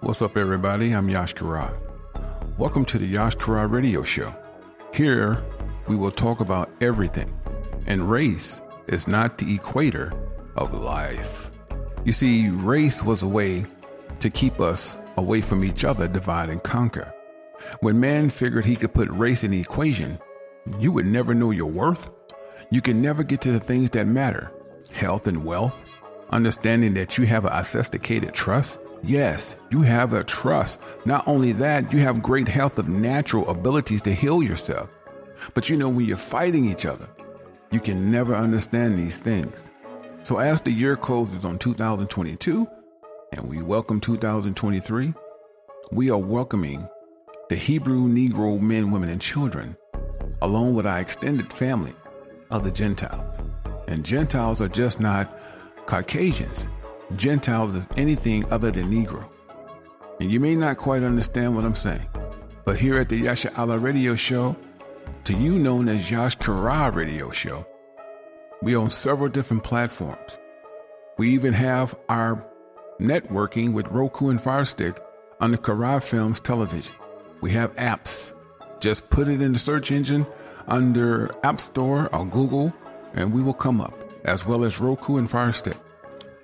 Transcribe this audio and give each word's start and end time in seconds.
What's 0.00 0.22
up, 0.22 0.36
everybody? 0.36 0.92
I'm 0.92 1.08
Yash 1.08 1.32
Kara. 1.32 1.76
Welcome 2.58 2.84
to 2.86 2.98
the 2.98 3.06
Yash 3.06 3.34
Kara 3.36 3.66
Radio 3.66 4.02
Show. 4.02 4.34
Here, 4.92 5.42
we 5.86 5.96
will 5.96 6.10
talk 6.10 6.40
about 6.40 6.70
everything, 6.80 7.34
and 7.86 8.10
race 8.10 8.60
is 8.86 9.08
not 9.08 9.38
the 9.38 9.54
equator 9.54 10.12
of 10.56 10.72
life. 10.74 11.50
You 12.04 12.12
see, 12.12 12.48
race 12.48 13.02
was 13.02 13.22
a 13.22 13.28
way 13.28 13.66
to 14.20 14.30
keep 14.30 14.60
us 14.60 14.96
away 15.16 15.40
from 15.40 15.64
each 15.64 15.84
other, 15.84 16.06
divide 16.06 16.50
and 16.50 16.62
conquer. 16.62 17.12
When 17.80 18.00
man 18.00 18.30
figured 18.30 18.64
he 18.64 18.76
could 18.76 18.94
put 18.94 19.08
race 19.10 19.42
in 19.42 19.50
the 19.50 19.60
equation, 19.60 20.18
you 20.78 20.92
would 20.92 21.06
never 21.06 21.34
know 21.34 21.50
your 21.50 21.70
worth. 21.70 22.10
You 22.70 22.80
can 22.80 23.00
never 23.00 23.22
get 23.22 23.40
to 23.42 23.52
the 23.52 23.60
things 23.60 23.90
that 23.90 24.06
matter 24.06 24.52
health 24.90 25.26
and 25.26 25.44
wealth, 25.44 25.98
understanding 26.30 26.94
that 26.94 27.18
you 27.18 27.26
have 27.26 27.44
a 27.44 27.64
sophisticated 27.64 28.32
trust. 28.32 28.78
Yes, 29.06 29.54
you 29.70 29.82
have 29.82 30.14
a 30.14 30.24
trust. 30.24 30.80
Not 31.04 31.28
only 31.28 31.52
that, 31.52 31.92
you 31.92 31.98
have 31.98 32.22
great 32.22 32.48
health 32.48 32.78
of 32.78 32.88
natural 32.88 33.46
abilities 33.50 34.00
to 34.02 34.14
heal 34.14 34.42
yourself. 34.42 34.88
But 35.52 35.68
you 35.68 35.76
know, 35.76 35.90
when 35.90 36.06
you're 36.06 36.16
fighting 36.16 36.64
each 36.64 36.86
other, 36.86 37.06
you 37.70 37.80
can 37.80 38.10
never 38.10 38.34
understand 38.34 38.98
these 38.98 39.18
things. 39.18 39.70
So, 40.22 40.38
as 40.38 40.62
the 40.62 40.70
year 40.70 40.96
closes 40.96 41.44
on 41.44 41.58
2022 41.58 42.66
and 43.32 43.46
we 43.46 43.60
welcome 43.60 44.00
2023, 44.00 45.12
we 45.92 46.08
are 46.08 46.16
welcoming 46.16 46.88
the 47.50 47.56
Hebrew 47.56 48.08
Negro 48.08 48.58
men, 48.58 48.90
women, 48.90 49.10
and 49.10 49.20
children, 49.20 49.76
along 50.40 50.72
with 50.72 50.86
our 50.86 51.00
extended 51.00 51.52
family 51.52 51.92
of 52.50 52.64
the 52.64 52.70
Gentiles. 52.70 53.38
And 53.86 54.02
Gentiles 54.02 54.62
are 54.62 54.68
just 54.68 54.98
not 54.98 55.38
Caucasians, 55.84 56.68
Gentiles 57.16 57.74
as 57.76 57.88
anything 57.96 58.50
other 58.52 58.70
than 58.70 58.90
Negro. 58.90 59.28
And 60.20 60.30
you 60.30 60.40
may 60.40 60.54
not 60.54 60.78
quite 60.78 61.02
understand 61.02 61.56
what 61.56 61.64
I'm 61.64 61.76
saying, 61.76 62.06
but 62.64 62.78
here 62.78 62.98
at 62.98 63.08
the 63.08 63.16
Yasha 63.16 63.56
Allah 63.56 63.78
Radio 63.78 64.14
Show, 64.14 64.56
to 65.24 65.36
you 65.36 65.58
known 65.58 65.88
as 65.88 66.10
Yash 66.10 66.36
Kara 66.36 66.90
Radio 66.90 67.30
Show, 67.30 67.66
we 68.62 68.76
own 68.76 68.90
several 68.90 69.28
different 69.28 69.64
platforms. 69.64 70.38
We 71.18 71.30
even 71.30 71.52
have 71.52 71.94
our 72.08 72.46
networking 73.00 73.72
with 73.72 73.88
Roku 73.88 74.30
and 74.30 74.40
Firestick 74.40 75.00
on 75.40 75.50
the 75.50 75.58
Qaraah 75.58 76.02
Films 76.02 76.40
television. 76.40 76.92
We 77.40 77.50
have 77.52 77.74
apps. 77.76 78.32
Just 78.80 79.10
put 79.10 79.28
it 79.28 79.42
in 79.42 79.52
the 79.52 79.58
search 79.58 79.90
engine 79.90 80.26
under 80.66 81.34
App 81.42 81.60
Store 81.60 82.08
or 82.14 82.24
Google, 82.26 82.72
and 83.14 83.32
we 83.32 83.42
will 83.42 83.54
come 83.54 83.80
up, 83.80 83.94
as 84.24 84.46
well 84.46 84.64
as 84.64 84.80
Roku 84.80 85.16
and 85.16 85.30
Firestick. 85.30 85.76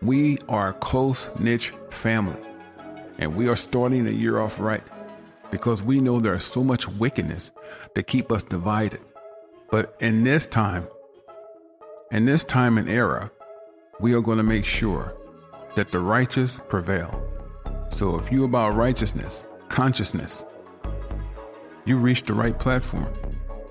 We 0.03 0.39
are 0.48 0.70
a 0.70 0.73
close 0.73 1.29
niche 1.39 1.75
family, 1.91 2.41
and 3.19 3.37
we 3.37 3.48
are 3.48 3.56
starting 3.56 4.05
the 4.05 4.15
year 4.15 4.41
off 4.41 4.59
right 4.59 4.83
because 5.51 5.83
we 5.83 6.01
know 6.01 6.19
there's 6.19 6.43
so 6.43 6.65
much 6.65 6.89
wickedness 6.89 7.51
to 7.95 8.03
keep 8.03 8.33
us 8.33 8.43
divided. 8.43 9.01
But 9.71 9.95
in 10.01 10.25
this 10.25 10.47
time, 10.47 10.89
in 12.11 12.25
this 12.25 12.45
time 12.45 12.78
and 12.78 12.89
era, 12.89 13.31
we 14.01 14.15
are 14.15 14.23
going 14.23 14.39
to 14.39 14.43
make 14.43 14.65
sure 14.65 15.15
that 15.75 15.89
the 15.89 15.98
righteous 15.98 16.59
prevail. 16.59 17.23
So 17.91 18.19
if 18.19 18.33
you 18.33 18.45
about 18.45 18.77
righteousness, 18.77 19.47
consciousness, 19.69 20.47
you 21.84 21.98
reach 21.98 22.23
the 22.23 22.33
right 22.33 22.59
platform. 22.59 23.12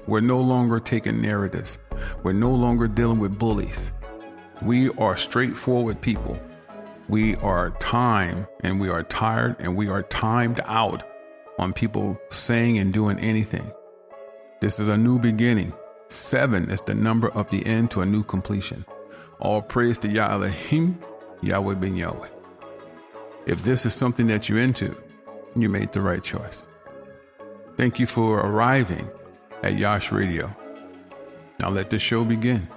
We're 0.05 0.21
no 0.21 0.39
longer 0.39 0.79
taking 0.79 1.23
narratives. 1.23 1.79
We're 2.21 2.33
no 2.33 2.51
longer 2.51 2.87
dealing 2.87 3.17
with 3.17 3.39
bullies. 3.39 3.91
We 4.61 4.89
are 4.97 5.15
straightforward 5.15 6.01
people. 6.01 6.37
We 7.07 7.35
are 7.37 7.71
time 7.79 8.45
and 8.61 8.79
we 8.79 8.89
are 8.89 9.03
tired 9.03 9.55
and 9.59 9.75
we 9.77 9.87
are 9.89 10.03
timed 10.03 10.59
out 10.65 11.03
on 11.57 11.71
people 11.71 12.19
saying 12.29 12.77
and 12.77 12.93
doing 12.93 13.17
anything. 13.19 13.71
This 14.59 14.79
is 14.79 14.89
a 14.89 14.97
new 14.97 15.17
beginning. 15.17 15.71
Seven 16.09 16.69
is 16.69 16.81
the 16.81 16.93
number 16.93 17.29
of 17.29 17.49
the 17.49 17.65
end 17.65 17.89
to 17.91 18.01
a 18.01 18.05
new 18.05 18.23
completion. 18.23 18.85
All 19.39 19.61
praise 19.61 19.97
to 19.99 20.09
Yah 20.09 20.33
Elohim, 20.33 20.99
Yahweh 21.41 21.75
ben 21.75 21.95
Yahweh. 21.95 22.27
If 23.45 23.63
this 23.63 23.85
is 23.85 23.93
something 23.93 24.27
that 24.27 24.49
you're 24.49 24.59
into, 24.59 24.95
you 25.55 25.69
made 25.69 25.93
the 25.93 26.01
right 26.01 26.23
choice. 26.23 26.67
Thank 27.77 27.97
you 27.97 28.07
for 28.07 28.39
arriving 28.39 29.09
at 29.63 29.77
Yash 29.77 30.11
Radio. 30.11 30.53
Now 31.61 31.69
let 31.69 31.89
the 31.89 31.99
show 31.99 32.25
begin. 32.25 32.67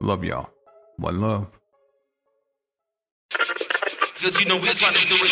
Love 0.00 0.24
y'all. 0.24 0.55
One 0.98 1.20
love. 1.20 1.46
Cause 4.22 4.40
you 4.40 4.48
know 4.48 4.56
we're 4.56 4.72
trying 4.72 4.94
to 4.94 5.04
do 5.04 5.16
it. 5.20 5.28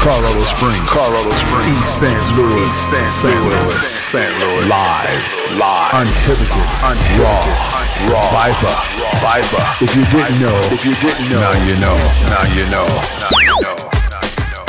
Colorado 0.00 0.44
Springs. 0.46 0.88
Colorado 0.88 1.36
Springs. 1.36 1.76
East 1.78 2.00
St. 2.00 2.36
Louis. 2.36 2.66
East 2.66 2.90
St. 2.90 3.06
St. 3.06 3.36
Louis. 3.44 3.60
Louis. 3.60 3.84
St. 3.84 4.32
Louis. 4.40 4.64
Live. 4.72 5.20
Live. 5.60 5.94
Unhibited. 6.00 6.64
Unhibited. 6.80 7.20
Raw. 7.20 7.44
Raw. 8.08 8.30
Viper. 8.32 8.72
Viper. 9.20 9.64
If 9.84 9.92
you 9.94 10.04
didn't 10.08 10.40
know, 10.40 10.56
If 10.72 10.84
you 10.84 10.94
didn't 10.96 11.28
know, 11.28 11.40
now 11.40 11.52
you 11.66 11.76
know. 11.76 11.96
now 12.32 12.44
you 12.56 12.64
know. 12.72 12.86
Now 13.20 13.28
you 13.36 13.52
know. 13.60 13.76
Now 14.08 14.24
you 14.24 14.48
know. 14.48 14.64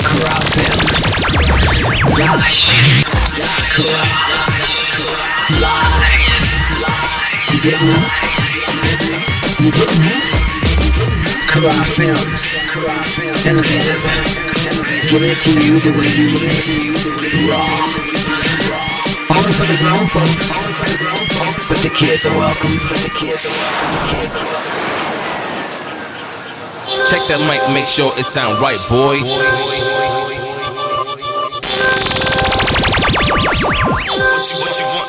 Qaraah 0.00 0.42
Films. 0.56 1.28
Yash. 2.18 2.72
Live. 5.60 6.27
You 7.50 7.60
didn't 7.62 7.86
know? 7.86 8.02
You 9.60 9.70
didn't 9.72 10.00
know? 10.00 10.18
Films. 11.96 12.44
Innovative. 13.44 14.02
Giving 15.10 15.30
it 15.30 15.40
to 15.40 15.50
you 15.58 15.80
the 15.80 15.90
way 15.96 16.08
you 16.14 16.28
live. 16.38 16.54
Raw. 17.48 17.66
Only 19.34 19.52
for 19.52 19.66
the 19.66 19.76
grown 19.80 20.06
folks. 20.06 20.52
But 21.68 21.78
the 21.82 21.88
kids 21.88 22.26
are 22.26 22.36
welcome. 22.36 22.78
But 22.88 22.98
the 22.98 23.08
kids 23.16 23.46
are 23.46 23.50
welcome. 23.50 23.98
The 23.98 24.12
kids 24.12 24.36
are 24.36 24.44
welcome. 24.44 24.78
Check 27.08 27.22
that 27.28 27.40
mic, 27.48 27.62
make 27.74 27.86
sure 27.86 28.12
it 28.18 28.24
sound 28.24 28.60
right, 28.60 28.78
boy. 28.88 29.18
What 33.24 33.56
you, 33.60 33.68
what 33.68 34.78
you 34.78 34.86
want? 34.86 35.08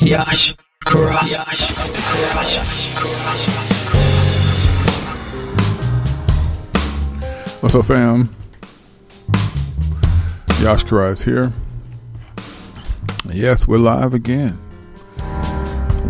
Yash. 0.00 0.54
Kara. 0.84 1.26
Yash. 1.26 1.74
Kara. 2.94 3.32
What's 7.60 7.74
up, 7.74 7.84
fam? 7.86 8.34
Yash 10.60 10.84
Kara 10.84 11.10
is 11.10 11.22
here. 11.22 11.52
Yes, 13.30 13.66
we're 13.66 13.78
live 13.78 14.14
again. 14.14 14.58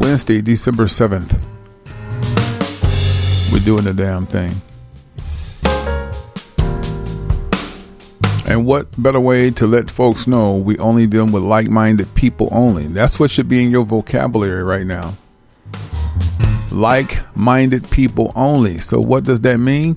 Wednesday, 0.00 0.40
December 0.40 0.84
7th. 0.84 1.40
We're 3.52 3.64
doing 3.64 3.84
the 3.84 3.94
damn 3.94 4.26
thing. 4.26 4.60
And 8.52 8.66
what 8.66 9.02
better 9.02 9.18
way 9.18 9.50
to 9.52 9.66
let 9.66 9.90
folks 9.90 10.26
know 10.26 10.54
we 10.54 10.76
only 10.76 11.06
deal 11.06 11.24
with 11.24 11.42
like 11.42 11.70
minded 11.70 12.14
people 12.14 12.50
only? 12.52 12.86
That's 12.86 13.18
what 13.18 13.30
should 13.30 13.48
be 13.48 13.64
in 13.64 13.70
your 13.70 13.86
vocabulary 13.86 14.62
right 14.62 14.84
now. 14.84 15.14
Like 16.70 17.18
minded 17.34 17.90
people 17.90 18.30
only. 18.36 18.78
So, 18.78 19.00
what 19.00 19.24
does 19.24 19.40
that 19.40 19.56
mean? 19.56 19.96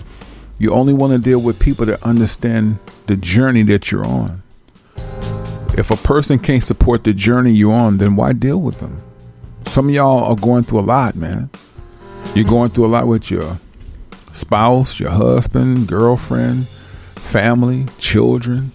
You 0.57 0.71
only 0.71 0.93
want 0.93 1.11
to 1.11 1.19
deal 1.19 1.39
with 1.39 1.59
people 1.59 1.85
that 1.87 2.01
understand 2.01 2.79
the 3.07 3.17
journey 3.17 3.63
that 3.63 3.91
you're 3.91 4.05
on. 4.05 4.41
If 5.77 5.91
a 5.91 5.97
person 5.97 6.39
can't 6.39 6.63
support 6.63 7.03
the 7.03 7.11
journey 7.11 7.51
you're 7.51 7.73
on, 7.73 7.97
then 7.97 8.15
why 8.15 8.31
deal 8.31 8.61
with 8.61 8.79
them? 8.79 9.03
Some 9.65 9.89
of 9.89 9.95
y'all 9.95 10.23
are 10.23 10.35
going 10.37 10.63
through 10.63 10.79
a 10.79 10.87
lot, 10.87 11.17
man. 11.17 11.49
You're 12.33 12.45
going 12.45 12.69
through 12.69 12.85
a 12.85 12.87
lot 12.87 13.05
with 13.05 13.29
your 13.29 13.59
spouse, 14.31 14.97
your 14.97 15.09
husband, 15.09 15.89
girlfriend, 15.89 16.67
family, 17.25 17.85
children. 17.97 18.71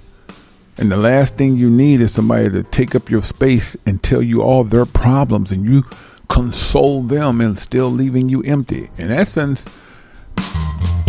And 0.76 0.91
the 0.91 0.97
last 0.97 1.37
thing 1.37 1.56
you 1.56 1.70
need 1.70 2.00
is 2.00 2.12
somebody 2.12 2.50
to 2.50 2.62
take 2.62 2.94
up 2.94 3.11
your 3.11 3.23
space 3.23 3.76
and 3.87 4.02
tell 4.02 4.23
you 4.23 4.43
all 4.43 4.64
their 4.64 4.87
problems 4.87 5.52
and 5.52 5.64
you 5.64 5.85
console 6.29 7.02
them 7.02 7.41
and 7.41 7.58
still 7.58 7.88
leaving 7.88 8.29
you 8.29 8.43
empty. 8.43 8.91
In 8.99 9.11
essence, 9.11 9.67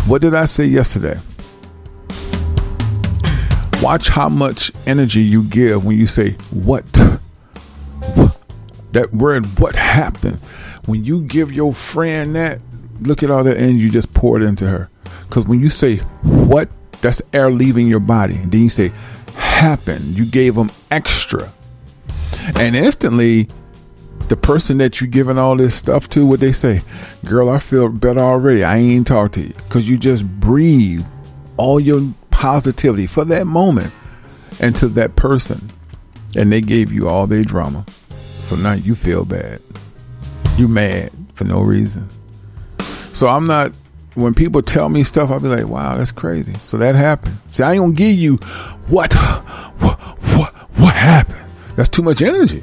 what 0.08 0.22
did 0.22 0.36
I 0.36 0.46
say 0.46 0.66
yesterday? 0.66 1.20
Watch 3.82 4.10
how 4.10 4.30
much 4.30 4.72
energy 4.86 5.22
you 5.22 5.44
give 5.44 5.86
when 5.86 5.98
you 5.98 6.08
say, 6.08 6.32
What? 6.52 6.86
That 8.92 9.14
word, 9.14 9.58
what 9.60 9.76
happened? 9.76 10.40
When 10.86 11.06
you 11.06 11.22
give 11.22 11.52
your 11.52 11.74
friend 11.74 12.36
that, 12.36 12.60
look 13.00 13.24
at 13.24 13.32
all 13.32 13.44
the 13.44 13.58
energy 13.58 13.86
you 13.86 13.90
just 13.90 14.14
poured 14.14 14.42
into 14.42 14.68
her. 14.68 14.90
Because 15.28 15.46
when 15.46 15.60
you 15.62 15.70
say, 15.70 15.98
What? 15.98 16.70
That's 17.02 17.22
air 17.34 17.52
leaving 17.52 17.88
your 17.88 18.00
body. 18.00 18.36
And 18.36 18.52
then 18.52 18.64
you 18.64 18.70
say, 18.70 18.92
Happened. 19.36 20.18
You 20.18 20.26
gave 20.26 20.56
them 20.56 20.72
extra. 20.90 21.52
And 22.56 22.76
instantly, 22.76 23.48
the 24.28 24.38
person 24.38 24.78
that 24.78 25.02
you're 25.02 25.10
giving 25.10 25.38
all 25.38 25.56
this 25.56 25.76
stuff 25.76 26.10
to, 26.10 26.26
what 26.26 26.40
they 26.40 26.52
say, 26.52 26.82
girl, 27.26 27.50
I 27.50 27.60
feel 27.60 27.90
better 27.90 28.22
already. 28.22 28.64
I 28.64 28.78
ain't 28.78 29.08
talk 29.08 29.34
to 29.34 29.42
you 29.42 29.54
because 29.54 29.90
you 29.90 29.98
just 29.98 30.26
breathe 30.26 31.06
all 31.58 31.80
your 31.80 32.14
positivity 32.30 33.08
for 33.08 33.26
that 33.26 33.46
moment 33.46 33.94
into 34.60 34.88
that 34.90 35.16
person, 35.16 35.70
and 36.36 36.52
they 36.52 36.62
gave 36.62 36.92
you 36.92 37.08
all 37.10 37.28
their 37.28 37.44
drama. 37.44 37.86
So 38.44 38.56
now 38.56 38.74
you 38.74 38.96
feel 38.96 39.26
bad. 39.26 39.62
You 40.58 40.68
mad 40.68 41.12
for 41.34 41.44
no 41.44 41.62
reason. 41.62 42.10
So 43.14 43.28
I'm 43.28 43.48
not. 43.48 43.74
When 44.14 44.34
people 44.34 44.62
tell 44.62 44.90
me 44.90 45.04
stuff, 45.06 45.32
I'll 45.32 45.40
be 45.40 45.48
like, 45.48 45.68
"Wow, 45.68 45.96
that's 45.98 46.12
crazy." 46.12 46.54
So 46.56 46.78
that 46.78 46.96
happened. 46.96 47.38
See, 47.52 47.64
I 47.64 47.74
ain't 47.74 47.82
gonna 47.82 47.94
give 47.94 48.16
you 48.16 48.36
what, 48.88 49.14
what, 49.14 49.98
what, 50.00 50.54
what 50.78 50.94
happened. 50.94 51.46
That's 51.76 51.90
too 51.90 52.02
much 52.02 52.22
energy. 52.22 52.62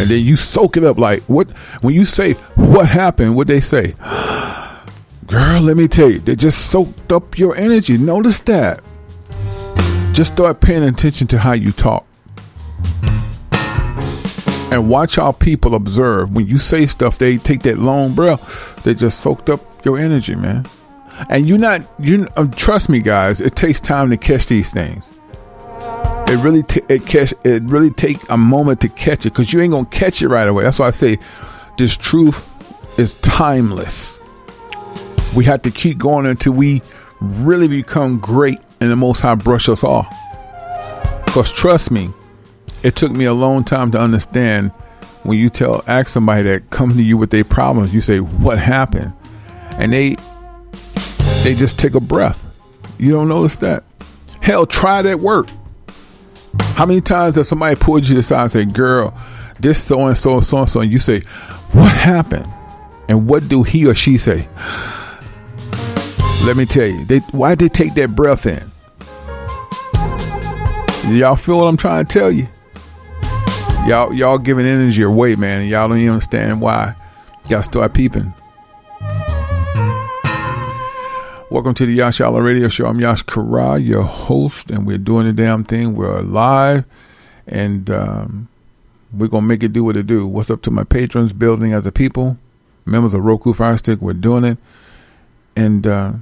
And 0.00 0.08
then 0.08 0.24
you 0.24 0.36
soak 0.36 0.76
it 0.76 0.84
up 0.84 0.96
like 0.96 1.22
what? 1.24 1.50
When 1.82 1.92
you 1.92 2.04
say 2.04 2.34
what 2.54 2.86
happened, 2.86 3.36
what 3.36 3.46
they 3.46 3.60
say, 3.60 3.94
girl, 5.26 5.60
let 5.60 5.76
me 5.76 5.86
tell 5.88 6.08
you, 6.08 6.20
they 6.20 6.36
just 6.36 6.70
soaked 6.70 7.12
up 7.12 7.36
your 7.36 7.54
energy. 7.56 7.98
Notice 7.98 8.40
that. 8.40 8.82
Just 10.12 10.32
start 10.32 10.60
paying 10.60 10.82
attention 10.82 11.26
to 11.28 11.38
how 11.38 11.52
you 11.52 11.72
talk. 11.72 12.06
And 14.70 14.88
watch 14.88 15.16
how 15.16 15.32
people 15.32 15.74
observe. 15.74 16.34
When 16.34 16.46
you 16.46 16.58
say 16.58 16.86
stuff, 16.86 17.18
they 17.18 17.38
take 17.38 17.62
that 17.62 17.78
long 17.78 18.14
breath. 18.14 18.82
They 18.84 18.94
just 18.94 19.20
soaked 19.20 19.48
up 19.48 19.67
your 19.84 19.98
energy, 19.98 20.34
man. 20.34 20.66
And 21.28 21.48
you're 21.48 21.58
not. 21.58 21.82
You 21.98 22.28
um, 22.36 22.50
trust 22.52 22.88
me, 22.88 23.00
guys. 23.00 23.40
It 23.40 23.56
takes 23.56 23.80
time 23.80 24.10
to 24.10 24.16
catch 24.16 24.46
these 24.46 24.70
things. 24.70 25.12
It 26.28 26.42
really 26.42 26.62
t- 26.62 26.82
it 26.88 27.06
catch. 27.06 27.34
It 27.44 27.62
really 27.64 27.90
take 27.90 28.18
a 28.28 28.36
moment 28.36 28.80
to 28.82 28.88
catch 28.88 29.26
it 29.26 29.30
because 29.30 29.52
you 29.52 29.60
ain't 29.60 29.72
gonna 29.72 29.86
catch 29.86 30.22
it 30.22 30.28
right 30.28 30.46
away. 30.46 30.62
That's 30.62 30.78
why 30.78 30.88
I 30.88 30.92
say 30.92 31.18
this 31.76 31.96
truth 31.96 32.48
is 32.98 33.14
timeless. 33.14 34.20
We 35.36 35.44
have 35.46 35.62
to 35.62 35.70
keep 35.70 35.98
going 35.98 36.26
until 36.26 36.52
we 36.52 36.82
really 37.20 37.68
become 37.68 38.18
great, 38.18 38.58
and 38.80 38.90
the 38.90 38.96
Most 38.96 39.20
High 39.20 39.34
brush 39.34 39.68
us 39.68 39.82
off. 39.82 40.08
Because 41.24 41.52
trust 41.52 41.90
me, 41.90 42.10
it 42.82 42.96
took 42.96 43.12
me 43.12 43.24
a 43.24 43.34
long 43.34 43.64
time 43.64 43.90
to 43.92 44.00
understand 44.00 44.70
when 45.24 45.38
you 45.38 45.50
tell 45.50 45.84
ask 45.86 46.08
somebody 46.08 46.42
that 46.44 46.70
comes 46.70 46.96
to 46.96 47.02
you 47.02 47.16
with 47.16 47.30
their 47.30 47.44
problems, 47.44 47.94
you 47.94 48.00
say, 48.00 48.20
What 48.20 48.58
happened? 48.58 49.12
And 49.78 49.92
they 49.92 50.16
they 51.42 51.54
just 51.54 51.78
take 51.78 51.94
a 51.94 52.00
breath. 52.00 52.44
You 52.98 53.12
don't 53.12 53.28
notice 53.28 53.56
that? 53.56 53.84
Hell, 54.42 54.66
try 54.66 55.02
that 55.02 55.20
work. 55.20 55.48
How 56.74 56.84
many 56.84 57.00
times 57.00 57.36
has 57.36 57.48
somebody 57.48 57.76
pulled 57.76 58.06
you 58.06 58.20
the 58.20 58.36
and 58.36 58.50
say, 58.50 58.64
Girl, 58.64 59.16
this 59.60 59.82
so 59.82 60.06
and 60.06 60.18
so 60.18 60.34
and 60.34 60.44
so 60.44 60.58
and 60.58 60.68
so, 60.68 60.80
and 60.80 60.92
you 60.92 60.98
say, 60.98 61.20
What 61.72 61.92
happened? 61.92 62.46
And 63.08 63.26
what 63.26 63.48
do 63.48 63.62
he 63.62 63.86
or 63.86 63.94
she 63.94 64.18
say? 64.18 64.48
Let 66.44 66.56
me 66.56 66.66
tell 66.66 66.86
you, 66.86 67.04
they 67.04 67.18
why 67.30 67.54
did 67.54 67.58
they 67.58 67.68
take 67.68 67.94
that 67.94 68.14
breath 68.14 68.46
in? 68.46 68.62
Y'all 71.16 71.36
feel 71.36 71.58
what 71.58 71.64
I'm 71.64 71.76
trying 71.76 72.04
to 72.04 72.12
tell 72.12 72.30
you? 72.30 72.46
Y'all 73.86 74.12
y'all 74.12 74.38
giving 74.38 74.66
energy 74.66 75.02
away, 75.02 75.34
man, 75.36 75.62
and 75.62 75.70
y'all 75.70 75.88
don't 75.88 75.98
even 75.98 76.14
understand 76.14 76.60
why. 76.60 76.94
Y'all 77.48 77.62
start 77.62 77.94
peeping. 77.94 78.34
Welcome 81.50 81.72
to 81.76 81.86
the 81.86 81.94
Yash 81.94 82.20
Allen 82.20 82.44
Radio 82.44 82.68
Show. 82.68 82.84
I'm 82.84 83.00
Yash 83.00 83.22
Kara, 83.22 83.78
your 83.78 84.02
host, 84.02 84.70
and 84.70 84.86
we're 84.86 84.98
doing 84.98 85.26
the 85.26 85.32
damn 85.32 85.64
thing. 85.64 85.96
We're 85.96 86.20
live, 86.20 86.84
and 87.46 87.88
um, 87.88 88.48
we're 89.14 89.28
gonna 89.28 89.46
make 89.46 89.62
it 89.62 89.72
do 89.72 89.82
what 89.82 89.96
it 89.96 90.06
do. 90.06 90.26
What's 90.26 90.50
up 90.50 90.60
to 90.62 90.70
my 90.70 90.84
patrons, 90.84 91.32
building 91.32 91.72
as 91.72 91.86
a 91.86 91.92
people, 91.92 92.36
members 92.84 93.14
of 93.14 93.24
Roku 93.24 93.54
Fire 93.54 93.78
Stick? 93.78 94.02
We're 94.02 94.12
doing 94.12 94.44
it, 94.44 94.58
and 95.56 95.86
uh, 95.86 96.12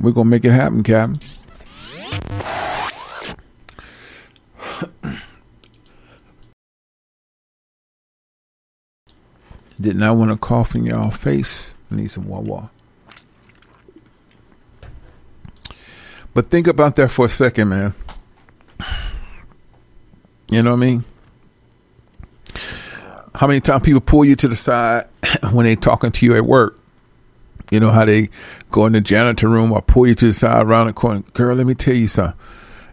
we're 0.00 0.12
gonna 0.12 0.30
make 0.30 0.44
it 0.44 0.52
happen, 0.52 0.84
Captain. 0.84 1.18
Did 9.80 9.96
not 9.96 10.16
want 10.16 10.30
to 10.30 10.36
cough 10.36 10.76
in 10.76 10.86
y'all 10.86 11.10
face. 11.10 11.74
Need 11.90 12.12
some 12.12 12.28
wawa. 12.28 12.70
But 16.34 16.50
think 16.50 16.66
about 16.66 16.96
that 16.96 17.10
for 17.10 17.26
a 17.26 17.28
second, 17.28 17.68
man. 17.68 17.94
You 20.50 20.62
know 20.62 20.70
what 20.70 20.78
I 20.78 20.80
mean? 20.80 21.04
How 23.34 23.46
many 23.46 23.60
times 23.60 23.84
people 23.84 24.00
pull 24.00 24.24
you 24.24 24.36
to 24.36 24.48
the 24.48 24.56
side 24.56 25.06
when 25.52 25.66
they 25.66 25.76
talking 25.76 26.12
to 26.12 26.26
you 26.26 26.34
at 26.34 26.44
work? 26.44 26.78
You 27.70 27.78
know 27.78 27.90
how 27.90 28.04
they 28.04 28.30
go 28.70 28.86
in 28.86 28.92
the 28.92 29.00
janitor 29.00 29.48
room 29.48 29.70
or 29.70 29.80
pull 29.80 30.06
you 30.06 30.14
to 30.16 30.26
the 30.26 30.32
side 30.32 30.66
around 30.66 30.88
the 30.88 30.92
corner. 30.92 31.22
Girl, 31.34 31.54
let 31.54 31.66
me 31.66 31.74
tell 31.74 31.94
you 31.94 32.08
something. 32.08 32.38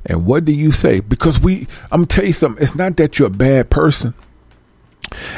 And 0.05 0.25
what 0.25 0.45
do 0.45 0.51
you 0.51 0.71
say? 0.71 0.99
Because 0.99 1.39
we, 1.39 1.67
I'm 1.91 2.01
gonna 2.01 2.05
tell 2.05 2.25
you 2.25 2.33
something. 2.33 2.61
It's 2.61 2.75
not 2.75 2.95
that 2.97 3.17
you're 3.17 3.27
a 3.27 3.31
bad 3.31 3.69
person. 3.69 4.13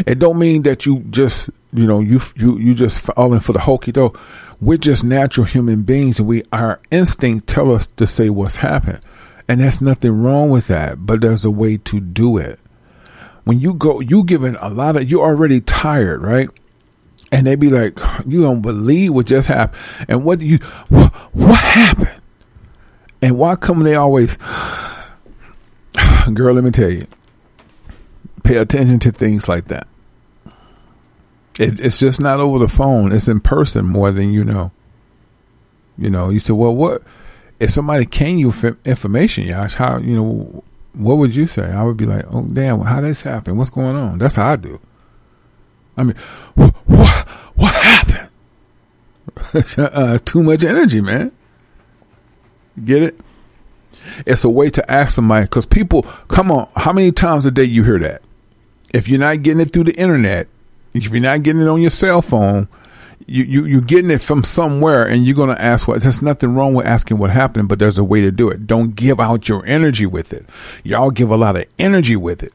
It 0.07 0.19
don't 0.19 0.39
mean 0.39 0.63
that 0.63 0.85
you 0.85 0.99
just, 1.09 1.49
you 1.73 1.85
know, 1.85 1.99
you 1.99 2.19
you 2.35 2.57
you 2.57 2.73
just 2.73 2.99
falling 2.99 3.39
for 3.39 3.53
the 3.53 3.59
hokey 3.59 3.91
doke. 3.91 4.19
We're 4.61 4.77
just 4.77 5.03
natural 5.03 5.45
human 5.45 5.83
beings, 5.83 6.19
and 6.19 6.27
we 6.27 6.43
our 6.51 6.81
instinct 6.91 7.47
tell 7.47 7.71
us 7.71 7.87
to 7.97 8.07
say 8.07 8.29
what's 8.29 8.57
happened, 8.57 9.01
and 9.47 9.61
there's 9.61 9.81
nothing 9.81 10.21
wrong 10.21 10.49
with 10.49 10.67
that. 10.67 11.05
But 11.05 11.21
there's 11.21 11.45
a 11.45 11.51
way 11.51 11.77
to 11.77 11.99
do 11.99 12.37
it. 12.37 12.59
When 13.43 13.59
you 13.59 13.73
go, 13.73 13.99
you 13.99 14.23
giving 14.23 14.55
a 14.55 14.69
lot 14.69 14.95
of, 14.95 15.09
you're 15.09 15.23
already 15.23 15.61
tired, 15.61 16.21
right? 16.21 16.49
And 17.31 17.47
they 17.47 17.55
be 17.55 17.69
like, 17.69 17.97
you 18.27 18.41
don't 18.41 18.61
believe 18.61 19.13
what 19.13 19.27
just 19.27 19.47
happened, 19.47 19.81
and 20.07 20.23
what 20.23 20.39
do 20.39 20.45
you, 20.45 20.57
what 20.89 21.59
happened? 21.59 22.21
And 23.21 23.37
why 23.37 23.55
come 23.55 23.83
they 23.83 23.95
always, 23.95 24.37
girl? 26.33 26.55
Let 26.55 26.63
me 26.63 26.71
tell 26.71 26.89
you, 26.89 27.07
pay 28.49 28.57
attention 28.57 28.97
to 28.97 29.11
things 29.11 29.47
like 29.47 29.65
that. 29.65 29.87
It, 31.59 31.79
it's 31.79 31.99
just 31.99 32.19
not 32.19 32.39
over 32.39 32.57
the 32.57 32.67
phone. 32.67 33.11
It's 33.11 33.27
in 33.27 33.41
person 33.41 33.85
more 33.85 34.11
than 34.11 34.33
you 34.33 34.43
know. 34.43 34.71
You 35.99 36.09
know, 36.09 36.29
you 36.29 36.39
say, 36.39 36.53
well, 36.53 36.73
what 36.73 37.03
if 37.59 37.69
somebody 37.69 38.05
came 38.07 38.39
you 38.39 38.51
for 38.51 38.77
information, 38.85 39.45
Yash? 39.45 39.75
How 39.75 39.99
you 39.99 40.15
know? 40.15 40.63
What 40.93 41.17
would 41.17 41.35
you 41.35 41.45
say? 41.45 41.69
I 41.69 41.83
would 41.83 41.97
be 41.97 42.07
like, 42.07 42.25
oh 42.31 42.47
damn, 42.51 42.79
how 42.79 43.01
this 43.01 43.21
happened? 43.21 43.57
What's 43.59 43.69
going 43.69 43.95
on? 43.95 44.17
That's 44.17 44.35
how 44.35 44.47
I 44.47 44.55
do. 44.55 44.79
I 45.95 46.03
mean, 46.03 46.15
what 46.55 46.73
what, 46.87 47.27
what 47.55 47.75
happened? 47.75 48.29
uh, 49.77 50.17
too 50.25 50.41
much 50.41 50.63
energy, 50.63 51.01
man. 51.01 51.31
Get 52.83 53.03
it? 53.03 53.19
It's 54.25 54.43
a 54.43 54.49
way 54.49 54.71
to 54.71 54.91
ask 54.91 55.13
somebody 55.13 55.45
because 55.45 55.67
people, 55.67 56.03
come 56.29 56.51
on, 56.51 56.67
how 56.75 56.93
many 56.93 57.11
times 57.11 57.45
a 57.45 57.51
day 57.51 57.65
you 57.65 57.83
hear 57.83 57.99
that? 57.99 58.23
If 58.93 59.07
you're 59.07 59.19
not 59.19 59.43
getting 59.43 59.61
it 59.61 59.71
through 59.71 59.85
the 59.85 59.95
internet, 59.95 60.47
if 60.93 61.11
you're 61.11 61.21
not 61.21 61.43
getting 61.43 61.61
it 61.61 61.67
on 61.67 61.81
your 61.81 61.91
cell 61.91 62.21
phone, 62.21 62.67
you, 63.27 63.43
you 63.43 63.65
you're 63.65 63.81
getting 63.81 64.09
it 64.09 64.21
from 64.21 64.43
somewhere, 64.43 65.05
and 65.07 65.25
you're 65.25 65.35
gonna 65.35 65.53
ask 65.53 65.87
what. 65.87 66.01
There's 66.01 66.21
nothing 66.21 66.55
wrong 66.55 66.73
with 66.73 66.87
asking 66.87 67.17
what 67.17 67.29
happened, 67.29 67.69
but 67.69 67.77
there's 67.77 67.97
a 67.97 68.03
way 68.03 68.21
to 68.21 68.31
do 68.31 68.49
it. 68.49 68.65
Don't 68.65 68.95
give 68.95 69.19
out 69.19 69.47
your 69.47 69.65
energy 69.65 70.05
with 70.05 70.33
it. 70.33 70.45
Y'all 70.83 71.11
give 71.11 71.29
a 71.29 71.37
lot 71.37 71.55
of 71.55 71.65
energy 71.77 72.15
with 72.15 72.41
it. 72.41 72.53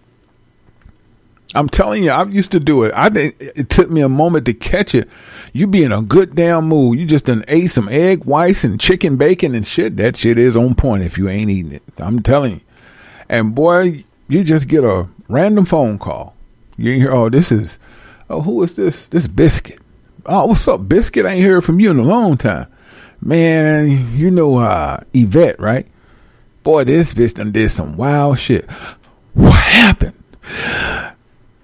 I'm 1.55 1.69
telling 1.69 2.03
you, 2.03 2.11
I 2.11 2.25
used 2.25 2.51
to 2.53 2.61
do 2.61 2.83
it. 2.83 2.93
I 2.97 3.09
did, 3.09 3.37
it 3.39 3.71
took 3.71 3.89
me 3.89 4.01
a 4.01 4.09
moment 4.09 4.47
to 4.47 4.55
catch 4.55 4.93
it. 4.95 5.09
You 5.53 5.69
be 5.69 5.85
in 5.85 5.93
a 5.93 6.03
good 6.03 6.35
damn 6.35 6.67
mood. 6.67 6.99
You 6.99 7.07
just 7.07 7.27
done 7.27 7.45
ate 7.47 7.71
some 7.71 7.89
egg 7.89 8.25
whites 8.25 8.65
and 8.65 8.81
chicken 8.81 9.17
bacon 9.17 9.55
and 9.55 9.65
shit. 9.65 9.97
That 9.97 10.17
shit 10.17 10.37
is 10.37 10.57
on 10.57 10.75
point 10.75 11.05
if 11.05 11.17
you 11.17 11.29
ain't 11.29 11.51
eating 11.51 11.73
it. 11.73 11.83
I'm 11.99 12.23
telling 12.23 12.55
you. 12.55 12.61
And 13.29 13.55
boy, 13.55 14.05
you 14.27 14.43
just 14.43 14.67
get 14.67 14.83
a 14.83 15.09
random 15.35 15.65
phone 15.65 15.99
call. 15.99 16.35
You 16.77 16.93
hear, 16.95 17.13
oh, 17.13 17.29
this 17.29 17.53
is, 17.53 17.79
oh, 18.31 18.41
who 18.41 18.63
is 18.63 18.75
this? 18.77 19.07
This 19.07 19.27
biscuit. 19.27 19.81
Oh, 20.27 20.47
what's 20.47 20.67
up, 20.67 20.89
biscuit? 20.89 21.27
I 21.27 21.35
ain't 21.35 21.45
heard 21.45 21.65
from 21.65 21.81
you 21.81 21.91
in 21.91 21.99
a 21.99 22.05
long 22.05 22.37
time. 22.37 22.69
Man, 23.21 24.17
you 24.17 24.31
know 24.31 24.59
uh, 24.59 25.01
Yvette, 25.13 25.61
right? 25.61 25.87
Boy, 26.63 26.85
this 26.85 27.13
bitch 27.13 27.35
done 27.35 27.53
did 27.53 27.71
some 27.71 27.97
wild 27.97 28.39
shit. 28.39 28.71
What 29.35 29.55
happened? 29.55 30.15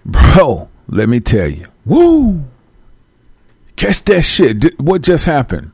Bro, 0.04 0.68
let 0.88 1.08
me 1.08 1.20
tell 1.20 1.48
you. 1.48 1.66
Woo! 1.84 2.44
Catch 3.76 4.04
that 4.04 4.22
shit. 4.22 4.78
What 4.80 5.02
just 5.02 5.24
happened? 5.24 5.72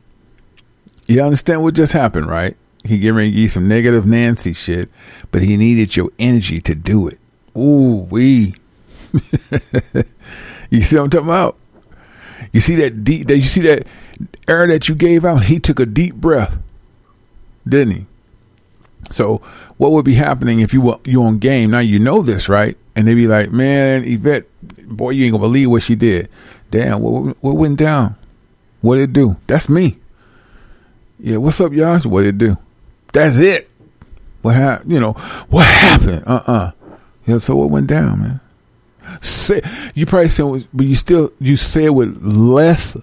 You 1.06 1.22
understand 1.22 1.62
what 1.62 1.74
just 1.74 1.92
happened, 1.92 2.28
right? 2.28 2.56
He 2.84 2.98
give 2.98 3.18
you 3.18 3.48
some 3.48 3.66
negative 3.66 4.06
Nancy 4.06 4.52
shit, 4.52 4.90
but 5.32 5.42
he 5.42 5.56
needed 5.56 5.96
your 5.96 6.10
energy 6.18 6.60
to 6.60 6.74
do 6.74 7.08
it. 7.08 7.18
Ooh, 7.56 8.06
we. 8.10 8.54
you 10.70 10.82
see 10.82 10.96
what 10.96 11.04
I'm 11.04 11.10
talking 11.10 11.28
about? 11.28 11.56
You 12.52 12.60
see 12.60 12.74
that 12.76 13.04
deep? 13.04 13.30
You 13.30 13.42
see 13.42 13.62
that 13.62 13.86
air 14.48 14.66
that 14.66 14.88
you 14.88 14.94
gave 14.94 15.24
out? 15.24 15.44
He 15.44 15.58
took 15.58 15.80
a 15.80 15.86
deep 15.86 16.14
breath, 16.14 16.58
didn't 17.66 17.94
he? 17.94 18.06
So, 19.10 19.38
what 19.76 19.92
would 19.92 20.04
be 20.04 20.14
happening 20.14 20.60
if 20.60 20.72
you 20.72 20.80
were 20.80 20.98
you 21.04 21.22
on 21.22 21.38
game? 21.38 21.70
Now 21.70 21.78
you 21.78 21.98
know 21.98 22.22
this, 22.22 22.48
right? 22.48 22.76
And 22.94 23.06
they 23.06 23.14
be 23.14 23.26
like, 23.26 23.52
"Man, 23.52 24.04
Yvette, 24.04 24.46
boy, 24.86 25.10
you 25.10 25.24
ain't 25.24 25.32
gonna 25.32 25.42
believe 25.42 25.70
what 25.70 25.82
she 25.82 25.94
did. 25.94 26.28
Damn, 26.70 27.00
what 27.00 27.36
what 27.42 27.56
went 27.56 27.78
down? 27.78 28.16
What 28.80 28.96
did 28.96 29.10
it 29.10 29.12
do? 29.12 29.36
That's 29.46 29.68
me. 29.68 29.98
Yeah, 31.18 31.38
what's 31.38 31.60
up, 31.60 31.72
y'all? 31.72 32.00
What 32.00 32.24
it 32.24 32.38
do? 32.38 32.58
That's 33.12 33.38
it. 33.38 33.70
What 34.42 34.54
happened? 34.54 34.92
You 34.92 35.00
know, 35.00 35.12
what 35.48 35.66
happened? 35.66 36.22
Uh 36.26 36.42
uh 36.46 36.70
Yeah, 37.26 37.38
so 37.38 37.56
what 37.56 37.70
went 37.70 37.88
down, 37.88 38.20
man? 38.20 38.40
Say 39.20 39.62
you 39.94 40.06
probably 40.06 40.28
said, 40.28 40.68
but 40.72 40.86
you 40.86 40.94
still 40.94 41.32
you 41.40 41.56
say 41.56 41.84
it 41.84 41.94
with 41.94 42.22
less 42.22 42.96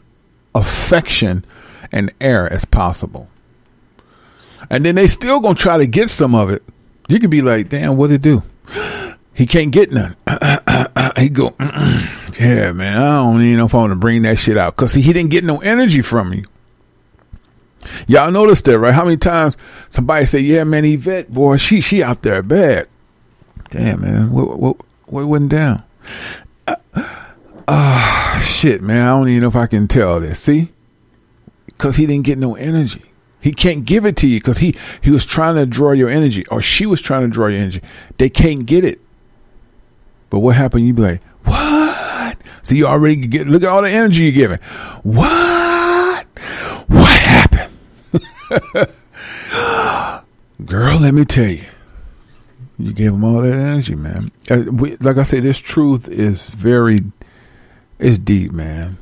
affection 0.53 1.45
and 1.91 2.11
air 2.19 2.51
as 2.51 2.65
possible. 2.65 3.29
And 4.69 4.85
then 4.85 4.95
they 4.95 5.07
still 5.07 5.39
gonna 5.39 5.55
try 5.55 5.77
to 5.77 5.87
get 5.87 6.09
some 6.09 6.35
of 6.35 6.49
it. 6.49 6.63
You 7.07 7.19
could 7.19 7.29
be 7.29 7.41
like, 7.41 7.69
damn, 7.69 7.97
what 7.97 8.11
it 8.11 8.21
do? 8.21 8.43
He 9.35 9.47
can't 9.47 9.71
get 9.71 9.91
none. 9.91 10.15
he 11.17 11.27
go, 11.27 11.55
yeah, 12.39 12.71
man. 12.71 12.97
I 12.99 13.23
don't 13.23 13.41
even 13.41 13.57
know 13.57 13.65
if 13.65 13.73
I 13.73 13.77
want 13.77 13.89
to 13.89 13.95
bring 13.95 14.21
that 14.21 14.37
shit 14.37 14.57
out 14.57 14.75
because 14.75 14.93
he 14.93 15.11
didn't 15.11 15.31
get 15.31 15.43
no 15.43 15.59
energy 15.61 16.03
from 16.03 16.33
you. 16.33 16.45
Y'all 18.07 18.29
noticed 18.29 18.65
that, 18.65 18.77
right? 18.77 18.93
How 18.93 19.05
many 19.05 19.17
times 19.17 19.57
somebody 19.89 20.27
say, 20.27 20.39
"Yeah, 20.39 20.63
man, 20.65 20.85
Yvette, 20.85 21.33
boy, 21.33 21.57
she 21.57 21.81
she 21.81 22.03
out 22.03 22.21
there 22.21 22.43
bad." 22.43 22.87
Damn, 23.73 24.01
man, 24.01 24.31
what 24.31 24.59
what 24.59 24.77
what 25.07 25.25
went 25.25 25.49
down? 25.49 25.81
Ah, 27.67 28.39
shit, 28.43 28.83
man. 28.83 29.01
I 29.01 29.09
don't 29.17 29.29
even 29.29 29.41
know 29.41 29.47
if 29.47 29.55
I 29.55 29.65
can 29.65 29.87
tell 29.87 30.19
this. 30.19 30.41
See, 30.41 30.71
because 31.65 31.95
he 31.95 32.05
didn't 32.05 32.25
get 32.25 32.37
no 32.37 32.53
energy. 32.55 33.01
He 33.41 33.51
can't 33.51 33.83
give 33.83 34.05
it 34.05 34.15
to 34.17 34.27
you 34.27 34.39
because 34.39 34.59
he 34.59 34.75
he 35.01 35.09
was 35.09 35.25
trying 35.25 35.55
to 35.55 35.65
draw 35.65 35.91
your 35.91 36.07
energy, 36.07 36.45
or 36.47 36.61
she 36.61 36.85
was 36.85 37.01
trying 37.01 37.23
to 37.23 37.27
draw 37.27 37.47
your 37.47 37.61
energy. 37.61 37.81
They 38.19 38.29
can't 38.29 38.67
get 38.67 38.85
it. 38.85 39.01
But 40.29 40.41
what 40.41 40.55
happened? 40.55 40.85
You 40.85 40.93
be 40.93 41.01
like, 41.01 41.23
what? 41.43 42.37
So 42.61 42.75
you 42.75 42.85
already 42.85 43.15
get 43.27 43.47
look 43.47 43.63
at 43.63 43.69
all 43.69 43.81
the 43.81 43.89
energy 43.89 44.25
you're 44.25 44.33
giving. 44.33 44.59
What? 45.01 46.27
What 46.87 47.19
happened? 47.19 47.73
Girl, 50.63 50.99
let 50.99 51.15
me 51.15 51.25
tell 51.25 51.49
you. 51.49 51.63
You 52.77 52.93
gave 52.93 53.11
them 53.11 53.23
all 53.23 53.41
that 53.41 53.53
energy, 53.53 53.95
man. 53.95 54.31
Uh, 54.49 54.63
we, 54.71 54.95
like 54.97 55.17
I 55.17 55.23
said, 55.23 55.43
this 55.43 55.59
truth 55.59 56.07
is 56.09 56.47
very, 56.47 57.03
it's 57.99 58.17
deep, 58.17 58.51
man. 58.51 58.97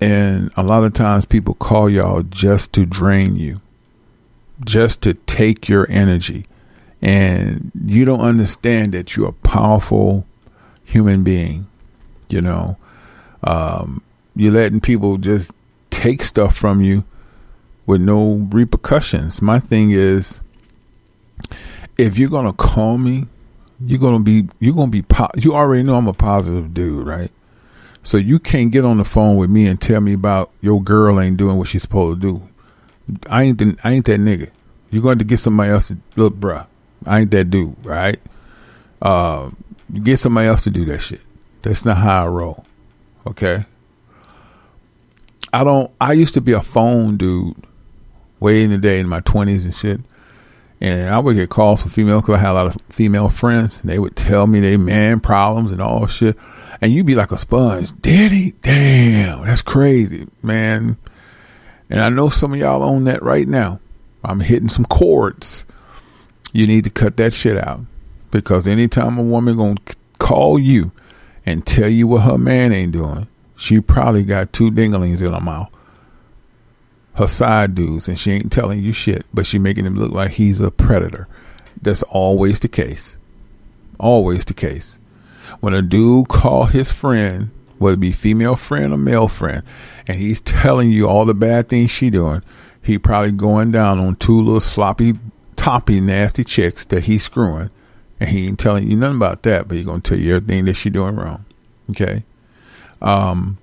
And 0.00 0.50
a 0.56 0.62
lot 0.62 0.84
of 0.84 0.94
times 0.94 1.24
people 1.24 1.54
call 1.54 1.90
y'all 1.90 2.22
just 2.22 2.72
to 2.74 2.86
drain 2.86 3.36
you, 3.36 3.60
just 4.64 5.02
to 5.02 5.14
take 5.14 5.68
your 5.68 5.86
energy. 5.90 6.46
And 7.02 7.72
you 7.84 8.04
don't 8.04 8.20
understand 8.20 8.94
that 8.94 9.16
you're 9.16 9.28
a 9.28 9.32
powerful 9.32 10.26
human 10.84 11.24
being. 11.24 11.66
You 12.28 12.42
know, 12.42 12.76
um, 13.42 14.02
you're 14.36 14.52
letting 14.52 14.80
people 14.80 15.18
just 15.18 15.50
take 15.90 16.22
stuff 16.22 16.56
from 16.56 16.80
you 16.80 17.04
with 17.86 18.00
no 18.00 18.48
repercussions. 18.50 19.42
My 19.42 19.58
thing 19.58 19.90
is, 19.90 20.40
if 22.02 22.18
you're 22.18 22.30
gonna 22.30 22.52
call 22.52 22.98
me, 22.98 23.26
you're 23.84 23.98
gonna 23.98 24.20
be 24.20 24.48
you're 24.58 24.74
gonna 24.74 24.90
be 24.90 25.02
po- 25.02 25.30
you 25.36 25.54
already 25.54 25.82
know 25.82 25.96
I'm 25.96 26.08
a 26.08 26.12
positive 26.12 26.74
dude, 26.74 27.06
right? 27.06 27.30
So 28.02 28.16
you 28.16 28.38
can't 28.38 28.70
get 28.70 28.84
on 28.84 28.98
the 28.98 29.04
phone 29.04 29.36
with 29.36 29.50
me 29.50 29.66
and 29.66 29.80
tell 29.80 30.00
me 30.00 30.12
about 30.12 30.50
your 30.60 30.82
girl 30.82 31.20
ain't 31.20 31.36
doing 31.36 31.56
what 31.56 31.68
she's 31.68 31.82
supposed 31.82 32.20
to 32.20 32.28
do. 32.28 32.48
I 33.28 33.44
ain't 33.44 33.58
the, 33.58 33.76
I 33.84 33.92
ain't 33.92 34.06
that 34.06 34.20
nigga. 34.20 34.50
You're 34.90 35.02
going 35.02 35.18
to 35.18 35.24
get 35.24 35.38
somebody 35.38 35.70
else 35.70 35.88
to 35.88 35.98
look, 36.16 36.34
bruh. 36.34 36.66
I 37.06 37.20
ain't 37.20 37.30
that 37.30 37.50
dude, 37.50 37.76
right? 37.84 38.18
Uh, 39.00 39.50
you 39.92 40.00
get 40.00 40.18
somebody 40.18 40.48
else 40.48 40.64
to 40.64 40.70
do 40.70 40.84
that 40.86 41.00
shit. 41.00 41.20
That's 41.62 41.84
not 41.84 41.98
how 41.98 42.24
I 42.24 42.28
roll. 42.28 42.64
Okay. 43.26 43.64
I 45.52 45.64
don't. 45.64 45.90
I 46.00 46.12
used 46.12 46.34
to 46.34 46.40
be 46.40 46.52
a 46.52 46.62
phone 46.62 47.16
dude 47.16 47.56
way 48.38 48.62
in 48.62 48.70
the 48.70 48.78
day 48.78 48.98
in 49.00 49.08
my 49.08 49.20
twenties 49.20 49.64
and 49.64 49.74
shit. 49.74 50.00
And 50.80 51.10
I 51.10 51.18
would 51.18 51.36
get 51.36 51.50
calls 51.50 51.82
from 51.82 51.90
female 51.90 52.20
because 52.20 52.36
I 52.36 52.38
had 52.38 52.52
a 52.52 52.54
lot 52.54 52.66
of 52.66 52.80
female 52.88 53.28
friends. 53.28 53.80
And 53.80 53.90
they 53.90 53.98
would 53.98 54.16
tell 54.16 54.46
me 54.46 54.60
they 54.60 54.76
man 54.76 55.20
problems 55.20 55.72
and 55.72 55.82
all 55.82 56.06
shit. 56.06 56.36
And 56.80 56.92
you'd 56.92 57.06
be 57.06 57.14
like 57.14 57.32
a 57.32 57.38
sponge. 57.38 57.92
Daddy, 58.00 58.52
damn, 58.62 59.44
that's 59.44 59.60
crazy, 59.60 60.26
man. 60.42 60.96
And 61.90 62.00
I 62.00 62.08
know 62.08 62.30
some 62.30 62.54
of 62.54 62.58
y'all 62.58 62.82
on 62.82 63.04
that 63.04 63.22
right 63.22 63.46
now. 63.46 63.80
I'm 64.24 64.40
hitting 64.40 64.68
some 64.68 64.86
chords. 64.86 65.66
You 66.52 66.66
need 66.66 66.84
to 66.84 66.90
cut 66.90 67.16
that 67.18 67.34
shit 67.34 67.58
out. 67.58 67.80
Because 68.30 68.66
anytime 68.66 69.18
a 69.18 69.22
woman 69.22 69.56
gonna 69.56 69.76
call 70.18 70.58
you 70.58 70.92
and 71.44 71.66
tell 71.66 71.88
you 71.88 72.06
what 72.06 72.22
her 72.22 72.38
man 72.38 72.72
ain't 72.72 72.92
doing, 72.92 73.26
she 73.56 73.80
probably 73.80 74.22
got 74.22 74.52
two 74.52 74.70
dinglings 74.70 75.20
in 75.20 75.32
her 75.32 75.40
mouth 75.40 75.70
her 77.14 77.26
side 77.26 77.74
dudes 77.74 78.08
and 78.08 78.18
she 78.18 78.32
ain't 78.32 78.52
telling 78.52 78.80
you 78.80 78.92
shit, 78.92 79.26
but 79.32 79.46
she 79.46 79.58
making 79.58 79.86
him 79.86 79.96
look 79.96 80.12
like 80.12 80.32
he's 80.32 80.60
a 80.60 80.70
predator. 80.70 81.28
That's 81.82 82.02
always 82.04 82.60
the 82.60 82.68
case. 82.68 83.16
Always 83.98 84.44
the 84.44 84.54
case. 84.54 84.98
When 85.60 85.74
a 85.74 85.82
dude 85.82 86.28
call 86.28 86.66
his 86.66 86.92
friend, 86.92 87.50
whether 87.78 87.94
it 87.94 88.00
be 88.00 88.12
female 88.12 88.56
friend 88.56 88.92
or 88.92 88.98
male 88.98 89.28
friend, 89.28 89.62
and 90.06 90.18
he's 90.18 90.40
telling 90.40 90.90
you 90.90 91.08
all 91.08 91.24
the 91.24 91.34
bad 91.34 91.68
things 91.68 91.90
she 91.90 92.10
doing, 92.10 92.42
he 92.82 92.98
probably 92.98 93.32
going 93.32 93.70
down 93.70 93.98
on 93.98 94.16
two 94.16 94.40
little 94.40 94.60
sloppy, 94.60 95.14
toppy, 95.56 96.00
nasty 96.00 96.44
chicks 96.44 96.84
that 96.86 97.04
he's 97.04 97.24
screwing, 97.24 97.70
and 98.18 98.30
he 98.30 98.46
ain't 98.46 98.58
telling 98.58 98.90
you 98.90 98.96
nothing 98.96 99.16
about 99.16 99.42
that, 99.42 99.68
but 99.68 99.76
he 99.76 99.84
gonna 99.84 100.00
tell 100.00 100.18
you 100.18 100.36
everything 100.36 100.66
that 100.66 100.74
she 100.74 100.90
doing 100.90 101.16
wrong. 101.16 101.44
Okay. 101.90 102.24
Um, 103.02 103.58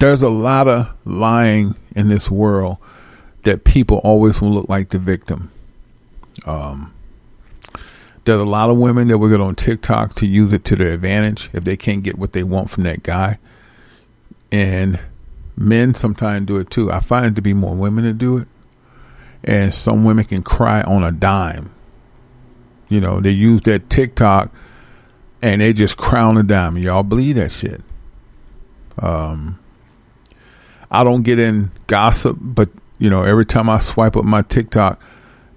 there's 0.00 0.22
a 0.22 0.30
lot 0.30 0.66
of 0.66 0.92
lying 1.04 1.76
in 1.94 2.08
this 2.08 2.30
world 2.30 2.78
that 3.42 3.64
people 3.64 3.98
always 3.98 4.40
will 4.40 4.50
look 4.50 4.68
like 4.68 4.88
the 4.88 4.98
victim. 4.98 5.52
Um, 6.46 6.92
there's 8.24 8.40
a 8.40 8.44
lot 8.44 8.70
of 8.70 8.78
women 8.78 9.08
that 9.08 9.18
will 9.18 9.28
get 9.28 9.40
on 9.40 9.54
TikTok 9.54 10.14
to 10.16 10.26
use 10.26 10.52
it 10.52 10.64
to 10.66 10.76
their 10.76 10.92
advantage 10.92 11.50
if 11.52 11.64
they 11.64 11.76
can't 11.76 12.02
get 12.02 12.18
what 12.18 12.32
they 12.32 12.42
want 12.42 12.70
from 12.70 12.84
that 12.84 13.02
guy. 13.02 13.38
And 14.50 14.98
men 15.54 15.92
sometimes 15.94 16.46
do 16.46 16.56
it 16.56 16.70
too. 16.70 16.90
I 16.90 17.00
find 17.00 17.26
it 17.26 17.36
to 17.36 17.42
be 17.42 17.52
more 17.52 17.74
women 17.74 18.04
that 18.04 18.18
do 18.18 18.38
it. 18.38 18.48
And 19.44 19.74
some 19.74 20.04
women 20.04 20.24
can 20.24 20.42
cry 20.42 20.82
on 20.82 21.04
a 21.04 21.12
dime. 21.12 21.70
You 22.88 23.00
know, 23.00 23.20
they 23.20 23.30
use 23.30 23.60
that 23.62 23.90
TikTok 23.90 24.50
and 25.42 25.60
they 25.60 25.74
just 25.74 25.98
crown 25.98 26.38
a 26.38 26.42
dime. 26.42 26.78
Y'all 26.78 27.02
believe 27.02 27.36
that 27.36 27.52
shit. 27.52 27.82
Um, 28.98 29.58
I 30.90 31.04
don't 31.04 31.22
get 31.22 31.38
in 31.38 31.70
gossip, 31.86 32.36
but 32.40 32.68
you 32.98 33.08
know, 33.08 33.22
every 33.22 33.46
time 33.46 33.70
I 33.70 33.78
swipe 33.78 34.16
up 34.16 34.24
my 34.24 34.42
TikTok, 34.42 35.00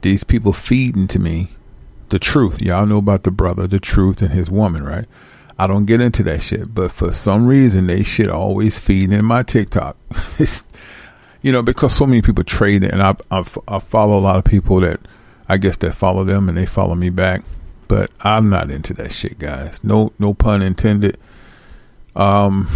these 0.01 0.23
people 0.23 0.53
feeding 0.53 1.07
to 1.07 1.19
me 1.19 1.49
the 2.09 2.19
truth. 2.19 2.61
Y'all 2.61 2.85
know 2.85 2.97
about 2.97 3.23
the 3.23 3.31
brother, 3.31 3.67
the 3.67 3.79
truth, 3.79 4.21
and 4.21 4.31
his 4.31 4.49
woman, 4.51 4.83
right? 4.83 5.05
I 5.57 5.67
don't 5.67 5.85
get 5.85 6.01
into 6.01 6.23
that 6.23 6.41
shit, 6.41 6.73
but 6.73 6.91
for 6.91 7.11
some 7.11 7.47
reason, 7.47 7.87
they 7.87 8.03
shit 8.03 8.29
always 8.29 8.77
feeding 8.77 9.17
in 9.17 9.25
my 9.25 9.43
TikTok. 9.43 9.97
you 11.41 11.51
know, 11.51 11.61
because 11.61 11.95
so 11.95 12.05
many 12.05 12.21
people 12.21 12.43
trade 12.43 12.83
it, 12.83 12.91
and 12.91 13.01
I, 13.01 13.15
I 13.31 13.43
I 13.67 13.79
follow 13.79 14.17
a 14.17 14.21
lot 14.21 14.37
of 14.37 14.45
people 14.45 14.79
that 14.81 14.99
I 15.47 15.57
guess 15.57 15.77
that 15.77 15.93
follow 15.93 16.23
them, 16.23 16.49
and 16.49 16.57
they 16.57 16.65
follow 16.65 16.95
me 16.95 17.09
back. 17.09 17.43
But 17.87 18.11
I'm 18.21 18.49
not 18.49 18.71
into 18.71 18.93
that 18.95 19.11
shit, 19.11 19.37
guys. 19.39 19.83
No, 19.83 20.13
no 20.17 20.33
pun 20.33 20.61
intended. 20.61 21.17
Um, 22.15 22.69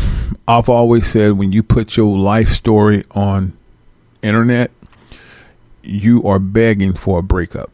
I've 0.48 0.70
always 0.70 1.08
said 1.08 1.34
when 1.34 1.52
you 1.52 1.64
put 1.64 1.98
your 1.98 2.18
life 2.18 2.50
story 2.50 3.04
on 3.12 3.58
internet, 4.22 4.72
you 5.84 6.24
are 6.24 6.40
begging 6.40 6.94
for 6.94 7.20
a 7.20 7.24
breakup. 7.24 7.72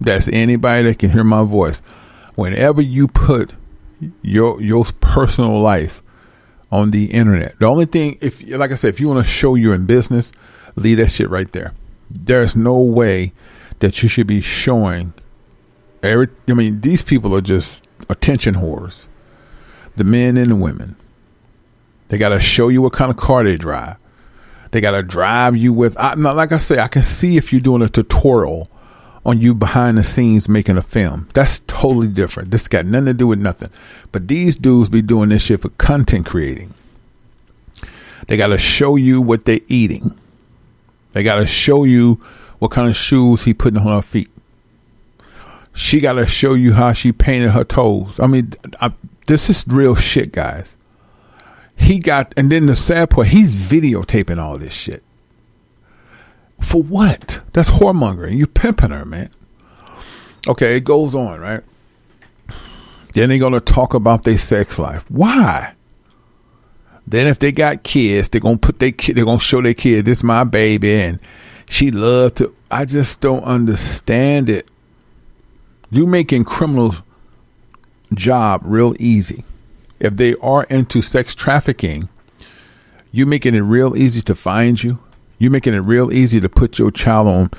That's 0.00 0.28
anybody 0.28 0.88
that 0.88 0.98
can 0.98 1.10
hear 1.10 1.24
my 1.24 1.42
voice. 1.42 1.80
Whenever 2.34 2.82
you 2.82 3.08
put 3.08 3.52
your 4.20 4.60
your 4.60 4.84
personal 5.00 5.58
life 5.60 6.02
on 6.70 6.90
the 6.90 7.06
internet, 7.06 7.58
the 7.58 7.66
only 7.66 7.86
thing 7.86 8.18
if 8.20 8.46
like 8.46 8.72
I 8.72 8.74
said, 8.74 8.88
if 8.88 9.00
you 9.00 9.08
want 9.08 9.24
to 9.24 9.30
show 9.30 9.54
you're 9.54 9.74
in 9.74 9.86
business, 9.86 10.32
leave 10.74 10.98
that 10.98 11.10
shit 11.10 11.30
right 11.30 11.50
there. 11.52 11.72
There's 12.10 12.54
no 12.54 12.78
way 12.78 13.32
that 13.78 14.02
you 14.02 14.08
should 14.08 14.26
be 14.26 14.42
showing 14.42 15.14
every 16.02 16.28
I 16.46 16.52
mean, 16.52 16.82
these 16.82 17.02
people 17.02 17.34
are 17.34 17.40
just 17.40 17.86
attention 18.10 18.56
whores 18.56 19.06
the 19.96 20.04
men 20.04 20.36
and 20.36 20.50
the 20.50 20.56
women. 20.56 20.96
They 22.08 22.18
got 22.18 22.28
to 22.30 22.40
show 22.40 22.68
you 22.68 22.82
what 22.82 22.92
kind 22.92 23.10
of 23.10 23.16
car 23.16 23.44
they 23.44 23.56
drive. 23.56 23.96
They 24.70 24.80
got 24.80 24.92
to 24.92 25.02
drive 25.02 25.56
you 25.56 25.72
with. 25.72 25.96
I, 25.96 26.14
like 26.14 26.52
I 26.52 26.58
say, 26.58 26.78
I 26.78 26.88
can 26.88 27.02
see 27.02 27.36
if 27.36 27.52
you're 27.52 27.60
doing 27.60 27.82
a 27.82 27.88
tutorial 27.88 28.68
on 29.24 29.40
you 29.40 29.54
behind 29.54 29.98
the 29.98 30.04
scenes 30.04 30.48
making 30.48 30.76
a 30.76 30.82
film. 30.82 31.28
That's 31.34 31.60
totally 31.60 32.06
different. 32.06 32.52
This 32.52 32.68
got 32.68 32.86
nothing 32.86 33.06
to 33.06 33.14
do 33.14 33.26
with 33.26 33.40
nothing. 33.40 33.70
But 34.12 34.28
these 34.28 34.54
dudes 34.54 34.88
be 34.88 35.02
doing 35.02 35.30
this 35.30 35.42
shit 35.42 35.62
for 35.62 35.70
content 35.70 36.26
creating. 36.26 36.74
They 38.28 38.36
got 38.36 38.48
to 38.48 38.58
show 38.58 38.96
you 38.96 39.20
what 39.20 39.44
they're 39.44 39.60
eating. 39.68 40.16
They 41.12 41.22
got 41.22 41.36
to 41.36 41.46
show 41.46 41.84
you 41.84 42.22
what 42.58 42.70
kind 42.70 42.88
of 42.88 42.96
shoes 42.96 43.42
he 43.42 43.54
putting 43.54 43.80
on 43.80 43.86
her 43.86 44.02
feet. 44.02 44.30
She 45.72 46.00
got 46.00 46.14
to 46.14 46.26
show 46.26 46.54
you 46.54 46.72
how 46.74 46.92
she 46.92 47.12
painted 47.12 47.50
her 47.50 47.64
toes. 47.64 48.18
I 48.20 48.26
mean, 48.26 48.52
I, 48.80 48.92
This 49.26 49.50
is 49.50 49.66
real 49.66 49.94
shit, 49.94 50.32
guys. 50.32 50.76
He 51.76 51.98
got, 51.98 52.32
and 52.36 52.50
then 52.50 52.66
the 52.66 52.76
sad 52.76 53.10
part, 53.10 53.28
he's 53.28 53.54
videotaping 53.54 54.38
all 54.38 54.56
this 54.56 54.72
shit. 54.72 55.02
For 56.60 56.82
what? 56.82 57.40
That's 57.52 57.70
whoremongering. 57.70 58.36
You 58.38 58.46
pimping 58.46 58.90
her, 58.90 59.04
man. 59.04 59.30
Okay, 60.48 60.76
it 60.76 60.84
goes 60.84 61.14
on, 61.14 61.40
right? 61.40 61.62
Then 63.12 63.28
they're 63.28 63.38
gonna 63.38 63.60
talk 63.60 63.94
about 63.94 64.24
their 64.24 64.38
sex 64.38 64.78
life. 64.78 65.04
Why? 65.08 65.74
Then 67.06 67.26
if 67.26 67.38
they 67.38 67.52
got 67.52 67.82
kids, 67.82 68.28
they're 68.28 68.40
gonna 68.40 68.58
put 68.58 68.78
their 68.78 68.92
kid. 68.92 69.16
They're 69.16 69.24
gonna 69.24 69.40
show 69.40 69.62
their 69.62 69.74
kid 69.74 70.04
this 70.04 70.22
my 70.22 70.44
baby, 70.44 71.00
and 71.00 71.20
she 71.66 71.90
loved 71.90 72.36
to. 72.38 72.54
I 72.70 72.84
just 72.84 73.20
don't 73.20 73.44
understand 73.44 74.48
it. 74.48 74.68
You 75.90 76.06
making 76.06 76.44
criminals' 76.44 77.02
job 78.14 78.62
real 78.64 78.94
easy. 78.98 79.44
If 79.98 80.16
they 80.16 80.34
are 80.36 80.64
into 80.64 81.02
sex 81.02 81.34
trafficking, 81.34 82.08
you 83.10 83.26
making 83.26 83.54
it 83.54 83.60
real 83.60 83.96
easy 83.96 84.20
to 84.22 84.34
find 84.34 84.82
you. 84.82 84.98
You 85.38 85.50
making 85.50 85.74
it 85.74 85.78
real 85.78 86.12
easy 86.12 86.40
to 86.40 86.48
put 86.48 86.78
your 86.78 86.90
child 86.90 87.28
on 87.28 87.50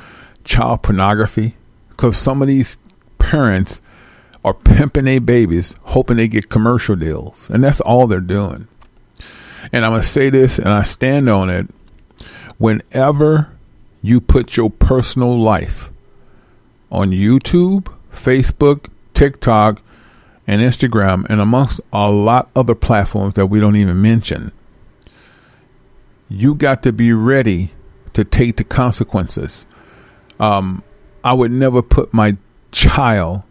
child 0.44 0.84
pornography 0.84 1.56
because 1.90 2.18
some 2.18 2.42
of 2.42 2.48
these 2.48 2.78
parents 3.18 3.82
are 4.44 4.54
pimping 4.54 5.06
their 5.06 5.20
babies, 5.20 5.76
hoping 5.84 6.18
they 6.18 6.28
get 6.28 6.50
commercial 6.50 6.96
deals, 6.96 7.50
and 7.50 7.64
that's 7.64 7.82
all 7.82 8.08
they're 8.08 8.20
doing. 8.22 8.68
And 9.74 9.84
I'm 9.84 9.92
gonna 9.92 10.04
say 10.04 10.30
this, 10.30 10.58
and 10.58 10.70
I 10.70 10.84
stand 10.84 11.30
on 11.30 11.50
it. 11.50 11.68
Whenever 12.58 13.50
you 14.02 14.22
put 14.22 14.56
your 14.56 14.70
personal 14.70 15.38
life 15.38 15.92
on 16.92 17.12
YouTube, 17.12 17.92
Facebook, 18.14 18.88
TikTok, 19.14 19.82
and 20.48 20.62
Instagram, 20.62 21.26
and 21.30 21.42
amongst 21.42 21.82
a 21.92 22.10
lot 22.10 22.50
other 22.56 22.74
platforms 22.74 23.34
that 23.34 23.48
we 23.48 23.60
don't 23.60 23.76
even 23.76 24.02
mention, 24.02 24.52
you 26.30 26.56
got 26.56 26.82
to 26.84 26.94
be 26.94 27.12
ready 27.14 27.72
to 28.14 28.24
take 28.24 28.58
the 28.58 28.64
consequences. 28.64 29.66
Um, 30.40 30.84
I 31.24 31.34
would 31.34 31.52
never 31.52 31.82
put 31.82 32.14
my 32.14 32.38
child 32.72 33.44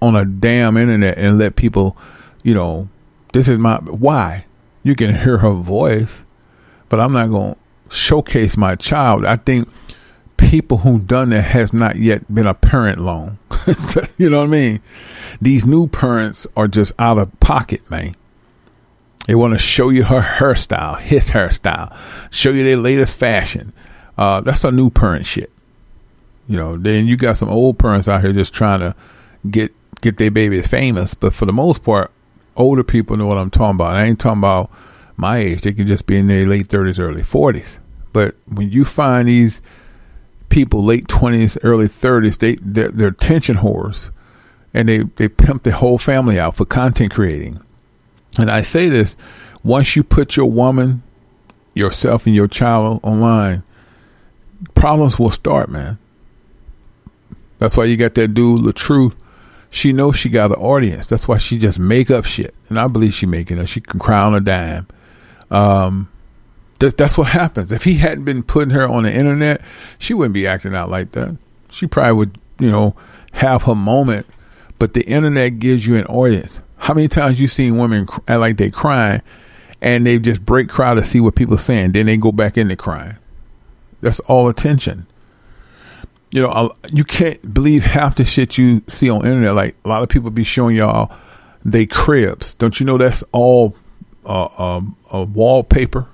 on 0.00 0.16
a 0.16 0.24
damn 0.24 0.76
internet 0.76 1.18
and 1.18 1.38
let 1.38 1.56
people, 1.56 1.96
you 2.42 2.54
know, 2.54 2.88
this 3.32 3.48
is 3.48 3.58
my 3.58 3.76
why. 3.78 4.46
You 4.82 4.94
can 4.94 5.14
hear 5.14 5.38
her 5.38 5.52
voice, 5.52 6.22
but 6.88 7.00
I'm 7.00 7.12
not 7.12 7.28
going 7.28 7.54
to 7.54 7.94
showcase 7.94 8.56
my 8.56 8.76
child. 8.76 9.26
I 9.26 9.36
think 9.36 9.68
people 10.40 10.78
who 10.78 10.98
done 10.98 11.30
that 11.30 11.42
has 11.42 11.72
not 11.72 11.96
yet 11.96 12.32
been 12.32 12.46
a 12.46 12.54
parent 12.54 12.98
long. 12.98 13.38
you 14.18 14.30
know 14.30 14.38
what 14.38 14.44
I 14.44 14.48
mean? 14.48 14.80
These 15.40 15.66
new 15.66 15.86
parents 15.86 16.46
are 16.56 16.66
just 16.66 16.92
out 16.98 17.18
of 17.18 17.38
pocket, 17.40 17.88
man. 17.90 18.16
They 19.26 19.34
want 19.34 19.52
to 19.52 19.58
show 19.58 19.90
you 19.90 20.04
her 20.04 20.22
hairstyle, 20.22 20.98
his 20.98 21.30
hairstyle, 21.30 21.94
show 22.30 22.50
you 22.50 22.64
their 22.64 22.78
latest 22.78 23.16
fashion. 23.16 23.72
Uh, 24.16 24.40
that's 24.40 24.64
a 24.64 24.72
new 24.72 24.90
parent 24.90 25.26
shit. 25.26 25.52
You 26.48 26.56
know, 26.56 26.76
then 26.76 27.06
you 27.06 27.16
got 27.16 27.36
some 27.36 27.48
old 27.48 27.78
parents 27.78 28.08
out 28.08 28.22
here 28.22 28.32
just 28.32 28.52
trying 28.52 28.80
to 28.80 28.96
get 29.48 29.72
get 30.00 30.16
their 30.16 30.30
babies 30.30 30.66
famous. 30.66 31.14
But 31.14 31.34
for 31.34 31.44
the 31.44 31.52
most 31.52 31.84
part, 31.84 32.10
older 32.56 32.82
people 32.82 33.16
know 33.16 33.26
what 33.26 33.38
I'm 33.38 33.50
talking 33.50 33.76
about. 33.76 33.94
I 33.94 34.04
ain't 34.04 34.18
talking 34.18 34.40
about 34.40 34.70
my 35.16 35.36
age. 35.36 35.60
They 35.60 35.74
can 35.74 35.86
just 35.86 36.06
be 36.06 36.16
in 36.16 36.26
their 36.26 36.46
late 36.46 36.68
30s, 36.68 36.98
early 36.98 37.22
40s. 37.22 37.78
But 38.12 38.34
when 38.46 38.70
you 38.70 38.84
find 38.84 39.28
these 39.28 39.62
people 40.50 40.84
late 40.84 41.06
20s, 41.06 41.56
early 41.62 41.86
30s, 41.88 42.38
they 42.38 42.56
they're, 42.56 42.90
they're 42.90 43.08
attention 43.08 43.56
whores, 43.56 44.10
and 44.74 44.88
they 44.88 44.98
they 45.16 45.28
pimp 45.28 45.62
the 45.62 45.72
whole 45.72 45.96
family 45.96 46.38
out 46.38 46.56
for 46.56 46.66
content 46.66 47.12
creating. 47.14 47.60
And 48.38 48.50
I 48.50 48.62
say 48.62 48.88
this: 48.88 49.16
once 49.64 49.96
you 49.96 50.02
put 50.02 50.36
your 50.36 50.50
woman, 50.50 51.02
yourself, 51.74 52.26
and 52.26 52.34
your 52.34 52.48
child 52.48 53.00
online, 53.02 53.62
problems 54.74 55.18
will 55.18 55.30
start, 55.30 55.70
man. 55.70 55.98
That's 57.58 57.76
why 57.76 57.84
you 57.84 57.96
got 57.96 58.14
that 58.14 58.28
dude, 58.28 58.64
the 58.64 58.72
truth. 58.72 59.16
She 59.72 59.92
knows 59.92 60.16
she 60.16 60.28
got 60.28 60.50
an 60.50 60.56
audience. 60.56 61.06
That's 61.06 61.28
why 61.28 61.38
she 61.38 61.56
just 61.56 61.78
make 61.78 62.10
up 62.10 62.24
shit, 62.24 62.54
and 62.68 62.78
I 62.78 62.88
believe 62.88 63.14
she 63.14 63.26
making 63.26 63.58
it. 63.58 63.66
She 63.66 63.80
can 63.80 64.00
cry 64.00 64.22
on 64.22 64.34
a 64.34 64.40
dime. 64.40 64.88
Um, 65.50 66.08
that, 66.80 66.96
that's 66.96 67.16
what 67.16 67.28
happens. 67.28 67.72
If 67.72 67.84
he 67.84 67.94
hadn't 67.94 68.24
been 68.24 68.42
putting 68.42 68.70
her 68.70 68.88
on 68.88 69.04
the 69.04 69.14
internet, 69.14 69.60
she 69.98 70.12
wouldn't 70.12 70.34
be 70.34 70.46
acting 70.46 70.74
out 70.74 70.90
like 70.90 71.12
that. 71.12 71.36
She 71.70 71.86
probably 71.86 72.12
would, 72.14 72.38
you 72.58 72.70
know, 72.70 72.96
have 73.32 73.62
her 73.64 73.74
moment. 73.74 74.26
But 74.78 74.94
the 74.94 75.02
internet 75.06 75.58
gives 75.58 75.86
you 75.86 75.96
an 75.96 76.06
audience. 76.06 76.58
How 76.78 76.94
many 76.94 77.06
times 77.08 77.38
you 77.38 77.46
seen 77.46 77.76
women 77.76 78.08
like 78.26 78.56
they 78.56 78.70
crying, 78.70 79.20
and 79.82 80.06
they 80.06 80.18
just 80.18 80.44
break 80.44 80.68
crowd 80.68 80.94
to 80.94 81.04
see 81.04 81.20
what 81.20 81.34
people 81.34 81.54
are 81.54 81.58
saying, 81.58 81.92
then 81.92 82.06
they 82.06 82.16
go 82.16 82.32
back 82.32 82.56
into 82.56 82.76
crying. 82.76 83.16
That's 84.00 84.20
all 84.20 84.48
attention. 84.48 85.06
You 86.30 86.42
know, 86.42 86.48
uh, 86.48 86.74
you 86.92 87.04
can't 87.04 87.52
believe 87.52 87.84
half 87.84 88.16
the 88.16 88.24
shit 88.24 88.56
you 88.56 88.82
see 88.86 89.10
on 89.10 89.26
internet. 89.26 89.54
Like 89.54 89.76
a 89.84 89.88
lot 89.88 90.02
of 90.02 90.08
people 90.08 90.30
be 90.30 90.44
showing 90.44 90.76
y'all 90.76 91.12
they 91.64 91.86
cribs. 91.86 92.54
Don't 92.54 92.78
you 92.80 92.86
know 92.86 92.98
that's 92.98 93.22
all 93.32 93.74
uh, 94.24 94.48
um, 94.56 94.96
wallpaper? 95.12 96.06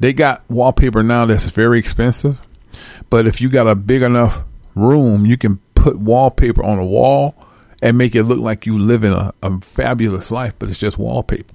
They 0.00 0.12
got 0.12 0.48
wallpaper 0.48 1.02
now 1.02 1.26
that's 1.26 1.50
very 1.50 1.78
expensive, 1.78 2.40
but 3.10 3.26
if 3.26 3.40
you 3.40 3.48
got 3.48 3.68
a 3.68 3.74
big 3.74 4.02
enough 4.02 4.44
room, 4.74 5.26
you 5.26 5.36
can 5.36 5.58
put 5.74 5.98
wallpaper 5.98 6.62
on 6.62 6.78
a 6.78 6.84
wall 6.84 7.34
and 7.82 7.98
make 7.98 8.14
it 8.14 8.24
look 8.24 8.38
like 8.38 8.64
you 8.64 8.78
live 8.78 9.04
in 9.04 9.12
a, 9.12 9.34
a 9.42 9.60
fabulous 9.60 10.30
life, 10.30 10.54
but 10.58 10.68
it's 10.68 10.78
just 10.78 10.98
wallpaper. 10.98 11.54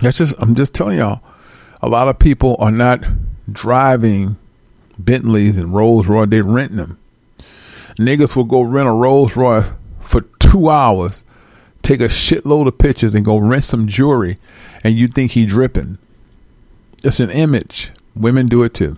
That's 0.00 0.18
just 0.18 0.34
I'm 0.38 0.54
just 0.54 0.74
telling 0.74 0.98
y'all, 0.98 1.22
a 1.80 1.88
lot 1.88 2.08
of 2.08 2.18
people 2.18 2.56
are 2.58 2.72
not 2.72 3.02
driving 3.50 4.36
Bentleys 4.98 5.58
and 5.58 5.74
Rolls 5.74 6.06
Royce, 6.06 6.28
they 6.28 6.42
renting 6.42 6.76
them. 6.76 6.98
Niggas 7.98 8.36
will 8.36 8.44
go 8.44 8.62
rent 8.62 8.88
a 8.88 8.92
Rolls 8.92 9.36
Royce 9.36 9.70
for 10.00 10.22
two 10.38 10.70
hours, 10.70 11.24
take 11.82 12.00
a 12.00 12.08
shitload 12.08 12.68
of 12.68 12.78
pictures, 12.78 13.14
and 13.14 13.24
go 13.24 13.38
rent 13.38 13.64
some 13.64 13.86
jewelry, 13.86 14.38
and 14.84 14.96
you 14.96 15.08
think 15.08 15.32
he 15.32 15.46
dripping. 15.46 15.98
It's 17.04 17.20
an 17.20 17.30
image. 17.30 17.90
Women 18.14 18.46
do 18.46 18.62
it 18.62 18.74
too. 18.74 18.96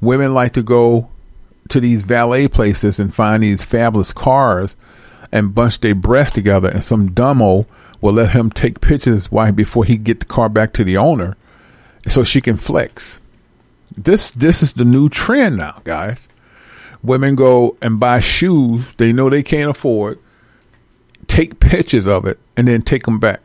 Women 0.00 0.34
like 0.34 0.52
to 0.54 0.62
go 0.62 1.10
to 1.68 1.80
these 1.80 2.02
valet 2.02 2.48
places 2.48 2.98
and 2.98 3.14
find 3.14 3.42
these 3.42 3.64
fabulous 3.64 4.12
cars 4.12 4.76
and 5.30 5.54
bunch 5.54 5.80
their 5.80 5.94
breasts 5.94 6.34
together, 6.34 6.68
and 6.68 6.84
some 6.84 7.10
dumbo 7.10 7.66
will 8.00 8.14
let 8.14 8.30
him 8.30 8.50
take 8.50 8.80
pictures 8.80 9.30
why 9.30 9.50
before 9.50 9.84
he 9.84 9.96
get 9.96 10.20
the 10.20 10.26
car 10.26 10.48
back 10.48 10.72
to 10.72 10.84
the 10.84 10.96
owner, 10.96 11.36
so 12.06 12.24
she 12.24 12.40
can 12.40 12.56
flex. 12.56 13.20
This 13.96 14.30
this 14.30 14.62
is 14.62 14.74
the 14.74 14.84
new 14.84 15.08
trend 15.08 15.56
now, 15.56 15.80
guys. 15.84 16.18
Women 17.02 17.34
go 17.34 17.76
and 17.80 18.00
buy 18.00 18.20
shoes 18.20 18.84
they 18.96 19.12
know 19.12 19.28
they 19.30 19.42
can't 19.42 19.70
afford, 19.70 20.18
take 21.28 21.60
pictures 21.60 22.06
of 22.06 22.24
it, 22.24 22.38
and 22.56 22.66
then 22.66 22.82
take 22.82 23.04
them 23.04 23.18
back. 23.18 23.40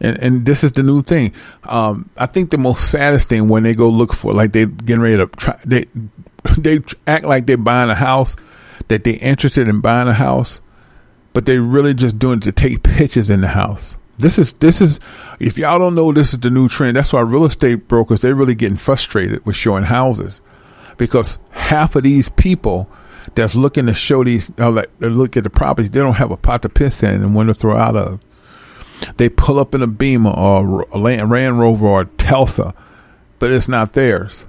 And 0.00 0.16
and 0.18 0.46
this 0.46 0.64
is 0.64 0.72
the 0.72 0.82
new 0.82 1.02
thing. 1.02 1.32
Um, 1.64 2.08
I 2.16 2.26
think 2.26 2.50
the 2.50 2.58
most 2.58 2.90
saddest 2.90 3.28
thing 3.28 3.48
when 3.48 3.64
they 3.64 3.74
go 3.74 3.88
look 3.88 4.12
for 4.12 4.32
like 4.32 4.52
they 4.52 4.66
getting 4.66 5.00
ready 5.00 5.16
to 5.16 5.26
try 5.26 5.58
they 5.64 5.86
they 6.58 6.80
act 7.06 7.24
like 7.24 7.46
they're 7.46 7.56
buying 7.56 7.90
a 7.90 7.94
house 7.94 8.36
that 8.88 9.04
they're 9.04 9.18
interested 9.20 9.68
in 9.68 9.80
buying 9.80 10.08
a 10.08 10.14
house, 10.14 10.60
but 11.32 11.46
they're 11.46 11.62
really 11.62 11.94
just 11.94 12.18
doing 12.18 12.38
it 12.38 12.44
to 12.44 12.52
take 12.52 12.82
pictures 12.82 13.28
in 13.28 13.40
the 13.40 13.48
house. 13.48 13.96
This 14.18 14.38
is 14.38 14.52
this 14.54 14.80
is 14.80 15.00
if 15.40 15.58
y'all 15.58 15.78
don't 15.78 15.94
know 15.94 16.12
this 16.12 16.32
is 16.32 16.40
the 16.40 16.50
new 16.50 16.68
trend. 16.68 16.96
That's 16.96 17.12
why 17.12 17.20
real 17.20 17.44
estate 17.44 17.88
brokers 17.88 18.20
they're 18.20 18.34
really 18.34 18.54
getting 18.54 18.76
frustrated 18.76 19.44
with 19.44 19.56
showing 19.56 19.84
houses 19.84 20.40
because 20.96 21.38
half 21.50 21.96
of 21.96 22.02
these 22.02 22.28
people 22.28 22.90
that's 23.34 23.56
looking 23.56 23.86
to 23.86 23.94
show 23.94 24.24
these 24.24 24.50
uh, 24.58 24.70
like 24.70 24.90
look 25.00 25.36
at 25.36 25.44
the 25.44 25.50
properties 25.50 25.90
they 25.90 26.00
don't 26.00 26.14
have 26.14 26.30
a 26.30 26.36
pot 26.36 26.62
to 26.62 26.68
piss 26.68 27.02
in 27.02 27.22
and 27.22 27.34
one 27.34 27.46
to 27.46 27.54
throw 27.54 27.76
out 27.76 27.96
of. 27.96 28.20
They 29.16 29.28
pull 29.28 29.58
up 29.58 29.74
in 29.74 29.82
a 29.82 29.86
Beamer 29.86 30.30
or 30.30 30.82
a 30.92 30.98
Land 30.98 31.30
Rover 31.30 31.86
or 31.86 32.00
a 32.02 32.06
Tesla, 32.06 32.74
but 33.38 33.52
it's 33.52 33.68
not 33.68 33.92
theirs. 33.92 34.44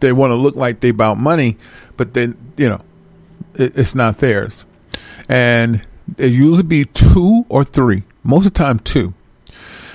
They 0.00 0.12
want 0.12 0.30
to 0.30 0.36
look 0.36 0.56
like 0.56 0.80
they 0.80 0.88
about 0.88 1.18
money, 1.18 1.56
but 1.96 2.14
then 2.14 2.36
you 2.56 2.68
know 2.68 2.80
it, 3.54 3.76
it's 3.76 3.94
not 3.94 4.18
theirs, 4.18 4.64
and 5.28 5.84
it 6.18 6.32
usually 6.32 6.62
be 6.62 6.84
two 6.84 7.44
or 7.48 7.64
three. 7.64 8.04
Most 8.24 8.46
of 8.46 8.54
the 8.54 8.58
time, 8.58 8.78
two, 8.78 9.14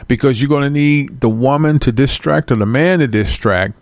because 0.07 0.41
you're 0.41 0.49
going 0.49 0.63
to 0.63 0.69
need 0.69 1.21
the 1.21 1.29
woman 1.29 1.79
to 1.79 1.91
distract 1.91 2.51
or 2.51 2.55
the 2.55 2.65
man 2.65 2.99
to 2.99 3.07
distract. 3.07 3.77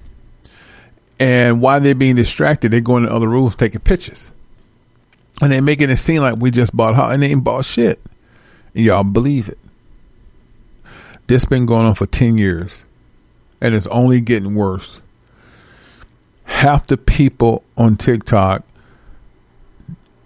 And 1.20 1.62
while 1.62 1.80
they're 1.80 1.96
being 1.96 2.16
distracted, 2.16 2.72
they're 2.72 2.82
going 2.82 3.04
to 3.04 3.12
other 3.12 3.28
rooms 3.28 3.56
taking 3.56 3.82
pictures, 3.82 4.28
and 5.42 5.52
they're 5.52 5.62
making 5.62 5.90
it 5.90 5.98
seem 5.98 6.22
like 6.22 6.36
we 6.38 6.52
just 6.52 6.76
bought 6.76 6.96
hot 6.96 7.14
and 7.14 7.24
they 7.24 7.28
ain't 7.28 7.44
bought 7.44 7.66
shit. 7.66 8.02
And 8.74 8.84
y'all 8.84 9.04
believe 9.04 9.48
it. 9.48 9.58
This 11.28 11.46
been 11.46 11.66
going 11.66 11.86
on 11.86 11.96
for 11.96 12.06
ten 12.06 12.38
years, 12.38 12.84
and 13.62 13.74
it's 13.74 13.88
only 13.88 14.20
getting 14.20 14.56
worse. 14.56 15.00
Half 16.44 16.88
the 16.88 16.98
people 16.98 17.64
on 17.78 17.98
TikTok 17.98 18.64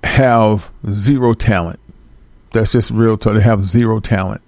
have 0.03 0.71
zero 0.89 1.33
talent. 1.33 1.79
That's 2.51 2.71
just 2.71 2.91
real. 2.91 3.17
talk. 3.17 3.35
they 3.35 3.41
have 3.41 3.63
zero 3.63 3.99
talent. 3.99 4.41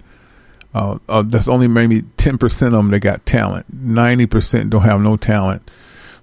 Uh, 0.74 0.98
uh, 1.08 1.22
that's 1.22 1.48
only 1.48 1.68
maybe 1.68 2.02
ten 2.16 2.36
percent 2.36 2.74
of 2.74 2.78
them 2.78 2.90
that 2.90 3.00
got 3.00 3.24
talent. 3.26 3.66
Ninety 3.72 4.26
percent 4.26 4.70
don't 4.70 4.82
have 4.82 5.00
no 5.00 5.16
talent. 5.16 5.70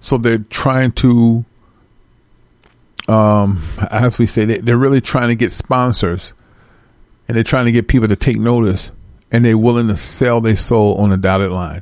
So 0.01 0.17
they're 0.17 0.37
trying 0.37 0.93
to, 0.93 1.45
um, 3.07 3.63
as 3.91 4.17
we 4.17 4.25
say, 4.27 4.45
they, 4.45 4.57
they're 4.59 4.77
really 4.77 5.01
trying 5.01 5.29
to 5.29 5.35
get 5.35 5.51
sponsors, 5.51 6.33
and 7.27 7.35
they're 7.35 7.43
trying 7.43 7.65
to 7.65 7.71
get 7.71 7.87
people 7.87 8.07
to 8.07 8.15
take 8.15 8.37
notice, 8.37 8.91
and 9.31 9.43
they're 9.43 9.57
willing 9.57 9.87
to 9.89 9.97
sell 9.97 10.41
their 10.41 10.55
soul 10.55 10.95
on 10.95 11.11
a 11.11 11.17
dotted 11.17 11.51
line. 11.51 11.81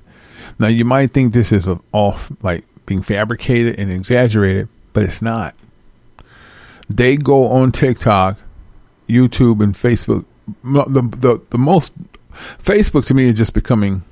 Now 0.60 0.68
you 0.68 0.86
might 0.86 1.12
think 1.12 1.34
this 1.34 1.52
is 1.52 1.70
off, 1.92 2.32
like 2.42 2.66
being 2.86 3.02
fabricated 3.02 3.80
and 3.80 3.92
exaggerated, 3.92 4.68
but 4.94 5.04
it's 5.04 5.22
not. 5.22 5.56
They 6.90 7.18
go 7.18 7.50
on 7.50 7.72
TikTok, 7.72 8.40
YouTube, 9.08 9.62
and 9.62 9.74
Facebook. 9.74 10.26
The 10.64 11.02
the 11.02 11.42
the 11.50 11.58
most 11.58 11.94
Facebook 12.64 13.06
to 13.06 13.14
me 13.14 13.28
is 13.28 13.36
just 13.36 13.54
becoming 13.54 14.04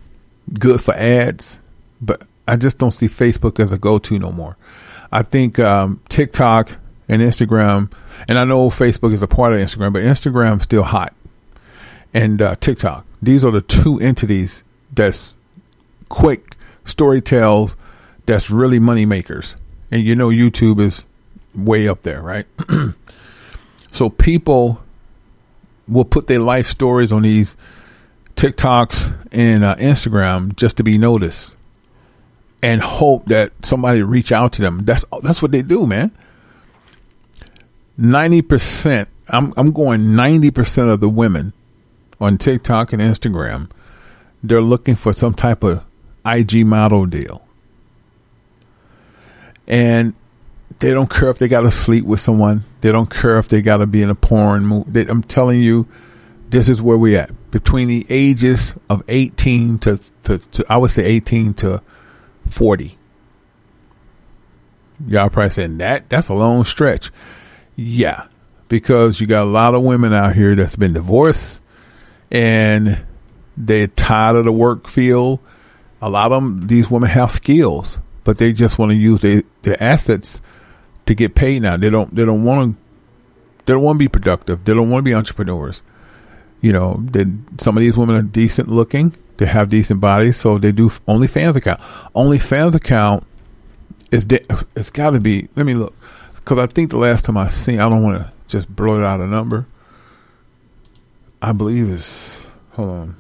good 0.59 0.81
for 0.81 0.93
ads, 0.93 1.59
but 2.01 2.27
I 2.47 2.55
just 2.55 2.77
don't 2.77 2.91
see 2.91 3.07
Facebook 3.07 3.59
as 3.59 3.73
a 3.73 3.77
go 3.77 3.97
to 3.99 4.19
no 4.19 4.31
more. 4.31 4.57
I 5.11 5.23
think 5.23 5.59
um, 5.59 6.01
TikTok 6.09 6.77
and 7.07 7.21
Instagram, 7.21 7.91
and 8.27 8.37
I 8.37 8.45
know 8.45 8.69
Facebook 8.69 9.13
is 9.13 9.23
a 9.23 9.27
part 9.27 9.53
of 9.53 9.59
Instagram, 9.59 9.93
but 9.93 10.03
Instagram's 10.03 10.63
still 10.63 10.83
hot, 10.83 11.13
and 12.13 12.41
uh, 12.41 12.55
TikTok. 12.55 13.05
These 13.21 13.45
are 13.45 13.51
the 13.51 13.61
two 13.61 13.99
entities 13.99 14.63
that's 14.93 15.37
quick 16.09 16.55
story 16.85 17.21
tells 17.21 17.75
that's 18.25 18.49
really 18.49 18.79
money 18.79 19.05
makers. 19.05 19.55
And 19.91 20.03
you 20.03 20.15
know 20.15 20.29
YouTube 20.29 20.79
is 20.79 21.05
way 21.53 21.87
up 21.87 22.01
there, 22.01 22.21
right? 22.21 22.45
so 23.91 24.09
people 24.09 24.81
will 25.87 26.05
put 26.05 26.27
their 26.27 26.39
life 26.39 26.67
stories 26.67 27.11
on 27.11 27.21
these 27.21 27.55
TikToks 28.35 29.15
and 29.31 29.63
uh, 29.63 29.75
Instagram 29.75 30.55
just 30.55 30.77
to 30.77 30.83
be 30.83 30.97
noticed 30.97 31.54
and 32.61 32.81
hope 32.81 33.25
that 33.25 33.51
somebody 33.63 34.01
reach 34.01 34.31
out 34.31 34.53
to 34.53 34.61
them. 34.61 34.85
That's 34.85 35.05
that's 35.21 35.41
what 35.41 35.51
they 35.51 35.61
do, 35.61 35.85
man. 35.85 36.11
90% 37.99 39.07
I'm 39.29 39.53
I'm 39.55 39.71
going 39.71 40.01
90% 40.01 40.91
of 40.91 40.99
the 40.99 41.09
women 41.09 41.53
on 42.19 42.37
TikTok 42.37 42.91
and 42.93 43.01
Instagram 43.01 43.69
they're 44.47 44.61
looking 44.61 44.95
for 44.95 45.13
some 45.13 45.33
type 45.33 45.63
of 45.63 45.83
IG 46.25 46.65
model 46.65 47.05
deal. 47.05 47.41
And 49.67 50.13
they 50.79 50.91
don't 50.91 51.09
care 51.09 51.29
if 51.29 51.39
they 51.39 51.47
got 51.47 51.61
to 51.61 51.71
sleep 51.71 52.05
with 52.05 52.19
someone. 52.19 52.63
They 52.81 52.91
don't 52.91 53.09
care 53.09 53.37
if 53.37 53.47
they 53.47 53.61
got 53.61 53.77
to 53.77 53.87
be 53.87 54.01
in 54.01 54.09
a 54.09 54.15
porn 54.15 54.65
movie. 54.65 55.07
I'm 55.07 55.23
telling 55.23 55.61
you, 55.61 55.87
this 56.49 56.69
is 56.69 56.81
where 56.81 56.97
we 56.97 57.15
at 57.15 57.31
between 57.51 57.87
the 57.87 58.05
ages 58.09 58.75
of 58.89 59.03
18 59.07 59.79
to, 59.79 59.99
to, 60.23 60.37
to 60.37 60.65
I 60.69 60.77
would 60.77 60.91
say 60.91 61.05
18 61.05 61.53
to 61.55 61.81
40. 62.47 62.97
Y'all 65.07 65.29
probably 65.29 65.49
saying 65.49 65.77
that 65.79 66.09
that's 66.09 66.29
a 66.29 66.33
long 66.33 66.63
stretch. 66.63 67.11
Yeah, 67.75 68.27
because 68.69 69.19
you 69.19 69.27
got 69.27 69.43
a 69.43 69.49
lot 69.49 69.75
of 69.75 69.83
women 69.83 70.13
out 70.13 70.35
here 70.35 70.55
that's 70.55 70.75
been 70.75 70.93
divorced 70.93 71.61
and 72.31 73.05
they're 73.57 73.87
tired 73.87 74.37
of 74.37 74.45
the 74.45 74.51
work 74.51 74.87
field. 74.87 75.39
A 76.01 76.09
lot 76.09 76.31
of 76.31 76.43
them, 76.43 76.67
these 76.67 76.89
women 76.89 77.09
have 77.09 77.31
skills, 77.31 77.99
but 78.23 78.37
they 78.37 78.53
just 78.53 78.77
want 78.77 78.91
to 78.91 78.97
use 78.97 79.21
their, 79.21 79.43
their 79.63 79.81
assets 79.81 80.41
to 81.05 81.15
get 81.15 81.35
paid 81.35 81.61
now. 81.61 81.77
They 81.77 81.89
don't. 81.89 82.13
They 82.13 82.25
don't 82.25 82.43
want 82.43 82.71
to. 82.71 82.81
They 83.65 83.73
don't 83.73 83.83
want 83.83 83.95
to 83.95 83.99
be 83.99 84.07
productive. 84.09 84.65
They 84.65 84.73
don't 84.73 84.89
want 84.89 85.03
to 85.03 85.09
be 85.09 85.13
entrepreneurs. 85.13 85.81
You 86.61 86.73
know, 86.73 87.03
they, 87.11 87.25
some 87.59 87.77
of 87.77 87.81
these 87.81 87.97
women 87.97 88.15
are 88.15 88.21
decent 88.21 88.69
looking. 88.69 89.15
They 89.37 89.45
have 89.45 89.69
decent 89.69 89.99
bodies, 89.99 90.37
so 90.37 90.57
they 90.57 90.71
do 90.71 90.89
OnlyFans 90.89 91.55
account. 91.55 91.81
OnlyFans 92.15 92.73
account 92.73 93.25
is 94.11 94.25
de- 94.25 94.45
it's 94.75 94.89
got 94.89 95.11
to 95.11 95.19
be. 95.19 95.49
Let 95.55 95.65
me 95.65 95.73
look 95.73 95.93
because 96.35 96.59
I 96.59 96.67
think 96.67 96.91
the 96.91 96.97
last 96.97 97.25
time 97.25 97.37
I 97.37 97.49
seen, 97.49 97.79
I 97.79 97.89
don't 97.89 98.03
want 98.03 98.19
to 98.21 98.31
just 98.47 98.73
blow 98.73 98.99
it 98.99 99.03
out 99.03 99.19
a 99.19 99.27
number. 99.27 99.65
I 101.41 101.51
believe 101.51 101.89
it's 101.89 102.39
hold 102.71 102.89
on. 102.89 103.15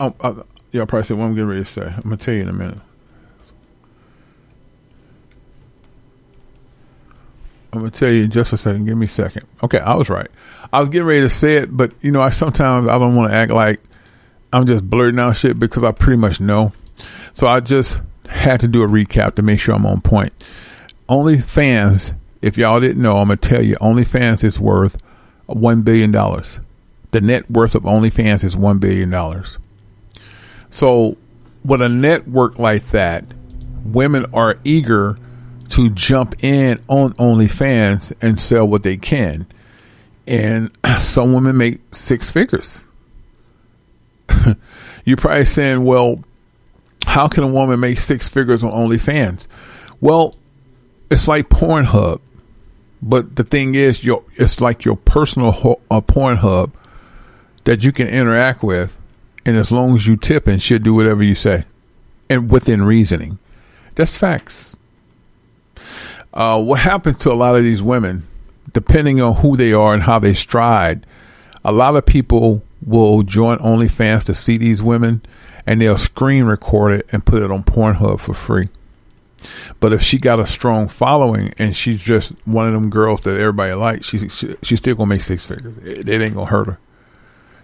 Oh, 0.00 0.14
uh, 0.20 0.42
y'all 0.72 0.86
probably 0.86 1.04
said 1.04 1.16
what 1.18 1.26
I'm 1.26 1.34
getting 1.34 1.48
ready 1.48 1.60
to 1.60 1.66
say. 1.66 1.86
I'm 1.86 2.02
gonna 2.02 2.16
tell 2.16 2.34
you 2.34 2.42
in 2.42 2.48
a 2.48 2.52
minute. 2.52 2.78
I'm 7.74 7.80
gonna 7.80 7.90
tell 7.90 8.10
you 8.10 8.22
in 8.22 8.30
just 8.30 8.52
a 8.52 8.56
second. 8.56 8.84
Give 8.84 8.96
me 8.96 9.06
a 9.06 9.08
second. 9.08 9.48
Okay, 9.60 9.80
I 9.80 9.94
was 9.94 10.08
right. 10.08 10.28
I 10.72 10.78
was 10.78 10.88
getting 10.88 11.08
ready 11.08 11.22
to 11.22 11.30
say 11.30 11.56
it, 11.56 11.76
but 11.76 11.92
you 12.02 12.12
know, 12.12 12.22
I 12.22 12.28
sometimes 12.28 12.86
I 12.86 12.98
don't 13.00 13.16
want 13.16 13.32
to 13.32 13.36
act 13.36 13.50
like 13.50 13.80
I'm 14.52 14.64
just 14.64 14.88
blurting 14.88 15.18
out 15.18 15.36
shit 15.36 15.58
because 15.58 15.82
I 15.82 15.90
pretty 15.90 16.18
much 16.18 16.40
know. 16.40 16.72
So 17.32 17.48
I 17.48 17.58
just 17.58 17.98
had 18.28 18.60
to 18.60 18.68
do 18.68 18.84
a 18.84 18.86
recap 18.86 19.34
to 19.34 19.42
make 19.42 19.58
sure 19.58 19.74
I'm 19.74 19.86
on 19.86 20.02
point. 20.02 20.32
OnlyFans, 21.08 22.14
if 22.42 22.56
y'all 22.56 22.78
didn't 22.78 23.02
know, 23.02 23.16
I'm 23.16 23.26
gonna 23.26 23.38
tell 23.38 23.60
you, 23.60 23.74
OnlyFans 23.76 24.44
is 24.44 24.60
worth 24.60 24.96
one 25.46 25.82
billion 25.82 26.12
dollars. 26.12 26.60
The 27.10 27.20
net 27.20 27.50
worth 27.50 27.74
of 27.74 27.82
OnlyFans 27.82 28.44
is 28.44 28.56
one 28.56 28.78
billion 28.78 29.10
dollars. 29.10 29.58
So, 30.70 31.16
with 31.64 31.82
a 31.82 31.88
network 31.88 32.60
like 32.60 32.84
that, 32.86 33.24
women 33.84 34.26
are 34.32 34.60
eager 34.62 35.18
to 35.74 35.90
jump 35.90 36.36
in 36.44 36.80
on 36.86 37.14
OnlyFans 37.14 38.12
and 38.22 38.40
sell 38.40 38.64
what 38.64 38.84
they 38.84 38.96
can. 38.96 39.44
And 40.24 40.70
some 41.00 41.32
women 41.32 41.56
make 41.56 41.80
six 41.92 42.30
figures. 42.30 42.84
You're 45.04 45.16
probably 45.16 45.46
saying, 45.46 45.84
well, 45.84 46.22
how 47.06 47.26
can 47.26 47.42
a 47.42 47.48
woman 47.48 47.80
make 47.80 47.98
six 47.98 48.28
figures 48.28 48.62
on 48.62 48.70
OnlyFans? 48.70 49.48
Well, 50.00 50.36
it's 51.10 51.26
like 51.26 51.48
Pornhub. 51.48 52.20
But 53.02 53.34
the 53.34 53.42
thing 53.42 53.74
is, 53.74 54.04
your 54.04 54.22
it's 54.36 54.60
like 54.60 54.84
your 54.84 54.96
personal 54.96 55.50
ho- 55.50 55.80
uh, 55.90 56.00
Pornhub 56.00 56.70
that 57.64 57.82
you 57.82 57.90
can 57.90 58.06
interact 58.06 58.62
with 58.62 58.96
and 59.44 59.56
as 59.56 59.72
long 59.72 59.96
as 59.96 60.06
you 60.06 60.16
tip 60.16 60.46
and 60.46 60.62
she'll 60.62 60.78
do 60.78 60.94
whatever 60.94 61.22
you 61.22 61.34
say, 61.34 61.64
and 62.30 62.48
within 62.48 62.84
reasoning. 62.84 63.38
That's 63.96 64.16
facts. 64.16 64.76
Uh, 66.34 66.60
what 66.60 66.80
happens 66.80 67.16
to 67.18 67.32
a 67.32 67.34
lot 67.34 67.54
of 67.54 67.62
these 67.62 67.82
women, 67.82 68.26
depending 68.72 69.20
on 69.20 69.36
who 69.36 69.56
they 69.56 69.72
are 69.72 69.94
and 69.94 70.02
how 70.02 70.18
they 70.18 70.34
stride, 70.34 71.06
a 71.64 71.72
lot 71.72 71.96
of 71.96 72.04
people 72.04 72.62
will 72.84 73.22
join 73.22 73.56
OnlyFans 73.58 74.24
to 74.24 74.34
see 74.34 74.58
these 74.58 74.82
women 74.82 75.22
and 75.66 75.80
they'll 75.80 75.96
screen 75.96 76.44
record 76.44 76.92
it 76.92 77.06
and 77.12 77.24
put 77.24 77.42
it 77.42 77.50
on 77.50 77.62
Pornhub 77.62 78.20
for 78.20 78.34
free. 78.34 78.68
But 79.80 79.92
if 79.92 80.02
she 80.02 80.18
got 80.18 80.40
a 80.40 80.46
strong 80.46 80.88
following 80.88 81.54
and 81.58 81.76
she's 81.76 82.02
just 82.02 82.34
one 82.46 82.66
of 82.66 82.72
them 82.72 82.90
girls 82.90 83.22
that 83.22 83.38
everybody 83.38 83.72
likes, 83.74 84.06
she's 84.06 84.36
she, 84.36 84.56
she's 84.62 84.78
still 84.78 84.94
gonna 84.94 85.08
make 85.08 85.22
six 85.22 85.46
figures. 85.46 85.76
It, 85.84 86.08
it 86.08 86.20
ain't 86.20 86.34
gonna 86.34 86.50
hurt 86.50 86.66
her. 86.66 86.78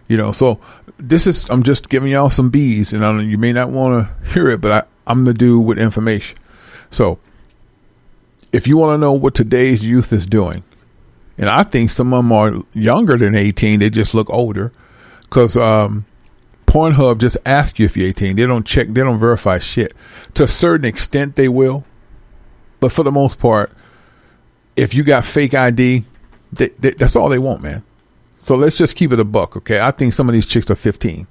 You 0.09 0.17
know, 0.17 0.33
so 0.33 0.61
this 0.99 1.27
is 1.27 1.49
I'm 1.49 1.63
just 1.63 1.89
giving 1.89 2.13
y'all 2.13 2.31
some 2.31 2.51
bees, 2.51 2.93
and 2.93 3.05
I 3.05 3.19
you 3.23 3.39
may 3.39 3.53
not 3.53 3.71
want 3.71 4.07
to 4.07 4.33
hear 4.33 4.49
it, 4.49 4.61
but 4.61 4.73
I, 4.73 4.83
I'm 5.07 5.25
the 5.25 5.33
dude 5.33 5.65
with 5.65 5.79
information. 5.79 6.39
So 6.91 7.19
if 8.53 8.67
you 8.67 8.77
want 8.77 8.95
to 8.95 8.99
know 8.99 9.13
what 9.13 9.35
today's 9.35 9.85
youth 9.85 10.13
is 10.13 10.27
doing, 10.27 10.63
and 11.39 11.49
I 11.49 11.63
think 11.63 11.91
some 11.91 12.13
of 12.13 12.19
them 12.19 12.33
are 12.33 12.63
younger 12.73 13.17
than 13.17 13.35
18, 13.35 13.81
they 13.81 13.91
just 13.91 14.15
look 14.15 14.29
older, 14.31 14.73
because 15.23 15.57
um, 15.57 16.05
Pornhub 16.67 17.19
just 17.19 17.39
asks 17.47 17.79
you 17.79 17.87
if 17.87 17.97
you're 17.97 18.09
18. 18.09 18.37
They 18.37 18.47
don't 18.47 18.67
check, 18.67 18.89
they 18.89 19.01
don't 19.01 19.19
verify 19.19 19.59
shit. 19.59 19.95
To 20.35 20.45
a 20.45 20.49
certain 20.49 20.85
extent, 20.85 21.37
they 21.37 21.49
will, 21.49 21.85
but 22.79 22.93
for 22.93 23.03
the 23.03 23.13
most 23.13 23.39
part, 23.39 23.73
if 24.77 24.95
you 24.95 25.03
got 25.03 25.25
fake 25.25 25.55
ID, 25.55 26.05
they, 26.53 26.69
they, 26.69 26.91
that's 26.93 27.17
all 27.17 27.29
they 27.29 27.39
want, 27.39 27.63
man. 27.63 27.83
So 28.43 28.57
let's 28.57 28.77
just 28.77 28.97
keep 28.97 29.13
it 29.13 29.21
a 29.21 29.25
buck, 29.25 29.57
okay? 29.57 29.81
I 29.81 29.91
think 29.91 30.13
some 30.13 30.29
of 30.29 30.33
these 30.33 30.47
chicks 30.47 30.71
are 30.71 30.77
15. 30.77 31.27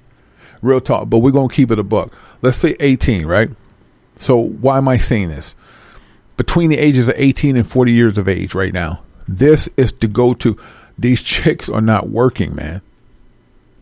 Real 0.62 0.80
talk, 0.80 1.08
but 1.08 1.18
we're 1.18 1.30
going 1.30 1.48
to 1.48 1.54
keep 1.54 1.70
it 1.70 1.78
a 1.78 1.84
buck. 1.84 2.12
Let's 2.42 2.58
say 2.58 2.76
18, 2.80 3.26
right? 3.26 3.50
So 4.16 4.36
why 4.36 4.78
am 4.78 4.88
I 4.88 4.98
saying 4.98 5.30
this? 5.30 5.54
Between 6.40 6.70
the 6.70 6.78
ages 6.78 7.06
of 7.06 7.16
18 7.18 7.54
and 7.54 7.68
40 7.68 7.92
years 7.92 8.16
of 8.16 8.26
age 8.26 8.54
right 8.54 8.72
now, 8.72 9.02
this 9.28 9.68
is 9.76 9.92
to 9.92 10.08
go 10.08 10.32
to. 10.32 10.56
These 10.98 11.20
chicks 11.34 11.68
are 11.68 11.82
not 11.82 12.08
working, 12.08 12.54
man. 12.54 12.80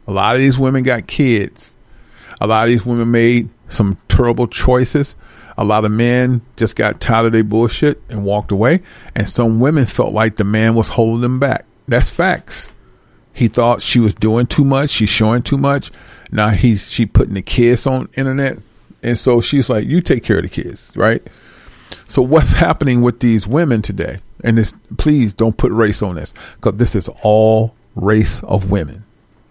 A 0.08 0.12
lot 0.12 0.34
of 0.34 0.42
these 0.42 0.58
women 0.58 0.82
got 0.82 1.06
kids. 1.06 1.76
A 2.40 2.48
lot 2.48 2.64
of 2.64 2.70
these 2.70 2.84
women 2.84 3.12
made 3.12 3.48
some 3.68 3.96
terrible 4.08 4.48
choices. 4.48 5.14
A 5.56 5.64
lot 5.64 5.84
of 5.84 5.92
men 5.92 6.40
just 6.56 6.74
got 6.74 7.00
tired 7.00 7.26
of 7.26 7.32
their 7.32 7.44
bullshit 7.44 8.02
and 8.08 8.24
walked 8.24 8.50
away. 8.50 8.82
And 9.14 9.28
some 9.28 9.60
women 9.60 9.86
felt 9.86 10.12
like 10.12 10.36
the 10.36 10.42
man 10.42 10.74
was 10.74 10.88
holding 10.88 11.20
them 11.20 11.38
back. 11.38 11.64
That's 11.86 12.10
facts. 12.10 12.72
He 13.32 13.46
thought 13.46 13.82
she 13.82 14.00
was 14.00 14.14
doing 14.14 14.48
too 14.48 14.64
much. 14.64 14.90
She's 14.90 15.10
showing 15.10 15.42
too 15.42 15.58
much. 15.58 15.92
Now 16.32 16.48
he's 16.48 16.90
she 16.90 17.06
putting 17.06 17.34
the 17.34 17.42
kids 17.42 17.86
on 17.86 18.08
internet, 18.16 18.58
and 19.00 19.16
so 19.16 19.40
she's 19.40 19.70
like, 19.70 19.86
"You 19.86 20.00
take 20.00 20.24
care 20.24 20.38
of 20.38 20.42
the 20.42 20.48
kids, 20.48 20.90
right?" 20.96 21.22
So 22.08 22.22
what's 22.22 22.52
happening 22.52 23.02
with 23.02 23.20
these 23.20 23.46
women 23.46 23.82
today? 23.82 24.20
and 24.44 24.56
this 24.58 24.74
please 24.96 25.34
don't 25.34 25.56
put 25.56 25.72
race 25.72 26.02
on 26.02 26.16
this 26.16 26.34
because 26.56 26.74
this 26.74 26.94
is 26.94 27.08
all 27.22 27.74
race 27.94 28.42
of 28.44 28.70
women. 28.70 29.04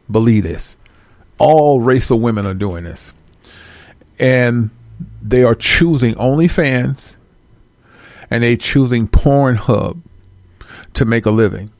Believe 0.09 0.43
this. 0.43 0.77
All 1.37 1.81
race 1.81 2.09
of 2.09 2.19
women 2.19 2.45
are 2.45 2.53
doing 2.53 2.83
this. 2.85 3.11
And 4.19 4.69
they 5.21 5.43
are 5.43 5.55
choosing 5.55 6.15
OnlyFans 6.15 7.15
and 8.31 8.43
they 8.43 8.57
choosing 8.57 9.07
Pornhub 9.07 10.01
to 10.93 11.05
make 11.05 11.25
a 11.25 11.31
living. 11.31 11.71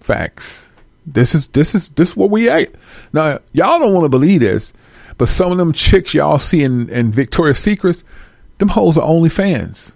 Facts. 0.00 0.68
This 1.04 1.34
is 1.34 1.48
this 1.48 1.74
is 1.74 1.88
this 1.90 2.10
is 2.10 2.16
what 2.16 2.30
we 2.30 2.48
at. 2.48 2.72
Now 3.12 3.40
y'all 3.52 3.78
don't 3.78 3.94
want 3.94 4.04
to 4.04 4.08
believe 4.08 4.40
this, 4.40 4.72
but 5.18 5.28
some 5.28 5.50
of 5.50 5.58
them 5.58 5.72
chicks 5.72 6.14
y'all 6.14 6.38
see 6.38 6.62
in, 6.62 6.88
in 6.90 7.10
Victoria's 7.10 7.58
Secrets, 7.58 8.04
them 8.62 8.68
hoes 8.68 8.96
are 8.96 9.08
OnlyFans. 9.08 9.92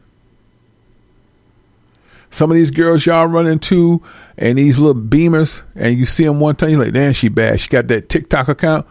Some 2.32 2.50
of 2.50 2.56
these 2.56 2.72
girls 2.72 3.06
y'all 3.06 3.26
run 3.26 3.46
into 3.46 4.02
and 4.36 4.58
these 4.58 4.80
little 4.80 5.00
beamers, 5.00 5.62
and 5.76 5.96
you 5.96 6.04
see 6.04 6.24
them 6.24 6.40
one 6.40 6.56
time, 6.56 6.70
you're 6.70 6.84
like, 6.84 6.92
damn, 6.92 7.12
she 7.12 7.28
bad. 7.28 7.60
She 7.60 7.68
got 7.68 7.86
that 7.88 8.08
TikTok 8.08 8.48
account. 8.48 8.84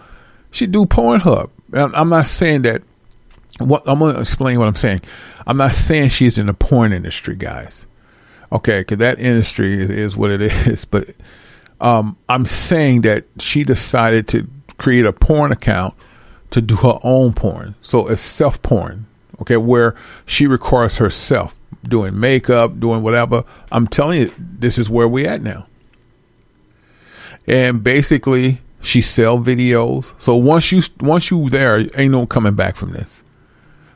She 0.50 0.66
do 0.66 0.86
Pornhub. 0.86 1.50
I'm 1.74 2.10
not 2.10 2.30
saying 2.30 2.62
that. 2.62 2.84
What 3.60 3.84
I'm 3.86 4.00
gonna 4.00 4.20
explain 4.20 4.60
what 4.60 4.68
I'm 4.68 4.76
saying. 4.76 5.02
I'm 5.46 5.58
not 5.58 5.76
saying 5.76 6.10
she's 6.10 6.38
in 6.38 6.46
the 6.46 6.54
porn 6.54 6.94
industry, 6.94 7.36
guys. 7.36 7.86
Okay, 8.52 8.80
because 8.80 8.98
that 9.00 9.20
industry 9.20 9.74
is, 9.74 9.90
is 9.90 10.16
what 10.18 10.32
it 10.32 10.42
is. 10.68 10.86
But 10.86 11.10
um, 11.82 12.18
I'm 12.30 12.46
saying 12.46 13.02
that 13.02 13.26
she 13.40 13.64
decided 13.64 14.28
to 14.30 14.48
create 14.78 15.06
a 15.06 15.14
porn 15.14 15.52
account 15.52 15.94
to 16.52 16.62
do 16.62 16.78
her 16.78 17.00
own 17.04 17.34
porn. 17.34 17.76
So 17.82 18.08
it's 18.08 18.22
self 18.22 18.62
porn. 18.62 19.08
Okay, 19.42 19.58
where 19.58 19.96
she 20.26 20.48
records 20.48 20.98
herself 20.98 21.56
doing 21.84 22.20
makeup, 22.20 22.80
doing 22.80 23.04
whatever. 23.04 23.44
I'm 23.72 23.88
telling 23.88 24.22
you, 24.22 24.34
this 24.38 24.78
is 24.78 24.90
where 24.90 25.08
we 25.08 25.26
at 25.26 25.42
now. 25.42 25.68
And 27.48 27.84
basically, 27.84 28.62
she 28.82 29.02
sell 29.02 29.38
videos. 29.38 30.14
So 30.20 30.36
once 30.36 30.72
you 30.72 30.82
once 31.00 31.30
you 31.32 31.50
there, 31.50 31.80
ain't 32.00 32.12
no 32.12 32.26
coming 32.26 32.56
back 32.56 32.76
from 32.76 32.94
this. 32.94 33.24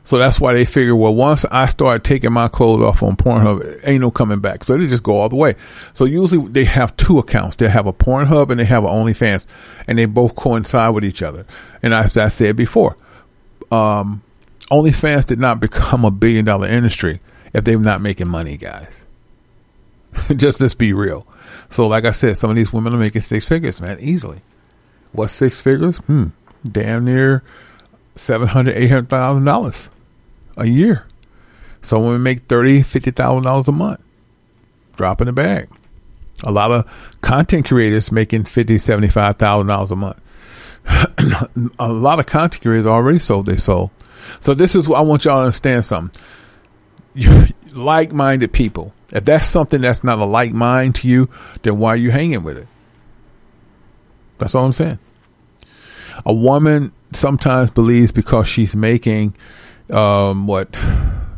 So 0.04 0.18
that's 0.18 0.40
why 0.40 0.54
they 0.54 0.64
figure, 0.64 0.96
well, 0.96 1.14
once 1.14 1.44
I 1.52 1.68
start 1.68 2.02
taking 2.02 2.32
my 2.32 2.48
clothes 2.48 2.82
off 2.82 3.00
on 3.00 3.14
Pornhub, 3.14 3.80
ain't 3.84 4.00
no 4.00 4.10
coming 4.10 4.40
back. 4.40 4.64
So 4.64 4.76
they 4.76 4.88
just 4.88 5.04
go 5.04 5.20
all 5.20 5.28
the 5.28 5.36
way. 5.36 5.54
So 5.94 6.04
usually 6.04 6.48
they 6.48 6.64
have 6.64 6.96
two 6.96 7.20
accounts. 7.20 7.54
They 7.56 7.68
have 7.68 7.86
a 7.86 7.92
Pornhub 7.92 8.50
and 8.50 8.58
they 8.58 8.64
have 8.64 8.82
an 8.82 8.90
OnlyFans, 8.90 9.46
and 9.86 9.98
they 9.98 10.06
both 10.06 10.34
coincide 10.34 10.94
with 10.94 11.04
each 11.04 11.22
other. 11.22 11.46
And 11.80 11.94
as 11.94 12.16
I 12.16 12.26
said 12.26 12.56
before, 12.56 12.96
um, 13.70 14.22
OnlyFans 14.70 15.26
did 15.26 15.38
not 15.38 15.60
become 15.60 16.04
a 16.04 16.10
billion 16.10 16.44
dollar 16.44 16.68
industry 16.68 17.20
if 17.52 17.64
they're 17.64 17.78
not 17.78 18.00
making 18.00 18.28
money, 18.28 18.56
guys. 18.56 19.04
just 20.36 20.60
let's 20.60 20.74
be 20.74 20.92
real. 20.92 21.26
So, 21.70 21.86
like 21.86 22.04
I 22.04 22.12
said, 22.12 22.38
some 22.38 22.50
of 22.50 22.56
these 22.56 22.72
women 22.72 22.94
are 22.94 22.98
making 22.98 23.22
six 23.22 23.48
figures, 23.48 23.80
man, 23.80 23.98
easily. 24.00 24.40
What 25.12 25.28
six 25.28 25.60
figures? 25.60 25.98
Hmm, 25.98 26.28
damn 26.70 27.04
near 27.04 27.42
seven 28.16 28.48
hundred, 28.48 28.76
eight 28.76 28.88
hundred 28.88 29.08
thousand 29.08 29.44
dollars 29.44 29.88
a 30.56 30.66
year. 30.66 31.06
Some 31.82 32.04
women 32.04 32.22
make 32.22 32.42
thirty, 32.42 32.82
fifty 32.82 33.10
thousand 33.10 33.44
dollars 33.44 33.68
a 33.68 33.72
month. 33.72 34.00
Drop 34.96 35.20
in 35.20 35.26
the 35.26 35.32
bag. 35.32 35.68
A 36.42 36.50
lot 36.50 36.70
of 36.70 36.90
content 37.20 37.66
creators 37.66 38.12
making 38.12 38.44
fifty, 38.44 38.78
seventy-five 38.78 39.36
thousand 39.36 39.66
dollars 39.68 39.90
a 39.90 39.96
month. 39.96 40.20
a 41.78 41.92
lot 41.92 42.18
of 42.18 42.26
content 42.26 42.62
creators 42.62 42.86
already 42.86 43.18
sold 43.18 43.46
their 43.46 43.58
soul. 43.58 43.90
So 44.40 44.54
this 44.54 44.74
is 44.74 44.88
what 44.88 44.98
I 44.98 45.02
want 45.02 45.24
y'all 45.24 45.38
to 45.38 45.44
understand 45.46 45.86
something. 45.86 46.20
like-minded 47.72 48.52
people. 48.52 48.92
If 49.12 49.24
that's 49.24 49.46
something 49.46 49.80
that's 49.80 50.04
not 50.04 50.18
a 50.18 50.24
like 50.24 50.52
mind 50.52 50.94
to 50.96 51.08
you, 51.08 51.28
then 51.62 51.78
why 51.78 51.90
are 51.90 51.96
you 51.96 52.10
hanging 52.10 52.42
with 52.42 52.58
it? 52.58 52.68
That's 54.38 54.54
all 54.54 54.64
I'm 54.66 54.72
saying. 54.72 54.98
A 56.24 56.32
woman 56.32 56.92
sometimes 57.12 57.70
believes 57.70 58.12
because 58.12 58.48
she's 58.48 58.76
making 58.76 59.34
um, 59.90 60.46
what 60.46 60.80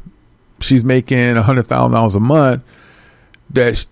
she's 0.60 0.84
making 0.84 1.36
a 1.36 1.42
hundred 1.42 1.66
thousand 1.66 1.92
dollars 1.92 2.14
a 2.14 2.20
month 2.20 2.62
that 3.50 3.86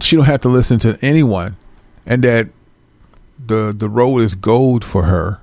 she 0.00 0.16
don't 0.16 0.24
have 0.24 0.40
to 0.42 0.48
listen 0.48 0.78
to 0.80 0.98
anyone, 1.02 1.56
and 2.06 2.24
that 2.24 2.48
the 3.44 3.74
the 3.76 3.88
road 3.88 4.18
is 4.18 4.34
gold 4.34 4.84
for 4.84 5.04
her 5.04 5.40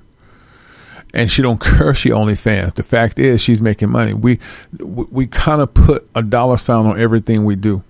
and 1.17 1.32
she 1.32 1.41
don't 1.41 1.60
if 1.65 1.97
she 1.97 2.12
only 2.12 2.36
fans. 2.36 2.73
The 2.73 2.84
fact 2.84 3.19
is, 3.19 3.41
she's 3.41 3.62
making 3.62 3.89
money. 3.89 4.13
We 4.13 4.39
we, 4.80 5.27
kind 5.27 5.62
of 5.62 5.73
put 5.73 6.08
a 6.15 6.21
dollar 6.21 6.58
sign 6.58 6.86
on 6.86 6.99
everything 6.99 7.43
we 7.43 7.56
do. 7.58 7.84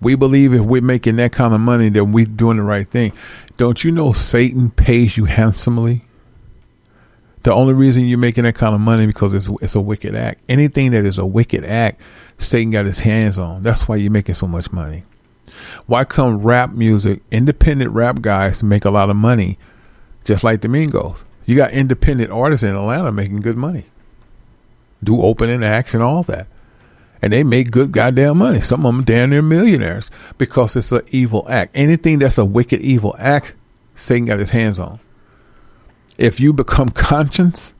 We 0.00 0.14
believe 0.14 0.52
if 0.52 0.60
we're 0.60 0.82
making 0.82 1.16
that 1.16 1.32
kind 1.32 1.54
of 1.54 1.60
money, 1.60 1.88
then 1.88 2.12
we're 2.12 2.26
doing 2.26 2.58
the 2.58 2.62
right 2.62 2.86
thing. 2.86 3.12
Don't 3.56 3.82
you 3.82 3.90
know 3.90 4.12
Satan 4.12 4.70
pays 4.70 5.16
you 5.16 5.24
handsomely? 5.24 6.04
The 7.42 7.52
only 7.52 7.72
reason 7.72 8.04
you're 8.04 8.18
making 8.18 8.44
that 8.44 8.56
kind 8.56 8.74
of 8.74 8.80
money 8.80 9.06
because 9.06 9.32
it's 9.32 9.48
it's 9.62 9.74
a 9.74 9.80
wicked 9.80 10.14
act. 10.14 10.42
Anything 10.48 10.90
that 10.90 11.06
is 11.06 11.16
a 11.16 11.24
wicked 11.24 11.64
act, 11.64 12.02
Satan 12.36 12.70
got 12.70 12.84
his 12.84 13.00
hands 13.00 13.38
on. 13.38 13.62
That's 13.62 13.88
why 13.88 13.96
you're 13.96 14.10
making 14.10 14.34
so 14.34 14.46
much 14.46 14.70
money. 14.70 15.04
Why 15.86 16.04
come 16.04 16.42
rap 16.42 16.72
music, 16.72 17.22
independent 17.32 17.90
rap 17.92 18.20
guys 18.20 18.62
make 18.62 18.84
a 18.84 18.90
lot 18.90 19.08
of 19.08 19.16
money, 19.16 19.58
just 20.24 20.44
like 20.44 20.60
the 20.60 20.68
Mingos? 20.68 21.24
You 21.50 21.56
got 21.56 21.72
independent 21.72 22.30
artists 22.30 22.62
in 22.62 22.76
Atlanta 22.76 23.10
making 23.10 23.40
good 23.40 23.56
money, 23.56 23.86
do 25.02 25.20
opening 25.20 25.64
acts 25.64 25.94
and 25.94 26.02
all 26.02 26.22
that. 26.22 26.46
And 27.20 27.32
they 27.32 27.42
make 27.42 27.72
good 27.72 27.90
goddamn 27.90 28.38
money. 28.38 28.60
Some 28.60 28.86
of 28.86 28.94
them 28.94 29.04
damn 29.04 29.30
near 29.30 29.42
millionaires 29.42 30.12
because 30.38 30.76
it's 30.76 30.92
an 30.92 31.02
evil 31.10 31.44
act. 31.50 31.72
Anything 31.74 32.20
that's 32.20 32.38
a 32.38 32.44
wicked 32.44 32.80
evil 32.82 33.16
act, 33.18 33.54
Satan 33.96 34.26
got 34.26 34.38
his 34.38 34.50
hands 34.50 34.78
on. 34.78 35.00
If 36.16 36.38
you 36.38 36.52
become 36.52 36.88
conscious 36.90 37.74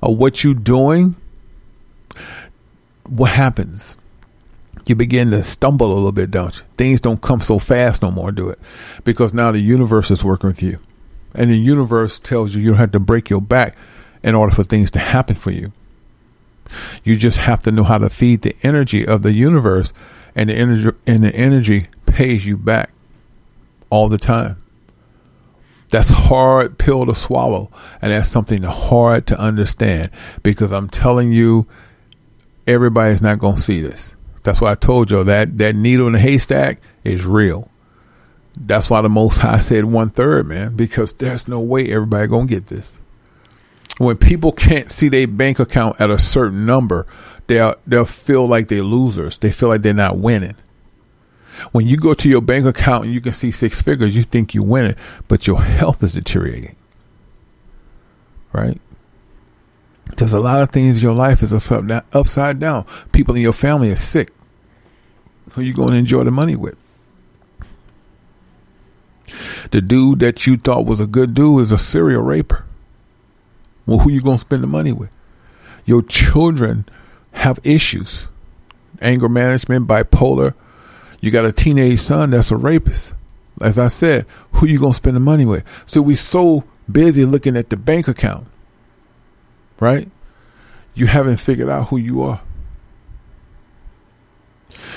of 0.00 0.16
what 0.16 0.44
you're 0.44 0.54
doing, 0.54 1.16
what 3.08 3.32
happens? 3.32 3.98
You 4.86 4.94
begin 4.94 5.32
to 5.32 5.42
stumble 5.42 5.92
a 5.92 5.94
little 5.94 6.12
bit, 6.12 6.30
don't 6.30 6.54
you? 6.56 6.62
Things 6.76 7.00
don't 7.00 7.20
come 7.20 7.40
so 7.40 7.58
fast 7.58 8.02
no 8.02 8.12
more, 8.12 8.30
do 8.30 8.50
it. 8.50 8.60
Because 9.02 9.34
now 9.34 9.50
the 9.50 9.58
universe 9.58 10.12
is 10.12 10.22
working 10.22 10.46
with 10.46 10.62
you. 10.62 10.78
And 11.34 11.50
the 11.50 11.58
universe 11.58 12.18
tells 12.18 12.54
you 12.54 12.62
you 12.62 12.70
don't 12.70 12.78
have 12.78 12.92
to 12.92 13.00
break 13.00 13.30
your 13.30 13.40
back 13.40 13.76
in 14.22 14.34
order 14.34 14.54
for 14.54 14.64
things 14.64 14.90
to 14.92 14.98
happen 14.98 15.36
for 15.36 15.50
you. 15.50 15.72
You 17.04 17.16
just 17.16 17.38
have 17.38 17.62
to 17.62 17.72
know 17.72 17.84
how 17.84 17.98
to 17.98 18.10
feed 18.10 18.42
the 18.42 18.56
energy 18.62 19.06
of 19.06 19.22
the 19.22 19.32
universe, 19.32 19.92
and 20.34 20.50
the 20.50 20.54
energy 20.54 20.90
and 21.06 21.24
the 21.24 21.34
energy 21.34 21.88
pays 22.06 22.46
you 22.46 22.56
back 22.56 22.92
all 23.90 24.08
the 24.08 24.18
time. 24.18 24.62
That's 25.90 26.08
hard 26.08 26.78
pill 26.78 27.06
to 27.06 27.14
swallow, 27.14 27.70
and 28.00 28.12
that's 28.12 28.28
something 28.28 28.62
hard 28.62 29.26
to 29.28 29.38
understand 29.38 30.10
because 30.42 30.72
I'm 30.72 30.88
telling 30.88 31.32
you, 31.32 31.66
everybody's 32.66 33.22
not 33.22 33.40
going 33.40 33.56
to 33.56 33.62
see 33.62 33.80
this. 33.80 34.14
That's 34.44 34.60
why 34.60 34.70
I 34.70 34.74
told 34.76 35.10
you 35.10 35.24
that 35.24 35.58
that 35.58 35.74
needle 35.74 36.06
in 36.06 36.12
the 36.12 36.20
haystack 36.20 36.80
is 37.02 37.26
real. 37.26 37.69
That's 38.56 38.90
why 38.90 39.00
the 39.00 39.08
Most 39.08 39.38
High 39.38 39.58
said 39.58 39.84
one 39.84 40.10
third, 40.10 40.46
man, 40.46 40.76
because 40.76 41.12
there's 41.14 41.48
no 41.48 41.60
way 41.60 41.90
everybody 41.90 42.28
gonna 42.28 42.46
get 42.46 42.66
this. 42.66 42.96
When 43.98 44.16
people 44.16 44.52
can't 44.52 44.90
see 44.90 45.08
their 45.08 45.26
bank 45.26 45.58
account 45.58 46.00
at 46.00 46.10
a 46.10 46.18
certain 46.18 46.66
number, 46.66 47.06
they'll 47.46 47.76
they'll 47.86 48.04
feel 48.04 48.46
like 48.46 48.68
they're 48.68 48.82
losers. 48.82 49.38
They 49.38 49.52
feel 49.52 49.68
like 49.68 49.82
they're 49.82 49.94
not 49.94 50.18
winning. 50.18 50.56
When 51.72 51.86
you 51.86 51.96
go 51.96 52.14
to 52.14 52.28
your 52.28 52.40
bank 52.40 52.64
account 52.64 53.04
and 53.04 53.14
you 53.14 53.20
can 53.20 53.34
see 53.34 53.50
six 53.50 53.82
figures, 53.82 54.16
you 54.16 54.22
think 54.22 54.54
you're 54.54 54.64
winning, 54.64 54.96
but 55.28 55.46
your 55.46 55.62
health 55.62 56.02
is 56.02 56.14
deteriorating. 56.14 56.76
Right? 58.52 58.80
There's 60.16 60.32
a 60.32 60.40
lot 60.40 60.60
of 60.60 60.70
things 60.70 60.98
in 60.98 61.02
your 61.02 61.14
life 61.14 61.42
is 61.42 61.52
upside 61.52 62.58
down. 62.58 62.86
People 63.12 63.36
in 63.36 63.42
your 63.42 63.52
family 63.52 63.90
are 63.90 63.96
sick. 63.96 64.32
Who 65.52 65.62
you 65.62 65.74
going 65.74 65.92
to 65.92 65.98
enjoy 65.98 66.24
the 66.24 66.30
money 66.30 66.56
with? 66.56 66.80
The 69.70 69.80
dude 69.80 70.20
that 70.20 70.46
you 70.46 70.56
thought 70.56 70.86
was 70.86 71.00
a 71.00 71.06
good 71.06 71.34
dude 71.34 71.62
is 71.62 71.72
a 71.72 71.78
serial 71.78 72.22
raper. 72.22 72.64
Well, 73.86 74.00
who 74.00 74.10
you 74.10 74.20
gonna 74.20 74.38
spend 74.38 74.62
the 74.62 74.68
money 74.68 74.92
with? 74.92 75.10
Your 75.84 76.02
children 76.02 76.84
have 77.32 77.58
issues, 77.64 78.28
anger 79.00 79.28
management, 79.28 79.86
bipolar. 79.86 80.54
You 81.20 81.30
got 81.30 81.44
a 81.44 81.52
teenage 81.52 81.98
son 81.98 82.30
that's 82.30 82.50
a 82.50 82.56
rapist. 82.56 83.14
As 83.60 83.78
I 83.78 83.88
said, 83.88 84.26
who 84.52 84.66
you 84.66 84.78
gonna 84.78 84.94
spend 84.94 85.16
the 85.16 85.20
money 85.20 85.44
with? 85.44 85.64
So 85.86 86.02
we 86.02 86.16
so 86.16 86.64
busy 86.90 87.24
looking 87.24 87.56
at 87.56 87.70
the 87.70 87.76
bank 87.76 88.08
account, 88.08 88.46
right? 89.78 90.08
You 90.94 91.06
haven't 91.06 91.36
figured 91.38 91.68
out 91.68 91.88
who 91.88 91.96
you 91.96 92.22
are. 92.22 92.40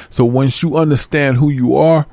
So 0.09 0.25
once 0.25 0.61
you 0.61 0.77
understand 0.77 1.37
who 1.37 1.49
you 1.49 1.75
are, 1.75 2.05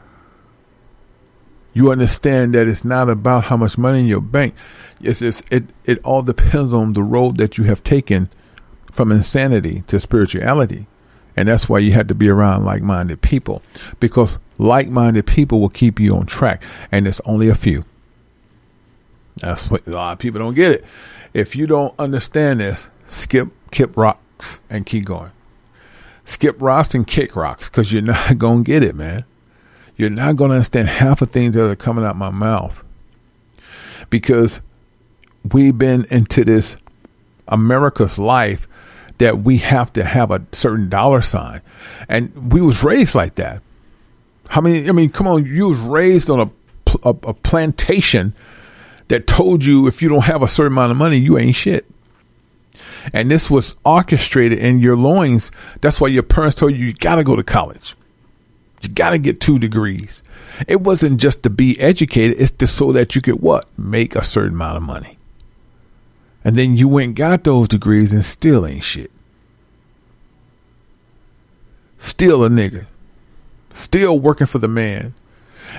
you 1.72 1.90
understand 1.90 2.54
that 2.54 2.66
it's 2.66 2.84
not 2.84 3.08
about 3.08 3.44
how 3.44 3.56
much 3.56 3.78
money 3.78 4.00
in 4.00 4.06
your 4.06 4.20
bank. 4.20 4.54
It's, 5.00 5.22
it's, 5.22 5.42
it, 5.50 5.64
it 5.84 5.98
all 6.04 6.22
depends 6.22 6.72
on 6.72 6.92
the 6.92 7.02
road 7.02 7.36
that 7.38 7.58
you 7.58 7.64
have 7.64 7.82
taken 7.82 8.28
from 8.90 9.12
insanity 9.12 9.84
to 9.86 10.00
spirituality. 10.00 10.86
And 11.36 11.48
that's 11.48 11.68
why 11.68 11.78
you 11.78 11.92
have 11.92 12.08
to 12.08 12.14
be 12.14 12.28
around 12.28 12.64
like 12.64 12.82
minded 12.82 13.22
people 13.22 13.62
because 13.98 14.38
like 14.58 14.88
minded 14.88 15.26
people 15.26 15.60
will 15.60 15.68
keep 15.68 16.00
you 16.00 16.16
on 16.16 16.26
track. 16.26 16.62
And 16.90 17.06
it's 17.06 17.20
only 17.24 17.48
a 17.48 17.54
few. 17.54 17.84
That's 19.36 19.70
what 19.70 19.86
a 19.86 19.90
lot 19.90 20.12
of 20.12 20.18
people 20.18 20.40
don't 20.40 20.54
get 20.54 20.72
it. 20.72 20.84
If 21.32 21.54
you 21.54 21.66
don't 21.66 21.94
understand 21.98 22.60
this, 22.60 22.88
skip 23.06 23.48
kip 23.70 23.96
rocks 23.96 24.60
and 24.68 24.84
keep 24.84 25.04
going. 25.04 25.30
Skip 26.24 26.60
rocks 26.60 26.94
and 26.94 27.06
kick 27.06 27.36
rocks 27.36 27.68
because 27.68 27.92
you're 27.92 28.02
not 28.02 28.38
going 28.38 28.64
to 28.64 28.68
get 28.68 28.82
it, 28.82 28.94
man. 28.94 29.24
You're 30.00 30.08
not 30.08 30.36
going 30.36 30.48
to 30.48 30.54
understand 30.54 30.88
half 30.88 31.20
of 31.20 31.30
things 31.30 31.54
that 31.54 31.62
are 31.62 31.76
coming 31.76 32.06
out 32.06 32.16
my 32.16 32.30
mouth 32.30 32.82
because 34.08 34.62
we've 35.52 35.76
been 35.76 36.06
into 36.10 36.42
this 36.42 36.78
America's 37.46 38.18
life 38.18 38.66
that 39.18 39.40
we 39.40 39.58
have 39.58 39.92
to 39.92 40.02
have 40.02 40.30
a 40.30 40.40
certain 40.52 40.88
dollar 40.88 41.20
sign, 41.20 41.60
and 42.08 42.50
we 42.50 42.62
was 42.62 42.82
raised 42.82 43.14
like 43.14 43.34
that. 43.34 43.60
How 44.48 44.62
many? 44.62 44.88
I 44.88 44.92
mean, 44.92 45.10
come 45.10 45.26
on, 45.26 45.44
you 45.44 45.68
was 45.68 45.78
raised 45.78 46.30
on 46.30 46.40
a 46.40 46.50
a, 47.02 47.10
a 47.10 47.34
plantation 47.34 48.34
that 49.08 49.26
told 49.26 49.66
you 49.66 49.86
if 49.86 50.00
you 50.00 50.08
don't 50.08 50.24
have 50.24 50.42
a 50.42 50.48
certain 50.48 50.72
amount 50.72 50.92
of 50.92 50.96
money, 50.96 51.18
you 51.18 51.36
ain't 51.36 51.56
shit. 51.56 51.84
And 53.12 53.30
this 53.30 53.50
was 53.50 53.74
orchestrated 53.84 54.60
in 54.60 54.78
your 54.78 54.96
loins. 54.96 55.52
That's 55.82 56.00
why 56.00 56.08
your 56.08 56.22
parents 56.22 56.56
told 56.56 56.72
you 56.72 56.86
you 56.86 56.94
got 56.94 57.16
to 57.16 57.24
go 57.24 57.36
to 57.36 57.42
college. 57.42 57.96
You 58.80 58.88
got 58.88 59.10
to 59.10 59.18
get 59.18 59.40
two 59.40 59.58
degrees. 59.58 60.22
It 60.66 60.80
wasn't 60.80 61.20
just 61.20 61.42
to 61.42 61.50
be 61.50 61.78
educated, 61.80 62.40
it's 62.40 62.50
just 62.50 62.76
so 62.76 62.92
that 62.92 63.14
you 63.14 63.22
could 63.22 63.40
what? 63.40 63.66
Make 63.78 64.14
a 64.14 64.24
certain 64.24 64.54
amount 64.54 64.76
of 64.78 64.82
money. 64.82 65.18
And 66.44 66.56
then 66.56 66.76
you 66.76 66.88
went 66.88 67.16
got 67.16 67.44
those 67.44 67.68
degrees 67.68 68.12
and 68.12 68.24
still 68.24 68.66
ain't 68.66 68.84
shit. 68.84 69.10
Still 71.98 72.44
a 72.44 72.48
nigga. 72.48 72.86
Still 73.74 74.18
working 74.18 74.46
for 74.46 74.58
the 74.58 74.68
man. 74.68 75.14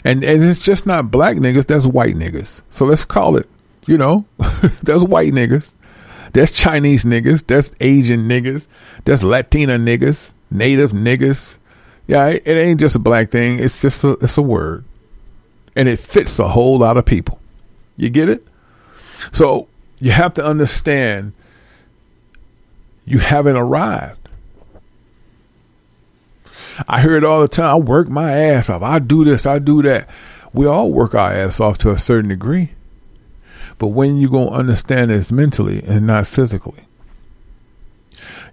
And 0.03 0.23
and 0.23 0.43
it's 0.43 0.61
just 0.61 0.85
not 0.85 1.11
black 1.11 1.37
niggas, 1.37 1.65
that's 1.65 1.85
white 1.85 2.15
niggas. 2.15 2.61
So 2.69 2.85
let's 2.85 3.03
call 3.03 3.35
it, 3.35 3.49
you 3.87 3.97
know, 3.97 4.25
that's 4.83 5.03
white 5.03 5.33
niggas. 5.33 5.73
That's 6.33 6.51
Chinese 6.51 7.03
niggas. 7.03 7.45
That's 7.45 7.73
Asian 7.81 8.27
niggas. 8.27 8.67
That's 9.03 9.23
Latina 9.23 9.77
niggas. 9.77 10.33
Native 10.49 10.91
niggas. 10.91 11.57
Yeah, 12.07 12.27
it, 12.27 12.47
ain't 12.47 12.79
just 12.79 12.95
a 12.95 12.99
black 12.99 13.31
thing. 13.31 13.59
It's 13.59 13.81
just 13.81 14.03
a, 14.03 14.11
it's 14.21 14.37
a 14.37 14.41
word, 14.41 14.83
and 15.75 15.87
it 15.87 15.99
fits 15.99 16.39
a 16.39 16.49
whole 16.49 16.79
lot 16.79 16.97
of 16.97 17.05
people. 17.05 17.39
You 17.95 18.09
get 18.09 18.29
it? 18.29 18.45
So 19.31 19.67
you 19.99 20.11
have 20.11 20.33
to 20.35 20.43
understand. 20.43 21.33
You 23.05 23.19
haven't 23.19 23.55
arrived. 23.55 24.29
I 26.87 27.01
hear 27.01 27.15
it 27.15 27.23
all 27.23 27.41
the 27.41 27.47
time. 27.47 27.65
I 27.65 27.75
work 27.75 28.09
my 28.09 28.31
ass 28.31 28.69
off. 28.69 28.81
I 28.81 28.99
do 28.99 29.23
this. 29.23 29.45
I 29.45 29.59
do 29.59 29.81
that. 29.83 30.09
We 30.53 30.65
all 30.65 30.91
work 30.91 31.13
our 31.13 31.31
ass 31.31 31.59
off 31.59 31.77
to 31.79 31.91
a 31.91 31.97
certain 31.97 32.29
degree. 32.29 32.71
But 33.77 33.87
when 33.87 34.17
you 34.17 34.29
to 34.29 34.49
understand 34.49 35.09
this 35.09 35.31
mentally 35.31 35.83
and 35.83 36.05
not 36.05 36.27
physically, 36.27 36.85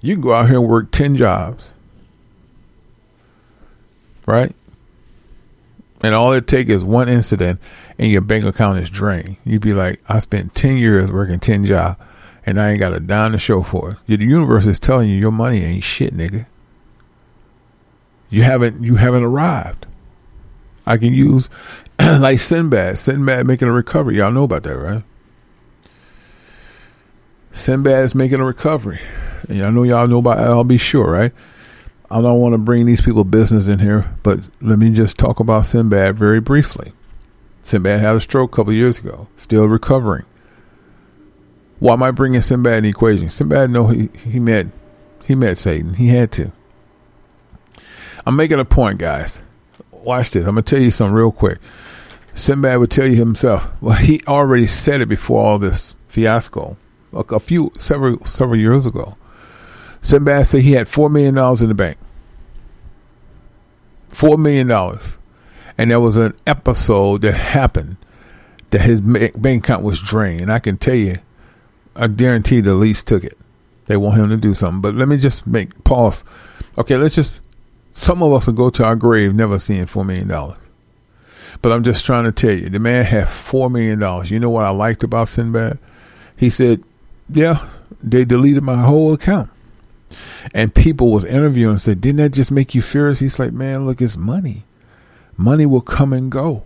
you 0.01 0.15
can 0.15 0.23
go 0.23 0.33
out 0.33 0.47
here 0.47 0.59
and 0.59 0.69
work 0.69 0.91
10 0.91 1.17
jobs, 1.17 1.73
right? 4.29 4.55
And 6.03 6.15
all 6.15 6.33
it 6.33 6.47
take 6.47 6.69
is 6.69 6.85
one 6.85 7.09
incident 7.09 7.61
and 7.99 8.13
your 8.13 8.21
bank 8.21 8.45
account 8.45 8.79
is 8.79 8.91
drained. 8.91 9.39
You'd 9.45 9.63
be 9.63 9.73
like, 9.73 10.01
I 10.09 10.21
spent 10.21 10.55
10 10.55 10.77
years 10.77 11.11
working 11.11 11.41
10 11.41 11.65
jobs 11.65 12.01
and 12.47 12.61
I 12.61 12.71
ain't 12.71 12.79
got 12.79 12.93
a 12.93 13.01
dime 13.01 13.33
to 13.33 13.39
show 13.39 13.63
for 13.63 13.93
it. 13.93 14.19
The 14.19 14.25
universe 14.25 14.67
is 14.67 14.79
telling 14.79 15.09
you 15.09 15.17
your 15.17 15.33
money 15.33 15.65
ain't 15.65 15.83
shit, 15.83 16.17
nigga. 16.17 16.47
You 18.31 18.43
haven't 18.43 18.85
you 18.85 18.97
haven't 18.97 19.25
arrived. 19.25 19.87
I 20.87 20.99
can 20.99 21.15
use 21.15 21.49
like 21.99 22.39
Sinbad. 22.39 22.99
Sinbad 22.99 23.47
making 23.47 23.69
a 23.69 23.73
recovery. 23.73 24.19
Y'all 24.19 24.31
know 24.31 24.45
about 24.45 24.65
that, 24.65 24.77
right? 24.77 25.03
Sinbad 27.53 28.05
is 28.05 28.15
making 28.15 28.41
a 28.41 28.45
recovery. 28.45 29.01
And 29.49 29.65
I 29.65 29.71
know 29.71 29.83
y'all 29.83 30.07
know 30.07 30.19
about 30.19 30.39
Al 30.39 30.65
B. 30.65 30.77
Sure, 30.77 31.11
right? 31.11 31.33
I 32.11 32.23
don't 32.23 32.41
want 32.41 32.55
to 32.55 32.59
bring 32.59 32.87
these 32.87 33.03
people 33.03 33.25
business 33.25 33.67
in 33.67 33.81
here, 33.81 34.15
but 34.23 34.49
let 34.63 34.79
me 34.79 34.91
just 34.93 35.19
talk 35.19 35.41
about 35.41 35.67
Sinbad 35.67 36.17
very 36.17 36.41
briefly. 36.41 36.93
Sinbad 37.63 38.01
had 38.01 38.17
a 38.17 38.21
stroke 38.21 38.53
a 38.53 38.57
couple 38.57 38.73
years 38.73 38.99
ago, 38.99 39.29
still 39.37 39.67
recovering. 39.67 40.25
Why 41.81 41.93
am 41.93 42.03
I 42.03 42.11
bringing 42.11 42.41
Sinbad 42.41 42.79
in 42.79 42.83
the 42.85 42.89
equation? 42.89 43.29
Sinbad 43.29 43.71
know 43.71 43.89
he, 43.89 44.09
he 44.25 44.41
met 44.41 44.69
he 45.25 45.35
met 45.35 45.59
Satan. 45.59 45.95
He 45.95 46.09
had 46.09 46.33
to. 46.33 46.51
I'm 48.25 48.37
making 48.37 48.59
a 48.59 48.65
point, 48.65 48.99
guys. 48.99 49.41
Watch 49.93 50.31
this. 50.31 50.45
I'm 50.45 50.55
gonna 50.55 50.63
tell 50.63 50.81
you 50.81 50.91
something 50.91 51.15
real 51.15 51.31
quick. 51.31 51.59
Sinbad 52.35 52.79
would 52.79 52.91
tell 52.91 53.07
you 53.07 53.17
himself. 53.17 53.69
Well, 53.83 53.97
he 53.97 54.23
already 54.27 54.67
said 54.67 55.03
it 55.03 55.07
before 55.07 55.45
all 55.45 55.59
this 55.59 55.97
fiasco, 56.07 56.79
a, 57.13 57.19
a 57.19 57.41
few 57.41 57.71
several 57.79 58.25
several 58.25 58.59
years 58.59 58.87
ago. 58.87 59.17
Sinbad 60.03 60.47
said 60.47 60.63
he 60.63 60.73
had 60.73 60.89
four 60.89 61.11
million 61.11 61.35
dollars 61.35 61.63
in 61.63 61.69
the 61.69 61.75
bank. 61.75 61.99
Four 64.09 64.39
million 64.39 64.69
dollars, 64.69 65.19
and 65.77 65.91
there 65.91 66.01
was 66.01 66.17
an 66.17 66.35
episode 66.47 67.23
that 67.23 67.35
happened 67.35 67.97
that 68.71 68.81
his 68.81 69.01
bank 69.01 69.65
account 69.65 69.83
was 69.83 70.01
drained. 70.01 70.41
And 70.41 70.53
I 70.53 70.59
can 70.59 70.77
tell 70.77 70.95
you, 70.95 71.17
I 71.95 72.09
guarantee 72.09 72.61
the 72.61 72.75
lease 72.75 73.03
took 73.03 73.25
it. 73.25 73.39
They 73.87 73.97
want 73.97 74.19
him 74.19 74.29
to 74.29 74.37
do 74.37 74.55
something. 74.55 74.81
But 74.81 74.95
let 74.95 75.09
me 75.09 75.17
just 75.17 75.47
make 75.47 75.83
pause. 75.85 76.25
Okay, 76.77 76.97
let's 76.97 77.15
just 77.15 77.41
some 77.99 78.23
of 78.23 78.33
us 78.33 78.47
will 78.47 78.55
go 78.55 78.71
to 78.71 78.85
our 78.85 78.95
grave 78.95 79.35
never 79.35 79.59
seeing 79.59 79.87
$4 79.87 80.07
million. 80.07 80.29
But 81.61 81.73
I'm 81.73 81.83
just 81.83 82.07
trying 82.07 82.25
to 82.25 82.33
tell 82.33 82.53
you, 82.53 82.69
the 82.69 82.79
man 82.79 83.05
had 83.05 83.25
$4 83.25 83.71
million. 83.71 84.27
You 84.27 84.39
know 84.39 84.51
what 84.51 84.65
I 84.65 84.71
liked 84.71 85.03
about 85.03 85.29
Sinbad? 85.29 85.79
He 86.37 86.49
said, 86.49 86.85
yeah, 87.29 87.69
they 88.01 88.25
deleted 88.25 88.63
my 88.63 88.81
whole 88.83 89.13
account. 89.13 89.51
And 90.55 90.75
people 90.75 91.13
was 91.13 91.25
interviewing 91.25 91.73
and 91.73 91.83
said, 91.83 92.01
didn't 92.01 92.19
that 92.19 92.33
just 92.33 92.51
make 92.51 92.75
you 92.75 92.83
furious? 92.83 93.19
He's 93.19 93.39
like, 93.39 93.53
man, 93.53 93.87
look, 93.87 94.01
it's 94.01 94.17
money. 94.17 94.65
Money 95.37 95.67
will 95.67 95.81
come 95.81 96.13
and 96.13 96.31
go. 96.31 96.65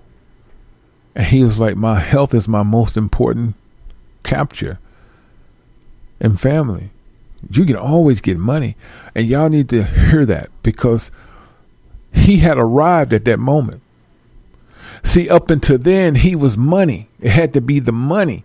And 1.15 1.27
he 1.27 1.43
was 1.43 1.59
like, 1.59 1.77
my 1.77 1.99
health 1.99 2.33
is 2.33 2.49
my 2.49 2.63
most 2.63 2.97
important 2.97 3.55
capture 4.23 4.79
and 6.21 6.41
family. 6.41 6.91
You 7.51 7.65
can 7.65 7.77
always 7.77 8.21
get 8.21 8.39
money. 8.39 8.77
And 9.15 9.27
y'all 9.27 9.49
need 9.49 9.69
to 9.71 9.83
hear 9.83 10.25
that 10.27 10.51
because 10.63 11.11
he 12.15 12.39
had 12.39 12.59
arrived 12.59 13.13
at 13.13 13.25
that 13.25 13.39
moment. 13.39 13.83
See, 15.03 15.29
up 15.29 15.51
until 15.51 15.79
then, 15.79 16.15
he 16.15 16.37
was 16.37 16.57
money. 16.57 17.09
It 17.21 17.31
had 17.31 17.53
to 17.55 17.61
be 17.61 17.81
the 17.81 17.93
money. 17.93 18.45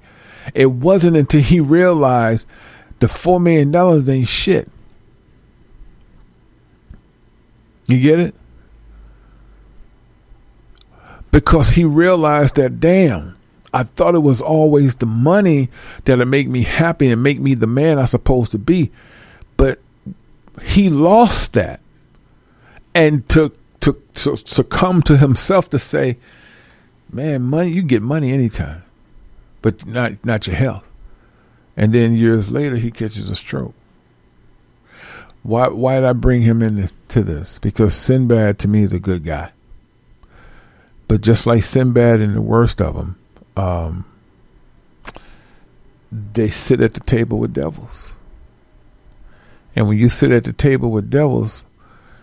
It 0.56 0.72
wasn't 0.72 1.18
until 1.18 1.42
he 1.42 1.60
realized 1.60 2.48
the 3.00 3.08
$4 3.08 3.42
million 3.42 4.10
ain't 4.10 4.28
shit. 4.28 4.70
You 7.88 8.02
get 8.02 8.20
it? 8.20 8.36
Because 11.32 11.72
he 11.72 11.84
realized 11.84 12.56
that, 12.56 12.80
damn, 12.80 13.38
I 13.74 13.84
thought 13.84 14.16
it 14.16 14.20
was 14.20 14.42
always 14.42 14.96
the 14.96 15.06
money 15.06 15.70
that'll 16.06 16.26
make 16.26 16.48
me 16.48 16.64
happy 16.64 17.10
and 17.10 17.24
make 17.24 17.40
me 17.40 17.54
the 17.54 17.68
man 17.68 18.00
I'm 18.00 18.08
supposed 18.08 18.52
to 18.52 18.58
be. 18.58 18.92
But 19.56 19.80
he 20.62 20.90
lost 20.90 21.54
that. 21.54 21.80
And 22.94 23.28
to 23.30 23.52
to 23.82 24.02
to 24.16 24.38
succumb 24.38 25.02
to 25.04 25.18
himself 25.18 25.70
to 25.70 25.80
say, 25.80 26.18
Man, 27.12 27.44
money 27.44 27.70
you 27.70 27.84
get 27.84 28.02
money 28.02 28.32
anytime. 28.32 28.84
But 29.62 29.86
not 29.86 30.26
not 30.26 30.48
your 30.48 30.56
health. 30.56 30.88
And 31.76 31.94
then 31.94 32.16
years 32.16 32.50
later 32.50 32.78
he 32.78 32.90
catches 32.90 33.30
a 33.30 33.36
stroke. 33.36 33.76
Why 35.44 35.68
why 35.68 35.96
did 35.96 36.06
I 36.06 36.14
bring 36.14 36.42
him 36.42 36.64
in 36.64 36.76
this? 36.76 36.92
To 37.10 37.24
this 37.24 37.58
because 37.60 37.96
Sinbad 37.96 38.60
to 38.60 38.68
me 38.68 38.84
is 38.84 38.92
a 38.92 39.00
good 39.00 39.24
guy. 39.24 39.52
But 41.08 41.22
just 41.22 41.48
like 41.48 41.64
Sinbad 41.64 42.20
and 42.20 42.36
the 42.36 42.42
worst 42.42 42.82
of 42.82 42.96
them, 42.96 43.18
um, 43.56 44.06
they 46.12 46.50
sit 46.50 46.82
at 46.82 46.94
the 46.94 47.00
table 47.00 47.40
with 47.40 47.54
devils. 47.54 48.16
And 49.76 49.88
when 49.88 49.98
you 49.98 50.10
sit 50.10 50.32
at 50.32 50.44
the 50.44 50.54
table 50.54 50.90
with 50.92 51.10
devils, 51.10 51.66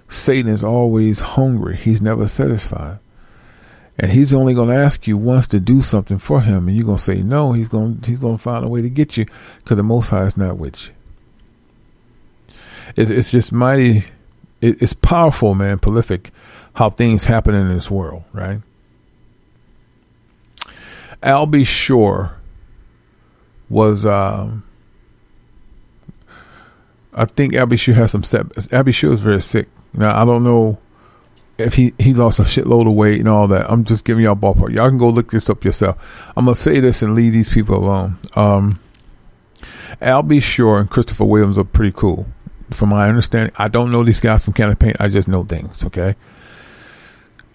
Satan 0.09 0.51
is 0.51 0.65
always 0.65 1.21
hungry. 1.21 1.77
He's 1.77 2.03
never 2.03 2.29
satisfied. 2.29 2.99
And 3.99 4.11
he's 4.11 4.35
only 4.35 4.55
going 4.55 4.71
to 4.71 4.75
ask 4.75 5.07
you 5.07 5.17
once 5.17 5.47
to 5.49 5.61
do 5.61 5.81
something 5.81 6.19
for 6.19 6.41
him, 6.41 6.67
and 6.67 6.77
you're 6.77 6.87
going 6.87 6.99
to 6.99 7.03
say 7.03 7.23
no. 7.23 7.53
He's 7.53 7.69
going 7.69 8.03
he's 8.05 8.19
going 8.19 8.37
to 8.37 8.43
find 8.43 8.65
a 8.65 8.69
way 8.69 8.83
to 8.83 8.91
get 8.91 9.17
you 9.17 9.27
because 9.59 9.77
the 9.77 9.85
Most 9.85 10.11
High 10.11 10.25
is 10.25 10.37
not 10.37 10.59
with 10.59 10.89
you. 10.89 10.95
It's 12.97 13.11
it's 13.11 13.31
just 13.31 13.53
mighty. 13.53 14.07
It, 14.65 14.81
it's 14.81 14.95
powerful, 14.95 15.55
man. 15.55 15.79
Prolific, 15.79 16.31
how 16.73 16.89
things 16.89 17.27
happen 17.27 17.55
in 17.55 17.69
this 17.69 17.91
world, 17.91 18.25
right? 18.33 18.61
Al 21.23 21.45
B. 21.45 21.65
Sure 21.65 22.37
was 23.69 24.07
um, 24.07 24.65
I 27.13 27.27
think 27.27 27.55
Al 27.55 27.67
B. 27.67 27.77
Sure 27.77 27.95
has 27.95 28.13
some 28.13 28.25
set. 28.25 28.73
Al 28.73 28.85
B. 28.85 28.93
Sure 28.93 29.13
is 29.13 29.21
very 29.21 29.43
sick. 29.43 29.69
Now 29.93 30.21
I 30.21 30.25
don't 30.25 30.43
know 30.43 30.79
if 31.59 31.75
he 31.75 31.93
he 31.99 32.15
lost 32.15 32.39
a 32.39 32.45
shitload 32.45 32.87
of 32.87 32.95
weight 32.95 33.21
and 33.21 33.29
all 33.29 33.47
that. 33.49 33.71
I'm 33.71 33.85
just 33.85 34.07
giving 34.07 34.25
y'all 34.25 34.35
ballpark. 34.35 34.73
Y'all 34.73 34.89
can 34.89 34.97
go 34.99 35.11
look 35.11 35.31
this 35.31 35.51
up 35.51 35.63
yourself. 35.63 35.99
I'm 36.37 36.47
gonna 36.47 36.55
say 36.55 36.81
this 36.81 37.03
and 37.03 37.15
leave 37.15 37.35
these 37.35 37.51
people 37.51 37.77
alone. 37.77 38.19
Um, 38.35 38.81
Al 40.01 40.23
B. 40.23 40.41
Sure 40.41 40.81
and 40.81 40.89
Christopher 40.89 41.27
Williams 41.27 41.59
are 41.59 41.65
pretty 41.65 41.93
cool. 41.93 42.27
From 42.75 42.91
my 42.91 43.09
understanding, 43.09 43.55
I 43.57 43.69
don't 43.69 43.91
know 43.91 44.03
these 44.03 44.21
guys 44.21 44.45
from 44.45 44.55
Can 44.55 44.75
Paint. 44.77 44.97
I 45.01 45.09
just 45.09 45.29
know 45.29 45.45
things. 45.45 45.85
Okay. 45.85 46.15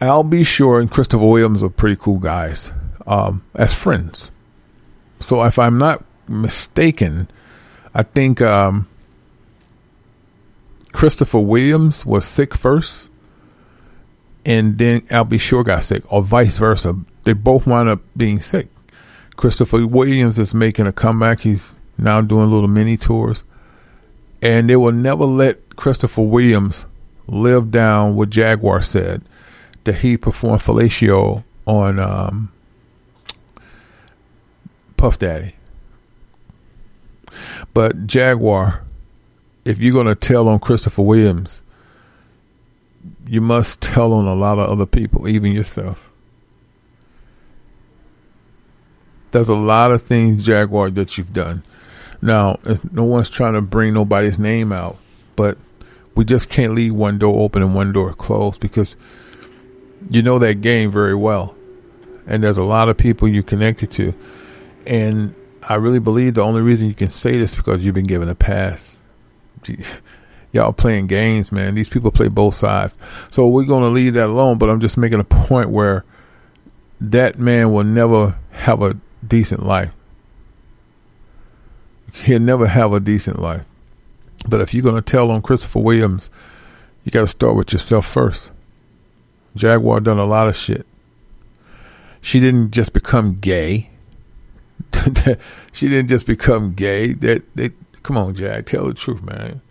Al 0.01 0.24
B. 0.24 0.43
Sure 0.43 0.80
and 0.80 0.89
Christopher 0.89 1.26
Williams 1.26 1.61
are 1.61 1.70
pretty 1.70 1.97
cool 1.97 2.20
guys 2.20 2.72
um, 3.05 3.43
as 3.53 3.74
friends. 3.74 4.32
So 5.20 5.43
if 5.43 5.59
I'm 5.59 5.78
not 5.78 6.05
mistaken, 6.28 7.28
I 7.93 8.03
think 8.03 8.41
um, 8.41 8.88
Christopher 10.93 11.39
Williams 11.39 12.05
was 12.05 12.26
sick 12.26 12.55
first, 12.55 13.11
and 14.45 14.78
then 14.78 15.05
Al 15.09 15.26
B. 15.26 15.38
Sure 15.38 15.63
got 15.63 15.84
sick, 15.84 16.03
or 16.11 16.22
vice 16.22 16.57
versa. 16.57 16.97
They 17.26 17.34
both 17.34 17.67
wound 17.67 17.89
up 17.89 18.01
being 18.15 18.39
sick. 18.39 18.70
Christopher 19.36 19.86
Williams 19.86 20.39
is 20.39 20.53
making 20.53 20.88
a 20.88 20.93
comeback. 20.93 21.41
He's 21.41 21.76
now 21.97 22.22
doing 22.22 22.49
little 22.49 22.67
mini 22.67 22.95
tours, 22.95 23.43
and 24.41 24.69
they 24.69 24.75
will 24.75 24.91
never 24.91 25.25
let 25.25 25.75
Christopher 25.75 26.21
Williams 26.21 26.85
live 27.27 27.71
down 27.71 28.15
what 28.15 28.29
Jaguar 28.29 28.81
said 28.81 29.21
that 29.83 29.97
he 29.97 30.17
performed 30.17 30.61
fellatio 30.61 31.43
on 31.65 31.99
um, 31.99 32.51
Puff 34.97 35.19
Daddy. 35.19 35.55
But 37.73 38.07
Jaguar, 38.07 38.83
if 39.65 39.79
you're 39.79 39.93
going 39.93 40.07
to 40.07 40.15
tell 40.15 40.47
on 40.47 40.59
Christopher 40.59 41.01
Williams, 41.01 41.61
you 43.27 43.41
must 43.41 43.81
tell 43.81 44.13
on 44.13 44.25
a 44.25 44.33
lot 44.33 44.57
of 44.59 44.69
other 44.69 44.85
people, 44.85 45.27
even 45.27 45.51
yourself. 45.51 46.11
There's 49.31 49.49
a 49.49 49.55
lot 49.55 49.91
of 49.91 50.01
things, 50.01 50.43
Jaguar, 50.43 50.89
that 50.91 51.17
you've 51.17 51.33
done. 51.33 51.63
Now, 52.22 52.59
no 52.91 53.03
one's 53.03 53.30
trying 53.30 53.53
to 53.53 53.61
bring 53.61 53.93
nobody's 53.93 54.38
name 54.38 54.72
out, 54.72 54.97
but 55.36 55.57
we 56.15 56.26
just 56.26 56.49
can't 56.49 56.76
leave 56.76 56.93
one 56.93 57.17
door 57.17 57.41
open 57.41 57.61
and 57.61 57.74
one 57.74 57.93
door 57.93 58.13
closed 58.13 58.59
because 58.59 58.95
you 60.09 60.22
know 60.22 60.39
that 60.39 60.61
game 60.61 60.91
very 60.91 61.15
well. 61.15 61.55
And 62.28 62.43
there's 62.43 62.57
a 62.57 62.63
lot 62.63 62.89
of 62.89 62.97
people 62.97 63.28
you 63.28 63.41
connected 63.41 63.89
to. 63.91 64.13
And 64.86 65.34
I 65.63 65.76
really 65.76 65.99
believe 65.99 66.34
the 66.34 66.41
only 66.41 66.61
reason 66.61 66.88
you 66.88 66.93
can 66.93 67.09
say 67.09 67.38
this 67.38 67.55
because 67.55 67.86
you've 67.86 67.95
been 67.95 68.05
given 68.05 68.30
a 68.30 68.36
pass. 68.36 68.97
Y'all 70.51 70.74
playing 70.74 71.07
games, 71.07 71.51
man. 71.51 71.76
These 71.76 71.89
people 71.89 72.11
play 72.11 72.28
both 72.28 72.55
sides. 72.55 72.93
So 73.30 73.47
we're 73.47 73.65
going 73.65 73.84
to 73.84 73.89
leave 73.89 74.15
that 74.15 74.30
alone, 74.30 74.57
but 74.57 74.70
I'm 74.70 74.80
just 74.80 74.97
making 74.97 75.20
a 75.20 75.24
point 75.24 75.70
where 75.70 76.05
that 76.99 77.38
man 77.38 77.72
will 77.72 77.84
never 77.84 78.36
have 78.51 78.82
a 78.82 78.97
decent 79.26 79.65
life. 79.65 79.91
He'll 82.24 82.39
never 82.39 82.67
have 82.67 82.93
a 82.93 82.99
decent 82.99 83.39
life. 83.39 83.63
But 84.47 84.61
if 84.61 84.74
you're 84.74 84.84
going 84.84 84.95
to 84.95 85.01
tell 85.01 85.32
on 85.32 85.41
Christopher 85.41 85.80
Williams, 85.80 86.30
you 87.03 87.11
got 87.11 87.22
to 87.22 87.28
start 87.28 87.55
with 87.55 87.74
yourself 87.74 88.05
first. 88.05 88.51
Jaguar 89.55 89.99
done 89.99 90.20
a 90.20 90.26
lot 90.26 90.47
of 90.47 90.55
shit. 90.55 90.86
She 92.22 92.39
didn't 92.39 92.72
just 92.72 92.93
become 92.93 93.39
gay. 93.39 93.89
she 95.72 95.89
didn't 95.89 96.07
just 96.07 96.28
become 96.28 96.74
gay. 96.74 97.13
That 97.13 97.43
they 97.55 97.72
come 98.03 98.17
on, 98.17 98.36
Jag, 98.36 98.65
tell 98.65 98.86
the 98.86 98.93
truth, 98.93 99.22
man. 99.22 99.61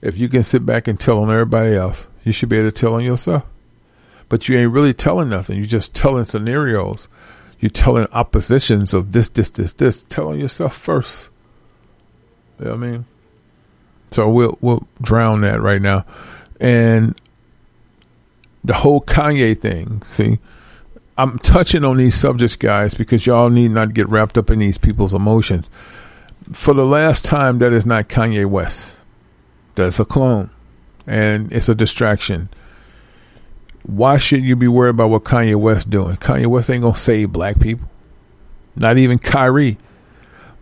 If 0.00 0.16
you 0.16 0.28
can 0.28 0.44
sit 0.44 0.64
back 0.64 0.88
and 0.88 0.98
tell 0.98 1.18
on 1.18 1.30
everybody 1.30 1.74
else, 1.74 2.06
you 2.24 2.32
should 2.32 2.48
be 2.48 2.58
able 2.58 2.70
to 2.70 2.80
tell 2.80 2.94
on 2.94 3.04
yourself. 3.04 3.44
But 4.28 4.48
you 4.48 4.56
ain't 4.56 4.72
really 4.72 4.94
telling 4.94 5.28
nothing. 5.28 5.56
You're 5.56 5.66
just 5.66 5.94
telling 5.94 6.24
scenarios. 6.24 7.08
You're 7.58 7.70
telling 7.70 8.06
oppositions 8.12 8.94
of 8.94 9.12
this, 9.12 9.28
this, 9.28 9.50
this, 9.50 9.72
this. 9.72 10.04
Tell 10.08 10.28
on 10.28 10.38
yourself 10.38 10.76
first. 10.76 11.29
You 12.60 12.66
know 12.66 12.76
what 12.76 12.84
I 12.84 12.90
mean? 12.90 13.04
So 14.10 14.28
we'll 14.28 14.58
we'll 14.60 14.86
drown 15.00 15.40
that 15.40 15.60
right 15.60 15.80
now. 15.80 16.04
And 16.60 17.18
the 18.62 18.74
whole 18.74 19.00
Kanye 19.00 19.58
thing, 19.58 20.02
see, 20.02 20.38
I'm 21.16 21.38
touching 21.38 21.84
on 21.84 21.96
these 21.96 22.14
subjects, 22.14 22.56
guys, 22.56 22.94
because 22.94 23.24
y'all 23.24 23.48
need 23.48 23.70
not 23.70 23.94
get 23.94 24.08
wrapped 24.08 24.36
up 24.36 24.50
in 24.50 24.58
these 24.58 24.76
people's 24.76 25.14
emotions. 25.14 25.70
For 26.52 26.74
the 26.74 26.84
last 26.84 27.24
time, 27.24 27.58
that 27.60 27.72
is 27.72 27.86
not 27.86 28.08
Kanye 28.08 28.44
West. 28.46 28.96
That's 29.74 29.98
a 29.98 30.04
clone, 30.04 30.50
and 31.06 31.50
it's 31.52 31.68
a 31.68 31.74
distraction. 31.74 32.50
Why 33.84 34.18
should 34.18 34.44
you 34.44 34.56
be 34.56 34.68
worried 34.68 34.90
about 34.90 35.08
what 35.08 35.24
Kanye 35.24 35.56
West 35.56 35.88
doing? 35.88 36.16
Kanye 36.16 36.46
West 36.46 36.68
ain't 36.68 36.82
gonna 36.82 36.94
save 36.94 37.32
black 37.32 37.58
people. 37.58 37.88
Not 38.76 38.98
even 38.98 39.18
Kyrie. 39.18 39.78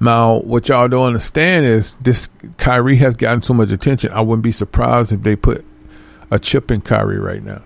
Now, 0.01 0.39
what 0.39 0.69
y'all 0.69 0.89
don't 0.89 1.07
understand 1.07 1.67
is 1.67 1.95
this 2.01 2.29
Kyrie 2.57 2.97
has 2.97 3.17
gotten 3.17 3.43
so 3.43 3.53
much 3.53 3.71
attention. 3.71 4.13
I 4.13 4.21
wouldn't 4.21 4.45
be 4.45 4.53
surprised 4.53 5.13
if 5.13 5.23
they 5.23 5.35
put 5.35 5.65
a 6.31 6.39
chip 6.39 6.71
in 6.71 6.81
Kyrie 6.83 7.19
right 7.19 7.43
now. 7.43 7.63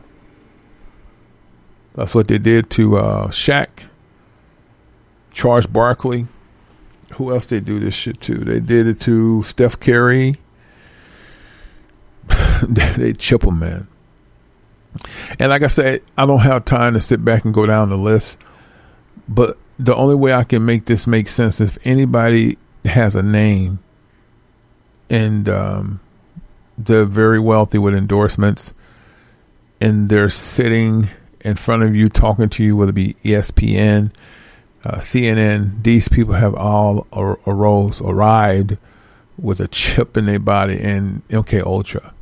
That's 1.94 2.14
what 2.14 2.28
they 2.28 2.38
did 2.38 2.70
to 2.70 2.96
uh, 2.96 3.28
Shaq, 3.28 3.68
Charles 5.30 5.66
Barkley. 5.66 6.26
Who 7.16 7.32
else 7.32 7.44
they 7.44 7.60
do 7.60 7.78
this 7.78 7.94
shit 7.94 8.20
to? 8.22 8.36
They 8.36 8.60
did 8.60 8.86
it 8.86 9.00
to 9.00 9.42
Steph 9.42 9.78
Curry. 9.78 10.36
they 12.66 13.12
chip 13.12 13.44
him, 13.44 13.58
man. 13.58 13.88
And 15.38 15.50
like 15.50 15.62
I 15.62 15.68
said, 15.68 16.02
I 16.16 16.24
don't 16.24 16.40
have 16.40 16.64
time 16.64 16.94
to 16.94 17.00
sit 17.00 17.22
back 17.24 17.44
and 17.44 17.52
go 17.52 17.66
down 17.66 17.90
the 17.90 17.98
list. 17.98 18.38
But 19.28 19.58
the 19.78 19.94
only 19.94 20.14
way 20.14 20.32
I 20.32 20.44
can 20.44 20.64
make 20.64 20.86
this 20.86 21.06
make 21.06 21.28
sense 21.28 21.60
is 21.60 21.76
if 21.76 21.86
anybody 21.86 22.58
has 22.84 23.14
a 23.14 23.22
name 23.22 23.78
and 25.08 25.48
um, 25.48 26.00
they're 26.78 27.04
very 27.04 27.40
wealthy 27.40 27.78
with 27.78 27.94
endorsements 27.94 28.74
and 29.80 30.08
they're 30.08 30.30
sitting 30.30 31.08
in 31.40 31.56
front 31.56 31.82
of 31.82 31.96
you 31.96 32.08
talking 32.08 32.48
to 32.48 32.64
you, 32.64 32.76
whether 32.76 32.90
it 32.90 32.94
be 32.94 33.16
ESPN, 33.24 34.12
uh, 34.84 34.96
CNN, 34.98 35.82
these 35.82 36.08
people 36.08 36.34
have 36.34 36.54
all 36.54 37.06
ar- 37.12 37.38
arose, 37.46 38.00
arrived 38.00 38.78
with 39.38 39.60
a 39.60 39.68
chip 39.68 40.16
in 40.16 40.26
their 40.26 40.38
body 40.38 40.78
and 40.80 41.26
MK 41.28 41.64
Ultra. 41.64 42.12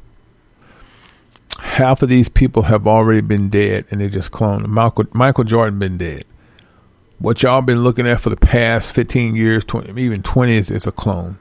Half 1.61 2.03
of 2.03 2.09
these 2.09 2.29
people 2.29 2.65
have 2.65 2.87
already 2.87 3.21
been 3.21 3.51
dead 3.51 3.85
and 3.91 4.01
they 4.01 4.09
just 4.09 4.31
cloned. 4.31 4.67
Michael 4.67 5.05
Michael 5.13 5.45
Jordan 5.45 5.79
been 5.79 5.99
dead. 5.99 6.25
What 7.21 7.43
y'all 7.43 7.61
been 7.61 7.85
looking 7.85 8.09
at 8.09 8.19
for 8.19 8.31
the 8.31 8.37
past 8.37 8.95
15 8.95 9.37
years, 9.37 9.63
20, 9.67 10.01
even 10.01 10.23
20 10.23 10.57
is, 10.57 10.71
is 10.71 10.87
a 10.87 10.93
clone. 10.93 11.39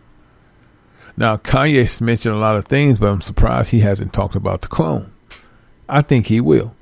Now, 1.16 1.38
Kanye's 1.38 2.02
mentioned 2.02 2.36
a 2.36 2.38
lot 2.38 2.58
of 2.58 2.66
things, 2.66 2.98
but 2.98 3.08
I'm 3.08 3.22
surprised 3.22 3.72
he 3.72 3.80
hasn't 3.80 4.12
talked 4.12 4.36
about 4.36 4.62
the 4.62 4.68
clone. 4.68 5.14
I 5.88 6.02
think 6.02 6.28
he 6.28 6.42
will. 6.42 6.76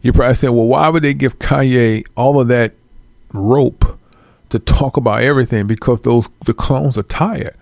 You're 0.00 0.14
probably 0.14 0.34
saying, 0.34 0.54
well, 0.54 0.66
why 0.66 0.88
would 0.88 1.02
they 1.02 1.12
give 1.12 1.38
Kanye 1.38 2.06
all 2.16 2.40
of 2.40 2.48
that 2.48 2.72
rope 3.34 3.98
to 4.48 4.58
talk 4.58 4.96
about 4.96 5.22
everything? 5.22 5.66
Because 5.66 6.00
those 6.00 6.30
the 6.46 6.54
clones 6.54 6.96
are 6.96 7.02
tired. 7.02 7.54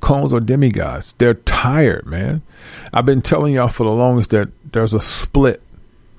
Clones 0.00 0.34
are 0.34 0.40
demigods. 0.40 1.14
They're 1.16 1.34
tired, 1.34 2.04
man. 2.04 2.42
I've 2.92 3.06
been 3.06 3.22
telling 3.22 3.54
y'all 3.54 3.68
for 3.68 3.84
the 3.84 3.92
longest 3.92 4.30
that 4.30 4.50
there's 4.72 4.92
a 4.92 5.00
split. 5.00 5.62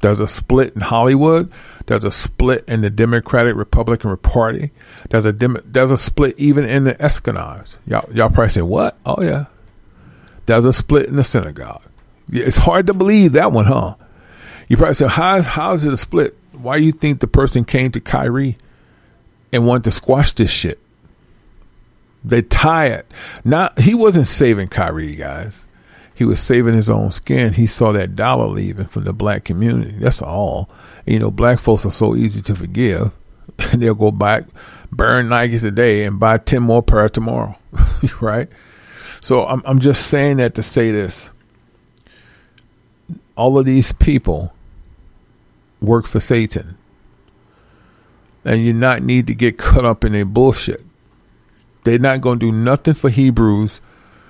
There's 0.06 0.20
a 0.20 0.28
split 0.28 0.76
in 0.76 0.82
Hollywood. 0.82 1.52
There's 1.88 2.04
a 2.04 2.12
split 2.12 2.64
in 2.68 2.82
the 2.82 2.92
Democratic 2.92 3.56
Republican 3.56 4.16
Party. 4.18 4.70
There's 5.10 5.26
a 5.26 5.34
dem- 5.34 5.64
there's 5.66 5.90
a 5.90 5.98
split 5.98 6.38
even 6.38 6.64
in 6.64 6.84
the 6.84 7.02
Espionage. 7.02 7.72
Y'all 7.88 8.08
y'all 8.14 8.30
probably 8.30 8.50
say 8.50 8.62
what? 8.62 9.00
Oh 9.04 9.24
yeah. 9.24 9.46
There's 10.46 10.64
a 10.64 10.74
split 10.74 11.08
in 11.08 11.16
the 11.16 11.24
synagogue. 11.24 11.82
It's 12.32 12.56
hard 12.56 12.86
to 12.86 12.94
believe 12.94 13.32
that 13.32 13.52
one, 13.52 13.66
huh? 13.66 13.96
You 14.68 14.78
probably 14.78 14.94
say, 14.94 15.08
how 15.08 15.42
how 15.42 15.74
is 15.74 15.88
it 15.88 15.94
a 15.94 15.98
split? 15.98 16.38
Why 16.52 16.76
you 16.76 16.92
think 16.92 17.20
the 17.20 17.26
person 17.26 17.66
came 17.66 17.92
to 17.94 18.00
Kyrie 18.00 18.60
and 19.52 19.66
wanted 19.66 19.86
to 19.86 19.92
squash 19.92 20.34
this 20.34 20.52
shit? 20.52 20.78
They 22.24 22.44
tie 22.44 22.90
it. 22.90 23.12
Not 23.44 23.80
he 23.80 23.96
wasn't 23.96 24.28
saving 24.28 24.68
Kyrie, 24.68 25.16
guys. 25.16 25.68
He 26.16 26.24
was 26.24 26.40
saving 26.40 26.74
his 26.76 26.90
own 26.90 27.12
skin. 27.12 27.54
He 27.54 27.68
saw 27.68 27.92
that 27.92 28.16
dollar 28.16 28.48
leaving 28.48 28.88
from 28.88 29.04
the 29.04 29.12
black 29.12 29.44
community. 29.44 29.96
That's 30.00 30.22
all. 30.22 30.70
You 31.06 31.20
know, 31.20 31.30
black 31.30 31.60
folks 31.60 31.86
are 31.86 31.92
so 31.92 32.16
easy 32.16 32.42
to 32.44 32.56
forgive. 32.56 33.12
And 33.60 33.82
they'll 33.82 33.96
go 33.96 34.12
back, 34.12 34.46
burn 34.92 35.28
Nikes 35.28 35.60
today 35.60 36.06
and 36.06 36.20
buy 36.20 36.38
10 36.38 36.64
more 36.64 36.82
pair 36.82 37.10
tomorrow. 37.10 37.58
right? 38.22 38.48
So 39.22 39.46
I'm, 39.46 39.62
I'm 39.66 39.80
just 39.80 40.08
saying 40.08 40.38
that 40.38 40.56
to 40.56 40.64
say 40.64 40.92
this. 40.92 41.30
All 43.36 43.60
of 43.60 43.66
these 43.66 43.92
people 43.92 44.54
work 45.82 46.08
for 46.08 46.22
Satan. 46.22 46.78
And 48.46 48.64
you 48.64 48.72
not 48.72 49.04
need 49.04 49.28
to 49.28 49.36
get 49.36 49.58
caught 49.58 49.84
up 49.84 50.06
in 50.06 50.14
their 50.14 50.24
bullshit. 50.24 50.86
They're 51.84 52.00
not 52.00 52.22
going 52.22 52.40
to 52.40 52.52
do 52.52 52.56
nothing 52.56 52.94
for 52.94 53.10
Hebrews. 53.10 53.82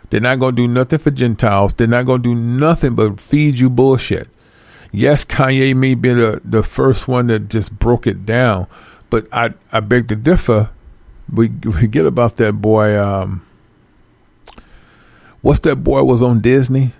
They're 0.10 0.22
not 0.22 0.40
going 0.40 0.56
to 0.56 0.62
do 0.62 0.68
nothing 0.68 1.00
for 1.00 1.12
Gentiles. 1.12 1.74
They're 1.74 1.88
not 1.88 2.06
going 2.06 2.24
to 2.24 2.30
do 2.30 2.36
nothing 2.36 2.96
but 2.96 3.20
feed 3.20 3.60
you 3.60 3.70
bullshit. 3.70 4.30
Yes, 4.92 5.26
Kanye 5.26 5.76
may 5.76 5.94
be 5.94 6.14
the, 6.14 6.42
the 6.44 6.64
first 6.64 7.08
one 7.08 7.28
that 7.28 7.50
just 7.50 7.78
broke 7.78 8.08
it 8.08 8.26
down, 8.26 8.68
but 9.10 9.28
I, 9.32 9.54
I 9.72 9.82
beg 9.82 10.08
to 10.10 10.16
differ. 10.16 10.70
We 11.32 11.50
forget 11.50 12.06
about 12.06 12.38
that 12.38 12.54
boy. 12.54 12.98
Um, 12.98 13.46
what's 15.42 15.60
that 15.62 15.78
boy 15.78 16.04
was 16.04 16.24
on 16.24 16.40
Disney? 16.40 16.94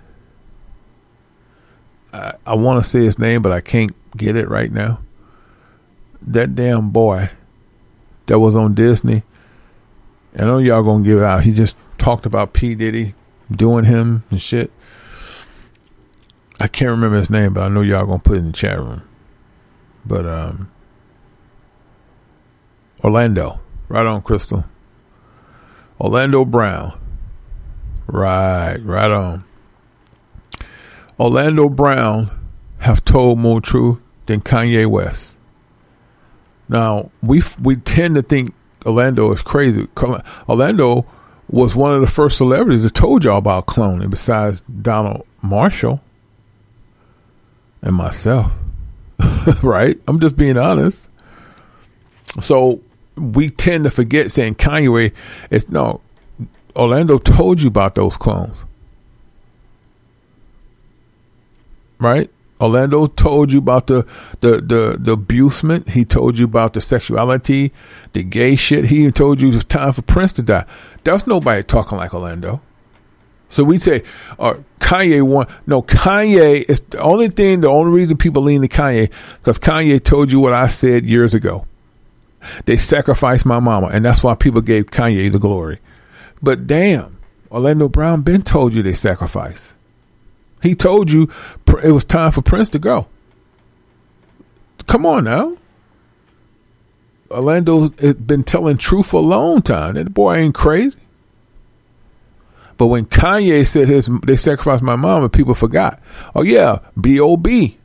I, 2.12 2.34
I 2.44 2.54
want 2.54 2.82
to 2.82 2.88
say 2.88 3.04
his 3.04 3.18
name, 3.18 3.40
but 3.40 3.52
I 3.52 3.60
can't 3.60 3.94
get 4.16 4.36
it 4.36 4.48
right 4.48 4.70
now. 4.70 5.00
That 6.20 6.54
damn 6.54 6.90
boy 6.90 7.30
that 8.26 8.38
was 8.38 8.56
on 8.56 8.74
Disney. 8.74 9.22
I 10.36 10.42
know 10.42 10.58
y'all 10.58 10.82
gonna 10.82 11.04
give 11.04 11.18
it 11.18 11.24
out. 11.24 11.44
He 11.44 11.52
just 11.52 11.76
talked 11.98 12.26
about 12.26 12.52
P 12.52 12.74
Diddy 12.74 13.14
doing 13.50 13.84
him 13.84 14.24
and 14.30 14.40
shit. 14.40 14.72
I 16.58 16.68
can't 16.68 16.90
remember 16.90 17.18
his 17.18 17.30
name, 17.30 17.52
but 17.52 17.62
I 17.62 17.68
know 17.68 17.82
y'all 17.82 18.06
gonna 18.06 18.18
put 18.18 18.36
it 18.36 18.40
in 18.40 18.46
the 18.46 18.52
chat 18.52 18.78
room. 18.78 19.02
But 20.04 20.26
um, 20.26 20.70
Orlando, 23.04 23.60
right 23.88 24.06
on, 24.06 24.22
Crystal. 24.22 24.64
Orlando 26.00 26.44
Brown, 26.44 26.98
right, 28.06 28.76
right 28.76 29.10
on. 29.10 29.44
Orlando 31.18 31.68
Brown 31.68 32.30
have 32.80 33.04
told 33.04 33.38
more 33.38 33.60
truth 33.60 33.98
than 34.26 34.40
Kanye 34.40 34.86
West. 34.86 35.34
Now 36.68 37.10
we 37.22 37.42
we 37.62 37.76
tend 37.76 38.14
to 38.16 38.22
think 38.22 38.54
Orlando 38.84 39.32
is 39.32 39.42
crazy. 39.42 39.88
Orlando 40.48 41.06
was 41.48 41.76
one 41.76 41.94
of 41.94 42.00
the 42.00 42.06
first 42.06 42.38
celebrities 42.38 42.82
that 42.82 42.94
told 42.94 43.24
y'all 43.24 43.38
about 43.38 43.66
cloning, 43.66 44.10
besides 44.10 44.62
Donald 44.82 45.26
Marshall 45.42 46.00
and 47.82 47.94
myself. 47.94 48.52
right? 49.62 49.98
I'm 50.08 50.20
just 50.20 50.36
being 50.36 50.58
honest. 50.58 51.08
So 52.40 52.80
we 53.16 53.50
tend 53.50 53.84
to 53.84 53.90
forget 53.90 54.30
saying 54.30 54.56
Kanye. 54.56 55.12
It's 55.50 55.68
no. 55.68 56.00
Orlando 56.74 57.18
told 57.18 57.62
you 57.62 57.68
about 57.68 57.94
those 57.94 58.16
clones. 58.16 58.64
Right? 61.98 62.30
Orlando 62.60 63.06
told 63.06 63.52
you 63.52 63.58
about 63.58 63.86
the 63.86 64.06
the 64.40 64.60
the 64.60 64.96
the 64.98 65.12
abusement. 65.12 65.90
He 65.90 66.04
told 66.04 66.38
you 66.38 66.46
about 66.46 66.72
the 66.72 66.80
sexuality, 66.80 67.72
the 68.12 68.22
gay 68.22 68.56
shit. 68.56 68.86
He 68.86 69.10
told 69.10 69.40
you 69.40 69.48
it 69.48 69.54
was 69.54 69.64
time 69.64 69.92
for 69.92 70.02
Prince 70.02 70.32
to 70.34 70.42
die. 70.42 70.64
There's 71.06 71.24
nobody 71.24 71.62
talking 71.62 71.98
like 71.98 72.12
Orlando. 72.12 72.60
So 73.48 73.62
we 73.62 73.78
say, 73.78 74.02
uh, 74.40 74.54
Kanye 74.80 75.22
won. 75.22 75.46
No, 75.64 75.80
Kanye 75.80 76.68
is 76.68 76.80
the 76.80 76.98
only 76.98 77.28
thing. 77.28 77.60
The 77.60 77.68
only 77.68 77.92
reason 77.92 78.16
people 78.16 78.42
lean 78.42 78.62
to 78.62 78.68
Kanye 78.68 79.12
because 79.36 79.60
Kanye 79.60 80.02
told 80.02 80.32
you 80.32 80.40
what 80.40 80.52
I 80.52 80.66
said 80.66 81.04
years 81.04 81.32
ago. 81.32 81.64
They 82.64 82.76
sacrificed 82.76 83.46
my 83.46 83.60
mama, 83.60 83.86
and 83.86 84.04
that's 84.04 84.24
why 84.24 84.34
people 84.34 84.62
gave 84.62 84.86
Kanye 84.86 85.30
the 85.30 85.38
glory. 85.38 85.78
But 86.42 86.66
damn, 86.66 87.18
Orlando 87.52 87.88
Brown 87.88 88.22
been 88.22 88.42
told 88.42 88.74
you 88.74 88.82
they 88.82 88.92
sacrificed. 88.92 89.74
He 90.60 90.74
told 90.74 91.12
you 91.12 91.30
it 91.84 91.92
was 91.92 92.04
time 92.04 92.32
for 92.32 92.42
Prince 92.42 92.70
to 92.70 92.80
go. 92.80 93.06
Come 94.88 95.06
on 95.06 95.22
now. 95.22 95.56
Orlando 97.30 97.90
has 97.98 98.14
been 98.14 98.44
telling 98.44 98.78
truth 98.78 99.08
for 99.08 99.18
a 99.18 99.24
long 99.24 99.62
time. 99.62 99.94
That 99.94 100.14
boy 100.14 100.36
ain't 100.36 100.54
crazy. 100.54 101.00
But 102.76 102.86
when 102.86 103.06
Kanye 103.06 103.66
said 103.66 103.88
his 103.88 104.10
they 104.24 104.36
sacrificed 104.36 104.82
my 104.82 104.96
mom 104.96 105.22
and 105.22 105.32
people 105.32 105.54
forgot. 105.54 106.00
Oh 106.34 106.42
yeah, 106.42 106.80
B.O.B. 107.00 107.78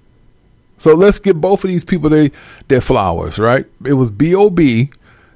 So 0.78 0.96
let's 0.96 1.20
give 1.20 1.39
both 1.39 1.64
of 1.64 1.70
these 1.70 1.86
people 1.86 2.10
they, 2.10 2.32
their 2.68 2.82
flowers, 2.82 3.38
right? 3.38 3.68
It 3.86 3.94
was 3.94 4.10
B.O.B. 4.10 4.89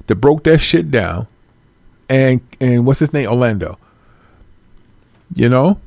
that 0.08 0.16
broke 0.16 0.44
that 0.44 0.60
shit 0.60 0.92
down. 0.92 1.28
And 2.10 2.42
and 2.60 2.86
what's 2.86 3.00
his 3.00 3.14
name? 3.14 3.30
Orlando. 3.30 3.78
You 5.34 5.50
know? 5.50 5.80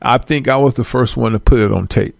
I 0.00 0.18
think 0.18 0.48
I 0.48 0.56
was 0.56 0.74
the 0.74 0.84
first 0.84 1.16
one 1.16 1.32
to 1.32 1.38
put 1.38 1.60
it 1.60 1.72
on 1.72 1.88
tape. 1.88 2.14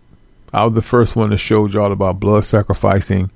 I 0.52 0.64
was 0.64 0.74
the 0.74 0.82
first 0.82 1.16
one 1.16 1.30
to 1.30 1.38
show 1.38 1.66
y'all 1.66 1.92
about 1.92 2.20
blood 2.20 2.44
sacrificing 2.44 3.30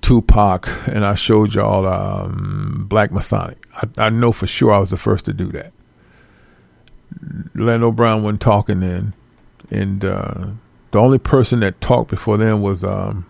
Tupac, 0.00 0.68
and 0.86 1.04
I 1.04 1.14
showed 1.14 1.54
y'all 1.54 1.86
um, 1.86 2.86
Black 2.88 3.12
Masonic. 3.12 3.66
I, 3.74 4.06
I, 4.06 4.10
know 4.10 4.32
for 4.32 4.46
sure 4.46 4.72
I 4.72 4.78
was 4.78 4.90
the 4.90 4.96
first 4.96 5.24
to 5.26 5.32
do 5.32 5.46
that. 5.52 5.72
Lando 7.54 7.92
Brown 7.92 8.22
wasn't 8.22 8.40
talking 8.40 8.80
then, 8.80 9.14
and 9.70 10.04
uh, 10.04 10.46
the 10.90 10.98
only 10.98 11.18
person 11.18 11.60
that 11.60 11.80
talked 11.80 12.10
before 12.10 12.36
then 12.36 12.60
was 12.62 12.84
um, 12.84 13.26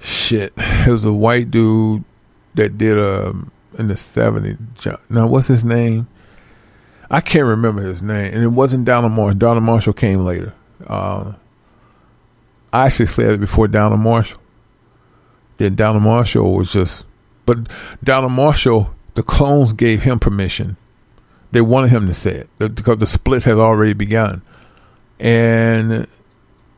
shit. 0.00 0.52
It 0.56 0.90
was 0.90 1.04
a 1.04 1.12
white 1.12 1.50
dude 1.50 2.04
that 2.54 2.78
did 2.78 2.96
a 2.98 3.28
um, 3.28 3.50
in 3.78 3.88
the 3.88 3.96
seventies. 3.96 4.56
Now 5.08 5.26
what's 5.26 5.48
his 5.48 5.64
name? 5.64 6.08
I 7.10 7.20
can't 7.20 7.46
remember 7.46 7.82
his 7.82 8.02
name, 8.02 8.32
and 8.34 8.42
it 8.42 8.48
wasn't 8.48 8.84
Donald 8.84 9.12
Marshall. 9.12 9.38
Donald 9.38 9.64
Marshall 9.64 9.92
came 9.92 10.24
later. 10.24 10.54
Uh, 10.86 11.34
I 12.72 12.86
actually 12.86 13.06
said 13.06 13.32
it 13.32 13.40
before 13.40 13.68
Donald 13.68 14.00
Marshall. 14.00 14.40
Then 15.56 15.74
Donald 15.74 16.02
Marshall 16.02 16.54
was 16.54 16.72
just, 16.72 17.04
but 17.46 17.58
Donald 18.02 18.32
Marshall, 18.32 18.94
the 19.14 19.22
clones 19.22 19.72
gave 19.72 20.02
him 20.02 20.18
permission. 20.18 20.76
They 21.50 21.60
wanted 21.60 21.90
him 21.90 22.06
to 22.06 22.14
say 22.14 22.44
it 22.58 22.58
because 22.58 22.98
the 22.98 23.06
split 23.06 23.44
had 23.44 23.56
already 23.56 23.94
begun, 23.94 24.42
and 25.18 26.06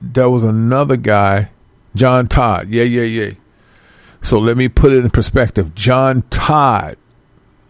there 0.01 0.31
was 0.31 0.45
another 0.45 0.97
guy, 0.97 1.51
John 1.95 2.29
Todd. 2.29 2.69
Yeah, 2.69 2.85
yeah, 2.85 3.03
yeah. 3.03 3.33
So 4.23 4.39
let 4.39 4.57
me 4.57 4.69
put 4.69 4.93
it 4.93 5.05
in 5.05 5.11
perspective. 5.11 5.75
John 5.75 6.23
Todd, 6.31 6.97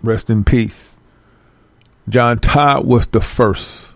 rest 0.03 0.29
in 0.29 0.45
peace 0.45 0.99
John 2.11 2.41
Todd 2.41 2.87
was 2.87 3.07
the 3.07 3.21
first 3.21 3.90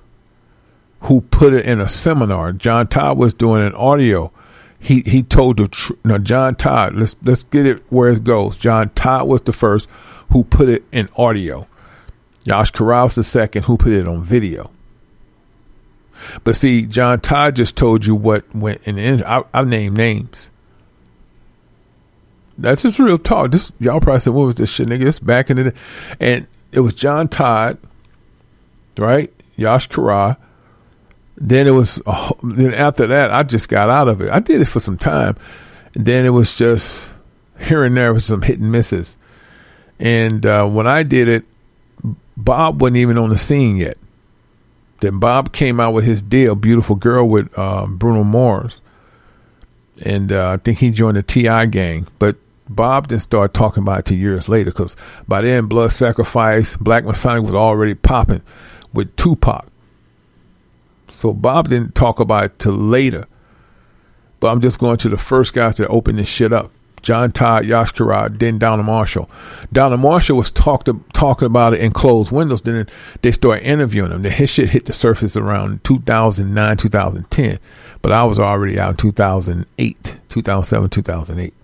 who 1.05 1.20
put 1.22 1.52
it 1.52 1.66
in 1.66 1.80
a 1.80 1.88
seminar. 1.88 2.52
John 2.52 2.86
Todd 2.86 3.18
was 3.18 3.34
doing 3.34 3.64
an 3.64 3.74
audio. 3.74 4.32
He 4.78 5.00
he 5.02 5.22
told 5.22 5.59
the 5.59 5.68
tr- 5.68 5.94
now 6.05 6.18
John 6.18 6.55
Todd. 6.55 6.94
Let's 6.94 7.16
let's 7.22 7.44
get 7.44 7.66
it 7.66 7.82
where 7.90 8.11
it 8.11 8.24
goes. 8.24 8.57
John 8.57 8.90
Todd 8.90 9.28
was 9.28 9.42
the 9.42 9.52
first 9.52 9.88
who 10.30 10.44
put 10.44 10.68
it 10.68 10.84
in 10.92 11.09
audio. 11.16 11.66
Yash 12.44 12.72
Karai 12.72 13.05
was 13.05 13.14
the 13.14 13.24
second 13.24 13.64
who 13.64 13.76
put 13.76 13.92
it 13.92 14.07
on 14.07 14.22
video. 14.22 14.70
But 16.42 16.57
see, 16.57 16.82
John 16.82 17.20
Todd 17.20 17.57
just 17.57 17.76
told 17.76 18.07
you 18.07 18.14
what 18.14 18.55
went 18.55 18.82
in. 18.84 18.96
The, 19.18 19.28
I, 19.28 19.44
I 19.52 19.64
name 19.64 19.94
names. 19.94 20.50
That's 22.57 22.82
just 22.82 22.98
real 22.98 23.18
talk. 23.18 23.50
This 23.50 23.72
y'all 23.80 24.00
probably 24.00 24.20
said, 24.20 24.32
"What 24.32 24.44
was 24.46 24.55
this 24.57 24.70
shit, 24.70 24.86
nigga?" 24.86 25.24
Back 25.24 25.50
in 25.50 25.57
the 25.57 25.64
day, 25.70 25.76
and 26.20 26.46
it 26.72 26.80
was 26.80 26.94
John 26.94 27.28
Todd 27.28 27.78
right? 28.98 29.32
Yash 29.57 29.88
Karai. 29.88 30.36
Then 31.37 31.66
it 31.66 31.72
was, 31.72 32.01
uh, 32.07 32.32
then 32.43 32.72
after 32.72 33.07
that, 33.07 33.32
I 33.32 33.43
just 33.43 33.68
got 33.68 33.91
out 33.91 34.09
of 34.09 34.20
it. 34.20 34.30
I 34.30 34.41
did 34.41 34.61
it 34.61 34.66
for 34.66 34.80
some 34.80 34.99
time. 34.99 35.37
And 35.95 36.05
then 36.07 36.24
it 36.24 36.30
was 36.30 36.55
just 36.55 37.11
here 37.59 37.85
and 37.85 37.97
there 37.97 38.14
with 38.14 38.24
some 38.24 38.43
hit 38.43 38.61
and 38.61 38.70
misses. 38.70 39.16
And 39.99 40.45
uh, 40.45 40.66
when 40.66 40.87
I 40.87 41.03
did 41.03 41.28
it, 41.28 41.45
Bob 42.37 42.80
wasn't 42.80 42.99
even 42.99 43.18
on 43.18 43.30
the 43.30 43.39
scene 43.39 43.76
yet. 43.76 43.97
Then 45.01 45.18
Bob 45.18 45.53
came 45.53 45.80
out 45.80 45.93
with 45.93 46.05
his 46.05 46.22
deal, 46.22 46.55
Beautiful 46.55 46.97
Girl 46.97 47.28
with 47.28 47.57
uh, 47.59 47.87
Bruno 47.87 48.24
Mars. 48.24 48.80
And 50.05 50.32
uh, 50.32 50.53
I 50.53 50.57
think 50.57 50.78
he 50.78 50.91
joined 50.91 51.16
the 51.16 51.22
T.I. 51.22 51.66
gang. 51.66 52.09
But 52.18 52.37
Bob 52.68 53.09
didn't 53.09 53.22
start 53.22 53.55
talking 53.55 53.82
about 53.82 54.01
it 54.01 54.07
two 54.07 54.16
years 54.16 54.49
later 54.49 54.70
because 54.70 54.97
by 55.28 55.43
then, 55.43 55.66
Blood 55.66 55.93
Sacrifice, 55.93 56.76
Black 56.76 57.05
Masonic 57.05 57.45
was 57.45 57.55
already 57.55 57.95
popping 57.95 58.43
with 58.93 59.14
Tupac. 59.16 59.66
So 61.14 61.32
Bob 61.32 61.68
didn't 61.68 61.94
talk 61.94 62.20
about 62.20 62.44
it 62.44 62.58
till 62.58 62.74
later. 62.74 63.26
But 64.40 64.48
I'm 64.48 64.60
just 64.60 64.78
going 64.78 64.98
to 64.98 65.08
the 65.08 65.16
first 65.16 65.54
guys 65.54 65.76
that 65.78 65.88
opened 65.88 66.18
this 66.18 66.28
shit 66.28 66.52
up. 66.52 66.70
John 67.04 67.32
Todd, 67.32 67.66
Yash 67.66 67.92
Karai, 67.92 68.38
then 68.38 68.58
Donald 68.58 68.86
Marshall. 68.86 69.30
Donald 69.72 70.00
Marshall 70.00 70.38
was 70.38 70.50
talked 70.50 70.88
talking 71.12 71.46
about 71.46 71.74
it 71.74 71.80
in 71.80 71.92
closed 71.92 72.32
windows. 72.32 72.62
Then 72.62 72.86
they 73.20 73.30
started 73.30 73.64
interviewing 73.64 74.10
him. 74.10 74.22
Then 74.22 74.32
his 74.32 74.48
shit 74.48 74.70
hit 74.70 74.86
the 74.86 74.94
surface 74.94 75.36
around 75.36 75.84
2009, 75.84 76.76
2010. 76.78 77.58
But 78.00 78.12
I 78.12 78.24
was 78.24 78.38
already 78.38 78.80
out 78.80 78.90
in 78.92 78.96
2008, 78.96 80.16
2007, 80.30 80.90
2008. 80.90 81.54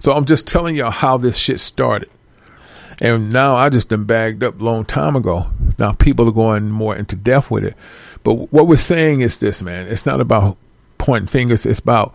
So 0.00 0.12
I'm 0.12 0.24
just 0.24 0.46
telling 0.46 0.76
y'all 0.76 0.90
how 0.90 1.18
this 1.18 1.36
shit 1.36 1.60
started. 1.60 2.08
And 2.98 3.32
now 3.32 3.56
I 3.56 3.68
just 3.68 3.88
been 3.88 4.04
bagged 4.04 4.44
up 4.44 4.60
long 4.60 4.84
time 4.84 5.16
ago. 5.16 5.50
Now 5.78 5.92
people 5.92 6.28
are 6.28 6.32
going 6.32 6.70
more 6.70 6.96
into 6.96 7.16
depth 7.16 7.50
with 7.50 7.64
it. 7.64 7.76
But 8.24 8.52
what 8.52 8.66
we're 8.66 8.76
saying 8.76 9.20
is 9.20 9.38
this, 9.38 9.62
man. 9.62 9.86
It's 9.88 10.06
not 10.06 10.20
about 10.20 10.56
pointing 10.98 11.28
fingers. 11.28 11.66
It's 11.66 11.80
about 11.80 12.14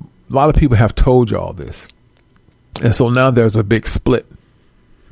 a 0.00 0.32
lot 0.32 0.48
of 0.48 0.56
people 0.56 0.76
have 0.76 0.94
told 0.94 1.30
you 1.30 1.38
all 1.38 1.52
this. 1.52 1.86
And 2.80 2.94
so 2.94 3.08
now 3.08 3.30
there's 3.30 3.56
a 3.56 3.64
big 3.64 3.86
split. 3.86 4.26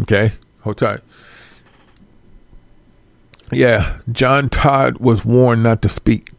Okay, 0.00 0.32
hold 0.62 0.78
tight. 0.78 1.00
Yeah, 3.52 3.98
John 4.10 4.48
Todd 4.48 4.98
was 4.98 5.24
warned 5.24 5.62
not 5.62 5.82
to 5.82 5.88
speak. 5.88 6.30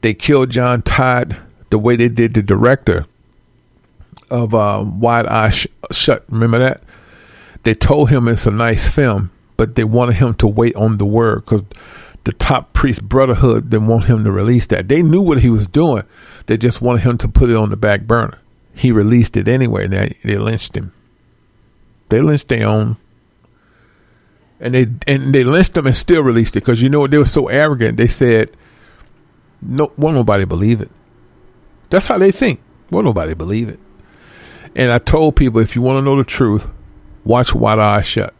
They 0.00 0.12
killed 0.12 0.50
John 0.50 0.82
Todd 0.82 1.36
the 1.70 1.78
way 1.78 1.96
they 1.96 2.08
did 2.08 2.34
the 2.34 2.42
director 2.42 3.06
of 4.30 4.54
uh, 4.54 4.84
Wide 4.84 5.26
Eye 5.26 5.50
Sh- 5.50 5.68
Shut. 5.90 6.24
Remember 6.28 6.58
that? 6.58 6.82
They 7.62 7.74
told 7.74 8.10
him 8.10 8.28
it's 8.28 8.46
a 8.46 8.50
nice 8.50 8.88
film, 8.88 9.30
but 9.62 9.76
they 9.76 9.84
wanted 9.84 10.16
him 10.16 10.34
to 10.34 10.48
wait 10.48 10.74
on 10.74 10.96
the 10.96 11.04
word 11.04 11.44
because 11.44 11.62
the 12.24 12.32
top 12.32 12.72
priest 12.72 13.00
brotherhood 13.08 13.70
didn't 13.70 13.86
want 13.86 14.06
him 14.06 14.24
to 14.24 14.32
release 14.32 14.66
that. 14.66 14.88
They 14.88 15.04
knew 15.04 15.22
what 15.22 15.38
he 15.38 15.50
was 15.50 15.68
doing. 15.68 16.02
They 16.46 16.56
just 16.56 16.82
wanted 16.82 17.02
him 17.02 17.16
to 17.18 17.28
put 17.28 17.48
it 17.48 17.54
on 17.54 17.70
the 17.70 17.76
back 17.76 18.00
burner. 18.00 18.40
He 18.74 18.90
released 18.90 19.36
it 19.36 19.46
anyway. 19.46 19.84
And 19.84 19.92
they, 19.92 20.18
they 20.24 20.36
lynched 20.36 20.76
him. 20.76 20.92
They 22.08 22.20
lynched 22.20 22.48
their 22.48 22.66
own. 22.66 22.96
And 24.58 24.74
they 24.74 24.88
and 25.06 25.32
they 25.32 25.44
lynched 25.44 25.76
him 25.76 25.86
and 25.86 25.96
still 25.96 26.24
released 26.24 26.56
it 26.56 26.64
because 26.64 26.82
you 26.82 26.88
know 26.88 27.06
they 27.06 27.18
were 27.18 27.24
so 27.24 27.46
arrogant. 27.46 27.98
They 27.98 28.08
said, 28.08 28.50
"No, 29.60 29.92
won't 29.96 30.16
nobody 30.16 30.44
believe 30.44 30.80
it." 30.80 30.90
That's 31.88 32.08
how 32.08 32.18
they 32.18 32.32
think. 32.32 32.60
Won't 32.90 33.04
nobody 33.04 33.34
believe 33.34 33.68
it? 33.68 33.78
And 34.74 34.90
I 34.90 34.98
told 34.98 35.36
people, 35.36 35.60
if 35.60 35.76
you 35.76 35.82
want 35.82 35.98
to 35.98 36.02
know 36.02 36.16
the 36.16 36.24
truth, 36.24 36.66
watch 37.22 37.54
Wide 37.54 37.78
Eye 37.78 38.02
Shut. 38.02 38.34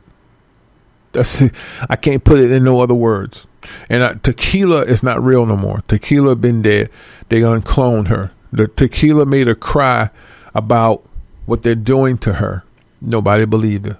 That's 1.13 1.43
I 1.89 1.97
can't 1.97 2.25
put 2.25 2.41
it 2.41 2.51
in 2.51 2.65
no 2.65 2.81
other 2.81 2.95
words. 2.95 3.47
And 3.89 4.23
tequila 4.23 4.83
is 4.83 5.03
not 5.03 5.23
real 5.23 5.47
no 5.47 5.57
more. 5.57 5.83
Tequila 5.89 6.37
been 6.37 6.63
dead. 6.63 6.91
They 7.29 7.41
gonna 7.41 7.61
her. 8.07 8.33
The 8.53 8.69
tequila 8.69 9.25
made 9.27 9.47
her 9.47 9.55
cry 9.55 10.11
about 10.55 11.03
what 11.47 11.63
they're 11.63 11.75
doing 11.75 12.19
to 12.19 12.35
her. 12.35 12.65
Nobody 13.01 13.45
believed 13.45 13.87
her. 13.87 13.99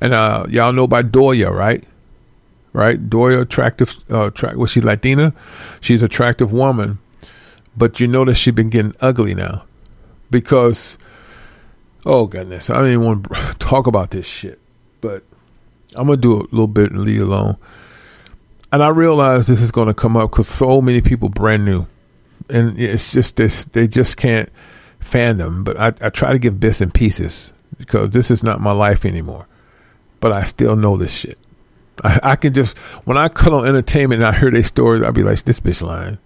And 0.00 0.12
uh, 0.12 0.46
y'all 0.48 0.72
know 0.72 0.84
about 0.84 1.10
Doya, 1.10 1.50
right? 1.50 1.84
Right? 2.72 3.08
Doya, 3.08 3.42
attractive. 3.42 3.98
Uh, 4.10 4.30
was 4.56 4.72
she 4.72 4.80
Latina? 4.80 5.32
She's 5.80 6.02
attractive 6.02 6.52
woman, 6.52 6.98
but 7.76 8.00
you 8.00 8.06
notice 8.06 8.38
she's 8.38 8.54
been 8.54 8.70
getting 8.70 8.94
ugly 9.00 9.34
now 9.34 9.64
because. 10.30 10.98
Oh 12.06 12.26
goodness, 12.26 12.68
I 12.68 12.74
don't 12.74 12.88
even 12.88 13.00
want 13.00 13.24
to 13.32 13.54
talk 13.58 13.86
about 13.86 14.10
this 14.10 14.26
shit, 14.26 14.60
but 15.00 15.24
I'm 15.96 16.06
gonna 16.06 16.16
do 16.16 16.40
a 16.40 16.48
little 16.50 16.66
bit 16.66 16.90
and 16.90 17.02
leave 17.02 17.22
alone. 17.22 17.56
And 18.72 18.82
I 18.82 18.88
realize 18.88 19.46
this 19.46 19.60
is 19.60 19.70
gonna 19.70 19.94
come 19.94 20.16
up 20.16 20.30
because 20.30 20.48
so 20.48 20.80
many 20.80 21.00
people 21.00 21.28
brand 21.28 21.64
new, 21.64 21.86
and 22.48 22.78
it's 22.78 23.12
just 23.12 23.36
this 23.36 23.64
they 23.66 23.86
just 23.86 24.16
can't 24.16 24.48
fan 25.00 25.38
them. 25.38 25.64
But 25.64 25.78
I, 25.78 25.88
I 26.00 26.10
try 26.10 26.32
to 26.32 26.38
give 26.38 26.60
bits 26.60 26.80
and 26.80 26.92
pieces 26.92 27.52
because 27.78 28.10
this 28.10 28.30
is 28.30 28.42
not 28.42 28.60
my 28.60 28.72
life 28.72 29.04
anymore. 29.04 29.46
But 30.20 30.32
I 30.32 30.44
still 30.44 30.76
know 30.76 30.96
this 30.96 31.10
shit. 31.10 31.38
I, 32.02 32.20
I 32.22 32.36
can 32.36 32.52
just 32.52 32.76
when 33.04 33.16
I 33.16 33.28
cut 33.28 33.52
on 33.52 33.66
entertainment 33.66 34.22
and 34.22 34.34
I 34.34 34.38
hear 34.38 34.50
their 34.50 34.64
stories, 34.64 35.02
I'll 35.02 35.12
be 35.12 35.22
like, 35.22 35.42
this 35.44 35.60
bitch 35.60 35.82
lying. 35.82 36.18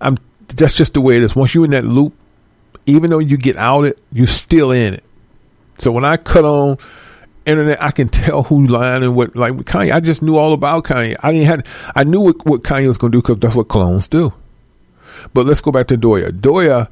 I'm 0.00 0.18
that's 0.48 0.76
just 0.76 0.94
the 0.94 1.00
way 1.00 1.16
it 1.16 1.22
is. 1.22 1.36
Once 1.36 1.54
you're 1.54 1.64
in 1.64 1.70
that 1.72 1.84
loop, 1.84 2.14
even 2.86 3.10
though 3.10 3.18
you 3.18 3.36
get 3.36 3.56
out 3.56 3.84
it, 3.84 3.98
you're 4.12 4.26
still 4.26 4.70
in 4.70 4.94
it. 4.94 5.04
So 5.78 5.92
when 5.92 6.04
I 6.04 6.16
cut 6.16 6.44
on 6.44 6.78
internet, 7.46 7.82
I 7.82 7.90
can 7.90 8.08
tell 8.08 8.44
who 8.44 8.66
lying 8.66 9.02
and 9.02 9.14
what. 9.14 9.36
Like 9.36 9.52
Kanye, 9.54 9.92
I 9.92 10.00
just 10.00 10.22
knew 10.22 10.36
all 10.36 10.52
about 10.52 10.84
Kanye. 10.84 11.16
I 11.22 11.32
didn't 11.32 11.46
had 11.46 11.66
I 11.94 12.04
knew 12.04 12.20
what, 12.20 12.44
what 12.46 12.62
Kanye 12.62 12.88
was 12.88 12.98
going 12.98 13.12
to 13.12 13.18
do 13.18 13.22
because 13.22 13.38
that's 13.38 13.54
what 13.54 13.68
clones 13.68 14.08
do. 14.08 14.32
But 15.34 15.46
let's 15.46 15.60
go 15.60 15.70
back 15.70 15.86
to 15.88 15.98
Doya. 15.98 16.30
Doya, 16.30 16.88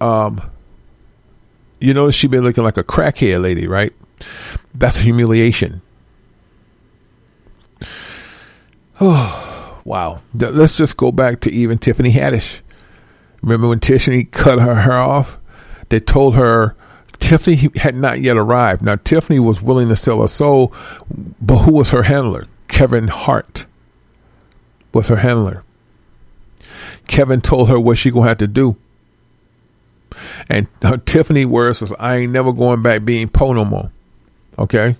um, 0.00 0.40
you 1.80 1.94
notice 1.94 2.14
she 2.14 2.26
been 2.26 2.44
looking 2.44 2.64
like 2.64 2.76
a 2.76 2.84
crackhead 2.84 3.42
lady, 3.42 3.66
right? 3.66 3.92
That's 4.74 4.98
humiliation. 4.98 5.80
Oh, 9.00 9.80
wow. 9.84 10.20
Let's 10.34 10.76
just 10.76 10.96
go 10.96 11.10
back 11.10 11.40
to 11.40 11.52
even 11.52 11.78
Tiffany 11.78 12.12
Haddish. 12.12 12.60
Remember 13.42 13.68
when 13.68 13.80
Tiffany 13.80 14.24
cut 14.24 14.60
her 14.60 14.74
hair 14.74 14.98
off? 14.98 15.38
They 15.88 16.00
told 16.00 16.34
her 16.34 16.76
Tiffany 17.20 17.70
had 17.76 17.94
not 17.94 18.20
yet 18.20 18.36
arrived. 18.36 18.82
Now, 18.82 18.96
Tiffany 18.96 19.38
was 19.38 19.62
willing 19.62 19.88
to 19.88 19.96
sell 19.96 20.22
her 20.22 20.28
soul, 20.28 20.74
but 21.40 21.58
who 21.58 21.72
was 21.72 21.90
her 21.90 22.02
handler? 22.02 22.48
Kevin 22.66 23.08
Hart 23.08 23.66
was 24.92 25.08
her 25.08 25.16
handler. 25.16 25.62
Kevin 27.06 27.40
told 27.40 27.68
her 27.68 27.78
what 27.78 27.98
she 27.98 28.10
gonna 28.10 28.28
have 28.28 28.38
to 28.38 28.46
do. 28.46 28.76
And 30.48 30.66
her 30.82 30.96
Tiffany 30.96 31.44
words 31.44 31.80
was, 31.80 31.92
I 31.98 32.16
ain't 32.16 32.32
never 32.32 32.52
going 32.52 32.82
back 32.82 33.04
being 33.04 33.28
Poe 33.28 33.52
no 33.52 33.64
more. 33.64 33.92
Okay? 34.58 34.96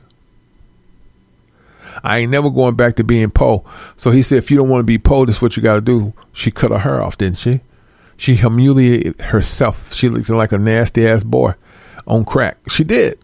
I 2.04 2.20
ain't 2.20 2.30
never 2.30 2.50
going 2.50 2.76
back 2.76 2.96
to 2.96 3.04
being 3.04 3.30
Poe. 3.30 3.64
So 3.96 4.10
he 4.10 4.22
said, 4.22 4.38
if 4.38 4.50
you 4.50 4.56
don't 4.56 4.68
want 4.68 4.80
to 4.80 4.84
be 4.84 4.98
Poe, 4.98 5.24
this 5.24 5.36
is 5.36 5.42
what 5.42 5.56
you 5.56 5.62
got 5.62 5.74
to 5.74 5.80
do. 5.80 6.12
She 6.32 6.50
cut 6.50 6.70
her 6.70 6.78
hair 6.78 7.02
off, 7.02 7.18
didn't 7.18 7.38
she? 7.38 7.60
She 8.16 8.36
humiliated 8.36 9.20
herself. 9.20 9.92
She 9.92 10.08
looked 10.08 10.28
like 10.30 10.52
a 10.52 10.58
nasty 10.58 11.06
ass 11.06 11.24
boy 11.24 11.54
on 12.06 12.24
crack. 12.24 12.58
She 12.68 12.84
did. 12.84 13.18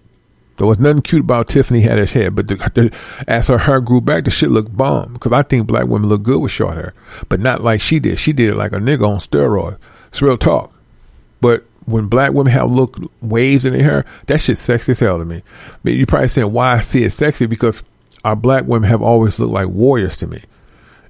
There 0.57 0.67
was 0.67 0.79
nothing 0.79 1.03
cute 1.03 1.21
about 1.21 1.49
Tiffany 1.49 1.83
Haddish 1.83 2.13
hair, 2.13 2.31
but 2.31 2.49
the, 2.49 2.55
the, 2.75 2.97
as 3.29 3.49
her 3.49 3.59
hair 3.59 3.81
grew 3.81 4.01
back, 4.01 4.25
the 4.25 4.31
shit 4.31 4.51
looked 4.51 4.75
bomb. 4.75 5.13
Because 5.13 5.33
I 5.33 5.43
think 5.43 5.67
black 5.67 5.87
women 5.87 6.09
look 6.09 6.23
good 6.23 6.41
with 6.41 6.53
short 6.53 6.77
hair, 6.77 6.95
but 7.29 7.41
not 7.41 7.63
like 7.63 7.81
she 7.81 7.99
did. 7.99 8.19
She 8.19 8.33
did 8.33 8.51
it 8.51 8.57
like 8.57 8.73
a 8.73 8.77
nigga 8.77 9.07
on 9.07 9.19
steroids. 9.19 9.77
It's 10.09 10.23
real 10.23 10.39
talk. 10.39 10.73
But 11.43 11.67
when 11.85 12.09
black 12.09 12.33
women 12.33 12.53
have 12.53 12.71
look 12.71 12.97
waves 13.21 13.65
in 13.65 13.75
their 13.75 13.83
hair, 13.83 14.05
that 14.27 14.41
shit's 14.41 14.61
sexy 14.61 14.93
as 14.93 15.01
hell 15.01 15.19
to 15.19 15.25
me. 15.25 15.43
Mean, 15.85 15.99
you're 15.99 16.07
probably 16.07 16.29
saying 16.29 16.53
why 16.53 16.73
I 16.73 16.81
see 16.81 17.05
it 17.05 17.11
sexy 17.11 17.47
because 17.47 17.83
our 18.25 18.35
black 18.35 18.65
women 18.65 18.89
have 18.89 19.03
always 19.03 19.39
looked 19.39 19.53
like 19.53 19.69
warriors 19.69 20.17
to 20.19 20.27
me, 20.27 20.43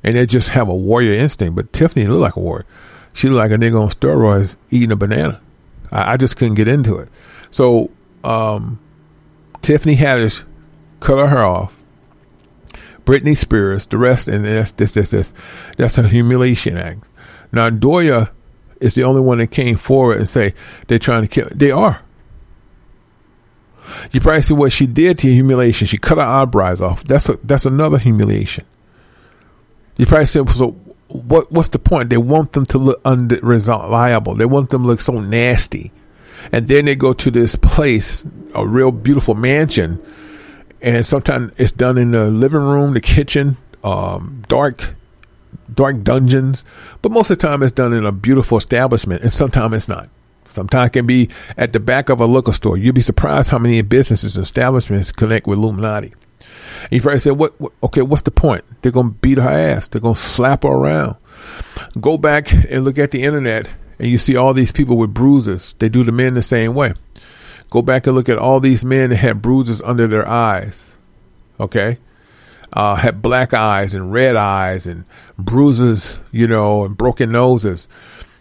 and 0.03 0.17
they 0.17 0.27
just 0.27 0.51
have 0.51 0.69
a 0.69 0.75
warrior 0.75 1.13
instinct. 1.13 1.55
But 1.55 1.73
Tiffany 1.73 2.07
looked 2.07 2.21
like 2.21 2.37
a 2.37 2.41
warrior. 2.41 2.67
She 3.15 3.29
looked 3.29 3.51
like 3.51 3.59
a 3.59 3.63
nigga 3.63 3.81
on 3.81 3.89
steroids 3.91 4.57
eating 4.71 4.93
a 4.93 4.97
banana. 4.97 5.41
I, 5.91 6.15
I 6.15 6.17
just 6.17 6.37
couldn't 6.37 6.57
get 6.57 6.69
into 6.69 6.99
it. 6.99 7.09
So 7.51 7.91
um, 8.25 8.79
Tiffany 9.63 9.97
Haddish 9.97 10.45
cut 11.01 11.19
her 11.19 11.29
hair 11.29 11.45
off. 11.45 11.77
Britney 13.05 13.37
Spears, 13.37 13.87
the 13.87 13.99
rest, 13.99 14.27
and 14.27 14.45
that's 14.45 14.73
this, 14.73 14.93
this, 14.93 15.11
this. 15.11 15.33
That's 15.77 15.97
a 15.97 16.09
humiliation 16.09 16.77
act. 16.77 17.05
Now 17.53 17.71
Doya 17.71 18.31
is 18.81 18.95
the 18.95 19.05
only 19.05 19.21
one 19.21 19.39
that 19.39 19.51
came 19.51 19.77
forward 19.77 20.19
and 20.19 20.29
say 20.29 20.55
they're 20.89 20.99
trying 20.99 21.23
to 21.23 21.29
kill. 21.29 21.49
They 21.55 21.71
are. 21.71 22.03
You 24.11 24.21
probably 24.21 24.43
see 24.43 24.55
what 24.55 24.73
she 24.73 24.87
did 24.87 25.19
to 25.21 25.33
humiliation. 25.33 25.87
She 25.87 25.99
cut 25.99 26.19
her 26.19 26.25
eyebrows 26.25 26.81
off. 26.81 27.05
That's 27.05 27.29
a 27.29 27.39
that's 27.45 27.67
another 27.67 27.99
humiliation. 27.99 28.65
You 29.97 30.07
probably 30.07 30.27
said 30.27 30.51
so. 30.51 30.73
What 31.09 31.53
what's 31.53 31.69
the 31.69 31.79
point? 31.79 32.11
They 32.11 32.17
want 32.17 32.53
them 32.53 32.67
to 32.67 32.79
look 32.79 33.01
unreliable. 33.05 34.35
They 34.35 34.45
want 34.45 34.71
them 34.71 34.83
to 34.83 34.89
look 34.89 35.01
so 35.01 35.21
nasty, 35.21 35.93
and 36.53 36.69
then 36.69 36.85
they 36.85 36.95
go 36.95 37.13
to 37.13 37.31
this 37.31 37.57
place, 37.57 38.25
a 38.55 38.67
real 38.67 38.91
beautiful 38.91 39.35
mansion, 39.35 40.05
and 40.81 41.05
sometimes 41.07 41.53
it's 41.57 41.73
done 41.73 41.99
in 41.99 42.13
the 42.13 42.31
living 42.31 42.61
room, 42.61 42.95
the 42.95 43.01
kitchen, 43.01 43.57
um, 43.83 44.43
dark, 44.49 44.95
dark 45.73 46.03
dungeons. 46.03 46.65
But 47.03 47.13
most 47.13 47.31
of 47.31 47.39
the 47.39 47.47
time, 47.47 47.63
it's 47.63 47.73
done 47.73 47.93
in 47.93 48.05
a 48.05 48.13
beautiful 48.13 48.59
establishment, 48.59 49.23
and 49.23 49.33
sometimes 49.33 49.75
it's 49.75 49.89
not. 49.89 50.09
Sometimes 50.49 50.89
it 50.89 50.93
can 50.93 51.07
be 51.07 51.29
at 51.57 51.73
the 51.73 51.81
back 51.81 52.09
of 52.09 52.21
a 52.21 52.27
liquor 52.27 52.53
store. 52.53 52.77
You'd 52.77 52.95
be 52.95 53.01
surprised 53.01 53.51
how 53.51 53.59
many 53.59 53.83
businesses 53.83 54.37
and 54.37 54.45
establishments 54.45 55.13
connect 55.13 55.47
with 55.47 55.59
Illuminati. 55.59 56.15
And 56.83 56.93
you 56.93 57.03
probably 57.03 57.19
say, 57.19 57.31
what, 57.31 57.61
what? 57.61 57.73
Okay, 57.83 58.03
what's 58.03 58.23
the 58.23 58.31
point? 58.31 58.65
They're 58.83 58.93
gonna 58.93 59.11
beat 59.11 59.39
her 59.39 59.49
ass. 59.49 59.89
They're 59.89 60.01
gonna 60.01 60.15
slap 60.15 60.63
her 60.63 60.69
around. 60.69 61.17
Go 62.01 62.17
back 62.17 62.53
and 62.53 62.85
look 62.85 62.99
at 62.99 63.11
the 63.11 63.23
internet, 63.23 63.69
and 63.99 64.09
you 64.09 64.19
see 64.19 64.37
all 64.37 64.55
these 64.55 64.73
people 64.73 64.97
with 64.97 65.15
bruises. 65.15 65.75
They 65.79 65.89
do 65.89 66.05
the 66.05 66.13
men 66.13 66.35
the 66.35 66.43
same 66.43 66.75
way. 66.75 66.95
Go 67.71 67.83
back 67.83 68.07
and 68.07 68.15
look 68.15 68.29
at 68.29 68.39
all 68.39 68.61
these 68.61 68.85
men 68.85 69.11
that 69.11 69.17
had 69.17 69.43
bruises 69.43 69.83
under 69.83 70.07
their 70.07 70.27
eyes. 70.27 70.95
Okay, 71.59 71.99
uh, 72.73 72.97
had 72.97 73.23
black 73.23 73.55
eyes 73.55 73.95
and 73.95 74.13
red 74.13 74.37
eyes 74.37 74.87
and 74.87 75.05
bruises, 75.39 76.21
you 76.31 76.47
know, 76.47 76.85
and 76.85 76.97
broken 76.97 77.33
noses. 77.33 77.89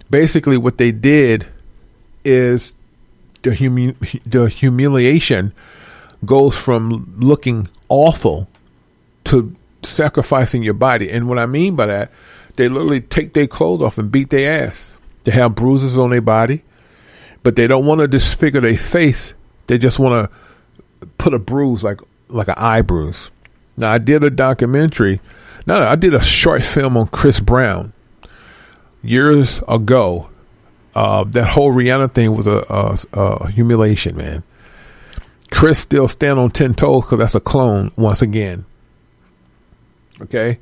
Basically, 0.10 0.58
what 0.58 0.78
they 0.78 0.92
did 0.92 1.48
is 2.24 2.74
the 3.44 3.54
humi- 3.54 3.96
the 4.26 4.50
humiliation 4.50 5.54
goes 6.26 6.58
from 6.58 7.16
looking 7.18 7.68
awful 7.90 8.48
to 9.26 9.56
sacrificing 9.84 10.64
your 10.64 10.74
body. 10.74 11.10
And 11.10 11.28
what 11.28 11.40
I 11.40 11.46
mean 11.46 11.76
by 11.76 11.86
that, 11.86 12.12
they 12.56 12.68
literally 12.68 13.02
take 13.02 13.34
their 13.34 13.48
clothes 13.48 13.82
off 13.82 13.98
and 13.98 14.12
beat 14.12 14.30
their 14.30 14.64
ass. 14.64 14.95
They 15.26 15.32
have 15.32 15.56
bruises 15.56 16.00
on 16.00 16.12
their 16.12 16.22
body, 16.22 16.64
but 17.44 17.56
they 17.56 17.68
don't 17.68 17.86
want 17.86 18.00
to 18.02 18.08
disfigure 18.08 18.62
their 18.62 18.78
face. 18.78 19.34
They 19.68 19.78
just 19.78 20.00
want 20.00 20.32
to 20.32 21.08
put 21.18 21.34
a 21.34 21.40
bruise 21.40 21.84
like 21.84 22.00
like 22.30 22.48
an 22.48 22.56
eye 22.58 22.82
bruise. 22.82 23.32
Now 23.76 23.92
I 23.92 23.98
did 23.98 24.24
a 24.24 24.30
documentary. 24.30 25.20
No, 25.68 25.80
no, 25.80 25.88
I 25.88 25.96
did 25.96 26.14
a 26.14 26.22
short 26.22 26.64
film 26.64 26.96
on 26.96 27.08
Chris 27.08 27.40
Brown 27.40 27.92
years 29.04 29.62
ago. 29.68 30.30
Uh, 30.94 31.24
that 31.26 31.48
whole 31.48 31.74
Rihanna 31.74 32.14
thing 32.14 32.34
was 32.36 32.48
a, 32.48 32.66
a, 32.70 32.98
a 33.14 33.52
humiliation, 33.52 34.16
man. 34.16 34.44
Chris 35.52 35.80
still 35.80 36.08
stand 36.08 36.40
on 36.40 36.52
ten 36.52 36.74
toes 36.74 37.04
because 37.04 37.20
that's 37.20 37.36
a 37.36 37.40
clone 37.40 37.92
once 37.98 38.22
again. 38.22 38.66
Okay. 40.22 40.60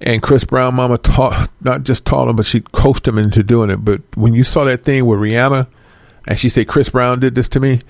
And 0.00 0.22
Chris 0.22 0.44
Brown 0.44 0.74
mama 0.74 0.98
taught 0.98 1.50
not 1.60 1.82
just 1.84 2.04
taught 2.04 2.28
him, 2.28 2.36
but 2.36 2.46
she 2.46 2.60
coached 2.60 3.06
him 3.06 3.18
into 3.18 3.42
doing 3.42 3.70
it. 3.70 3.84
But 3.84 4.02
when 4.14 4.34
you 4.34 4.44
saw 4.44 4.64
that 4.64 4.84
thing 4.84 5.06
with 5.06 5.18
Rihanna 5.18 5.66
and 6.26 6.38
she 6.38 6.48
said 6.48 6.68
Chris 6.68 6.88
Brown 6.88 7.20
did 7.20 7.34
this 7.34 7.48
to 7.50 7.60
me, 7.60 7.80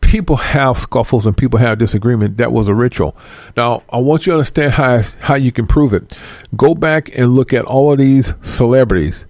people 0.00 0.36
have 0.36 0.78
scuffles 0.78 1.26
and 1.26 1.36
people 1.36 1.58
have 1.58 1.78
disagreement. 1.78 2.36
That 2.36 2.52
was 2.52 2.68
a 2.68 2.74
ritual. 2.74 3.16
Now 3.56 3.82
I 3.90 3.98
want 3.98 4.26
you 4.26 4.32
to 4.32 4.38
understand 4.38 4.72
how 4.74 5.02
how 5.20 5.34
you 5.34 5.52
can 5.52 5.66
prove 5.66 5.92
it. 5.92 6.16
Go 6.56 6.74
back 6.74 7.10
and 7.16 7.34
look 7.34 7.52
at 7.52 7.64
all 7.64 7.92
of 7.92 7.98
these 7.98 8.32
celebrities 8.42 9.26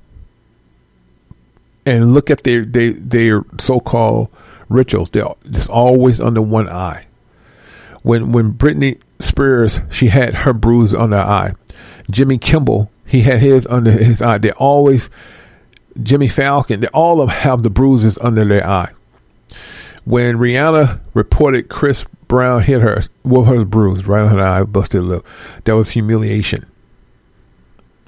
and 1.85 2.13
look 2.13 2.31
at 2.31 2.43
their 2.43 2.65
their, 2.65 2.93
their 2.93 3.45
so 3.59 3.81
called 3.81 4.29
rituals. 4.69 5.11
They're 5.11 5.27
it's 5.45 5.69
always 5.69 6.21
under 6.21 6.43
one 6.43 6.69
eye. 6.69 7.07
When 8.03 8.33
when 8.33 8.53
Britney 8.53 9.01
Spears 9.19 9.81
she 9.91 10.09
had 10.09 10.35
her 10.37 10.53
bruise 10.53 10.95
on 10.95 11.13
her 11.13 11.19
eye. 11.19 11.55
Jimmy 12.11 12.39
Kimmel 12.39 12.91
he 13.07 13.23
had 13.23 13.39
his 13.39 13.67
under 13.69 13.93
his 13.93 14.21
eye. 14.21 14.39
They 14.39 14.51
always 14.53 15.09
Jimmy 16.03 16.29
Fallon. 16.29 16.81
They 16.81 16.89
all 16.89 17.21
of 17.21 17.31
have 17.31 17.63
the 17.63 17.71
bruises 17.71 18.19
under 18.19 18.45
their 18.45 18.67
eye. 18.67 18.93
When 20.05 20.37
Rihanna 20.37 21.01
reported 21.15 21.69
Chris 21.69 22.05
Brown 22.29 22.63
hit 22.63 22.81
her 22.81 23.05
with 23.23 23.47
her 23.47 23.65
bruise 23.65 24.07
right 24.07 24.23
on 24.23 24.37
her 24.37 24.41
eye, 24.41 24.65
busted 24.65 25.03
lip, 25.03 25.27
that 25.65 25.77
was 25.77 25.91
humiliation. 25.91 26.67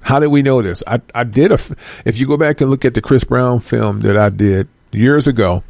How 0.02 0.20
did 0.20 0.28
we 0.28 0.42
know 0.42 0.62
this? 0.62 0.82
I, 0.86 1.00
I 1.14 1.24
did 1.24 1.52
a. 1.52 1.58
If 2.04 2.18
you 2.18 2.26
go 2.26 2.36
back 2.36 2.60
and 2.60 2.70
look 2.70 2.84
at 2.84 2.94
the 2.94 3.00
Chris 3.00 3.24
Brown 3.24 3.60
film 3.60 4.00
that 4.00 4.16
I 4.16 4.28
did 4.28 4.68
years 4.92 5.26
ago, 5.26 5.64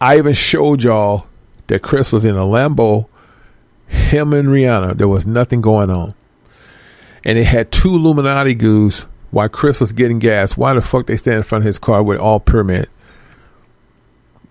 I 0.00 0.18
even 0.18 0.34
showed 0.34 0.82
y'all 0.82 1.26
that 1.68 1.82
Chris 1.82 2.12
was 2.12 2.24
in 2.24 2.36
a 2.36 2.42
Lambo, 2.42 3.06
him 3.86 4.32
and 4.32 4.48
Rihanna. 4.48 4.96
There 4.96 5.08
was 5.08 5.26
nothing 5.26 5.60
going 5.60 5.90
on, 5.90 6.14
and 7.24 7.38
they 7.38 7.44
had 7.44 7.72
two 7.72 7.94
Illuminati 7.94 8.54
goons 8.54 9.06
while 9.30 9.48
Chris 9.48 9.80
was 9.80 9.92
getting 9.92 10.18
gas. 10.18 10.56
Why 10.56 10.74
the 10.74 10.82
fuck 10.82 11.06
they 11.06 11.16
stand 11.16 11.38
in 11.38 11.42
front 11.42 11.62
of 11.62 11.66
his 11.66 11.78
car 11.78 12.02
with 12.02 12.20
all 12.20 12.40
permit? 12.40 12.88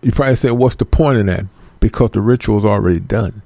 You 0.02 0.12
probably 0.12 0.36
said, 0.36 0.52
"What's 0.52 0.76
the 0.76 0.86
point 0.86 1.18
in 1.18 1.28
that?" 1.28 1.46
Because 1.80 2.12
the 2.12 2.22
ritual 2.22 2.56
was 2.56 2.66
already 2.66 3.00
done. 3.00 3.42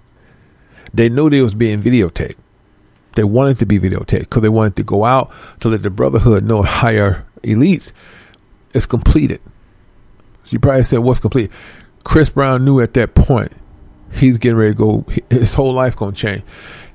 They 0.93 1.09
knew 1.09 1.29
they 1.29 1.41
was 1.41 1.53
being 1.53 1.81
videotaped. 1.81 2.35
They 3.15 3.23
wanted 3.23 3.59
to 3.59 3.65
be 3.65 3.79
videotaped 3.79 4.21
because 4.21 4.41
they 4.41 4.49
wanted 4.49 4.75
to 4.77 4.83
go 4.83 5.03
out 5.03 5.31
to 5.59 5.69
let 5.69 5.83
the 5.83 5.89
brotherhood 5.89 6.43
know 6.43 6.61
higher 6.61 7.25
elites 7.43 7.91
is 8.73 8.85
completed. 8.85 9.41
So 10.43 10.53
you 10.53 10.59
probably 10.59 10.83
said, 10.83 10.99
"What's 10.99 11.19
complete?" 11.19 11.51
Chris 12.03 12.29
Brown 12.29 12.63
knew 12.63 12.79
at 12.79 12.93
that 12.93 13.15
point 13.15 13.51
he's 14.11 14.37
getting 14.37 14.57
ready 14.57 14.71
to 14.71 14.75
go. 14.75 15.05
His 15.29 15.53
whole 15.55 15.73
life 15.73 15.95
gonna 15.95 16.13
change. 16.13 16.43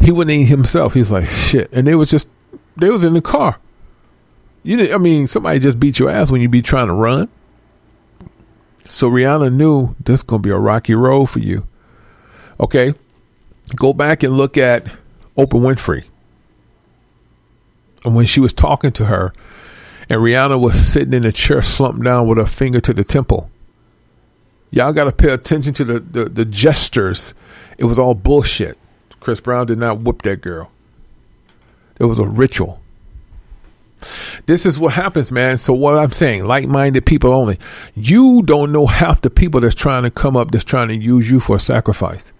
He 0.02 0.10
wouldn't 0.10 0.36
eat 0.36 0.44
himself. 0.46 0.94
He 0.94 0.98
was 0.98 1.10
like, 1.10 1.28
"Shit," 1.28 1.70
and 1.72 1.86
they 1.86 1.94
was 1.94 2.10
just 2.10 2.28
they 2.76 2.90
was 2.90 3.04
in 3.04 3.14
the 3.14 3.20
car. 3.20 3.58
You, 4.64 4.76
didn't- 4.76 4.94
I 4.94 4.98
mean, 4.98 5.26
somebody 5.26 5.58
just 5.58 5.78
beat 5.80 5.98
your 5.98 6.08
ass 6.10 6.30
when 6.30 6.40
you 6.40 6.48
be 6.48 6.62
trying 6.62 6.86
to 6.88 6.92
run. 6.92 7.28
So 8.86 9.10
Rihanna 9.10 9.52
knew 9.52 9.94
this 10.02 10.20
is 10.20 10.24
gonna 10.24 10.42
be 10.42 10.50
a 10.50 10.58
rocky 10.58 10.94
road 10.94 11.26
for 11.26 11.38
you. 11.38 11.66
Okay, 12.60 12.94
go 13.76 13.92
back 13.92 14.22
and 14.22 14.36
look 14.36 14.56
at 14.56 14.84
Oprah 15.36 15.60
Winfrey. 15.60 16.04
And 18.04 18.14
when 18.14 18.26
she 18.26 18.40
was 18.40 18.52
talking 18.52 18.92
to 18.92 19.04
her, 19.06 19.32
and 20.10 20.20
Rihanna 20.20 20.60
was 20.60 20.74
sitting 20.84 21.14
in 21.14 21.24
a 21.24 21.32
chair 21.32 21.62
slumped 21.62 22.02
down 22.02 22.26
with 22.26 22.38
her 22.38 22.46
finger 22.46 22.80
to 22.80 22.92
the 22.92 23.04
temple. 23.04 23.50
Y'all 24.70 24.92
got 24.92 25.04
to 25.04 25.12
pay 25.12 25.30
attention 25.30 25.72
to 25.74 25.84
the, 25.84 26.00
the, 26.00 26.24
the 26.24 26.44
gestures. 26.44 27.34
It 27.78 27.84
was 27.84 27.98
all 27.98 28.14
bullshit. 28.14 28.76
Chris 29.22 29.40
Brown 29.40 29.66
did 29.66 29.78
not 29.78 30.00
whoop 30.00 30.22
that 30.22 30.40
girl. 30.40 30.70
It 31.98 32.06
was 32.06 32.18
a 32.18 32.26
ritual. 32.26 32.80
This 34.46 34.66
is 34.66 34.80
what 34.80 34.94
happens, 34.94 35.30
man. 35.30 35.58
So 35.58 35.72
what 35.72 35.96
I'm 35.96 36.10
saying, 36.10 36.44
like-minded 36.44 37.06
people 37.06 37.32
only. 37.32 37.58
You 37.94 38.42
don't 38.42 38.72
know 38.72 38.86
half 38.86 39.20
the 39.20 39.30
people 39.30 39.60
that's 39.60 39.76
trying 39.76 40.02
to 40.02 40.10
come 40.10 40.36
up, 40.36 40.50
that's 40.50 40.64
trying 40.64 40.88
to 40.88 40.96
use 40.96 41.30
you 41.30 41.38
for 41.38 41.56
a 41.56 41.60
sacrifice. 41.60 42.32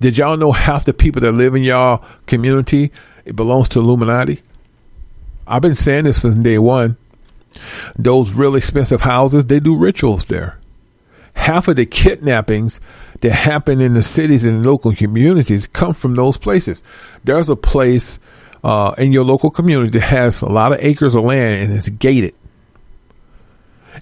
Did 0.00 0.18
y'all 0.18 0.36
know 0.36 0.52
half 0.52 0.84
the 0.84 0.92
people 0.92 1.22
that 1.22 1.32
live 1.32 1.54
in 1.54 1.62
y'all 1.62 2.04
community 2.26 2.92
it 3.24 3.34
belongs 3.34 3.68
to 3.70 3.80
Illuminati? 3.80 4.42
I've 5.46 5.62
been 5.62 5.74
saying 5.74 6.04
this 6.04 6.18
from 6.18 6.42
day 6.42 6.58
one. 6.58 6.98
Those 7.98 8.32
real 8.32 8.54
expensive 8.54 9.02
houses, 9.02 9.46
they 9.46 9.60
do 9.60 9.74
rituals 9.74 10.26
there. 10.26 10.58
Half 11.34 11.68
of 11.68 11.76
the 11.76 11.86
kidnappings 11.86 12.80
that 13.20 13.32
happen 13.32 13.80
in 13.80 13.94
the 13.94 14.02
cities 14.02 14.44
and 14.44 14.64
local 14.64 14.92
communities 14.92 15.66
come 15.66 15.94
from 15.94 16.14
those 16.14 16.36
places. 16.36 16.82
There's 17.24 17.48
a 17.48 17.56
place 17.56 18.18
uh, 18.62 18.94
in 18.98 19.12
your 19.12 19.24
local 19.24 19.50
community 19.50 19.98
that 19.98 20.06
has 20.06 20.42
a 20.42 20.46
lot 20.46 20.72
of 20.72 20.78
acres 20.80 21.14
of 21.14 21.24
land 21.24 21.62
and 21.62 21.72
it's 21.72 21.88
gated. 21.88 22.34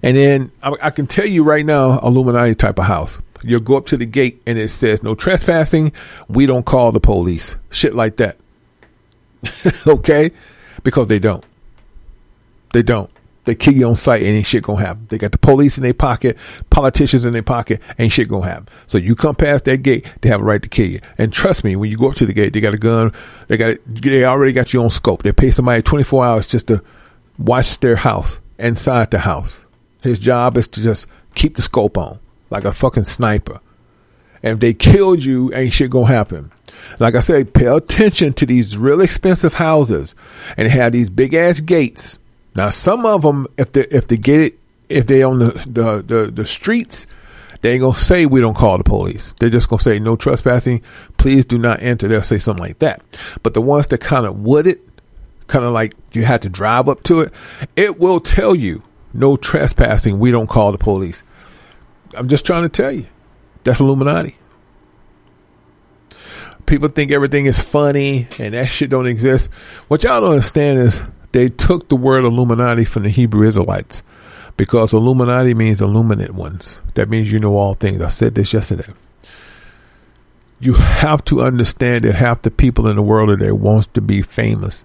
And 0.03 0.17
then 0.17 0.53
I, 0.63 0.73
I 0.83 0.91
can 0.91 1.07
tell 1.07 1.27
you 1.27 1.43
right 1.43 1.65
now, 1.65 1.99
Illuminati 2.01 2.55
type 2.55 2.79
of 2.79 2.85
house. 2.87 3.19
You'll 3.43 3.61
go 3.61 3.77
up 3.77 3.87
to 3.87 3.97
the 3.97 4.07
gate 4.07 4.43
and 4.47 4.59
it 4.59 4.69
says 4.69 5.03
no 5.03 5.15
trespassing. 5.15 5.93
We 6.29 6.47
don't 6.47 6.67
call 6.67 6.93
the 6.93 7.01
police. 7.01 7.57
Shit 7.71 7.95
like 7.95 8.17
that. 8.17 8.39
okay? 9.87 10.33
Because 10.83 11.09
they 11.09 11.19
don't. 11.19 11.45
They 12.73 12.83
don't. 12.83 13.11
They 13.47 13.55
kill 13.55 13.75
you 13.75 13.87
on 13.87 13.95
sight 13.95 14.23
and 14.23 14.31
ain't 14.31 14.47
shit 14.47 14.65
gonna 14.65 14.85
happen. 14.85 15.07
They 15.09 15.19
got 15.19 15.33
the 15.33 15.39
police 15.39 15.79
in 15.79 15.85
their 15.85 15.95
pocket, 15.95 16.37
politicians 16.69 17.25
in 17.25 17.33
their 17.33 17.45
pocket, 17.45 17.81
ain't 17.99 18.13
shit 18.13 18.29
gonna 18.29 18.45
happen. 18.45 18.69
So 18.89 18.99
you 18.99 19.15
come 19.15 19.37
past 19.37 19.65
that 19.65 19.79
gate, 19.79 20.05
they 20.21 20.29
have 20.29 20.41
a 20.41 20.45
right 20.45 20.61
to 20.61 20.69
kill 20.69 20.89
you. 20.89 21.01
And 21.17 21.33
trust 21.33 21.63
me, 21.63 21.77
when 21.77 21.89
you 21.91 21.97
go 21.97 22.11
up 22.11 22.17
to 22.17 22.27
the 22.27 22.33
gate, 22.33 22.53
they 22.53 22.61
got 22.61 22.75
a 22.75 22.79
gun, 22.79 23.13
they 23.47 23.57
got 23.57 23.79
they 23.87 24.25
already 24.25 24.53
got 24.53 24.75
you 24.75 24.83
on 24.83 24.91
scope. 24.91 25.23
They 25.23 25.33
pay 25.33 25.53
somebody 25.53 25.81
twenty 25.81 26.05
four 26.05 26.25
hours 26.25 26.47
just 26.47 26.67
to 26.69 26.83
watch 27.39 27.79
their 27.79 27.97
house, 27.97 28.41
inside 28.59 29.13
the 29.13 29.21
house. 29.21 29.61
His 30.03 30.19
job 30.19 30.57
is 30.57 30.67
to 30.69 30.83
just 30.83 31.07
keep 31.37 31.55
the 31.55 31.63
scope 31.63 31.97
on, 31.97 32.19
like 32.51 32.65
a 32.65 32.73
fucking 32.73 33.05
sniper. 33.05 33.61
And 34.43 34.55
if 34.55 34.61
they 34.61 34.75
killed 34.75 35.25
you, 35.25 35.55
ain't 35.55 35.73
shit 35.73 35.91
gonna 35.91 36.07
happen. 36.07 36.51
Like 36.99 37.15
I 37.15 37.21
said, 37.21 37.55
pay 37.55 37.67
attention 37.67 38.35
to 38.35 38.47
these 38.47 38.77
real 38.77 39.01
expensive 39.01 39.55
houses 39.55 40.17
and 40.57 40.69
have 40.69 40.93
these 40.93 41.11
big 41.11 41.33
ass 41.33 41.61
gates. 41.61 42.19
Now, 42.57 42.71
some 42.71 43.05
of 43.05 43.21
them, 43.21 43.47
if 43.59 43.73
they 43.73 43.83
if 43.83 44.09
they 44.09 44.17
get 44.17 44.41
it, 44.41 44.59
if 44.89 45.07
they 45.07 45.23
on 45.23 45.39
the 45.39 45.51
the 45.69 46.03
the, 46.03 46.31
the 46.31 46.47
streets, 46.47 47.07
they 47.61 47.73
ain't 47.73 47.83
gonna 47.83 47.95
say 47.95 48.25
we 48.25 48.41
don't 48.41 48.57
call 48.57 48.79
the 48.79 48.85
police. 48.85 49.35
They're 49.39 49.51
just 49.51 49.69
gonna 49.69 49.83
say 49.83 49.99
no 49.99 50.17
trespassing. 50.17 50.83
Please 51.19 51.45
do 51.45 51.59
not 51.59 51.83
enter. 51.83 52.09
They'll 52.09 52.23
say 52.23 52.39
something 52.39 52.63
like 52.63 52.79
that. 52.79 53.03
But 53.43 53.53
the 53.53 53.61
ones 53.61 53.89
that 53.89 54.01
kind 54.01 54.25
of 54.25 54.41
wooded, 54.41 54.81
kind 55.49 55.67
of 55.67 55.73
like 55.73 55.95
you 56.13 56.25
had 56.25 56.41
to 56.43 56.49
drive 56.49 56.89
up 56.89 57.03
to 57.05 57.21
it, 57.21 57.33
it 57.77 58.01
will 58.01 58.21
tell 58.21 58.55
you 58.55 58.83
no 59.13 59.37
trespassing. 59.37 60.19
We 60.19 60.31
don't 60.31 60.49
call 60.49 60.73
the 60.73 60.79
police. 60.79 61.23
I'm 62.15 62.29
just 62.29 62.47
trying 62.47 62.63
to 62.63 62.71
tell 62.71 62.91
you, 62.91 63.07
that's 63.65 63.81
Illuminati. 63.81 64.37
People 66.65 66.89
think 66.89 67.13
everything 67.13 67.47
is 67.47 67.61
funny 67.61 68.27
and 68.39 68.55
that 68.55 68.67
shit 68.67 68.91
don't 68.91 69.07
exist. 69.07 69.53
What 69.89 70.03
y'all 70.03 70.21
don't 70.21 70.31
understand 70.31 70.79
is 70.79 71.03
they 71.37 71.51
took 71.51 71.91
the 71.91 71.97
word 71.97 72.25
Illuminati 72.25 72.87
from 72.87 73.03
the 73.03 73.11
Hebrew 73.11 73.47
Israelites 73.47 74.03
because 74.57 74.95
Illuminati 74.95 75.53
means 75.53 75.83
illuminate 75.83 76.31
ones. 76.31 76.81
That 76.95 77.11
means 77.11 77.31
you 77.31 77.39
know 77.39 77.59
all 77.59 77.75
things. 77.75 78.01
I 78.01 78.09
said 78.09 78.35
this 78.35 78.55
yesterday. 78.55 78.91
You 80.61 80.73
have 80.73 81.23
to 81.27 81.43
understand 81.43 82.07
that 82.07 82.15
half 82.15 82.41
the 82.41 82.51
people 82.51 82.89
in 82.89 82.97
the 82.97 83.03
world 83.03 83.29
today 83.29 83.51
wants 83.51 83.87
to 83.89 84.01
be 84.01 84.23
famous 84.23 84.83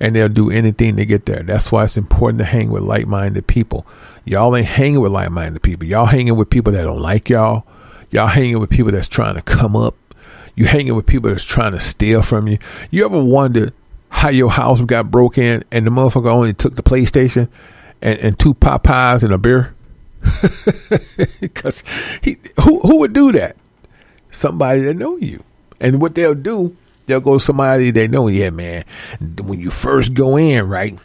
and 0.00 0.16
they'll 0.16 0.28
do 0.28 0.50
anything 0.50 0.96
to 0.96 1.06
get 1.06 1.26
there. 1.26 1.44
That's 1.44 1.70
why 1.70 1.84
it's 1.84 1.96
important 1.96 2.40
to 2.40 2.46
hang 2.46 2.72
with 2.72 2.82
like-minded 2.82 3.46
people. 3.46 3.86
Y'all 4.24 4.56
ain't 4.56 4.66
hanging 4.66 5.00
with 5.00 5.12
like-minded 5.12 5.62
people. 5.62 5.86
Y'all 5.86 6.06
hanging 6.06 6.34
with 6.34 6.50
people 6.50 6.72
that 6.72 6.82
don't 6.82 6.98
like 6.98 7.28
y'all. 7.30 7.64
Y'all 8.10 8.26
hanging 8.26 8.58
with 8.58 8.70
people 8.70 8.90
that's 8.90 9.06
trying 9.06 9.36
to 9.36 9.42
come 9.42 9.76
up. 9.76 9.94
You 10.56 10.64
hanging 10.64 10.96
with 10.96 11.06
people 11.06 11.30
that's 11.30 11.44
trying 11.44 11.72
to 11.72 11.80
steal 11.80 12.22
from 12.22 12.48
you. 12.48 12.58
You 12.90 13.04
ever 13.04 13.22
wondered 13.22 13.72
how 14.12 14.28
your 14.28 14.50
house 14.50 14.80
got 14.82 15.10
broke 15.10 15.38
in 15.38 15.64
and 15.72 15.86
the 15.86 15.90
motherfucker 15.90 16.30
only 16.30 16.52
took 16.52 16.76
the 16.76 16.82
PlayStation 16.82 17.48
and, 18.02 18.18
and 18.20 18.38
two 18.38 18.54
Popeyes 18.54 19.24
and 19.24 19.32
a 19.32 19.38
beer? 19.38 19.74
Because 21.40 21.82
he 22.22 22.36
who 22.60 22.80
who 22.80 22.98
would 22.98 23.12
do 23.14 23.32
that? 23.32 23.56
Somebody 24.30 24.82
that 24.82 24.94
know 24.94 25.16
you. 25.16 25.42
And 25.80 26.00
what 26.00 26.14
they'll 26.14 26.34
do, 26.34 26.76
they'll 27.06 27.20
go 27.20 27.38
to 27.38 27.40
somebody 27.40 27.90
they 27.90 28.06
know. 28.06 28.28
Yeah, 28.28 28.50
man. 28.50 28.84
When 29.42 29.58
you 29.58 29.70
first 29.70 30.14
go 30.14 30.36
in, 30.36 30.68
right? 30.68 30.96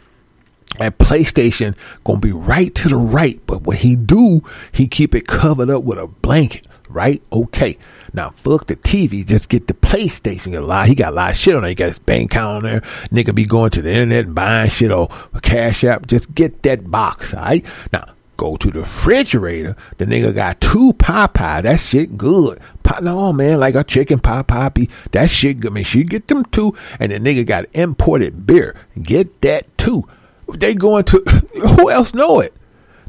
That 0.78 0.98
PlayStation 0.98 1.74
gonna 2.04 2.20
be 2.20 2.32
right 2.32 2.72
to 2.76 2.88
the 2.90 2.96
right, 2.96 3.40
but 3.46 3.62
what 3.62 3.78
he 3.78 3.96
do, 3.96 4.42
he 4.70 4.86
keep 4.86 5.14
it 5.14 5.26
covered 5.26 5.70
up 5.70 5.82
with 5.82 5.98
a 5.98 6.06
blanket, 6.06 6.66
right? 6.88 7.22
Okay. 7.32 7.78
Now 8.12 8.30
fuck 8.30 8.66
the 8.66 8.76
TV, 8.76 9.26
just 9.26 9.48
get 9.48 9.66
the 9.66 9.74
PlayStation. 9.74 10.56
A 10.56 10.60
lot, 10.60 10.88
he 10.88 10.94
got 10.94 11.12
a 11.12 11.16
lot 11.16 11.30
of 11.30 11.36
shit 11.36 11.54
on 11.54 11.62
there. 11.62 11.70
He 11.70 11.74
got 11.74 11.88
his 11.88 11.98
bank 11.98 12.32
account 12.32 12.56
on 12.56 12.62
there. 12.70 12.80
Nigga 13.12 13.34
be 13.34 13.44
going 13.44 13.70
to 13.70 13.82
the 13.82 13.90
internet 13.90 14.26
and 14.26 14.34
buying 14.34 14.70
shit 14.70 14.90
or 14.90 15.08
Cash 15.42 15.84
App. 15.84 16.06
Just 16.06 16.34
get 16.34 16.62
that 16.62 16.90
box, 16.90 17.34
all 17.34 17.40
right? 17.40 17.64
Now 17.92 18.04
Go 18.38 18.56
to 18.56 18.70
the 18.70 18.80
refrigerator. 18.80 19.76
The 19.98 20.06
nigga 20.06 20.32
got 20.32 20.60
two 20.60 20.92
Popeye. 20.92 21.62
That 21.62 21.80
shit 21.80 22.16
good. 22.16 22.60
Pop, 22.84 23.02
no 23.02 23.32
man, 23.32 23.58
like 23.58 23.74
a 23.74 23.82
chicken 23.82 24.20
pot 24.20 24.46
poppy. 24.46 24.88
That 25.10 25.28
shit 25.28 25.58
good. 25.58 25.72
Make 25.72 25.86
sure 25.86 26.00
you 26.00 26.06
get 26.06 26.28
them 26.28 26.44
two. 26.44 26.72
And 27.00 27.10
the 27.10 27.18
nigga 27.18 27.44
got 27.44 27.66
imported 27.72 28.46
beer. 28.46 28.76
Get 29.02 29.40
that 29.40 29.76
too. 29.76 30.08
They 30.54 30.76
going 30.76 31.02
to 31.06 31.18
who 31.78 31.90
else 31.90 32.14
know 32.14 32.38
it? 32.38 32.54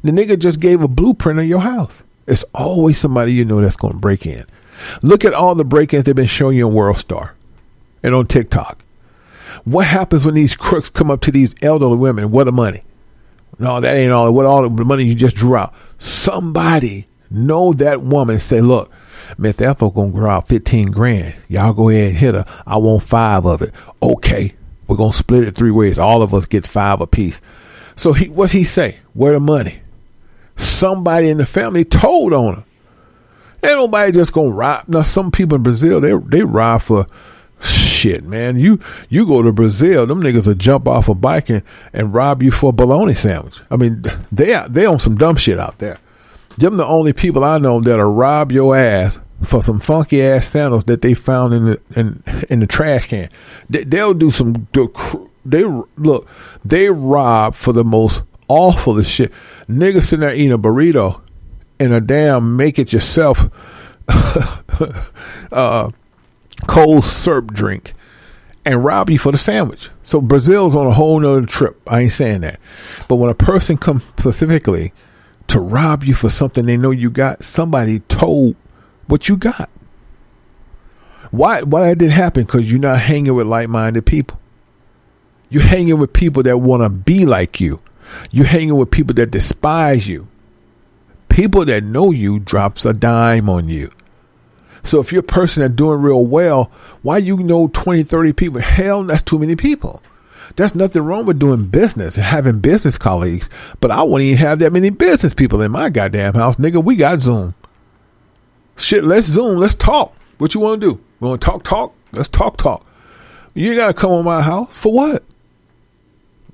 The 0.04 0.12
nigga 0.12 0.38
just 0.40 0.60
gave 0.60 0.82
a 0.82 0.88
blueprint 0.88 1.40
of 1.40 1.46
your 1.46 1.60
house. 1.60 2.02
It's 2.26 2.44
always 2.56 2.98
somebody 2.98 3.32
you 3.34 3.46
know 3.46 3.62
that's 3.62 3.76
going 3.76 3.94
to 3.94 4.00
break 4.00 4.26
in. 4.26 4.46
Look 5.02 5.26
at 5.26 5.34
all 5.34 5.56
the 5.56 5.64
break-ins 5.64 6.06
they've 6.06 6.16
been 6.16 6.26
showing 6.26 6.58
you 6.58 6.68
on 6.68 6.74
World 6.74 6.98
Star 6.98 7.36
and 8.04 8.16
on 8.16 8.28
TikTok. 8.28 8.84
What 9.66 9.88
happens 9.88 10.26
when 10.26 10.36
these 10.36 10.56
crooks 10.56 10.90
come 10.90 11.12
up 11.12 11.22
to 11.22 11.32
these 11.32 11.56
elderly 11.62 11.98
women? 11.98 12.32
What 12.32 12.46
the 12.46 12.52
money? 12.52 12.82
No, 13.58 13.82
that 13.82 13.96
ain't 13.96 14.12
all. 14.12 14.32
What 14.32 14.46
all 14.46 14.70
the 14.70 14.86
money 14.86 15.04
you 15.04 15.16
just 15.16 15.36
drew 15.36 15.56
out? 15.56 15.74
Somebody 15.98 17.08
know 17.30 17.74
that 17.74 18.02
woman 18.02 18.40
say, 18.40 18.62
look, 18.62 18.92
Miss 19.38 19.60
Ethel 19.60 19.92
gonna 19.92 20.12
grow 20.12 20.30
out 20.30 20.48
fifteen 20.48 20.92
grand. 20.92 21.36
Y'all 21.50 21.74
go 21.74 21.90
ahead 21.90 22.10
and 22.10 22.18
hit 22.18 22.36
her. 22.36 22.46
I 22.66 22.78
want 22.78 23.04
five 23.04 23.46
of 23.46 23.62
it. 23.62 23.74
Okay, 24.02 24.54
we're 24.88 24.96
gonna 24.96 25.14
split 25.14 25.44
it 25.44 25.56
three 25.56 25.72
ways. 25.72 26.00
All 26.00 26.24
of 26.24 26.34
us 26.34 26.46
get 26.46 26.66
five 26.66 27.02
apiece. 27.02 27.42
So 27.96 28.14
he, 28.14 28.30
what 28.30 28.52
he 28.52 28.64
say? 28.64 29.00
Where 29.14 29.34
the 29.34 29.40
money? 29.42 29.82
Somebody 30.56 31.30
in 31.30 31.38
the 31.38 31.46
family 31.46 31.84
told 31.84 32.34
on 32.34 32.56
her. 32.56 32.66
Ain't 33.64 33.74
nobody 33.74 34.12
just 34.12 34.34
gonna 34.34 34.52
rob. 34.52 34.86
Now, 34.88 35.04
some 35.04 35.32
people 35.32 35.58
in 35.58 35.64
Brazil, 35.64 36.00
they 36.00 36.14
they 36.14 36.44
rob 36.44 36.82
for 36.82 37.08
shit, 37.62 38.24
man. 38.24 38.58
You 38.58 38.80
you 39.10 39.26
go 39.26 39.42
to 39.42 39.52
Brazil, 39.52 40.06
them 40.06 40.22
niggas 40.22 40.48
will 40.48 40.56
jump 40.56 40.88
off 40.88 41.10
a 41.10 41.14
bike 41.14 41.50
and, 41.50 41.64
and 41.94 42.14
rob 42.14 42.42
you 42.42 42.52
for 42.52 42.70
a 42.70 42.74
bologna 42.74 43.14
sandwich. 43.14 43.62
I 43.70 43.76
mean, 43.76 44.04
they 44.32 44.64
they 44.70 44.86
on 44.86 45.00
some 45.00 45.18
dumb 45.18 45.36
shit 45.36 45.60
out 45.60 45.80
there. 45.80 45.98
Them 46.58 46.78
the 46.78 46.86
only 46.86 47.14
people 47.14 47.44
I 47.44 47.58
know 47.58 47.80
that'll 47.80 48.14
rob 48.14 48.52
your 48.52 48.76
ass 48.76 49.20
for 49.44 49.62
some 49.62 49.80
funky 49.80 50.22
ass 50.22 50.48
sandals 50.48 50.86
that 50.86 51.02
they 51.02 51.14
found 51.14 51.54
in 51.54 51.66
the 51.66 51.82
in 51.96 52.24
in 52.50 52.60
the 52.60 52.68
trash 52.68 53.08
can. 53.08 53.30
They, 53.70 53.84
they'll 53.84 54.14
do 54.14 54.32
some 54.32 54.68
they 55.46 55.64
look 55.98 56.28
they 56.64 56.90
rob 56.90 57.56
for 57.56 57.74
the 57.74 57.84
most 57.84 58.24
awful 58.48 59.02
shit. 59.04 59.32
Niggas 59.70 60.06
sitting 60.06 60.22
there 60.22 60.34
eating 60.34 60.52
a 60.52 60.58
burrito 60.58 61.22
and 61.80 61.94
a 61.94 62.02
damn 62.02 62.58
make 62.58 62.78
it 62.78 62.92
yourself 62.94 63.50
uh, 65.52 65.90
cold 66.68 67.04
syrup 67.06 67.54
drink 67.54 67.94
and 68.66 68.84
rob 68.84 69.10
you 69.10 69.18
for 69.18 69.32
the 69.32 69.38
sandwich. 69.38 69.90
So 70.04 70.22
Brazil's 70.22 70.76
on 70.76 70.88
a 70.88 70.92
whole 70.92 71.20
nother 71.20 71.46
trip. 71.46 71.82
I 71.88 72.02
ain't 72.02 72.14
saying 72.14 72.42
that. 72.42 72.60
But 73.08 73.16
when 73.16 73.30
a 73.30 73.36
person 73.36 73.78
comes 73.78 74.04
specifically 74.18 74.94
to 75.48 75.60
rob 75.60 76.04
you 76.04 76.14
for 76.14 76.30
something 76.30 76.66
they 76.66 76.78
know 76.78 76.92
you 76.92 77.10
got, 77.10 77.44
somebody 77.44 78.00
told 78.02 78.56
what 79.08 79.30
you 79.30 79.38
got. 79.38 79.70
Why 81.32 81.62
why 81.62 81.88
that 81.88 81.98
didn't 81.98 82.14
happen? 82.14 82.44
Because 82.44 82.72
you're 82.72 82.80
not 82.80 83.02
hanging 83.02 83.36
with 83.36 83.48
like 83.48 83.70
minded 83.70 84.06
people. 84.06 84.40
You're 85.50 85.64
hanging 85.64 85.98
with 85.98 86.14
people 86.14 86.44
that 86.44 86.58
want 86.58 86.84
to 86.84 86.90
be 86.90 87.26
like 87.26 87.60
you. 87.60 87.82
You're 88.32 88.46
hanging 88.46 88.76
with 88.76 88.92
people 88.92 89.16
that 89.16 89.32
despise 89.32 90.08
you. 90.08 90.28
People 91.40 91.64
that 91.64 91.86
know 91.86 92.12
you 92.12 92.38
drops 92.38 92.84
a 92.84 92.92
dime 92.92 93.48
on 93.48 93.70
you. 93.70 93.92
So 94.84 95.00
if 95.00 95.14
you're 95.14 95.22
a 95.22 95.24
person 95.24 95.62
that's 95.62 95.74
doing 95.74 96.02
real 96.02 96.26
well, 96.26 96.70
why 97.02 97.20
you 97.20 97.38
know 97.38 97.70
20, 97.70 98.04
30 98.04 98.34
people? 98.34 98.60
Hell, 98.60 99.06
that's 99.06 99.24
too 99.24 99.40
many 99.40 99.56
people. 99.56 100.04
There's 100.58 100.76
nothing 100.76 101.02
wrong 101.02 101.26
with 101.26 101.40
doing 101.40 101.68
business 101.68 102.18
and 102.18 102.26
having 102.26 102.60
business 102.60 102.98
colleagues, 102.98 103.50
but 103.80 103.90
I 103.90 104.04
wouldn't 104.04 104.28
even 104.28 104.38
have 104.40 104.60
that 104.60 104.74
many 104.74 104.90
business 104.90 105.34
people 105.34 105.62
in 105.62 105.72
my 105.72 105.90
goddamn 105.90 106.34
house. 106.34 106.58
Nigga, 106.58 106.84
we 106.84 106.98
got 106.98 107.22
Zoom. 107.22 107.56
Shit, 108.76 109.06
let's 109.06 109.28
Zoom. 109.28 109.60
Let's 109.60 109.76
talk. 109.76 110.14
What 110.40 110.54
you 110.54 110.60
want 110.60 110.82
to 110.82 110.88
do? 110.88 111.02
We 111.22 111.30
want 111.30 111.40
to 111.40 111.46
talk, 111.46 111.64
talk? 111.64 111.94
Let's 112.12 112.28
talk, 112.28 112.58
talk. 112.58 112.86
You 113.54 113.76
got 113.76 113.88
to 113.88 113.94
come 113.94 114.12
on 114.12 114.26
my 114.26 114.42
house. 114.42 114.76
For 114.76 114.92
what? 114.92 115.24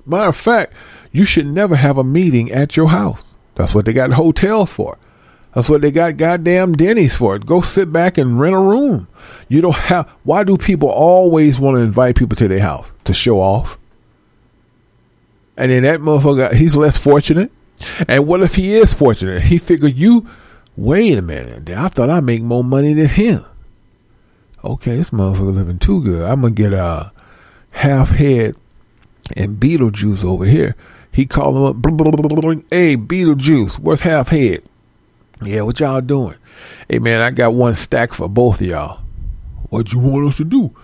Matter 0.06 0.28
of 0.28 0.36
fact, 0.36 0.74
you 1.10 1.24
should 1.24 1.48
never 1.48 1.74
have 1.74 1.98
a 1.98 2.04
meeting 2.04 2.52
at 2.52 2.76
your 2.76 2.90
house. 2.90 3.25
That's 3.56 3.74
what 3.74 3.84
they 3.84 3.92
got 3.92 4.12
hotels 4.12 4.72
for. 4.72 4.96
That's 5.54 5.70
what 5.70 5.80
they 5.80 5.90
got 5.90 6.18
goddamn 6.18 6.74
Denny's 6.74 7.16
for. 7.16 7.38
Go 7.38 7.62
sit 7.62 7.90
back 7.90 8.18
and 8.18 8.38
rent 8.38 8.54
a 8.54 8.60
room. 8.60 9.08
You 9.48 9.62
don't 9.62 9.74
have. 9.74 10.06
Why 10.22 10.44
do 10.44 10.58
people 10.58 10.90
always 10.90 11.58
want 11.58 11.76
to 11.76 11.80
invite 11.80 12.16
people 12.16 12.36
to 12.36 12.46
their 12.46 12.60
house 12.60 12.92
to 13.04 13.14
show 13.14 13.40
off? 13.40 13.78
And 15.56 15.72
then 15.72 15.82
that 15.84 16.00
motherfucker, 16.00 16.52
he's 16.52 16.76
less 16.76 16.98
fortunate. 16.98 17.50
And 18.06 18.26
what 18.26 18.42
if 18.42 18.56
he 18.56 18.76
is 18.76 18.92
fortunate? 18.92 19.42
He 19.44 19.56
figured 19.56 19.94
you. 19.94 20.28
Wait 20.76 21.16
a 21.16 21.22
minute. 21.22 21.70
I 21.70 21.88
thought 21.88 22.10
I 22.10 22.20
make 22.20 22.42
more 22.42 22.62
money 22.62 22.92
than 22.92 23.08
him. 23.08 23.42
Okay, 24.62 24.96
this 24.96 25.08
motherfucker 25.08 25.54
living 25.54 25.78
too 25.78 26.02
good. 26.02 26.28
I'm 26.28 26.42
gonna 26.42 26.52
get 26.52 26.74
a 26.74 27.12
half 27.70 28.10
head 28.10 28.56
and 29.34 29.58
Beetlejuice 29.58 30.22
over 30.22 30.44
here. 30.44 30.76
He 31.16 31.24
called 31.24 31.56
him 31.56 31.62
up. 31.62 31.76
"Blah, 31.76 31.92
blah, 31.92 32.10
blah, 32.10 32.28
blah. 32.28 32.62
Hey, 32.70 32.94
Beetlejuice, 32.94 33.78
where's 33.78 34.02
half 34.02 34.28
head? 34.28 34.62
Yeah, 35.42 35.62
what 35.62 35.80
y'all 35.80 36.02
doing? 36.02 36.34
Hey 36.90 36.98
man, 36.98 37.22
I 37.22 37.30
got 37.30 37.54
one 37.54 37.72
stack 37.74 38.12
for 38.12 38.28
both 38.28 38.60
of 38.60 38.66
y'all. 38.66 39.00
What 39.70 39.94
you 39.94 39.98
want 39.98 40.28
us 40.28 40.36
to 40.36 40.44
do? 40.44 40.76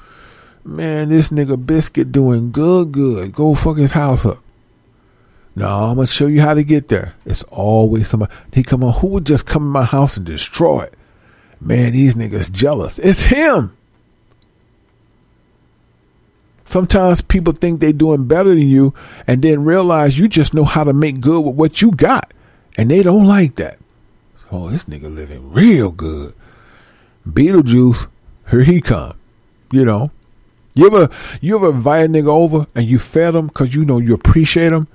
Man, 0.65 1.11
this 1.11 1.29
nigga 1.29 1.67
Biscuit 1.67 2.13
doing 2.13 2.51
good, 2.51 2.93
good. 2.93 3.35
Go 3.35 3.55
fuck 3.55 3.77
his 3.77 3.93
house 3.93 4.25
up. 4.25 4.39
No, 5.55 5.69
I'm 5.69 5.97
gonna 5.97 6.07
show 6.07 6.29
you 6.29 6.41
how 6.41 6.55
to 6.55 6.65
get 6.65 6.89
there. 6.89 7.13
It's 7.27 7.43
always 7.51 8.09
somebody. 8.09 8.33
He 8.55 8.63
come 8.63 8.83
on. 8.83 8.95
Who 9.01 9.09
would 9.09 9.27
just 9.27 9.45
come 9.45 9.65
in 9.65 9.69
my 9.69 9.85
house 9.85 10.17
and 10.17 10.25
destroy 10.25 10.85
it? 10.85 10.95
Man, 11.61 11.93
these 11.93 12.15
niggas 12.15 12.51
jealous. 12.51 12.99
It's 12.99 13.25
him. 13.25 13.77
Sometimes 16.73 17.21
people 17.21 17.53
think 17.53 17.81
they're 17.81 17.93
doing 17.93 18.27
better 18.27 18.49
than 18.55 18.67
you 18.67 18.95
and 19.27 19.43
then 19.43 19.63
realize 19.63 20.19
you 20.19 20.27
just 20.27 20.55
know 20.55 20.65
how 20.65 20.85
to 20.85 20.95
make 20.95 21.21
good 21.21 21.43
with 21.43 21.55
what 21.55 21.83
you 21.83 21.91
got. 21.91 22.33
And 22.79 22.91
they 22.91 23.03
don't 23.03 23.27
like 23.27 23.57
that. 23.57 23.79
Oh, 24.51 24.71
this 24.71 24.87
nigga 24.87 25.15
living 25.15 25.53
real 25.53 25.91
good. 25.91 26.33
Beetlejuice, 27.29 28.07
here 28.51 28.63
he 28.63 28.81
come. 28.81 29.19
You 29.71 29.85
know. 29.85 30.13
You 30.73 30.87
ever 30.87 31.11
you 31.43 31.57
ever 31.57 31.69
invite 31.73 32.07
a 32.07 32.09
nigga 32.09 32.29
over 32.29 32.67
and 32.75 32.87
you 32.87 32.99
fed 32.99 33.35
him 33.35 33.49
because 33.49 33.75
you 33.75 33.85
know 33.85 33.99
you 33.99 34.15
appreciate 34.15 34.73
him? 34.73 34.89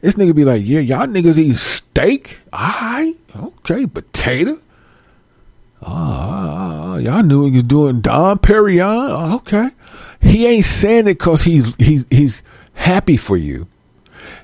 This 0.00 0.14
nigga 0.14 0.34
be 0.34 0.46
like, 0.46 0.62
yeah, 0.64 0.80
y'all 0.80 1.06
niggas 1.06 1.36
eat 1.36 1.56
steak? 1.56 2.38
Alright, 2.50 3.18
okay, 3.36 3.86
potato. 3.86 4.58
Ah, 5.82 5.86
ah, 5.86 6.48
ah, 6.48 6.92
ah, 6.92 6.96
y'all 6.96 7.22
knew 7.22 7.44
he 7.44 7.52
was 7.52 7.62
doing 7.64 8.00
Dom 8.00 8.38
Pérignon. 8.38 9.34
Okay, 9.36 9.70
he 10.20 10.46
ain't 10.46 10.64
saying 10.64 11.08
it 11.08 11.14
because 11.14 11.42
he's 11.42 11.74
he's 11.76 12.04
he's 12.10 12.42
happy 12.74 13.16
for 13.16 13.36
you. 13.36 13.66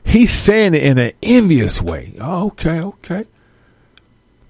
He's 0.04 0.30
saying 0.30 0.74
it 0.74 0.82
in 0.82 0.98
an 0.98 1.12
envious 1.22 1.82
way. 1.82 2.14
Oh, 2.20 2.46
okay, 2.46 2.80
okay. 2.80 3.26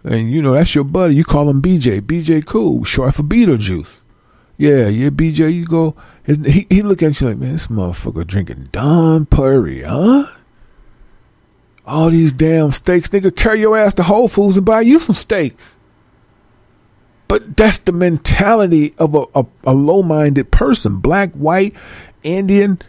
And 0.05 0.31
you 0.31 0.41
know 0.41 0.53
that's 0.53 0.75
your 0.75 0.85
buddy. 0.85 1.17
You 1.17 1.25
call 1.25 1.51
him 1.51 1.61
BJ. 1.61 2.01
BJ 2.01 2.45
cool, 2.45 2.85
short 2.85 3.15
for 3.15 3.23
Beetlejuice. 3.23 3.89
Yeah, 4.57 4.89
yeah, 4.89 5.11
BJ. 5.11 5.53
You 5.53 5.65
go. 5.65 5.97
He 6.25 6.67
he 6.71 6.83
look 6.83 7.03
at 7.03 7.21
you 7.21 7.29
like, 7.29 7.39
man, 7.39 7.53
this 7.53 7.67
motherfucker 7.67 8.27
drinking 8.27 8.69
Dom 8.73 9.27
Pérignon. 9.27 10.31
All 11.87 12.11
these 12.11 12.33
damn 12.33 12.73
steaks, 12.73 13.09
nigga. 13.11 13.35
Carry 13.35 13.61
your 13.61 13.77
ass 13.77 13.95
to 13.95 14.03
Whole 14.03 14.29
Foods 14.29 14.57
and 14.57 14.67
buy 14.67 14.81
you 14.81 14.99
some 14.99 15.15
steaks. 15.15 15.76
But 17.29 17.57
that's 17.57 17.79
the 17.79 17.93
mentality 17.93 18.95
of 18.99 19.15
a, 19.15 19.25
a, 19.35 19.47
a 19.65 19.75
low 19.75 20.03
minded 20.03 20.51
person. 20.51 20.99
Black, 20.99 21.35
white, 21.35 21.75
Indian, 22.23 22.81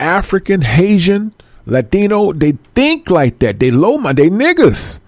African, 0.00 0.62
Haitian, 0.62 1.34
Latino. 1.66 2.32
They 2.32 2.52
think 2.74 3.10
like 3.10 3.38
that. 3.40 3.60
They 3.60 3.70
low 3.70 3.98
mind. 3.98 4.18
They 4.18 4.30
niggas. 4.30 5.00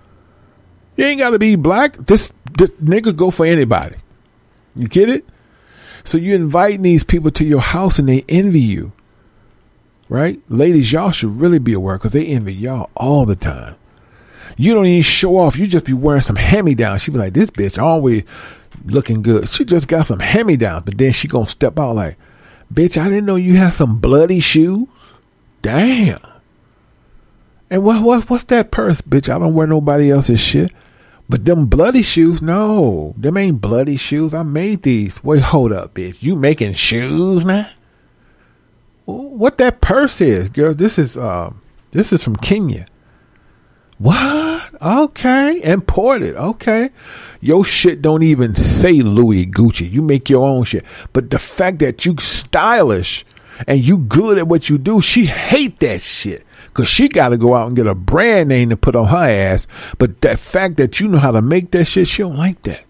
You 0.96 1.06
ain't 1.06 1.18
got 1.18 1.30
to 1.30 1.38
be 1.38 1.56
black. 1.56 1.96
This, 1.96 2.32
this 2.56 2.70
nigga 2.72 3.16
go 3.16 3.30
for 3.30 3.46
anybody. 3.46 3.96
You 4.76 4.88
get 4.88 5.08
it? 5.08 5.24
So 6.04 6.18
you 6.18 6.34
invite 6.34 6.82
these 6.82 7.04
people 7.04 7.30
to 7.32 7.44
your 7.44 7.60
house 7.60 7.98
and 7.98 8.08
they 8.08 8.24
envy 8.28 8.60
you. 8.60 8.92
Right? 10.10 10.40
Ladies, 10.50 10.92
y'all 10.92 11.10
should 11.10 11.40
really 11.40 11.58
be 11.58 11.72
aware 11.72 11.96
because 11.96 12.12
they 12.12 12.26
envy 12.26 12.52
y'all 12.54 12.90
all 12.94 13.24
the 13.24 13.34
time. 13.34 13.76
You 14.56 14.74
don't 14.74 14.86
even 14.86 15.02
show 15.02 15.38
off. 15.38 15.58
You 15.58 15.66
just 15.66 15.86
be 15.86 15.94
wearing 15.94 16.22
some 16.22 16.36
hand-me-downs. 16.36 17.02
She 17.02 17.10
be 17.10 17.18
like, 17.18 17.32
this 17.32 17.50
bitch 17.50 17.82
always 17.82 18.22
looking 18.84 19.22
good. 19.22 19.48
She 19.48 19.64
just 19.64 19.88
got 19.88 20.06
some 20.06 20.20
hand-me-downs, 20.20 20.84
but 20.84 20.98
then 20.98 21.12
she 21.12 21.28
gonna 21.28 21.48
step 21.48 21.78
out 21.78 21.96
like, 21.96 22.16
bitch, 22.72 23.00
I 23.00 23.08
didn't 23.08 23.26
know 23.26 23.36
you 23.36 23.56
had 23.56 23.74
some 23.74 23.98
bloody 23.98 24.40
shoes. 24.40 24.88
Damn. 25.62 26.20
And 27.70 27.82
what 27.82 28.02
what 28.02 28.28
what's 28.30 28.44
that 28.44 28.70
purse, 28.70 29.00
bitch? 29.00 29.28
I 29.28 29.38
don't 29.38 29.54
wear 29.54 29.66
nobody 29.66 30.10
else's 30.10 30.40
shit. 30.40 30.72
But 31.26 31.46
them 31.46 31.66
bloody 31.66 32.02
shoes, 32.02 32.42
no, 32.42 33.14
them 33.16 33.38
ain't 33.38 33.60
bloody 33.60 33.96
shoes. 33.96 34.34
I 34.34 34.42
made 34.42 34.82
these. 34.82 35.24
Wait, 35.24 35.40
hold 35.40 35.72
up, 35.72 35.94
bitch. 35.94 36.22
You 36.22 36.36
making 36.36 36.74
shoes 36.74 37.44
now? 37.44 37.70
What 39.06 39.58
that 39.58 39.80
purse 39.80 40.20
is, 40.20 40.50
girl? 40.50 40.74
This 40.74 40.98
is 40.98 41.16
um, 41.16 41.62
this 41.92 42.12
is 42.12 42.22
from 42.22 42.36
Kenya. 42.36 42.86
What? 44.04 44.82
Okay. 44.82 45.62
Imported. 45.62 46.36
Okay. 46.36 46.90
Your 47.40 47.64
shit 47.64 48.02
don't 48.02 48.22
even 48.22 48.54
say 48.54 49.00
Louis 49.00 49.46
Gucci. 49.46 49.90
You 49.90 50.02
make 50.02 50.28
your 50.28 50.46
own 50.46 50.64
shit. 50.64 50.84
But 51.14 51.30
the 51.30 51.38
fact 51.38 51.78
that 51.78 52.04
you 52.04 52.14
stylish 52.18 53.24
and 53.66 53.82
you 53.82 53.96
good 53.96 54.36
at 54.36 54.46
what 54.46 54.68
you 54.68 54.76
do, 54.76 55.00
she 55.00 55.24
hate 55.24 55.80
that 55.80 56.02
shit. 56.02 56.44
Cause 56.74 56.86
she 56.86 57.08
gotta 57.08 57.38
go 57.38 57.54
out 57.54 57.68
and 57.68 57.76
get 57.76 57.86
a 57.86 57.94
brand 57.94 58.50
name 58.50 58.68
to 58.68 58.76
put 58.76 58.94
on 58.94 59.06
her 59.06 59.16
ass. 59.16 59.66
But 59.96 60.20
that 60.20 60.38
fact 60.38 60.76
that 60.76 61.00
you 61.00 61.08
know 61.08 61.18
how 61.18 61.30
to 61.30 61.40
make 61.40 61.70
that 61.70 61.86
shit, 61.86 62.06
she 62.06 62.22
don't 62.22 62.36
like 62.36 62.62
that. 62.64 62.84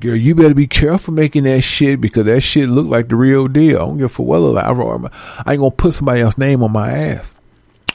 Girl, 0.00 0.16
you 0.16 0.34
better 0.34 0.54
be 0.54 0.66
careful 0.66 1.12
making 1.12 1.44
that 1.44 1.60
shit 1.60 2.00
because 2.00 2.24
that 2.24 2.40
shit 2.40 2.70
look 2.70 2.86
like 2.86 3.10
the 3.10 3.16
real 3.16 3.48
deal. 3.48 3.76
I 3.76 3.80
don't 3.80 3.98
give 3.98 4.06
a 4.06 4.08
fuck 4.08 4.24
what 4.24 4.36
it 4.36 4.40
look 4.40 4.54
like. 4.54 5.12
I 5.44 5.52
ain't 5.52 5.60
gonna 5.60 5.70
put 5.72 5.92
somebody 5.92 6.22
else's 6.22 6.38
name 6.38 6.62
on 6.62 6.72
my 6.72 6.90
ass. 6.90 7.36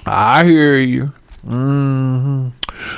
I 0.06 0.46
hear 0.46 0.78
you. 0.78 1.14
Hmm 1.48 2.50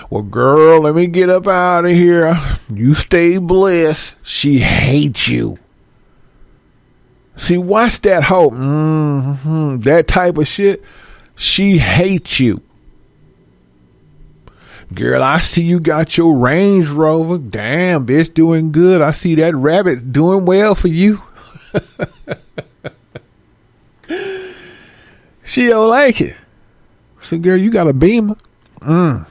Well, 0.10 0.24
girl, 0.24 0.82
let 0.82 0.95
me 0.95 1.08
get 1.08 1.30
up 1.30 1.47
out 1.47 1.86
of 1.86 1.91
here. 1.91 2.36
You 2.74 2.95
stay 2.95 3.38
blessed. 3.38 4.16
She 4.24 4.60
hates 4.60 5.28
you. 5.28 5.60
See, 7.38 7.58
watch 7.58 8.02
that 8.02 8.24
hoe. 8.24 8.50
hmm 8.50 9.78
That 9.82 10.08
type 10.08 10.38
of 10.38 10.47
shit. 10.47 10.84
She 11.36 11.78
hates 11.78 12.39
you. 12.39 12.62
Girl, 14.93 15.22
I 15.22 15.39
see 15.39 15.64
you 15.64 15.80
got 15.80 16.18
your 16.18 16.36
Range 16.36 16.88
Rover. 16.89 17.38
Damn, 17.38 18.08
bitch, 18.08 18.34
doing 18.34 18.72
good. 18.72 19.02
I 19.02 19.12
see 19.12 19.36
that 19.36 19.56
rabbit 19.56 20.12
doing 20.12 20.45
well 20.45 20.74
for 20.74 20.88
you. 20.88 21.22
she 25.43 25.68
don't 25.68 25.89
like 25.89 26.20
it. 26.22 26.36
So, 27.22 27.38
girl, 27.38 27.57
you 27.57 27.72
got 27.72 27.88
a 27.88 27.93
beamer. 27.93 28.38
Mm. 28.82 29.26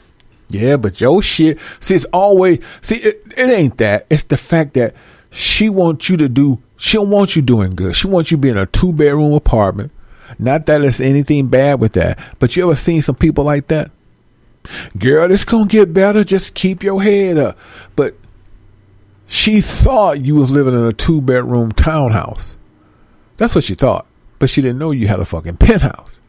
Yeah, 0.48 0.76
but 0.76 1.00
your 1.00 1.22
shit. 1.22 1.58
See, 1.80 1.94
it's 1.94 2.04
always. 2.06 2.60
See, 2.80 2.96
it, 2.96 3.22
it 3.36 3.50
ain't 3.50 3.78
that. 3.78 4.06
It's 4.10 4.24
the 4.24 4.36
fact 4.36 4.74
that 4.74 4.94
she 5.30 5.68
wants 5.68 6.08
you 6.08 6.16
to 6.16 6.28
do. 6.28 6.62
She 6.76 6.96
don't 6.96 7.10
want 7.10 7.36
you 7.36 7.42
doing 7.42 7.70
good. 7.70 7.96
She 7.96 8.06
wants 8.06 8.30
you 8.30 8.36
to 8.36 8.40
be 8.40 8.48
in 8.48 8.56
a 8.56 8.66
two 8.66 8.92
bedroom 8.92 9.32
apartment. 9.32 9.92
Not 10.38 10.66
that 10.66 10.82
it's 10.82 11.00
anything 11.00 11.48
bad 11.48 11.80
with 11.80 11.94
that, 11.94 12.18
but 12.38 12.54
you 12.54 12.64
ever 12.64 12.76
seen 12.76 13.02
some 13.02 13.14
people 13.14 13.44
like 13.44 13.68
that? 13.68 13.90
Girl, 14.98 15.30
it's 15.30 15.44
gonna 15.44 15.66
get 15.66 15.92
better. 15.92 16.24
Just 16.24 16.54
keep 16.54 16.82
your 16.82 17.02
head 17.02 17.38
up. 17.38 17.58
But 17.96 18.14
she 19.26 19.60
thought 19.60 20.24
you 20.24 20.34
was 20.34 20.50
living 20.50 20.74
in 20.74 20.84
a 20.84 20.92
two 20.92 21.20
bedroom 21.20 21.72
townhouse. 21.72 22.58
That's 23.36 23.54
what 23.54 23.64
she 23.64 23.74
thought. 23.74 24.06
But 24.38 24.50
she 24.50 24.62
didn't 24.62 24.78
know 24.78 24.90
you 24.90 25.08
had 25.08 25.20
a 25.20 25.24
fucking 25.24 25.56
penthouse. 25.56 26.20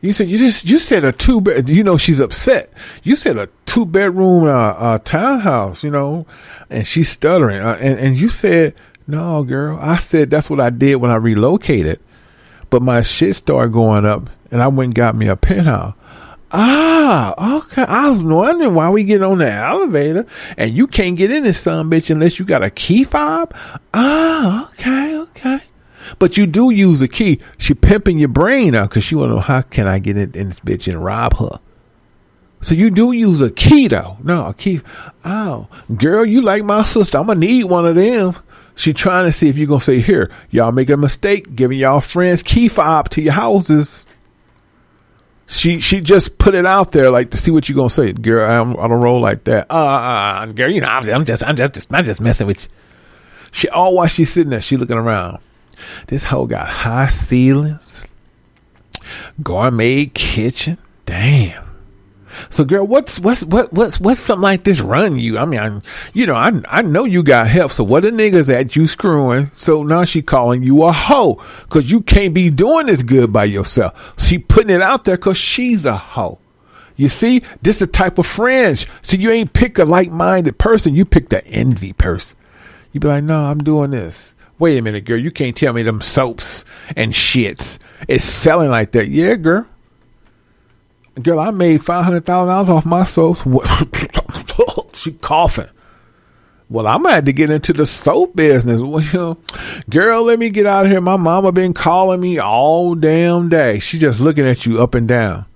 You 0.00 0.12
said 0.12 0.28
you 0.28 0.38
just 0.38 0.68
you 0.68 0.78
said 0.78 1.04
a 1.04 1.12
two 1.12 1.40
bed. 1.40 1.68
You 1.68 1.82
know 1.82 1.96
she's 1.96 2.20
upset. 2.20 2.72
You 3.02 3.16
said 3.16 3.36
a 3.36 3.48
two 3.66 3.84
bedroom 3.84 4.44
uh, 4.44 4.48
uh, 4.48 4.98
townhouse. 4.98 5.82
You 5.82 5.90
know, 5.90 6.26
and 6.70 6.86
she's 6.86 7.08
stuttering. 7.08 7.60
Uh, 7.60 7.78
and 7.80 7.98
and 7.98 8.16
you 8.16 8.28
said 8.28 8.74
no, 9.06 9.42
girl. 9.42 9.78
I 9.80 9.96
said 9.98 10.30
that's 10.30 10.48
what 10.48 10.60
I 10.60 10.70
did 10.70 10.96
when 10.96 11.10
I 11.10 11.16
relocated. 11.16 12.00
But 12.70 12.82
my 12.82 13.02
shit 13.02 13.34
started 13.34 13.72
going 13.72 14.04
up, 14.04 14.30
and 14.50 14.62
I 14.62 14.68
went 14.68 14.88
and 14.88 14.94
got 14.94 15.16
me 15.16 15.26
a 15.28 15.36
penthouse. 15.36 15.94
Ah, 16.50 17.58
okay. 17.58 17.82
I 17.82 18.08
was 18.10 18.22
wondering 18.22 18.74
why 18.74 18.88
we 18.90 19.04
get 19.04 19.22
on 19.22 19.38
the 19.38 19.50
elevator 19.50 20.26
and 20.56 20.70
you 20.70 20.86
can't 20.86 21.16
get 21.16 21.30
in 21.30 21.42
this 21.42 21.60
son 21.60 21.90
bitch 21.90 22.10
unless 22.10 22.38
you 22.38 22.46
got 22.46 22.64
a 22.64 22.70
key 22.70 23.04
fob. 23.04 23.54
Ah, 23.92 24.70
okay, 24.70 25.16
okay. 25.18 25.60
But 26.18 26.36
you 26.36 26.46
do 26.46 26.70
use 26.70 27.02
a 27.02 27.08
key. 27.08 27.40
She 27.58 27.74
pimping 27.74 28.18
your 28.18 28.28
brain 28.28 28.74
out 28.74 28.90
because 28.90 29.04
she 29.04 29.14
want 29.14 29.30
to 29.30 29.36
know 29.36 29.40
how 29.40 29.62
can 29.62 29.86
I 29.86 29.98
get 29.98 30.16
in, 30.16 30.32
in 30.32 30.48
this 30.48 30.60
bitch 30.60 30.88
and 30.88 31.02
rob 31.02 31.36
her. 31.38 31.60
So 32.60 32.74
you 32.74 32.90
do 32.90 33.12
use 33.12 33.40
a 33.40 33.50
key 33.50 33.88
though. 33.88 34.16
No, 34.22 34.46
a 34.46 34.54
key. 34.54 34.80
Oh, 35.24 35.68
girl, 35.96 36.24
you 36.24 36.40
like 36.40 36.64
my 36.64 36.84
sister. 36.84 37.18
I'm 37.18 37.26
gonna 37.26 37.40
need 37.40 37.64
one 37.64 37.86
of 37.86 37.94
them. 37.94 38.36
She 38.74 38.92
trying 38.92 39.26
to 39.26 39.32
see 39.32 39.48
if 39.48 39.58
you're 39.58 39.66
gonna 39.66 39.80
say 39.80 40.00
here, 40.00 40.30
y'all 40.50 40.72
make 40.72 40.90
a 40.90 40.96
mistake 40.96 41.54
giving 41.54 41.78
y'all 41.78 42.00
friends 42.00 42.42
key 42.42 42.68
fob 42.68 43.10
to 43.10 43.22
your 43.22 43.32
houses. 43.32 44.06
She 45.46 45.80
she 45.80 46.00
just 46.00 46.38
put 46.38 46.54
it 46.54 46.66
out 46.66 46.92
there 46.92 47.10
like 47.10 47.30
to 47.30 47.36
see 47.36 47.50
what 47.50 47.68
you 47.68 47.74
gonna 47.74 47.90
say, 47.90 48.12
girl. 48.12 48.48
I'm, 48.48 48.70
I 48.78 48.88
don't 48.88 49.00
roll 49.00 49.20
like 49.20 49.44
that. 49.44 49.70
Uh, 49.70 49.74
uh, 49.74 50.46
girl, 50.46 50.70
you 50.70 50.80
know 50.80 50.88
I'm, 50.88 51.08
I'm 51.08 51.24
just 51.24 51.42
I'm 51.42 51.56
just 51.56 51.92
I'm 51.92 52.04
just 52.04 52.20
messing 52.20 52.46
with 52.46 52.64
you. 52.64 52.70
She 53.50 53.68
all 53.68 53.94
while 53.94 54.08
she's 54.08 54.30
sitting 54.30 54.50
there, 54.50 54.60
she 54.60 54.76
looking 54.76 54.98
around. 54.98 55.38
This 56.08 56.24
hoe 56.24 56.46
got 56.46 56.68
high 56.68 57.08
ceilings, 57.08 58.06
gourmet 59.42 60.06
kitchen. 60.06 60.78
Damn. 61.06 61.68
So, 62.50 62.64
girl, 62.64 62.86
what's 62.86 63.18
what's 63.18 63.44
what 63.44 63.72
what's 63.72 63.98
what's 64.00 64.20
something 64.20 64.42
like 64.42 64.64
this 64.64 64.80
run 64.80 65.18
you? 65.18 65.38
I 65.38 65.44
mean, 65.44 65.60
I, 65.60 65.80
you 66.12 66.26
know, 66.26 66.34
I 66.34 66.52
I 66.68 66.82
know 66.82 67.04
you 67.04 67.22
got 67.22 67.48
help. 67.48 67.72
So, 67.72 67.84
what 67.84 68.02
the 68.02 68.10
niggas 68.10 68.52
at 68.52 68.76
you 68.76 68.86
screwing? 68.86 69.50
So 69.54 69.82
now 69.82 70.04
she 70.04 70.22
calling 70.22 70.62
you 70.62 70.84
a 70.84 70.92
hoe 70.92 71.42
because 71.62 71.90
you 71.90 72.00
can't 72.00 72.34
be 72.34 72.50
doing 72.50 72.86
this 72.86 73.02
good 73.02 73.32
by 73.32 73.44
yourself. 73.44 74.14
She 74.18 74.38
putting 74.38 74.70
it 74.70 74.82
out 74.82 75.04
there 75.04 75.16
because 75.16 75.38
she's 75.38 75.84
a 75.84 75.96
hoe. 75.96 76.38
You 76.96 77.08
see, 77.08 77.42
this 77.62 77.78
the 77.78 77.86
type 77.86 78.18
of 78.18 78.26
friends. 78.26 78.86
So 79.02 79.16
you 79.16 79.30
ain't 79.30 79.52
pick 79.52 79.78
a 79.78 79.84
like 79.84 80.10
minded 80.10 80.58
person. 80.58 80.94
You 80.94 81.04
pick 81.04 81.28
the 81.28 81.46
envy 81.46 81.92
person. 81.92 82.36
You 82.92 83.00
be 83.00 83.08
like, 83.08 83.24
no, 83.24 83.44
I'm 83.44 83.58
doing 83.62 83.92
this. 83.92 84.34
Wait 84.58 84.78
a 84.78 84.82
minute, 84.82 85.04
girl. 85.04 85.18
You 85.18 85.30
can't 85.30 85.56
tell 85.56 85.72
me 85.72 85.82
them 85.82 86.00
soaps 86.00 86.64
and 86.96 87.12
shits 87.12 87.78
is 88.08 88.24
selling 88.24 88.70
like 88.70 88.92
that. 88.92 89.08
Yeah, 89.08 89.36
girl. 89.36 89.66
Girl, 91.22 91.40
I 91.40 91.50
made 91.50 91.84
five 91.84 92.04
hundred 92.04 92.24
thousand 92.24 92.48
dollars 92.48 92.70
off 92.70 92.86
my 92.86 93.04
soaps. 93.04 93.42
she 94.94 95.12
coughing. 95.12 95.68
Well, 96.70 96.86
I'm 96.86 97.02
gonna 97.02 97.14
have 97.16 97.24
to 97.24 97.32
get 97.32 97.50
into 97.50 97.72
the 97.72 97.86
soap 97.86 98.36
business. 98.36 98.82
Well, 98.82 99.38
girl, 99.88 100.24
let 100.24 100.38
me 100.38 100.50
get 100.50 100.66
out 100.66 100.84
of 100.84 100.90
here. 100.92 101.00
My 101.00 101.16
mama 101.16 101.50
been 101.50 101.72
calling 101.72 102.20
me 102.20 102.38
all 102.38 102.94
damn 102.94 103.48
day. 103.48 103.78
She 103.78 103.98
just 103.98 104.20
looking 104.20 104.46
at 104.46 104.66
you 104.66 104.82
up 104.82 104.94
and 104.94 105.08
down. 105.08 105.46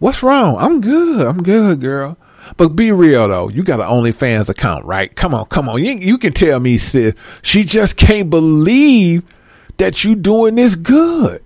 What's 0.00 0.22
wrong? 0.22 0.56
I'm 0.58 0.80
good. 0.80 1.26
I'm 1.26 1.42
good, 1.42 1.80
girl. 1.80 2.16
But 2.56 2.70
be 2.70 2.92
real 2.92 3.28
though. 3.28 3.50
You 3.50 3.62
got 3.62 3.80
an 3.80 3.86
OnlyFans 3.86 4.48
account, 4.48 4.84
right? 4.84 5.14
Come 5.14 5.34
on, 5.34 5.46
come 5.46 5.68
on. 5.68 5.82
You, 5.84 5.92
you 5.94 6.18
can 6.18 6.32
tell 6.32 6.60
me, 6.60 6.78
sis. 6.78 7.14
She 7.42 7.64
just 7.64 7.96
can't 7.96 8.30
believe 8.30 9.22
that 9.76 10.04
you 10.04 10.14
doing 10.14 10.56
this 10.56 10.74
good. 10.74 11.42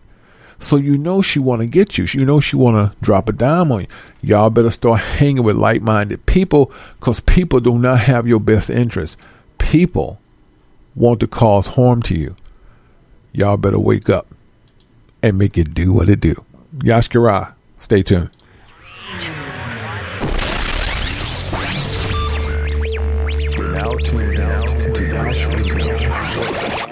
So 0.59 0.77
you 0.77 0.97
know 0.97 1.23
she 1.23 1.41
want 1.41 1.61
to 1.61 1.67
get 1.67 1.99
you. 1.99 2.07
You 2.13 2.25
know 2.25 2.39
she 2.39 2.55
want 2.55 2.77
to 2.77 2.97
drop 3.01 3.29
a 3.29 3.33
dime 3.33 3.73
on 3.73 3.83
you. 3.83 3.87
Y'all 4.23 4.49
better 4.49 4.71
start 4.71 5.01
hanging 5.01 5.43
with 5.43 5.57
like-minded 5.57 6.25
people 6.27 6.71
because 7.01 7.19
people 7.21 7.59
do 7.59 7.79
not 7.79 8.01
have 8.01 8.29
your 8.29 8.39
best 8.39 8.71
interest. 8.71 9.17
People 9.59 10.21
want 10.95 11.19
to 11.21 11.27
cause 11.27 11.69
harm 11.69 12.01
to 12.03 12.17
you. 12.17 12.37
Y'all 13.33 13.57
better 13.57 13.79
wake 13.79 14.09
up 14.09 14.29
and 15.23 15.37
make 15.37 15.59
it 15.59 15.75
do 15.75 15.93
what 15.93 16.09
it 16.09 16.21
do. 16.21 16.45
Yashkara, 16.79 17.55
stay 17.77 18.03
tuned. 18.03 18.31
Tuned 24.05 24.41
out 24.41 24.95
to 24.95 25.07
Yash 25.07 25.47
past 25.47 26.92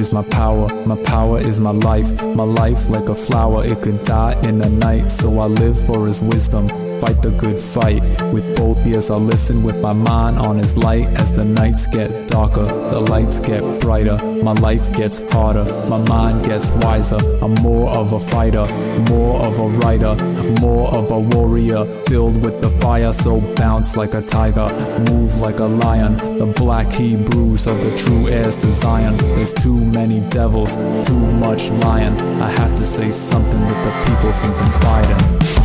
is 0.00 0.12
my 0.12 0.22
power. 0.22 0.66
My 0.86 1.00
power 1.02 1.38
is 1.38 1.60
my 1.60 1.70
life. 1.70 2.10
My 2.22 2.42
life, 2.42 2.88
like 2.88 3.08
a 3.10 3.14
flower, 3.14 3.64
it 3.64 3.82
could 3.82 4.02
die 4.02 4.34
in 4.48 4.62
a 4.62 4.68
night. 4.68 5.10
So 5.10 5.38
I 5.38 5.46
live 5.46 5.76
for 5.86 6.06
his 6.06 6.20
wisdom 6.22 6.68
fight 7.00 7.22
the 7.22 7.30
good 7.30 7.58
fight. 7.58 8.02
With 8.32 8.56
both 8.56 8.86
ears, 8.86 9.10
I 9.10 9.16
listen 9.16 9.62
with 9.62 9.78
my 9.80 9.92
mind 9.92 10.38
on 10.38 10.58
his 10.58 10.76
light. 10.76 11.06
As 11.18 11.32
the 11.32 11.44
nights 11.44 11.86
get 11.86 12.28
darker, 12.28 12.64
the 12.64 13.00
lights 13.00 13.40
get 13.40 13.62
brighter. 13.80 14.18
My 14.42 14.52
life 14.52 14.92
gets 14.92 15.20
harder, 15.32 15.64
my 15.88 16.00
mind 16.08 16.44
gets 16.44 16.68
wiser. 16.76 17.20
I'm 17.42 17.54
more 17.54 17.88
of 17.90 18.12
a 18.12 18.20
fighter, 18.20 18.66
more 19.08 19.40
of 19.40 19.58
a 19.58 19.68
writer, 19.80 20.14
more 20.60 20.88
of 20.94 21.10
a 21.10 21.18
warrior. 21.18 21.84
Filled 22.06 22.42
with 22.42 22.60
the 22.60 22.70
fire, 22.80 23.12
so 23.12 23.40
bounce 23.54 23.96
like 23.96 24.14
a 24.14 24.22
tiger, 24.22 24.68
move 25.10 25.38
like 25.40 25.60
a 25.60 25.64
lion. 25.64 26.16
The 26.38 26.46
black 26.46 26.92
Hebrews 26.92 27.66
of 27.66 27.82
the 27.82 27.96
true 27.96 28.28
heirs 28.28 28.56
to 28.58 28.70
Zion. 28.70 29.16
There's 29.16 29.52
too 29.52 29.78
many 29.84 30.20
devils, 30.30 30.74
too 31.06 31.32
much 31.38 31.70
lying. 31.84 32.14
I 32.40 32.50
have 32.50 32.76
to 32.76 32.84
say 32.84 33.10
something 33.10 33.60
that 33.60 33.80
the 33.86 33.92
people 34.10 34.32
can 34.40 34.52
confide 34.56 35.10
in. 35.10 35.59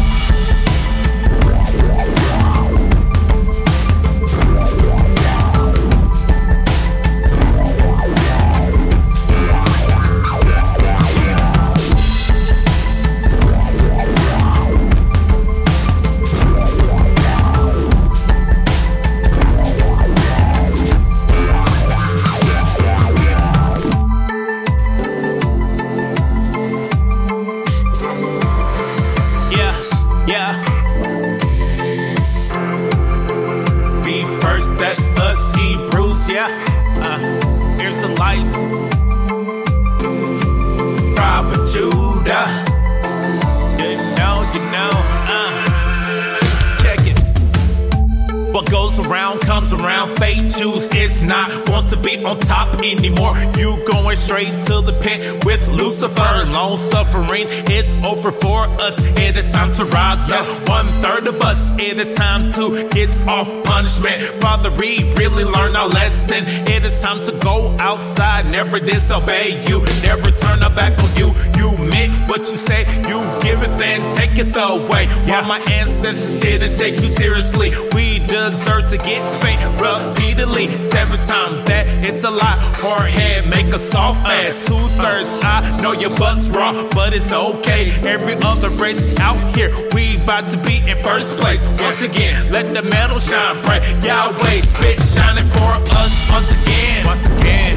Time 60.28 60.46
to 60.46 60.50
rise 60.50 60.60
up. 60.60 60.70
One 60.70 61.02
third 61.02 61.28
of 61.28 61.42
us. 61.42 61.60
It 61.80 62.00
is 62.00 62.16
time 62.18 62.52
to 62.54 62.88
get 62.90 63.18
off 63.28 63.48
punishment. 63.64 64.22
Father, 64.42 64.72
we 64.72 65.14
really 65.16 65.44
learn 65.44 65.76
our 65.76 65.88
lesson. 65.88 66.44
It 66.68 66.84
is 66.86 67.00
time 67.02 67.24
to 67.24 67.32
go 67.40 67.76
outside. 67.80 68.46
Never 68.50 68.80
disobey 68.80 69.64
you. 69.68 69.82
Never 70.04 70.32
turn 70.32 70.64
our 70.64 70.70
back 70.70 70.98
on 71.04 71.16
you. 71.16 71.34
You 71.58 71.78
meant 71.78 72.30
what 72.30 72.42
you 72.42 72.58
say. 72.58 72.82
You 73.08 73.20
give 73.42 73.62
it 73.64 73.78
then 73.78 74.00
take 74.16 74.38
it 74.38 74.56
away. 74.56 75.08
While 75.28 75.48
my 75.48 75.60
ancestors 75.72 76.40
didn't 76.40 76.78
take 76.78 76.96
you 77.02 77.10
seriously, 77.10 77.72
we 77.94 78.05
deserve 78.28 78.90
to 78.90 78.98
get 78.98 79.22
spanked 79.38 79.64
repeatedly. 79.80 80.68
Seven 80.92 81.20
times 81.28 81.66
that 81.66 81.86
it's 82.04 82.24
a 82.24 82.30
lot. 82.30 82.58
Hard 82.78 83.10
head, 83.10 83.48
make 83.48 83.68
a 83.68 83.80
soft 83.80 84.26
uh. 84.26 84.32
ass. 84.32 84.66
Two 84.66 84.88
thirds, 85.00 85.30
uh. 85.44 85.56
I 85.56 85.82
know 85.82 85.94
your 85.94 86.16
butt's 86.18 86.48
raw, 86.50 86.72
but 86.90 87.14
it's 87.14 87.32
okay. 87.32 87.92
Every 88.08 88.36
other 88.42 88.70
race 88.70 89.18
out 89.20 89.38
here, 89.56 89.72
we 89.94 90.18
about 90.18 90.52
to 90.52 90.58
be 90.58 90.78
in 90.90 90.98
first 90.98 91.38
place. 91.38 91.66
Once 91.80 92.02
again, 92.02 92.52
let 92.52 92.74
the 92.74 92.82
metal 92.90 93.20
shine 93.20 93.60
bright. 93.64 93.84
Yahweh, 94.04 94.62
spit 94.62 95.00
shining 95.14 95.50
for 95.52 95.72
us 95.96 96.14
once 96.30 96.50
again. 96.52 97.06
Once 97.06 97.26
again. 97.26 97.75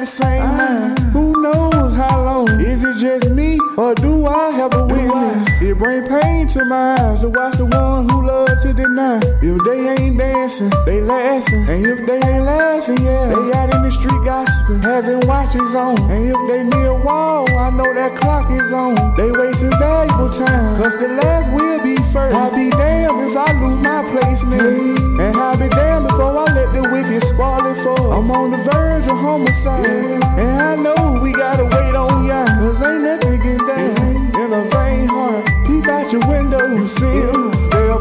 The 0.00 0.06
same 0.06 0.42
mind. 0.56 0.98
Who 1.12 1.42
knows 1.42 1.94
how 1.94 2.24
long? 2.24 2.48
Is 2.60 2.82
it 2.84 2.96
just 3.00 3.30
me 3.30 3.58
or 3.76 3.94
do 3.94 4.26
I 4.26 4.50
have 4.50 4.72
a 4.74 4.86
witness? 4.86 5.46
It 5.60 5.76
bring 5.78 6.06
pain 6.08 6.48
to 6.48 6.64
my 6.64 6.96
eyes 6.98 7.20
to 7.20 7.28
watch 7.28 7.56
the 7.56 7.66
ones 7.66 8.09
If 8.82 9.64
they 9.64 9.88
ain't 9.92 10.16
dancing, 10.16 10.72
they 10.86 11.02
laughing. 11.02 11.68
And 11.68 11.84
if 11.84 12.06
they 12.06 12.16
ain't 12.16 12.44
laughing, 12.44 12.96
yeah, 13.04 13.26
they 13.28 13.52
out 13.52 13.74
in 13.74 13.82
the 13.82 13.90
street 13.92 14.24
gossiping, 14.24 14.80
having 14.80 15.20
watches 15.28 15.74
on. 15.74 16.00
And 16.10 16.32
if 16.32 16.40
they 16.48 16.64
near 16.64 16.88
a 16.88 16.94
wall, 16.94 17.44
I 17.58 17.68
know 17.68 17.92
that 17.92 18.16
clock 18.16 18.50
is 18.50 18.72
on. 18.72 19.16
They 19.16 19.30
wasting 19.30 19.70
valuable 19.78 20.30
time, 20.30 20.80
cause 20.80 20.96
the 20.96 21.08
last 21.08 21.52
will 21.52 21.82
be 21.82 21.96
first. 21.96 22.34
I'll 22.34 22.50
be 22.56 22.70
damned 22.70 23.20
if 23.20 23.36
I 23.36 23.52
lose 23.60 23.78
my 23.80 24.00
placement. 24.12 24.62
And 25.20 25.36
I'll 25.36 25.58
be 25.58 25.68
damned 25.68 26.08
before 26.08 26.38
I 26.38 26.44
let 26.54 26.72
the 26.72 26.88
wicked 26.88 27.22
spoil 27.28 27.66
it 27.66 27.76
for. 27.84 28.14
I'm 28.14 28.30
on 28.30 28.50
the 28.52 28.58
verge 28.64 29.04
of 29.04 29.18
homicide. 29.18 29.84
And 29.84 30.56
I 30.58 30.74
know 30.76 31.20
we 31.20 31.32
gotta 31.32 31.64
wait 31.64 31.94
on 31.94 32.24
ya. 32.24 32.46
Cause 32.46 32.80
ain't 32.80 33.04
that 33.04 33.20
digging 33.20 33.58
down 33.58 34.40
in 34.40 34.52
a 34.54 34.64
vain 34.72 35.06
heart. 35.06 35.44
Peep 35.66 35.86
out 35.86 36.10
your 36.10 36.26
window, 36.26 36.64
you 36.76 36.86
see. 36.86 37.59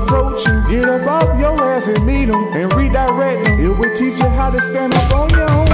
They 0.10 0.15
approaching. 0.15 0.64
Get 0.68 0.90
up 0.90 1.07
off 1.07 1.40
your 1.40 1.61
ass 1.64 1.88
and 1.88 2.06
meet 2.06 2.26
them 2.26 2.44
and 2.53 2.73
redirect 2.73 3.45
them. 3.45 3.60
It 3.60 3.77
will 3.77 3.95
teach 3.95 4.18
you 4.19 4.30
how 4.30 4.49
to 4.49 4.61
stand 4.61 4.94
up 4.94 5.14
on 5.14 5.30
your 5.30 5.52
own 5.52 5.69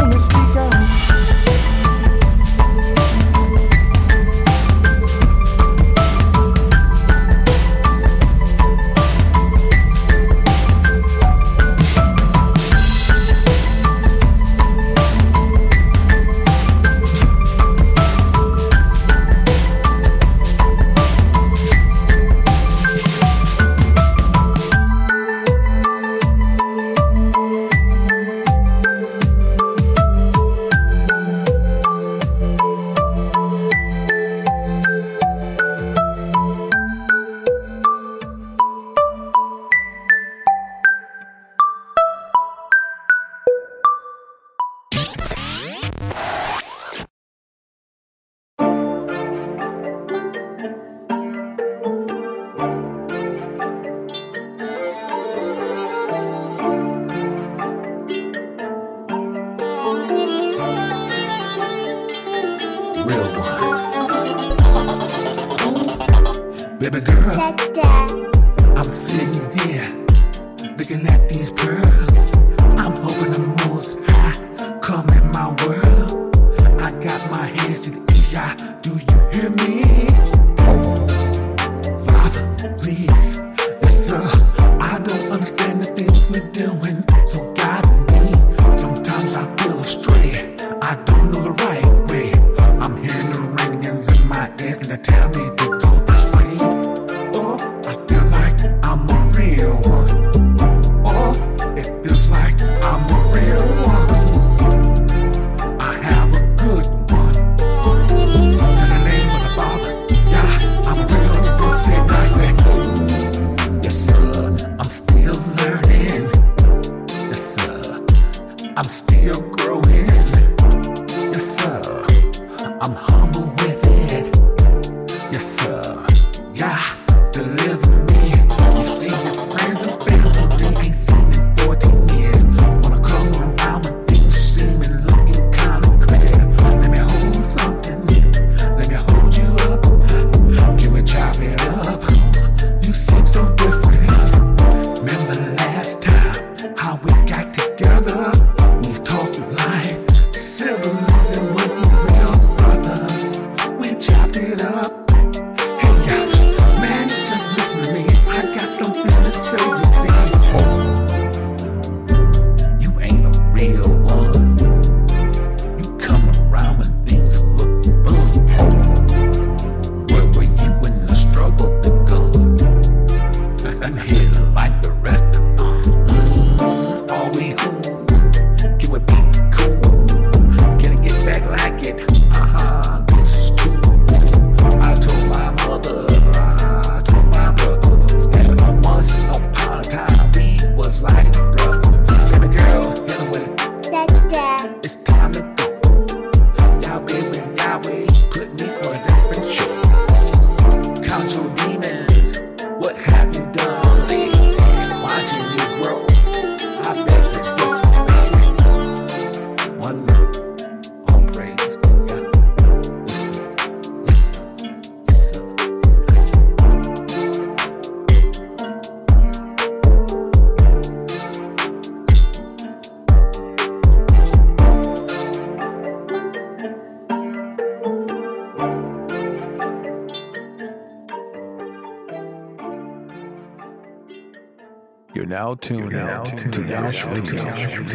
You're 235.68 235.90
now 235.90 236.24
tuned 236.26 236.46
out 236.46 236.54
to 236.54 236.64
Yash 236.64 237.06
Radio 237.06 237.44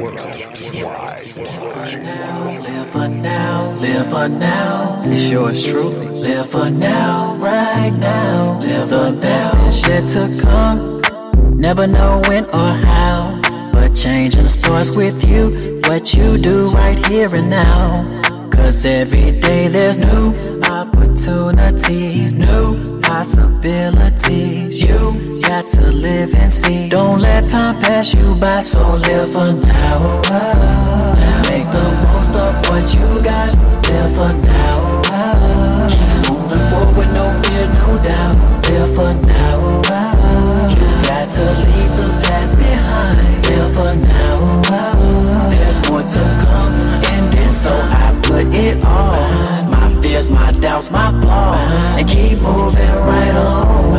Worldwide. 0.02 1.36
Live 1.36 2.90
for 2.90 3.08
now, 3.08 3.70
live 3.78 4.08
for 4.08 4.28
now. 4.28 5.00
It's 5.04 5.30
yours 5.30 5.62
truly. 5.64 6.06
Live 6.06 6.50
for 6.50 6.68
now, 6.68 7.36
right 7.36 7.92
now. 7.96 8.58
Live 8.58 8.88
the 8.88 9.16
best 9.20 9.56
is 9.68 9.86
yet 9.86 10.08
to 10.08 10.42
come. 10.42 11.00
Never 11.56 11.86
know 11.86 12.20
when 12.26 12.46
or 12.46 12.72
how, 12.84 13.40
but 13.72 13.94
changing 13.94 14.48
starts 14.48 14.90
with 14.90 15.24
you. 15.24 15.80
What 15.84 16.12
you 16.12 16.38
do 16.38 16.66
right 16.70 17.06
here 17.06 17.32
and 17.36 17.48
now. 17.48 18.20
Cause 18.50 18.84
every 18.84 19.30
day 19.38 19.68
there's 19.68 20.00
new 20.00 20.32
opportunities, 20.64 22.32
new 22.32 22.99
possibilities. 23.10 24.80
You 24.80 25.40
got 25.42 25.66
to 25.74 25.82
live 25.90 26.32
and 26.36 26.52
see. 26.52 26.88
Don't 26.88 27.20
let 27.20 27.48
time 27.48 27.82
pass 27.82 28.14
you 28.14 28.36
by, 28.36 28.60
so 28.60 28.82
live 28.94 29.32
for 29.32 29.52
now. 29.52 29.98
Make 31.50 31.68
the 31.76 31.86
most 32.06 32.34
of 32.44 32.52
what 32.68 32.86
you 32.94 33.08
got. 33.28 33.50
Live 33.88 34.12
for 34.16 34.32
now. 34.46 34.78
Moving 36.28 36.64
forward, 36.70 37.10
no 37.18 37.26
fear, 37.42 37.66
no 37.80 37.86
doubt. 38.08 38.36
Live 38.70 38.94
for 38.94 39.12
now. 39.26 39.58
Got 41.08 41.26
to 41.36 41.46
leave 41.66 41.92
the 42.00 42.08
past 42.24 42.56
behind. 42.56 43.18
Live 43.48 43.74
for 43.74 43.92
now. 44.08 44.38
There's 45.50 45.78
more 45.90 46.04
to 46.14 46.22
come, 46.44 46.74
and 47.12 47.32
then 47.32 47.52
so 47.52 47.72
I 47.72 48.20
put 48.22 48.46
it 48.54 48.84
all. 48.84 49.59
My 50.20 50.26
fears, 50.26 50.36
my 50.36 50.60
doubts, 50.60 50.90
my 50.90 51.08
flaws, 51.22 51.72
and 51.98 52.06
keep 52.06 52.38
moving 52.40 52.94
right 53.06 53.34
along. 53.34 53.96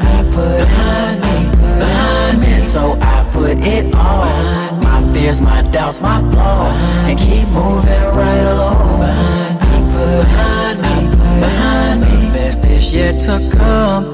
I 0.00 0.24
put 0.32 0.58
behind 0.58 1.20
me, 1.20 1.78
behind 1.78 2.40
me, 2.40 2.58
so 2.58 2.98
I 3.00 3.30
put 3.32 3.56
it 3.64 3.94
all. 3.94 4.76
My 4.82 5.12
fears, 5.12 5.40
my 5.40 5.62
doubts, 5.70 6.00
my 6.00 6.18
flaws, 6.32 6.82
and 7.08 7.16
keep 7.16 7.46
moving 7.50 8.02
right 8.18 8.46
along. 8.46 9.02
I 9.02 9.92
put 9.92 10.24
behind 10.24 10.80
me, 10.82 11.40
behind 11.40 12.00
me, 12.00 12.32
best 12.32 12.64
is 12.64 12.90
yet 12.90 13.20
to 13.26 13.38
come. 13.56 14.10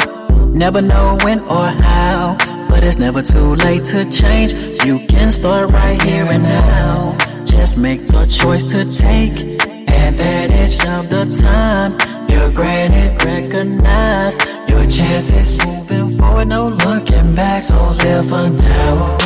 Never 0.53 0.83
know 0.83 1.17
when 1.23 1.41
or 1.41 1.69
how, 1.69 2.37
but 2.69 2.85
it's 2.85 2.99
never 2.99 3.23
too 3.23 3.55
late 3.65 3.87
to 3.87 4.05
change. 4.11 4.53
You 4.85 4.99
can 5.07 5.33
start 5.33 5.71
right 5.71 6.03
here 6.03 6.27
and 6.27 6.43
now. 6.43 7.17
Just 7.47 7.79
make 7.79 8.07
the 8.09 8.27
choice 8.27 8.65
to 8.65 8.85
take 8.85 9.56
advantage 9.89 10.85
of 10.87 11.09
the 11.09 11.25
time. 11.41 11.95
You're 12.29 12.51
granted, 12.51 13.23
recognize 13.25 14.39
your 14.69 14.87
chances 14.87 15.59
moving 15.65 16.19
forward, 16.19 16.49
no 16.49 16.69
looking 16.69 17.35
back. 17.35 17.61
So 17.61 17.93
live 17.93 18.29
for 18.29 18.49
now. 18.49 19.17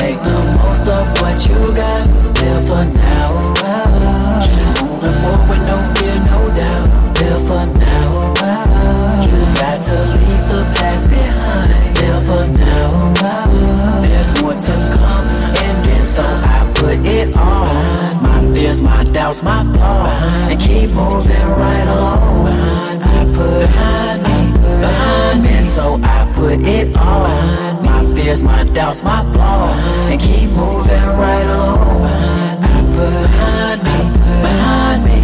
Make 0.00 0.20
the 0.22 0.38
most 0.58 0.88
of 0.88 1.06
what 1.20 1.36
you 1.46 1.74
got. 1.74 2.06
Live 2.40 2.66
for 2.66 2.84
now. 3.00 3.30
Moving 4.82 5.18
forward, 5.22 5.62
no 5.68 5.76
fear, 5.96 6.18
no 6.30 6.38
doubt. 6.54 6.88
Live 7.20 7.42
for 7.46 7.64
now. 7.78 8.32
You 9.22 9.38
got 9.60 9.82
to 9.88 9.96
leave 10.16 10.44
the 10.48 10.60
past 10.76 11.08
behind. 11.10 11.70
Live 12.00 12.26
for 12.26 12.44
now. 12.58 14.00
There's 14.02 14.30
more 14.42 14.54
to 14.54 14.74
come, 14.96 15.26
and 15.62 15.84
then 15.84 16.04
so 16.04 16.22
I 16.22 16.72
put 16.74 16.98
it 17.06 17.36
on. 17.36 17.91
My 18.72 18.78
fears, 18.78 18.88
my 18.88 19.04
doubts, 19.12 19.42
my 19.42 19.60
flaws, 19.74 20.22
and 20.50 20.58
keep 20.58 20.90
moving 20.92 21.46
right 21.60 21.88
along. 21.88 22.46
I 23.02 23.24
put 23.34 23.50
behind 23.60 24.22
me, 24.22 24.52
behind 24.80 25.42
me, 25.42 25.60
so 25.60 26.00
I 26.02 26.32
put 26.34 26.66
it 26.66 26.96
on. 26.96 27.82
My 27.84 28.14
fears, 28.14 28.42
my 28.42 28.64
doubts, 28.64 29.02
my 29.02 29.20
flaws, 29.34 29.86
and 30.10 30.18
keep 30.18 30.48
moving 30.52 31.06
right 31.20 31.46
along. 31.48 32.06
I 32.62 32.80
put 32.94 33.12
behind 33.26 33.82
me, 33.84 33.98
behind 34.40 35.04
me. 35.04 35.20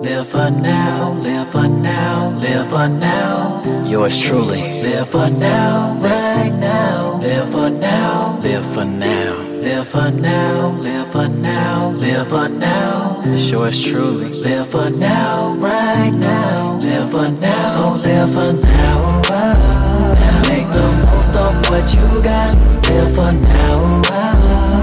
Live 0.00 0.28
for 0.28 0.50
now, 0.50 1.12
live 1.12 1.48
for 1.52 1.68
now, 1.68 2.38
live 2.38 2.70
for 2.70 2.88
now. 2.88 3.60
Yours 3.86 4.18
truly, 4.18 4.62
live 4.82 5.10
for 5.10 5.28
now, 5.28 5.94
right 6.00 6.54
now, 6.54 7.18
live 7.20 7.50
for 7.52 7.68
now, 7.68 8.38
live 8.42 8.64
for 8.72 8.86
now, 8.86 9.49
live 9.70 9.88
for 9.88 10.10
now, 10.10 10.68
live 10.82 11.12
for 11.12 11.28
now, 11.28 11.90
live 11.90 12.26
for 12.28 12.48
now. 12.48 13.20
It's 13.24 13.50
yours 13.52 13.78
truly, 13.78 14.30
live 14.40 14.68
for 14.68 14.90
now, 14.90 15.54
right 15.54 16.10
now, 16.10 16.78
live 16.78 17.10
for 17.12 17.28
now, 17.28 17.64
so 17.64 17.92
live 17.92 18.32
for 18.34 18.52
now. 18.52 19.22
Now 19.30 20.42
make 20.48 20.68
the 20.74 20.88
most 21.06 21.36
of 21.36 21.54
what 21.70 21.86
you 21.94 22.06
got, 22.20 22.50
live 22.90 23.14
for 23.14 23.30
now. 23.30 24.02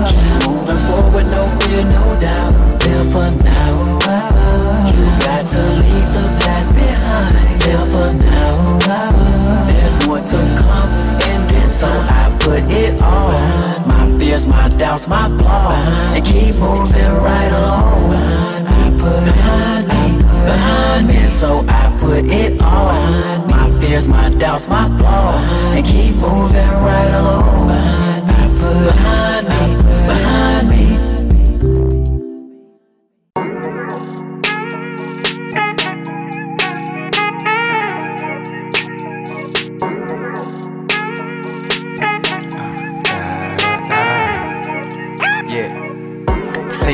Keep 0.08 0.48
moving 0.48 0.82
forward, 0.88 1.26
no 1.36 1.44
fear, 1.60 1.84
no 1.84 2.04
doubt, 2.22 2.54
live 2.86 3.12
for 3.12 3.30
now. 3.44 4.00
Uh, 4.08 4.94
you 4.94 5.04
got 5.26 5.46
to 5.48 5.64
leave 5.84 6.12
the 6.16 6.26
past 6.44 6.74
behind, 6.74 7.36
live 7.66 7.92
for 7.92 8.14
now. 8.26 9.68
There's 9.68 10.08
more 10.08 10.20
to 10.20 10.40
come, 10.62 11.27
so 11.68 11.88
I 11.88 12.35
put 12.39 12.64
it 12.73 13.02
on. 13.02 13.88
My 13.88 14.19
fears, 14.19 14.48
my 14.48 14.69
doubts, 14.77 15.07
my 15.07 15.27
flaws, 15.38 15.88
and 16.15 16.26
keep 16.26 16.56
moving 16.56 17.14
right 17.27 17.52
along. 17.52 18.14
I 18.14 18.91
put 18.91 19.23
behind 19.26 19.88
me, 19.88 20.18
behind 20.18 21.07
me, 21.07 21.26
so 21.26 21.65
I 21.68 21.98
put 21.99 22.26
it 22.26 22.61
on. 22.61 23.48
My 23.49 23.80
fears, 23.80 24.07
my 24.07 24.30
doubts, 24.30 24.68
my 24.68 24.85
flaws, 24.98 25.52
and 25.76 25.85
keep 25.85 26.15
moving 26.15 26.72
right 26.88 27.14
along. 27.14 27.72
I 27.72 28.48
put 28.60 28.85
behind 28.85 29.27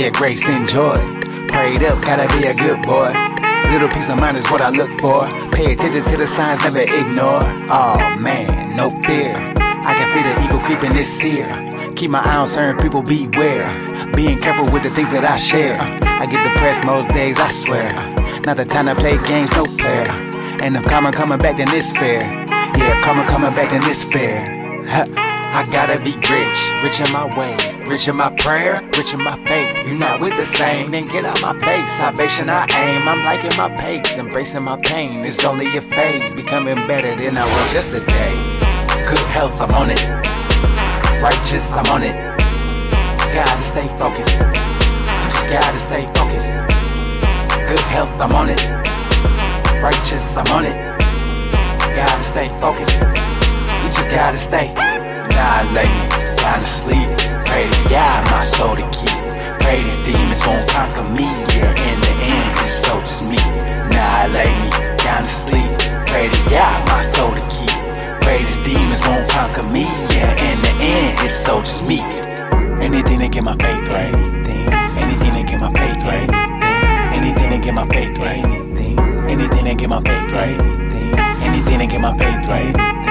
A 0.04 0.12
grace, 0.12 0.46
enjoy. 0.50 0.98
Prayed 1.48 1.82
up, 1.84 2.04
gotta 2.04 2.28
be 2.38 2.46
a 2.46 2.54
good 2.54 2.82
boy. 2.84 3.08
Little 3.72 3.88
peace 3.88 4.10
of 4.10 4.20
mind 4.20 4.36
is 4.36 4.46
what 4.52 4.60
I 4.60 4.70
look 4.70 4.90
for. 5.00 5.26
Pay 5.52 5.72
attention 5.72 6.04
to 6.04 6.18
the 6.18 6.28
signs, 6.28 6.62
never 6.62 6.82
ignore. 6.82 7.40
Oh 7.72 8.18
man, 8.20 8.76
no 8.76 8.90
fear. 9.04 9.30
I 9.32 9.96
can 9.96 10.12
feel 10.12 10.24
the 10.24 10.44
evil 10.44 10.60
creeping 10.60 10.92
this 10.92 11.22
here. 11.22 11.46
Keep 11.96 12.12
my 12.12 12.20
eye 12.20 12.36
on 12.36 12.50
certain 12.50 12.76
people, 12.84 13.02
beware. 13.02 13.64
Being 14.14 14.40
careful 14.40 14.66
with 14.74 14.84
the 14.84 14.90
things 14.90 15.10
that 15.12 15.24
I 15.24 15.38
share. 15.38 15.76
I 15.78 16.26
get 16.26 16.44
depressed 16.52 16.84
most 16.84 17.08
days, 17.10 17.38
I 17.40 17.48
swear. 17.48 17.90
Not 18.42 18.58
the 18.58 18.66
time 18.66 18.88
to 18.88 18.96
play 18.96 19.18
games, 19.24 19.52
no 19.54 19.64
fair. 19.64 20.04
And 20.62 20.76
if 20.76 20.84
karma 20.84 21.14
coming 21.14 21.38
back, 21.38 21.56
then 21.56 21.70
it's 21.70 21.96
fair. 21.96 22.20
Yeah, 22.78 23.00
karma 23.04 23.26
coming 23.26 23.54
back, 23.54 23.70
then 23.70 23.82
it's 23.86 24.04
fair. 24.12 24.44
I 25.56 25.64
gotta 25.72 26.04
be 26.04 26.12
rich, 26.12 26.84
rich 26.84 27.00
in 27.00 27.10
my 27.14 27.30
ways, 27.38 27.73
rich 27.88 28.08
in 28.08 28.16
my 28.16 28.30
prayer, 28.38 28.82
rich 28.98 29.14
in 29.14 29.24
my 29.24 29.38
faith. 29.46 29.86
You're 29.86 29.98
not 29.98 30.20
with 30.20 30.36
the 30.36 30.46
same, 30.46 30.92
then 30.92 31.06
get 31.06 31.26
out 31.26 31.42
my 31.42 31.58
face. 31.60 31.92
Salvation 31.98 32.50
I 32.50 32.66
aim, 32.78 33.08
I'm 33.08 33.24
liking 33.24 33.56
my 33.58 33.70
pace, 33.76 34.18
embracing 34.18 34.64
my 34.64 34.78
pain. 34.82 35.26
It's 35.26 35.44
only 35.46 35.78
a 35.78 35.82
phase, 35.82 36.34
becoming 36.34 36.76
better 36.88 37.16
than 37.16 37.38
I 37.38 37.46
was 37.46 37.74
yesterday. 37.74 38.34
Good 39.10 39.26
health, 39.32 39.60
I'm 39.60 39.72
on 39.72 39.90
it. 39.90 40.04
Righteous, 41.22 41.72
I'm 41.72 41.88
on 41.88 42.04
it. 42.04 42.16
Gotta 43.34 43.64
stay 43.64 43.88
focused. 43.98 44.36
You 44.40 45.30
just 45.32 45.50
gotta 45.52 45.80
stay 45.80 46.06
focused. 46.14 46.54
Good 47.68 47.86
health, 47.92 48.20
I'm 48.20 48.34
on 48.34 48.50
it. 48.50 48.62
Righteous, 49.82 50.38
I'm 50.38 50.52
on 50.52 50.66
it. 50.66 50.78
Gotta 51.96 52.24
stay 52.24 52.48
focused. 52.60 53.00
You 53.02 53.90
just 53.92 54.10
gotta 54.10 54.38
stay. 54.38 54.74
Me 55.74 55.90
down 56.38 56.60
to 56.60 56.68
sleep. 56.68 57.33
Pray 57.46 57.70
to 57.70 57.90
God, 57.90 58.20
my 58.32 58.42
soul 58.44 58.76
to 58.76 58.86
keep. 58.92 59.18
Pray 59.62 59.82
these 59.84 59.98
demons 60.06 60.42
won't 60.46 60.68
conquer 60.70 61.04
me. 61.04 61.28
Yeah, 61.56 61.72
in 61.90 61.98
the 62.00 62.14
end, 62.34 62.52
it's 62.64 62.84
so 62.86 63.00
just 63.02 63.22
me. 63.24 63.38
Now 63.94 64.24
I 64.24 64.28
lay 64.28 64.52
me 64.64 64.70
down 65.04 65.24
to 65.24 65.30
sleep. 65.30 65.70
Pray 66.08 66.30
to 66.30 66.42
God, 66.50 66.78
my 66.88 67.02
soul 67.16 67.32
to 67.32 67.44
keep. 67.54 67.74
Pray 68.24 68.44
these 68.44 68.60
demons 68.66 69.02
won't 69.08 69.30
conquer 69.30 69.64
me. 69.72 69.86
Yeah, 70.16 70.52
in 70.52 70.58
the 70.62 70.74
end, 70.82 71.26
it's 71.26 71.36
so 71.36 71.62
just 71.62 71.88
me. 71.88 72.00
Anything 72.82 73.20
to 73.20 73.30
get 73.30 73.44
my 73.44 73.56
faith 73.56 73.88
right. 73.88 74.14
Anything, 74.14 74.68
anything 74.98 75.34
to 75.36 75.44
get 75.52 75.60
my 75.60 75.72
faith 75.72 76.04
right. 76.04 76.30
Anything 77.16 77.50
to 77.52 77.58
get 77.60 77.74
my 77.74 77.88
faith 77.88 78.18
right. 78.18 78.44
Anything, 78.44 79.00
anything 79.30 79.66
to 79.66 79.76
get 79.76 79.90
my 79.90 80.02
faith 80.02 80.32
right. 80.34 80.60
Anything, 80.60 81.20
anything 81.48 81.80
to 81.80 81.88
get 81.88 82.02
my 82.02 82.18
faith 82.18 82.46
right. 82.48 83.03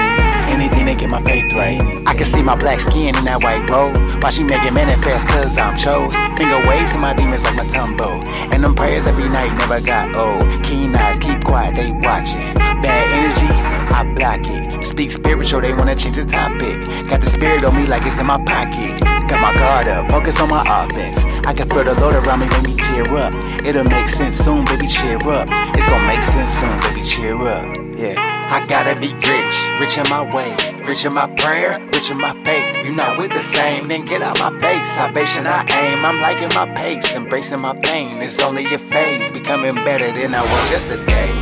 Anything 0.63 0.85
to 0.85 0.95
get 0.95 1.09
my 1.09 1.21
faith 1.21 1.51
right. 1.51 1.81
I 2.07 2.15
can 2.15 2.23
see 2.23 2.41
my 2.41 2.55
black 2.55 2.79
skin 2.79 3.11
in 3.11 3.25
that 3.25 3.43
white 3.43 3.69
robe. 3.69 3.99
Why 4.23 4.29
she 4.29 4.43
make 4.43 4.63
it 4.63 4.71
manifest? 4.71 5.27
Cause 5.27 5.57
I'm 5.57 5.75
chose. 5.75 6.15
Finger 6.39 6.55
wave 6.69 6.89
to 6.93 6.97
my 6.99 7.13
demons 7.13 7.43
like 7.43 7.57
my 7.57 7.67
tumbo. 7.67 8.25
And 8.53 8.63
them 8.63 8.73
prayers 8.73 9.05
every 9.05 9.27
night 9.27 9.51
never 9.59 9.81
got 9.81 10.15
old. 10.15 10.47
Keen 10.63 10.95
eyes, 10.95 11.19
keep 11.19 11.43
quiet, 11.43 11.75
they 11.75 11.91
watching. 11.91 12.53
Bad 12.79 13.11
energy, 13.11 13.51
I 13.91 14.07
block 14.15 14.39
it. 14.47 14.85
Speak 14.85 15.11
spiritual, 15.11 15.59
they 15.59 15.73
wanna 15.73 15.97
change 15.97 16.15
the 16.15 16.23
topic. 16.23 16.79
Got 17.09 17.19
the 17.19 17.27
spirit 17.27 17.65
on 17.65 17.75
me 17.75 17.85
like 17.85 18.05
it's 18.05 18.17
in 18.17 18.25
my 18.25 18.39
pocket. 18.45 19.03
Got 19.27 19.41
my 19.43 19.51
guard 19.51 19.89
up, 19.89 20.09
focus 20.09 20.39
on 20.39 20.47
my 20.47 20.63
offense. 20.63 21.25
I 21.45 21.51
can 21.51 21.67
feel 21.67 21.83
the 21.83 21.99
Lord 21.99 22.15
around 22.15 22.39
me, 22.39 22.47
make 22.47 22.63
me 22.63 22.73
tear 22.79 23.03
up. 23.19 23.33
It'll 23.65 23.83
make 23.83 24.07
sense 24.07 24.37
soon, 24.37 24.63
baby, 24.63 24.87
cheer 24.87 25.19
up. 25.27 25.51
It's 25.75 25.87
gonna 25.91 26.07
make 26.07 26.23
sense 26.23 26.53
soon, 26.55 26.79
baby, 26.79 27.03
cheer 27.05 27.35
up. 27.35 27.99
Yeah. 27.99 28.42
I 28.53 28.63
gotta 28.67 28.93
be 28.99 29.11
rich, 29.15 29.55
rich 29.81 29.97
in 29.97 30.07
my 30.11 30.29
ways, 30.29 30.75
rich 30.87 31.05
in 31.05 31.13
my 31.15 31.25
prayer, 31.41 31.79
rich 31.91 32.11
in 32.11 32.19
my 32.19 32.33
faith. 32.43 32.85
You're 32.85 32.93
not 32.93 33.17
with 33.17 33.31
the 33.31 33.39
same, 33.39 33.87
then 33.87 34.05
get 34.05 34.21
out 34.21 34.37
my 34.37 34.51
face. 34.59 34.87
Salvation 34.89 35.47
I 35.47 35.65
aim, 35.81 36.05
I'm 36.05 36.21
liking 36.21 36.49
my 36.49 36.71
pace, 36.75 37.15
embracing 37.15 37.61
my 37.61 37.75
pain. 37.75 38.21
It's 38.21 38.39
only 38.43 38.71
a 38.71 38.77
phase, 38.77 39.31
becoming 39.31 39.73
better 39.73 40.11
than 40.11 40.35
I 40.35 40.43
was 40.43 40.69
yesterday. 40.69 41.33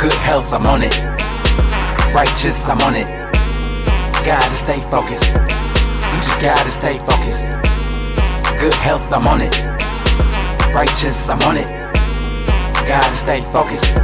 Good 0.00 0.16
health, 0.24 0.50
I'm 0.50 0.64
on 0.64 0.80
it. 0.82 0.96
Righteous, 2.14 2.66
I'm 2.66 2.80
on 2.80 2.96
it. 2.96 3.08
Gotta 4.24 4.56
stay 4.56 4.80
focused. 4.88 5.28
You 5.28 6.18
just 6.24 6.40
gotta 6.40 6.70
stay 6.70 6.96
focused. 7.00 7.48
Good 8.58 8.72
health, 8.80 9.12
I'm 9.12 9.26
on 9.26 9.42
it. 9.42 9.52
Righteous, 10.72 11.28
I'm 11.28 11.42
on 11.42 11.58
it. 11.58 11.68
Gotta 12.88 13.14
stay 13.14 13.42
focused. 13.52 13.94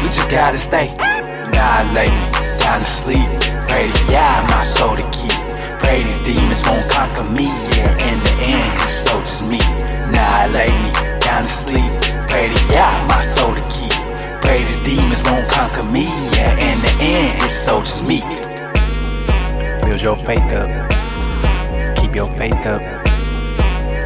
We 0.00 0.08
just 0.08 0.30
gotta 0.30 0.56
stay. 0.56 1.15
Lay 1.56 2.10
me 2.10 2.28
down 2.60 2.80
to 2.80 2.86
sleep. 2.86 3.26
Pray 3.68 3.90
to 3.90 4.12
God, 4.12 4.50
my 4.50 4.62
soul 4.64 4.96
to 4.96 5.02
keep. 5.16 5.32
Pray 5.80 6.02
these 6.02 6.18
demons 6.28 6.62
won't 6.66 6.84
conquer 6.90 7.24
me. 7.24 7.46
Yeah, 7.72 8.12
in 8.12 8.18
the 8.20 8.34
end, 8.52 8.72
it's 8.82 8.92
so 8.92 9.18
just 9.22 9.40
me. 9.42 9.58
Now 10.12 10.42
I 10.42 10.46
lay 10.48 10.68
me 10.68 10.90
down 11.20 11.44
to 11.44 11.48
sleep. 11.48 11.90
Pray 12.28 12.48
to 12.52 12.60
God, 12.70 13.08
my 13.08 13.22
soul 13.24 13.54
to 13.54 13.62
keep. 13.72 13.96
Pray 14.42 14.64
these 14.64 14.78
demons 14.80 15.22
won't 15.22 15.48
conquer 15.48 15.84
me. 15.84 16.04
Yeah, 16.36 16.72
in 16.72 16.82
the 16.82 16.92
end, 17.00 17.44
it's 17.44 17.54
so 17.54 17.80
just 17.80 18.06
me. 18.06 18.20
Build 19.86 20.02
your 20.02 20.16
faith 20.16 20.52
up. 20.52 20.68
Keep 21.96 22.14
your 22.14 22.30
faith 22.36 22.66
up. 22.66 22.82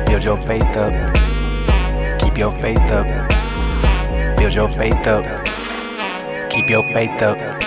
Build 0.06 0.22
your 0.22 0.36
faith 0.36 0.76
up. 0.76 0.94
Keep 2.20 2.38
your 2.38 2.52
faith 2.62 2.90
up. 2.92 4.38
Build 4.38 4.54
your 4.54 4.68
faith 4.68 5.06
up. 5.08 5.49
Keep 6.60 6.68
your 6.68 6.82
faith 6.82 7.22
up. 7.22 7.59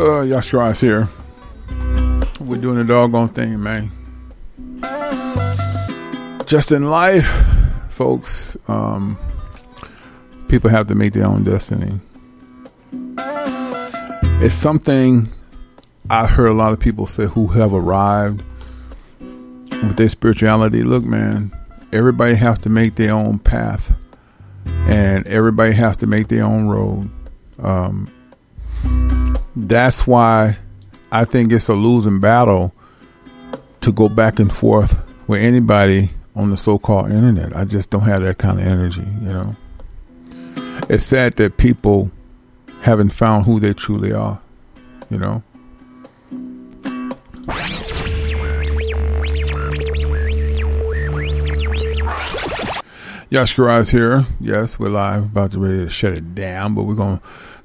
Yashra 0.00 0.72
is 0.72 0.80
here. 0.80 1.08
We're 2.40 2.60
doing 2.60 2.78
the 2.78 2.84
doggone 2.84 3.28
thing, 3.28 3.62
man. 3.62 3.92
Just 6.46 6.72
in 6.72 6.90
life, 6.90 7.28
folks, 7.90 8.56
um, 8.66 9.16
people 10.48 10.70
have 10.70 10.88
to 10.88 10.94
make 10.94 11.12
their 11.12 11.26
own 11.26 11.44
destiny. 11.44 12.00
It's 14.42 14.54
something 14.54 15.32
I 16.10 16.26
heard 16.26 16.48
a 16.48 16.54
lot 16.54 16.72
of 16.72 16.80
people 16.80 17.06
say 17.06 17.26
who 17.26 17.46
have 17.48 17.72
arrived 17.72 18.42
with 19.20 19.96
their 19.96 20.08
spirituality. 20.08 20.82
Look, 20.82 21.04
man, 21.04 21.52
everybody 21.92 22.34
has 22.34 22.58
to 22.60 22.68
make 22.68 22.96
their 22.96 23.14
own 23.14 23.38
path, 23.38 23.92
and 24.66 25.26
everybody 25.28 25.72
has 25.72 25.96
to 25.98 26.06
make 26.06 26.28
their 26.28 26.42
own 26.42 26.66
road. 26.66 27.10
Um, 27.60 28.12
that's 29.56 30.06
why 30.06 30.58
I 31.12 31.24
think 31.24 31.52
it's 31.52 31.68
a 31.68 31.74
losing 31.74 32.20
battle 32.20 32.72
to 33.80 33.92
go 33.92 34.08
back 34.08 34.38
and 34.38 34.52
forth 34.52 34.96
with 35.26 35.40
anybody 35.40 36.10
on 36.34 36.50
the 36.50 36.56
so-called 36.56 37.10
internet. 37.10 37.56
I 37.56 37.64
just 37.64 37.90
don't 37.90 38.02
have 38.02 38.22
that 38.22 38.38
kind 38.38 38.58
of 38.58 38.66
energy, 38.66 39.06
you 39.22 39.32
know. 39.32 39.56
It's 40.88 41.04
sad 41.04 41.36
that 41.36 41.56
people 41.56 42.10
haven't 42.82 43.10
found 43.10 43.46
who 43.46 43.60
they 43.60 43.72
truly 43.72 44.12
are, 44.12 44.40
you 45.08 45.18
know. 45.18 45.42
Yash 53.30 53.54
Garage 53.54 53.90
here. 53.90 54.24
Yes, 54.40 54.78
we're 54.78 54.90
live, 54.90 55.24
about 55.24 55.52
to 55.52 55.58
ready 55.58 55.78
to 55.78 55.88
shut 55.88 56.12
it 56.12 56.34
down, 56.34 56.74
but 56.74 56.84
we're 56.84 56.94
to 57.18 57.22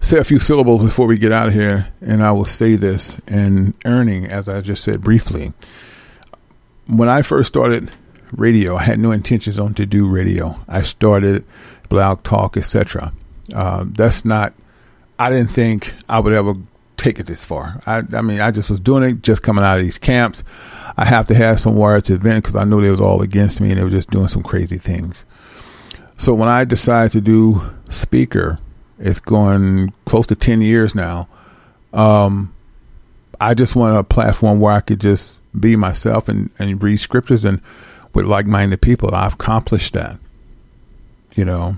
say 0.09 0.17
a 0.17 0.23
few 0.23 0.39
syllables 0.39 0.83
before 0.83 1.05
we 1.05 1.19
get 1.19 1.31
out 1.31 1.49
of 1.49 1.53
here, 1.53 1.87
and 2.01 2.23
I 2.23 2.31
will 2.31 2.45
say 2.45 2.75
this 2.75 3.19
in 3.27 3.75
earning, 3.85 4.25
as 4.25 4.49
I 4.49 4.61
just 4.61 4.83
said 4.83 5.01
briefly. 5.01 5.53
When 6.87 7.07
I 7.07 7.21
first 7.21 7.49
started 7.49 7.91
radio, 8.31 8.75
I 8.75 8.83
had 8.83 8.97
no 8.97 9.11
intentions 9.11 9.59
on 9.59 9.75
to 9.75 9.85
do 9.85 10.09
radio. 10.09 10.59
I 10.67 10.81
started 10.81 11.45
blog 11.89 12.23
talk, 12.23 12.57
etc. 12.57 13.13
Uh, 13.53 13.85
that's 13.87 14.25
not. 14.25 14.53
I 15.19 15.29
didn't 15.29 15.51
think 15.51 15.93
I 16.09 16.19
would 16.19 16.33
ever 16.33 16.55
take 16.97 17.19
it 17.19 17.27
this 17.27 17.45
far. 17.45 17.79
I, 17.85 18.01
I 18.11 18.21
mean, 18.21 18.39
I 18.39 18.49
just 18.49 18.71
was 18.71 18.79
doing 18.79 19.03
it, 19.03 19.21
just 19.21 19.43
coming 19.43 19.63
out 19.63 19.77
of 19.77 19.83
these 19.83 19.99
camps. 19.99 20.43
I 20.97 21.05
have 21.05 21.27
to 21.27 21.35
have 21.35 21.59
some 21.59 21.75
words 21.75 22.07
to 22.07 22.17
vent 22.17 22.45
because 22.45 22.55
I 22.55 22.63
knew 22.63 22.81
they 22.81 22.89
was 22.89 22.99
all 22.99 23.21
against 23.21 23.61
me 23.61 23.69
and 23.69 23.77
they 23.77 23.83
were 23.83 23.91
just 23.91 24.09
doing 24.09 24.27
some 24.27 24.41
crazy 24.41 24.79
things. 24.79 25.23
So 26.17 26.33
when 26.33 26.49
I 26.49 26.65
decided 26.65 27.11
to 27.11 27.21
do 27.21 27.61
speaker, 27.91 28.59
it's 28.99 29.19
going 29.19 29.93
close 30.05 30.27
to 30.27 30.35
10 30.35 30.61
years 30.61 30.93
now. 30.93 31.27
Um, 31.93 32.53
I 33.41 33.53
just 33.53 33.75
wanted 33.75 33.97
a 33.97 34.03
platform 34.03 34.59
where 34.59 34.73
I 34.73 34.81
could 34.81 34.99
just 34.99 35.39
be 35.57 35.75
myself 35.75 36.27
and, 36.27 36.49
and 36.59 36.81
read 36.81 36.97
scriptures 36.97 37.45
and 37.45 37.61
with 38.13 38.25
like 38.25 38.45
minded 38.45 38.81
people. 38.81 39.13
I've 39.13 39.35
accomplished 39.35 39.93
that, 39.93 40.17
you 41.35 41.45
know. 41.45 41.77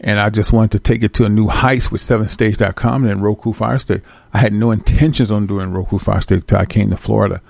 And 0.00 0.20
I 0.20 0.28
just 0.28 0.52
wanted 0.52 0.72
to 0.72 0.78
take 0.78 1.02
it 1.02 1.14
to 1.14 1.24
a 1.24 1.28
new 1.30 1.48
heights 1.48 1.90
with 1.90 2.02
sevenstage.com 2.02 3.02
and 3.02 3.10
then 3.10 3.20
Roku 3.20 3.54
Fire 3.54 3.78
Stick. 3.78 4.02
I 4.34 4.38
had 4.38 4.52
no 4.52 4.70
intentions 4.70 5.30
on 5.30 5.46
doing 5.46 5.72
Roku 5.72 5.98
Fire 5.98 6.20
Stick 6.20 6.46
till 6.46 6.58
I 6.58 6.66
came 6.66 6.90
to 6.90 6.98
Florida. 6.98 7.40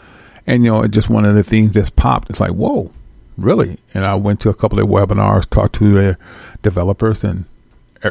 And, 0.47 0.65
you 0.65 0.71
know, 0.71 0.85
it 0.85 0.93
just 0.93 1.11
one 1.11 1.25
of 1.25 1.35
the 1.35 1.43
things 1.43 1.73
that's 1.73 1.91
popped. 1.91 2.31
It's 2.31 2.39
like, 2.39 2.53
whoa, 2.53 2.93
really? 3.37 3.79
And 3.93 4.05
I 4.05 4.15
went 4.15 4.39
to 4.41 4.49
a 4.49 4.55
couple 4.55 4.79
of 4.79 4.87
webinars, 4.87 5.51
talked 5.51 5.75
to 5.77 5.93
their 5.93 6.19
developers, 6.63 7.25
and 7.25 7.47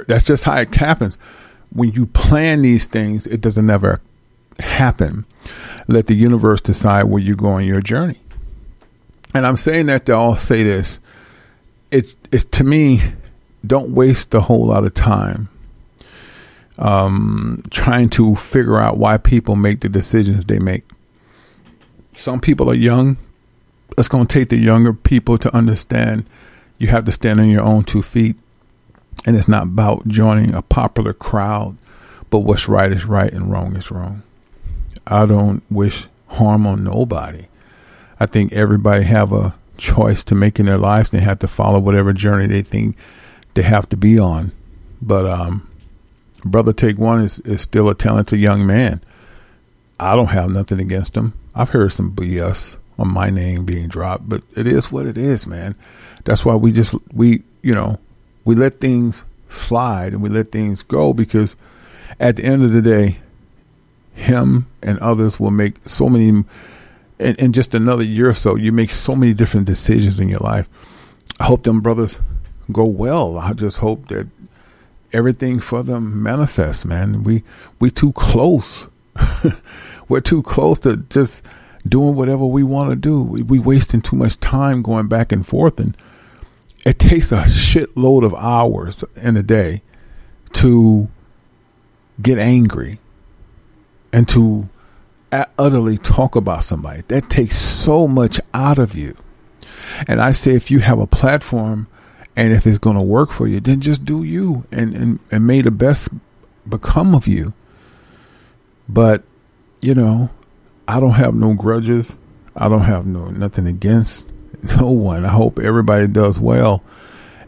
that's 0.07 0.26
just 0.26 0.44
how 0.44 0.57
it 0.57 0.74
happens. 0.76 1.18
When 1.72 1.91
you 1.91 2.06
plan 2.06 2.62
these 2.62 2.86
things, 2.86 3.28
it 3.28 3.41
doesn't 3.41 3.70
ever 3.70 4.02
happen. 4.60 5.26
Let 5.88 6.07
the 6.07 6.16
universe 6.16 6.62
decide 6.62 7.03
where 7.03 7.22
you 7.22 7.36
go 7.36 7.49
on 7.49 7.66
your 7.66 7.82
journey. 7.82 8.20
And 9.34 9.45
I'm 9.45 9.57
saying 9.57 9.88
that 9.88 10.06
to 10.06 10.14
all 10.16 10.38
say 10.38 10.64
this. 10.64 10.99
It's, 11.91 12.16
it's 12.32 12.45
to 12.45 12.64
me, 12.64 13.02
don't 13.66 13.90
waste 13.90 14.34
a 14.34 14.41
whole 14.41 14.68
lot 14.68 14.86
of 14.86 14.94
time 14.94 15.49
um, 16.78 17.64
trying 17.70 18.10
to 18.12 18.36
figure 18.36 18.80
out 18.80 18.98
why 18.98 19.18
people 19.18 19.56
make 19.56 19.82
the 19.82 19.90
decisions 19.90 20.45
they 20.45 20.60
make. 20.60 20.84
Some 22.14 22.40
people 22.40 22.70
are 22.70 22.76
young, 22.76 23.18
it's 23.98 24.07
going 24.07 24.28
to 24.28 24.34
take 24.34 24.49
the 24.49 24.57
younger 24.57 24.94
people 24.94 25.38
to 25.38 25.56
understand 25.56 26.26
you 26.78 26.88
have 26.88 27.06
to 27.06 27.12
stand 27.12 27.40
on 27.40 27.49
your 27.49 27.64
own 27.64 27.84
two 27.84 28.02
feet. 28.02 28.36
And 29.26 29.36
it's 29.36 29.48
not 29.48 29.64
about 29.64 30.08
joining 30.08 30.54
a 30.54 30.62
popular 30.62 31.14
crowd, 31.14 31.78
but 32.30 32.40
what's 32.40 32.68
right 32.68 32.92
is 32.92 33.06
right 33.06 33.32
and 33.32 33.52
wrong 33.52 33.76
is 33.76 33.92
wrong. 33.92 34.24
I 35.08 35.26
don't 35.26 35.64
wish 35.70 36.08
harm 36.28 36.68
on 36.68 36.84
nobody. 36.84 37.48
I 38.20 38.26
think 38.26 38.54
everybody 38.54 39.04
have 39.04 39.32
a 39.32 39.56
choice 39.78 40.24
to 40.26 40.36
make 40.36 40.60
in 40.60 40.66
their 40.66 40.78
lives. 40.78 41.10
They 41.10 41.20
have 41.20 41.40
to 41.40 41.48
follow 41.48 41.80
whatever 41.80 42.14
journey 42.14 42.48
they 42.48 42.62
think 42.62 42.96
they 43.54 43.64
have 43.64 43.90
to 43.90 43.98
be 43.98 44.20
on. 44.20 44.52
But 45.02 45.26
um, 45.26 45.68
brother 46.44 46.74
Take 46.74 46.98
One 46.98 47.22
is, 47.22 47.40
is 47.42 47.62
still 47.62 47.90
a 47.90 47.96
talented 47.96 48.40
young 48.40 48.66
man. 48.66 49.02
I 50.00 50.16
don't 50.16 50.28
have 50.28 50.50
nothing 50.50 50.80
against 50.80 51.16
him. 51.16 51.34
I've 51.54 51.70
heard 51.70 51.94
some 51.94 52.12
BS 52.12 52.78
on 52.98 53.14
my 53.14 53.30
name 53.30 53.66
being 53.66 53.88
dropped, 53.88 54.28
but 54.28 54.44
it 54.56 54.68
is 54.68 54.92
what 54.92 55.06
it 55.06 55.18
is, 55.18 55.48
man. 55.48 55.76
That's 56.26 56.44
why 56.44 56.56
we 56.56 56.72
just 56.72 56.96
we 57.14 57.44
you 57.62 57.74
know 57.74 58.00
we 58.46 58.56
let 58.56 58.80
things 58.80 59.24
slide 59.50 60.14
and 60.14 60.22
we 60.22 60.30
let 60.30 60.52
things 60.52 60.84
go 60.84 61.14
because 61.14 61.56
at 62.20 62.38
the 62.38 62.44
end 62.46 62.64
of 62.64 62.72
the 62.72 62.82
day, 62.82 63.20
him 64.14 64.68
and 64.82 64.98
others 65.00 65.40
will 65.40 65.52
make 65.52 65.76
so 65.88 66.08
many. 66.08 66.46
In, 67.18 67.36
in 67.36 67.54
just 67.54 67.74
another 67.74 68.04
year 68.04 68.30
or 68.30 68.34
so, 68.34 68.56
you 68.56 68.72
make 68.72 68.92
so 68.92 69.16
many 69.16 69.34
different 69.34 69.68
decisions 69.68 70.20
in 70.20 70.30
your 70.30 70.40
life. 70.40 70.68
I 71.40 71.46
hope 71.46 71.64
them 71.64 71.82
brothers 71.82 72.20
go 72.72 72.86
well. 72.86 73.38
I 73.38 73.54
just 73.54 73.78
hope 73.78 74.08
that 74.08 74.28
everything 75.14 75.60
for 75.60 75.84
them 75.84 76.22
manifests, 76.22 76.86
man. 76.86 77.24
We 77.24 77.44
we 77.80 77.90
too 77.90 78.12
close. 78.14 78.88
We're 80.10 80.20
too 80.20 80.44
close 80.44 80.80
to 80.80 80.98
just 80.98 81.42
doing 81.88 82.16
whatever 82.16 82.46
we 82.46 82.64
want 82.64 82.90
to 82.90 82.96
do. 82.96 83.22
We, 83.22 83.42
we 83.42 83.60
wasting 83.60 84.02
too 84.02 84.16
much 84.16 84.40
time 84.40 84.82
going 84.82 85.08
back 85.08 85.32
and 85.32 85.46
forth, 85.46 85.80
and 85.80 85.96
it 86.86 86.99
takes 86.99 87.32
a 87.32 87.44
shitload 87.45 88.24
of 88.24 88.34
hours 88.36 89.03
in 89.16 89.36
a 89.36 89.44
day 89.44 89.82
to 90.53 91.10
get 92.22 92.38
angry 92.38 92.99
and 94.14 94.30
to 94.30 94.70
utterly 95.57 95.98
talk 95.98 96.36
about 96.36 96.64
somebody. 96.64 97.02
That 97.07 97.30
takes 97.30 97.57
so 97.57 98.07
much 98.07 98.40
out 98.53 98.78
of 98.78 98.95
you. 98.95 99.18
And 100.07 100.22
I 100.22 100.32
say, 100.32 100.53
if 100.53 100.70
you 100.70 100.80
have 100.80 100.99
a 100.99 101.07
platform 101.07 101.88
and 102.36 102.53
if 102.53 102.68
it's 102.68 102.78
going 102.78 102.95
to 102.95 103.02
work 103.02 103.32
for 103.32 103.48
you, 103.48 103.60
then 103.60 103.82
just 103.82 104.06
do 104.06 104.24
you 104.24 104.66
and, 104.72 104.95
and, 104.95 105.20
and 105.32 105.48
may 105.48 105.62
the 105.62 105.72
best 105.72 106.10
become 106.70 107.16
of 107.16 107.28
you. 107.28 107.53
But, 108.88 109.24
you 109.82 109.95
know, 109.95 110.30
I 110.88 110.99
don't 110.99 111.12
have 111.12 111.34
no 111.34 111.53
grudges. 111.56 112.14
I 112.56 112.70
don't 112.70 112.82
have 112.82 113.06
no 113.06 113.30
nothing 113.32 113.68
against 113.68 114.26
no 114.80 114.90
one. 114.90 115.26
I 115.26 115.30
hope 115.30 115.60
everybody 115.60 116.08
does 116.08 116.40
well, 116.40 116.84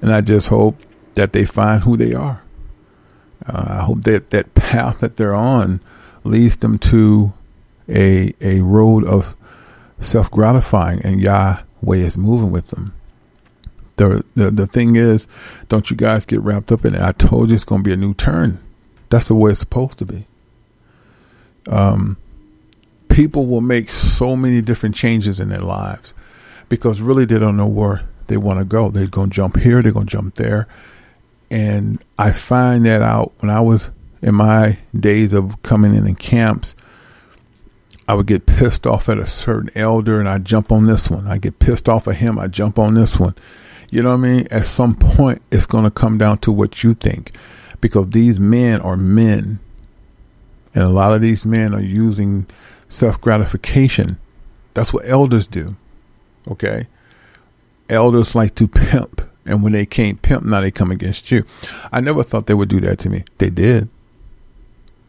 and 0.01 0.11
I 0.11 0.21
just 0.21 0.49
hope 0.49 0.77
that 1.15 1.33
they 1.33 1.45
find 1.45 1.83
who 1.83 1.97
they 1.97 2.13
are. 2.13 2.43
Uh, 3.45 3.65
I 3.67 3.83
hope 3.83 4.03
that 4.03 4.29
that 4.31 4.53
path 4.53 4.99
that 4.99 5.17
they're 5.17 5.35
on 5.35 5.81
leads 6.23 6.57
them 6.57 6.77
to 6.79 7.33
a 7.89 8.33
a 8.41 8.61
road 8.61 9.03
of 9.05 9.35
self 9.99 10.29
gratifying, 10.29 11.01
and 11.03 11.19
Yahweh 11.21 11.97
is 11.97 12.17
moving 12.17 12.51
with 12.51 12.67
them. 12.67 12.93
The, 13.95 14.23
the 14.35 14.51
the 14.51 14.67
thing 14.67 14.95
is, 14.95 15.27
don't 15.69 15.89
you 15.89 15.97
guys 15.97 16.25
get 16.25 16.41
wrapped 16.41 16.71
up 16.71 16.85
in 16.85 16.93
it. 16.93 17.01
I 17.01 17.13
told 17.13 17.49
you 17.49 17.55
it's 17.55 17.63
going 17.63 17.83
to 17.83 17.87
be 17.87 17.93
a 17.93 17.97
new 17.97 18.13
turn. 18.13 18.63
That's 19.09 19.29
the 19.29 19.35
way 19.35 19.51
it's 19.51 19.59
supposed 19.59 19.97
to 19.99 20.05
be. 20.05 20.27
Um, 21.67 22.17
people 23.09 23.47
will 23.47 23.61
make 23.61 23.89
so 23.89 24.35
many 24.35 24.61
different 24.61 24.95
changes 24.95 25.39
in 25.39 25.49
their 25.49 25.61
lives 25.61 26.13
because 26.69 27.01
really 27.01 27.25
they 27.25 27.39
don't 27.39 27.57
know 27.57 27.67
where 27.67 28.07
they 28.27 28.37
want 28.37 28.59
to 28.59 28.65
go. 28.65 28.89
They're 28.89 29.07
going 29.07 29.29
to 29.29 29.35
jump 29.35 29.57
here, 29.57 29.81
they're 29.81 29.91
going 29.91 30.07
to 30.07 30.11
jump 30.11 30.35
there. 30.35 30.67
And 31.49 32.03
I 32.19 32.31
find 32.31 32.85
that 32.85 33.01
out 33.01 33.33
when 33.39 33.49
I 33.49 33.61
was 33.61 33.89
in 34.21 34.35
my 34.35 34.79
days 34.97 35.33
of 35.33 35.61
coming 35.63 35.95
in 35.95 36.07
in 36.07 36.15
camps. 36.15 36.75
I 38.09 38.13
would 38.13 38.27
get 38.27 38.45
pissed 38.45 38.87
off 38.87 39.09
at 39.09 39.17
a 39.17 39.27
certain 39.27 39.69
elder 39.75 40.19
and 40.19 40.29
I 40.29 40.37
jump 40.37 40.71
on 40.71 40.85
this 40.85 41.09
one. 41.09 41.27
I 41.27 41.37
get 41.37 41.59
pissed 41.59 41.89
off 41.89 42.07
at 42.07 42.15
him, 42.15 42.39
I 42.39 42.47
jump 42.47 42.79
on 42.79 42.93
this 42.93 43.19
one. 43.19 43.35
You 43.89 44.01
know 44.01 44.09
what 44.09 44.25
I 44.25 44.29
mean? 44.29 44.47
At 44.51 44.65
some 44.65 44.95
point, 44.95 45.41
it's 45.51 45.65
going 45.65 45.85
to 45.85 45.91
come 45.91 46.17
down 46.17 46.39
to 46.39 46.51
what 46.51 46.83
you 46.83 46.93
think 46.93 47.33
because 47.79 48.09
these 48.09 48.39
men 48.39 48.81
are 48.81 48.97
men. 48.97 49.59
And 50.73 50.83
a 50.83 50.89
lot 50.89 51.13
of 51.13 51.21
these 51.21 51.45
men 51.45 51.73
are 51.73 51.81
using 51.81 52.47
self 52.89 53.19
gratification. 53.19 54.17
That's 54.73 54.93
what 54.93 55.07
elders 55.07 55.47
do. 55.47 55.75
Okay? 56.47 56.87
Elders 57.89 58.35
like 58.35 58.55
to 58.55 58.67
pimp. 58.67 59.21
And 59.45 59.63
when 59.63 59.71
they 59.71 59.85
can't 59.85 60.21
pimp, 60.21 60.43
now 60.43 60.59
they 60.59 60.71
come 60.71 60.91
against 60.91 61.31
you. 61.31 61.45
I 61.91 62.01
never 62.01 62.21
thought 62.21 62.47
they 62.47 62.53
would 62.53 62.69
do 62.69 62.81
that 62.81 62.99
to 62.99 63.09
me. 63.09 63.23
They 63.37 63.49
did. 63.49 63.87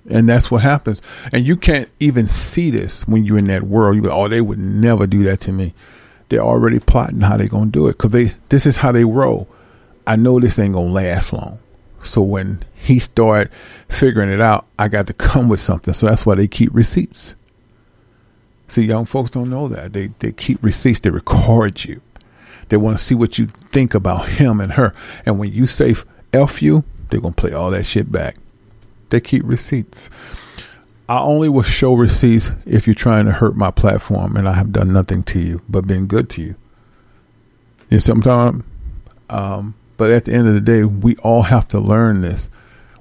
And 0.09 0.29
that's 0.29 0.51
what 0.51 0.63
happens. 0.63 1.03
And 1.33 1.47
you 1.47 1.57
can't 1.57 1.89
even 2.01 2.29
see 2.29 2.71
this 2.71 3.07
when 3.07 3.25
you're 3.25 3.39
in 3.39 3.49
that 3.49 3.65
world. 3.65 3.97
You 3.97 4.03
go, 4.03 4.11
oh, 4.11 4.29
they 4.29 4.41
would 4.41 4.59
never 4.59 5.07
do 5.07 5.25
that 5.25 5.41
to 5.43 5.53
me. 5.53 5.75
They're 6.29 6.41
already 6.41 6.79
plotting 6.79 7.21
how 7.21 7.37
they're 7.37 7.49
going 7.49 7.73
to 7.73 7.79
do 7.79 7.89
it 7.89 7.93
because 7.93 8.13
they 8.13 8.35
this 8.49 8.67
is 8.67 8.79
how 8.79 8.93
they 8.93 9.05
roll. 9.05 9.49
I 10.07 10.17
know 10.17 10.39
this 10.39 10.59
ain't 10.59 10.75
going 10.75 10.91
to 10.91 10.95
last 10.95 11.33
long. 11.33 11.59
So 12.03 12.23
when 12.23 12.65
he 12.75 12.99
started 12.99 13.51
figuring 13.89 14.31
it 14.31 14.41
out, 14.41 14.67
I 14.79 14.89
got 14.89 15.07
to 15.09 15.13
come 15.13 15.49
with 15.49 15.61
something. 15.61 15.93
So 15.93 16.07
that's 16.07 16.25
why 16.25 16.37
they 16.37 16.47
keep 16.47 16.73
receipts. 16.73 17.35
See, 18.69 18.85
young 18.85 19.07
folks 19.07 19.31
don't 19.31 19.51
know 19.51 19.67
that. 19.69 19.95
They 19.95 20.09
they 20.19 20.33
keep 20.33 20.63
receipts. 20.63 21.01
They 21.01 21.11
record 21.11 21.85
you. 21.85 22.03
They 22.69 22.77
want 22.77 22.99
to 22.99 23.05
see 23.05 23.15
what 23.15 23.39
you 23.39 23.47
think 23.47 23.95
about 23.95 24.29
him 24.29 24.61
and 24.61 24.73
her. 24.73 24.95
And 25.25 25.39
when 25.39 25.53
you 25.53 25.67
say 25.67 25.95
F 26.33 26.63
you, 26.63 26.85
they're 27.11 27.21
to 27.21 27.33
play 27.33 27.53
all 27.53 27.71
that 27.71 27.87
shit 27.87 28.13
back. 28.13 28.37
They 29.11 29.21
keep 29.21 29.43
receipts. 29.45 30.11
I 31.09 31.21
only 31.21 31.49
will 31.49 31.63
show 31.63 31.95
receipts 31.95 32.51
if 32.67 32.87
you're 32.87 32.95
trying 32.95 33.25
to 33.25 33.33
hurt 33.33 33.57
my 33.57 33.71
platform 33.71 34.37
and 34.37 34.47
I 34.47 34.53
have 34.53 34.73
done 34.73 34.93
nothing 34.93 35.23
to 35.25 35.41
you 35.41 35.63
but 35.67 35.87
been 35.87 36.07
good 36.07 36.29
to 36.31 36.43
you. 36.43 36.55
And 37.91 38.03
sometimes, 38.03 38.63
um, 39.31 39.75
but 39.97 40.11
at 40.11 40.27
the 40.27 40.35
end 40.35 40.49
of 40.49 40.55
the 40.55 40.61
day, 40.61 40.85
we 40.85 41.17
all 41.17 41.45
have 41.45 41.67
to 41.69 41.81
learn 41.81 42.21
this. 42.21 42.51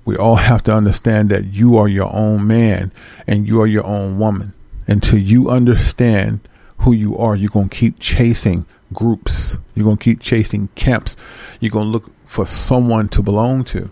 We 0.06 0.16
all 0.16 0.38
have 0.38 0.64
to 0.64 0.74
understand 0.74 1.28
that 1.30 1.48
you 1.48 1.76
are 1.76 1.90
your 1.90 2.10
own 2.14 2.48
man 2.48 2.94
and 3.28 3.46
you 3.46 3.62
are 3.62 3.68
your 3.68 3.86
own 3.86 4.18
woman. 4.18 4.54
Until 4.88 5.20
you 5.20 5.50
understand 5.50 6.40
who 6.80 6.94
you 6.94 7.18
are, 7.18 7.36
you're 7.36 7.50
going 7.50 7.70
to 7.70 7.78
keep 7.78 8.00
chasing 8.00 8.66
groups. 8.94 9.58
You're 9.76 9.84
going 9.84 9.98
to 9.98 10.04
keep 10.04 10.22
chasing 10.22 10.70
camps. 10.76 11.18
You're 11.60 11.72
going 11.72 11.88
to 11.88 11.92
look 11.92 12.12
for 12.26 12.46
someone 12.46 13.10
to 13.10 13.22
belong 13.22 13.64
to. 13.66 13.90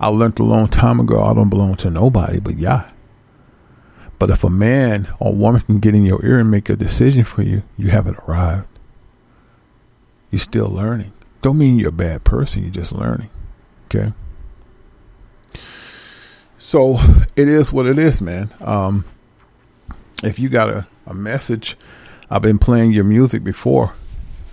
I 0.00 0.08
learned 0.08 0.38
a 0.38 0.44
long 0.44 0.68
time 0.68 1.00
ago 1.00 1.22
I 1.22 1.34
don't 1.34 1.48
belong 1.48 1.76
to 1.76 1.90
nobody 1.90 2.40
but 2.40 2.58
Yah. 2.58 2.84
But 4.18 4.30
if 4.30 4.44
a 4.44 4.50
man 4.50 5.08
or 5.18 5.34
woman 5.34 5.60
can 5.62 5.78
get 5.78 5.94
in 5.94 6.06
your 6.06 6.24
ear 6.24 6.38
and 6.38 6.50
make 6.50 6.70
a 6.70 6.76
decision 6.76 7.24
for 7.24 7.42
you, 7.42 7.62
you 7.76 7.88
haven't 7.88 8.18
arrived. 8.26 8.66
You're 10.30 10.38
still 10.38 10.68
learning. 10.68 11.12
Don't 11.42 11.58
mean 11.58 11.78
you're 11.78 11.90
a 11.90 11.92
bad 11.92 12.24
person, 12.24 12.62
you're 12.62 12.70
just 12.70 12.92
learning. 12.92 13.30
Okay? 13.86 14.12
So 16.58 16.98
it 17.36 17.48
is 17.48 17.72
what 17.72 17.86
it 17.86 17.98
is, 17.98 18.20
man. 18.22 18.50
Um, 18.60 19.04
if 20.22 20.38
you 20.38 20.48
got 20.48 20.68
a, 20.68 20.86
a 21.06 21.14
message, 21.14 21.76
I've 22.30 22.42
been 22.42 22.58
playing 22.58 22.92
your 22.92 23.04
music 23.04 23.44
before. 23.44 23.94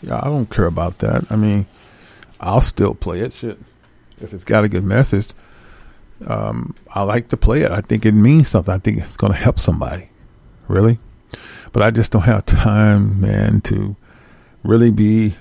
Yeah, 0.01 0.19
I 0.21 0.25
don't 0.25 0.49
care 0.49 0.65
about 0.65 0.99
that. 0.99 1.25
I 1.31 1.35
mean, 1.35 1.65
I'll 2.39 2.61
still 2.61 2.93
play 2.93 3.21
it. 3.21 3.33
Shit, 3.33 3.59
if 4.19 4.33
it's 4.33 4.43
got 4.43 4.63
a 4.63 4.69
good 4.69 4.83
message, 4.83 5.27
um, 6.25 6.75
I 6.93 7.03
like 7.03 7.29
to 7.29 7.37
play 7.37 7.61
it. 7.61 7.71
I 7.71 7.81
think 7.81 8.05
it 8.05 8.11
means 8.13 8.49
something. 8.49 8.73
I 8.73 8.79
think 8.79 8.99
it's 8.99 9.17
going 9.17 9.33
to 9.33 9.39
help 9.39 9.59
somebody, 9.59 10.09
really. 10.67 10.99
But 11.71 11.83
I 11.83 11.91
just 11.91 12.11
don't 12.11 12.23
have 12.23 12.45
time, 12.45 13.19
man, 13.19 13.61
to 13.61 13.95
really 14.63 14.91
be 14.91 15.35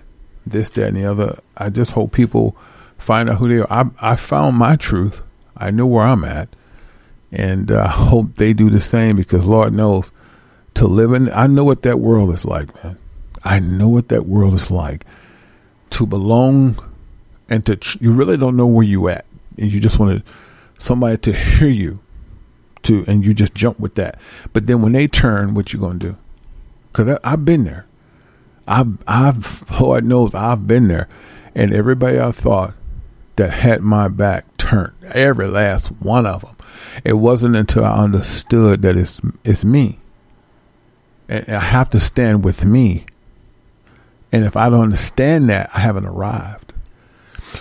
this, 0.47 0.71
that, 0.71 0.89
and 0.89 0.97
the 0.97 1.05
other. 1.05 1.41
I 1.57 1.71
just 1.71 1.93
hope 1.93 2.13
people 2.13 2.57
find 2.97 3.29
out 3.29 3.39
who 3.39 3.49
they 3.49 3.59
are. 3.59 3.71
I, 3.71 4.13
I 4.13 4.17
found 4.17 4.57
my 4.57 4.77
truth. 4.77 5.23
I 5.57 5.71
know 5.71 5.87
where 5.87 6.07
I'm 6.07 6.25
at, 6.25 6.49
and 7.33 7.71
I 7.71 7.89
hope 7.89 8.35
they 8.35 8.53
do 8.53 8.71
the 8.71 8.81
same 8.81 9.17
because 9.17 9.45
Lord 9.45 9.73
knows 9.73 10.13
to 10.75 10.87
live 10.87 11.13
in. 11.13 11.31
I 11.33 11.47
know 11.47 11.65
what 11.65 11.83
that 11.83 11.99
world 11.99 12.33
is 12.33 12.45
like, 12.45 12.73
man. 12.85 12.99
I 13.45 13.59
know 13.59 13.89
what 13.89 14.09
that 14.09 14.27
world 14.27 14.55
is 14.55 14.71
like. 14.71 15.05
To 15.91 16.07
belong 16.07 16.77
and 17.49 17.67
to 17.67 17.79
you 18.01 18.13
really 18.13 18.37
don't 18.37 18.57
know 18.57 18.67
where 18.67 18.85
you 18.85 19.09
at, 19.09 19.27
and 19.59 19.71
you 19.71 19.81
just 19.81 19.99
want 19.99 20.25
to 20.25 20.33
somebody 20.79 21.17
to 21.17 21.33
hear 21.33 21.69
you 21.69 22.01
to 22.83 23.05
and 23.07 23.25
you 23.25 23.33
just 23.33 23.55
jump 23.55 23.79
with 23.79 23.95
that 23.95 24.19
but 24.53 24.67
then 24.67 24.83
when 24.83 24.93
they 24.93 25.07
turn 25.07 25.55
what 25.55 25.73
you 25.73 25.79
gonna 25.79 25.99
do 25.99 26.17
because 26.91 27.19
i've 27.23 27.45
been 27.45 27.63
there 27.65 27.87
i've 28.67 28.99
i've 29.07 29.81
lord 29.81 30.05
knows 30.05 30.35
i've 30.35 30.67
been 30.67 30.89
there 30.89 31.09
and 31.55 31.73
everybody 31.73 32.19
i 32.19 32.33
thought 32.33 32.75
that 33.37 33.51
had 33.51 33.81
my 33.81 34.09
back 34.09 34.45
turned 34.57 34.93
every 35.13 35.47
last 35.47 35.87
one 36.01 36.27
of 36.27 36.43
them 36.43 36.57
it 37.05 37.15
wasn't 37.15 37.55
until 37.57 37.85
i 37.85 37.95
understood 37.95 38.83
that 38.83 38.97
it's 38.97 39.21
it's 39.45 39.65
me 39.65 39.99
and 41.29 41.49
i 41.49 41.61
have 41.61 41.89
to 41.91 42.01
stand 42.01 42.45
with 42.45 42.65
me 42.65 43.05
and 44.31 44.45
if 44.45 44.57
i 44.57 44.69
don't 44.69 44.83
understand 44.83 45.49
that 45.49 45.71
i 45.75 45.81
haven't 45.81 46.07
arrived 46.07 46.73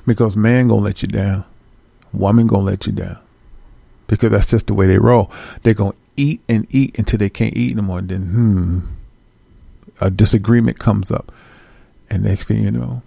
because 0.05 0.35
man 0.37 0.67
gonna 0.67 0.81
let 0.81 1.01
you 1.01 1.07
down 1.07 1.43
woman 2.13 2.47
gonna 2.47 2.63
let 2.63 2.85
you 2.85 2.93
down 2.93 3.19
because 4.11 4.29
that's 4.29 4.45
just 4.45 4.67
the 4.67 4.73
way 4.73 4.87
they 4.87 4.97
roll. 4.97 5.31
They're 5.63 5.73
gonna 5.73 5.95
eat 6.17 6.41
and 6.49 6.67
eat 6.69 6.99
until 6.99 7.17
they 7.17 7.29
can't 7.29 7.55
eat 7.55 7.77
no 7.77 7.81
more. 7.81 7.99
And 7.99 8.09
then, 8.09 8.21
hmm, 8.23 8.79
a 10.01 10.11
disagreement 10.11 10.77
comes 10.77 11.11
up, 11.11 11.31
and 12.09 12.23
next 12.23 12.49
thing 12.49 12.61
you 12.61 12.71
know, 12.71 13.01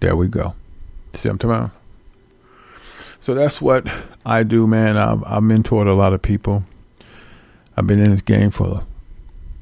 there 0.00 0.14
we 0.14 0.28
go. 0.28 0.54
See 1.14 1.30
I'm 1.30 1.38
talking 1.38 1.56
about? 1.56 1.70
So 3.20 3.34
that's 3.34 3.60
what 3.60 3.86
I 4.24 4.42
do, 4.42 4.66
man. 4.66 4.96
I've, 4.96 5.22
I've 5.24 5.42
mentored 5.42 5.88
a 5.88 5.92
lot 5.92 6.12
of 6.12 6.22
people. 6.22 6.64
I've 7.76 7.86
been 7.86 7.98
in 7.98 8.10
this 8.10 8.22
game 8.22 8.50
for 8.50 8.84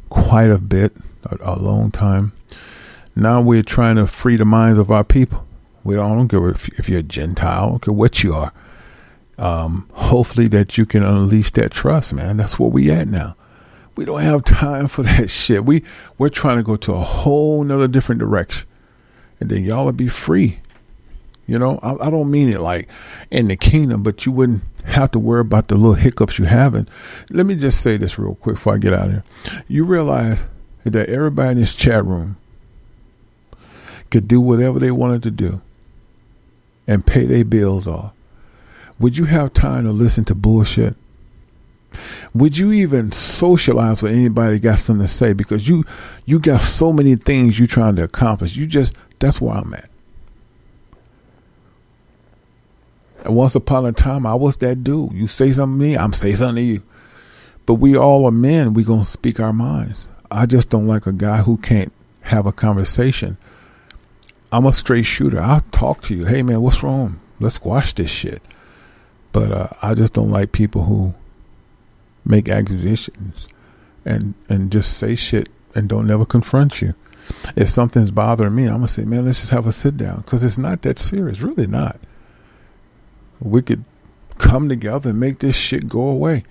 quite 0.08 0.50
a 0.50 0.58
bit, 0.58 0.94
a, 1.24 1.54
a 1.54 1.56
long 1.56 1.90
time. 1.90 2.32
Now 3.14 3.40
we're 3.40 3.62
trying 3.62 3.96
to 3.96 4.06
free 4.06 4.36
the 4.36 4.44
minds 4.44 4.78
of 4.78 4.90
our 4.90 5.04
people. 5.04 5.46
We 5.84 5.94
don't, 5.94 6.18
don't 6.18 6.28
care 6.28 6.48
if, 6.48 6.68
if 6.78 6.88
you're 6.88 7.00
a 7.00 7.02
Gentile, 7.02 7.78
care 7.78 7.94
what 7.94 8.22
you 8.22 8.34
are. 8.34 8.52
Um, 9.38 9.88
hopefully 9.92 10.48
that 10.48 10.76
you 10.78 10.86
can 10.86 11.02
unleash 11.02 11.50
that 11.52 11.72
trust, 11.72 12.12
man. 12.12 12.36
That's 12.36 12.58
where 12.58 12.70
we 12.70 12.90
at 12.90 13.08
now. 13.08 13.36
We 13.96 14.04
don't 14.04 14.22
have 14.22 14.44
time 14.44 14.88
for 14.88 15.02
that 15.04 15.30
shit. 15.30 15.64
We 15.64 15.82
we're 16.18 16.28
trying 16.28 16.56
to 16.58 16.62
go 16.62 16.76
to 16.76 16.94
a 16.94 17.00
whole 17.00 17.64
nother 17.64 17.88
different 17.88 18.18
direction, 18.18 18.66
and 19.40 19.50
then 19.50 19.64
y'all 19.64 19.86
will 19.86 19.92
be 19.92 20.08
free. 20.08 20.60
You 21.46 21.58
know, 21.58 21.78
I, 21.82 22.06
I 22.06 22.10
don't 22.10 22.30
mean 22.30 22.48
it 22.48 22.60
like 22.60 22.88
in 23.30 23.48
the 23.48 23.56
kingdom, 23.56 24.02
but 24.02 24.26
you 24.26 24.32
wouldn't 24.32 24.62
have 24.84 25.10
to 25.12 25.18
worry 25.18 25.40
about 25.40 25.68
the 25.68 25.76
little 25.76 25.94
hiccups 25.94 26.38
you 26.38 26.44
having. 26.44 26.88
Let 27.30 27.46
me 27.46 27.54
just 27.54 27.80
say 27.80 27.96
this 27.96 28.18
real 28.18 28.34
quick 28.34 28.56
before 28.56 28.74
I 28.74 28.78
get 28.78 28.92
out 28.92 29.06
of 29.06 29.12
here. 29.12 29.24
You 29.68 29.84
realize 29.84 30.44
that 30.84 31.08
everybody 31.08 31.50
in 31.52 31.60
this 31.60 31.74
chat 31.74 32.04
room 32.04 32.36
could 34.10 34.28
do 34.28 34.40
whatever 34.40 34.78
they 34.78 34.90
wanted 34.90 35.22
to 35.24 35.30
do 35.30 35.60
and 36.86 37.06
pay 37.06 37.24
their 37.24 37.44
bills 37.44 37.88
off, 37.88 38.12
would 38.98 39.16
you 39.16 39.24
have 39.24 39.52
time 39.52 39.84
to 39.84 39.92
listen 39.92 40.24
to 40.26 40.34
bullshit? 40.34 40.96
Would 42.34 42.58
you 42.58 42.72
even 42.72 43.12
socialize 43.12 44.02
with 44.02 44.12
anybody 44.12 44.54
that 44.54 44.62
got 44.62 44.78
something 44.78 45.06
to 45.06 45.12
say? 45.12 45.32
Because 45.32 45.68
you 45.68 45.84
you 46.24 46.38
got 46.38 46.60
so 46.60 46.92
many 46.92 47.16
things 47.16 47.58
you're 47.58 47.66
trying 47.66 47.96
to 47.96 48.04
accomplish. 48.04 48.56
You 48.56 48.66
just 48.66 48.94
that's 49.18 49.40
where 49.40 49.56
I'm 49.56 49.72
at. 49.74 49.88
And 53.15 53.15
once 53.28 53.54
upon 53.54 53.86
a 53.86 53.92
time 53.92 54.26
I 54.26 54.34
was 54.34 54.56
that 54.58 54.84
dude. 54.84 55.12
You 55.12 55.26
say 55.26 55.52
something 55.52 55.78
to 55.78 55.84
me, 55.84 55.96
I'm 55.96 56.12
say 56.12 56.32
something 56.32 56.56
to 56.56 56.72
you. 56.72 56.82
But 57.64 57.74
we 57.74 57.96
all 57.96 58.26
are 58.26 58.32
men, 58.32 58.74
we 58.74 58.84
gonna 58.84 59.04
speak 59.04 59.40
our 59.40 59.52
minds. 59.52 60.08
I 60.30 60.46
just 60.46 60.70
don't 60.70 60.86
like 60.86 61.06
a 61.06 61.12
guy 61.12 61.38
who 61.38 61.56
can't 61.56 61.92
have 62.22 62.46
a 62.46 62.52
conversation 62.52 63.38
I'm 64.52 64.66
a 64.66 64.72
straight 64.72 65.04
shooter. 65.04 65.40
I'll 65.40 65.62
talk 65.72 66.02
to 66.02 66.14
you. 66.14 66.24
Hey 66.24 66.42
man, 66.42 66.60
what's 66.62 66.82
wrong? 66.82 67.20
Let's 67.40 67.56
squash 67.56 67.92
this 67.92 68.10
shit. 68.10 68.42
But 69.32 69.52
uh, 69.52 69.68
I 69.82 69.94
just 69.94 70.12
don't 70.12 70.30
like 70.30 70.52
people 70.52 70.84
who 70.84 71.14
make 72.24 72.48
accusations 72.48 73.48
and 74.04 74.34
and 74.48 74.70
just 74.70 74.96
say 74.96 75.14
shit 75.14 75.48
and 75.74 75.88
don't 75.88 76.06
never 76.06 76.24
confront 76.24 76.80
you. 76.80 76.94
If 77.56 77.68
something's 77.68 78.12
bothering 78.12 78.54
me, 78.54 78.66
I'm 78.66 78.76
gonna 78.76 78.88
say, 78.88 79.04
man, 79.04 79.26
let's 79.26 79.40
just 79.40 79.50
have 79.50 79.66
a 79.66 79.72
sit 79.72 79.96
down 79.96 80.20
because 80.20 80.44
it's 80.44 80.58
not 80.58 80.82
that 80.82 80.98
serious. 80.98 81.40
Really 81.40 81.66
not. 81.66 81.98
We 83.40 83.62
could 83.62 83.84
come 84.38 84.68
together 84.68 85.10
and 85.10 85.20
make 85.20 85.38
this 85.38 85.56
shit 85.56 85.88
go 85.88 86.02
away. 86.02 86.44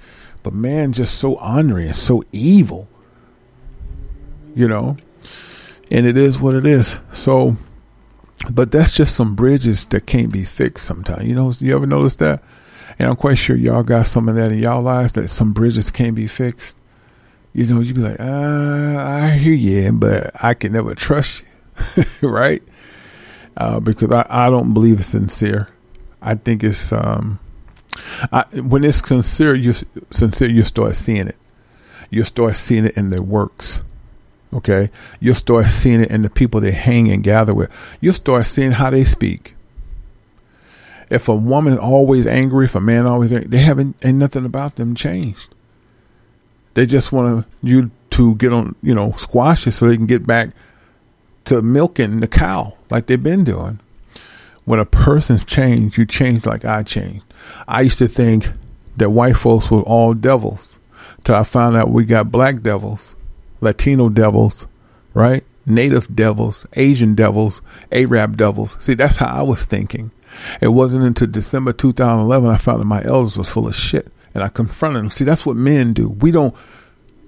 But 0.44 0.54
man, 0.54 0.94
just 0.94 1.18
so 1.18 1.36
ornery 1.40 1.88
and 1.88 1.96
so 1.96 2.24
evil. 2.32 2.88
You 4.56 4.68
know, 4.68 4.96
and 5.92 6.06
it 6.06 6.18
is 6.18 6.40
what 6.40 6.56
it 6.56 6.66
is. 6.66 6.98
So 7.12 7.58
but 8.50 8.72
that's 8.72 8.92
just 8.92 9.16
some 9.16 9.36
bridges 9.36 9.86
that 9.86 10.06
can't 10.06 10.32
be 10.32 10.44
fixed 10.44 10.86
sometimes. 10.86 11.28
You 11.28 11.36
know, 11.36 11.52
you 11.60 11.76
ever 11.76 11.86
notice 11.86 12.16
that? 12.18 12.44
And 13.00 13.10
I'm 13.10 13.16
quite 13.16 13.38
sure 13.38 13.56
y'all 13.56 13.84
got 13.84 14.08
some 14.08 14.30
of 14.30 14.36
that 14.36 14.52
in 14.52 14.60
y'all 14.60 14.82
lives 14.82 15.14
that 15.14 15.30
some 15.30 15.54
bridges 15.54 15.92
can't 15.92 16.16
be 16.16 16.28
fixed. 16.28 16.78
You 17.54 17.66
know, 17.66 17.80
you'd 17.80 17.96
be 17.96 18.02
like, 18.02 18.20
uh, 18.20 19.04
I 19.06 19.32
hear 19.32 19.54
you, 19.54 19.92
but 19.94 20.32
I 20.44 20.54
can 20.54 20.74
never 20.74 20.94
trust 20.96 21.44
you, 22.22 22.30
right? 22.30 22.62
Uh, 23.58 23.80
because 23.80 24.12
I, 24.12 24.26
I 24.30 24.50
don't 24.50 24.74
believe 24.74 25.00
it's 25.00 25.08
sincere. 25.08 25.70
I 26.26 26.36
think 26.36 26.64
it's 26.64 26.92
um, 26.92 27.40
I, 28.32 28.44
when 28.54 28.84
it's 28.84 29.08
sincere, 29.08 29.56
you 29.56 29.74
sincere, 30.12 30.50
you 30.50 30.64
start 30.64 30.96
seeing 30.96 31.28
it. 31.28 31.38
You 32.10 32.24
start 32.24 32.58
seeing 32.58 32.86
it 32.86 32.98
in 32.98 33.10
their 33.10 33.22
works. 33.22 33.82
Okay. 34.54 34.90
You'll 35.20 35.36
start 35.36 35.68
seeing 35.68 36.02
it 36.02 36.12
in 36.12 36.22
the 36.22 36.30
people 36.30 36.62
they 36.62 36.72
hang 36.72 37.12
and 37.12 37.24
gather 37.24 37.54
with. 37.54 37.70
You'll 38.02 38.14
start 38.14 38.48
seeing 38.48 38.74
how 38.74 38.90
they 38.90 39.04
speak. 39.04 39.56
If 41.10 41.30
a 41.30 41.36
woman 41.36 41.78
always 41.78 42.26
angry, 42.26 42.66
if 42.66 42.76
a 42.76 42.82
man 42.82 43.06
always 43.06 43.32
angry, 43.32 43.48
they 43.48 43.60
haven't 43.60 43.96
ain't 44.04 44.18
nothing 44.18 44.46
about 44.46 44.76
them 44.76 44.96
changed. 44.96 45.54
They 46.74 46.86
just 46.86 47.12
want 47.12 47.46
you 47.62 47.92
to 48.12 48.36
get 48.36 48.52
on, 48.52 48.76
you 48.82 48.96
know, 48.96 49.12
squash 49.14 49.68
it 49.68 49.72
so 49.72 49.88
they 49.88 49.98
can 49.98 50.08
get 50.08 50.26
back 50.26 50.50
to 51.46 51.62
milking 51.62 52.22
the 52.22 52.28
cow 52.28 52.74
like 52.90 53.06
they've 53.06 53.22
been 53.22 53.44
doing. 53.44 53.80
When 54.66 54.80
a 54.80 54.86
person's 54.86 55.46
changed, 55.46 55.98
you 55.98 56.06
change 56.06 56.46
like 56.46 56.66
I 56.66 56.84
changed. 56.84 57.26
I 57.68 57.82
used 57.82 58.00
to 58.00 58.08
think 58.08 58.50
that 58.98 59.12
white 59.12 59.38
folks 59.38 59.70
were 59.72 59.82
all 59.82 60.14
devils 60.14 60.80
till 61.24 61.36
I 61.36 61.44
found 61.44 61.76
out 61.76 61.90
we 61.90 62.06
got 62.06 62.32
black 62.32 62.62
devils 62.62 63.16
Latino 63.62 64.10
devils, 64.10 64.68
right? 65.14 65.44
native 65.66 66.16
devils, 66.16 66.66
Asian 66.74 67.16
devils, 67.16 67.62
Arab 67.92 68.38
devils. 68.38 68.78
See, 68.80 68.94
that's 68.94 69.18
how 69.18 69.28
I 69.28 69.42
was 69.42 69.66
thinking. 69.66 70.12
It 70.62 70.68
wasn't 70.70 71.06
until 71.06 71.28
December 71.28 71.74
2011 71.74 72.50
I 72.50 72.58
found 72.58 72.82
that 72.82 72.86
my 72.86 73.04
elders 73.04 73.38
was 73.38 73.50
full 73.50 73.68
of 73.68 73.76
shit, 73.76 74.12
and 74.34 74.44
I 74.44 74.50
confronted 74.50 75.04
them. 75.04 75.10
See, 75.10 75.24
that's 75.24 75.46
what 75.46 75.56
men 75.56 75.94
do. 75.94 76.10
We 76.10 76.32
don't 76.32 76.56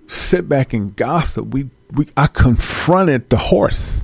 sit 0.07 0.47
back 0.47 0.73
and 0.73 0.95
gossip. 0.95 1.47
We 1.47 1.69
we 1.91 2.07
I 2.17 2.27
confronted 2.27 3.29
the 3.29 3.37
horse. 3.37 4.03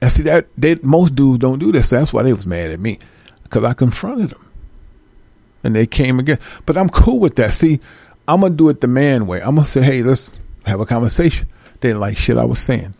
And 0.00 0.12
see 0.12 0.24
that 0.24 0.46
they 0.56 0.74
most 0.76 1.14
dudes 1.14 1.38
don't 1.38 1.58
do 1.58 1.72
this. 1.72 1.88
So 1.88 1.98
that's 1.98 2.12
why 2.12 2.22
they 2.22 2.32
was 2.32 2.46
mad 2.46 2.70
at 2.70 2.80
me 2.80 2.98
because 3.42 3.64
I 3.64 3.72
confronted 3.72 4.30
them, 4.30 4.46
and 5.64 5.74
they 5.74 5.86
came 5.86 6.18
again. 6.18 6.38
But 6.66 6.76
I'm 6.76 6.88
cool 6.88 7.18
with 7.18 7.36
that. 7.36 7.54
See, 7.54 7.80
I'm 8.28 8.40
gonna 8.40 8.54
do 8.54 8.68
it 8.68 8.80
the 8.80 8.88
man 8.88 9.26
way. 9.26 9.40
I'm 9.40 9.54
gonna 9.54 9.66
say, 9.66 9.82
hey, 9.82 10.02
let's 10.02 10.32
have 10.66 10.80
a 10.80 10.86
conversation. 10.86 11.48
They 11.80 11.94
like 11.94 12.16
shit 12.16 12.36
I 12.36 12.44
was 12.44 12.58
saying. 12.58 12.94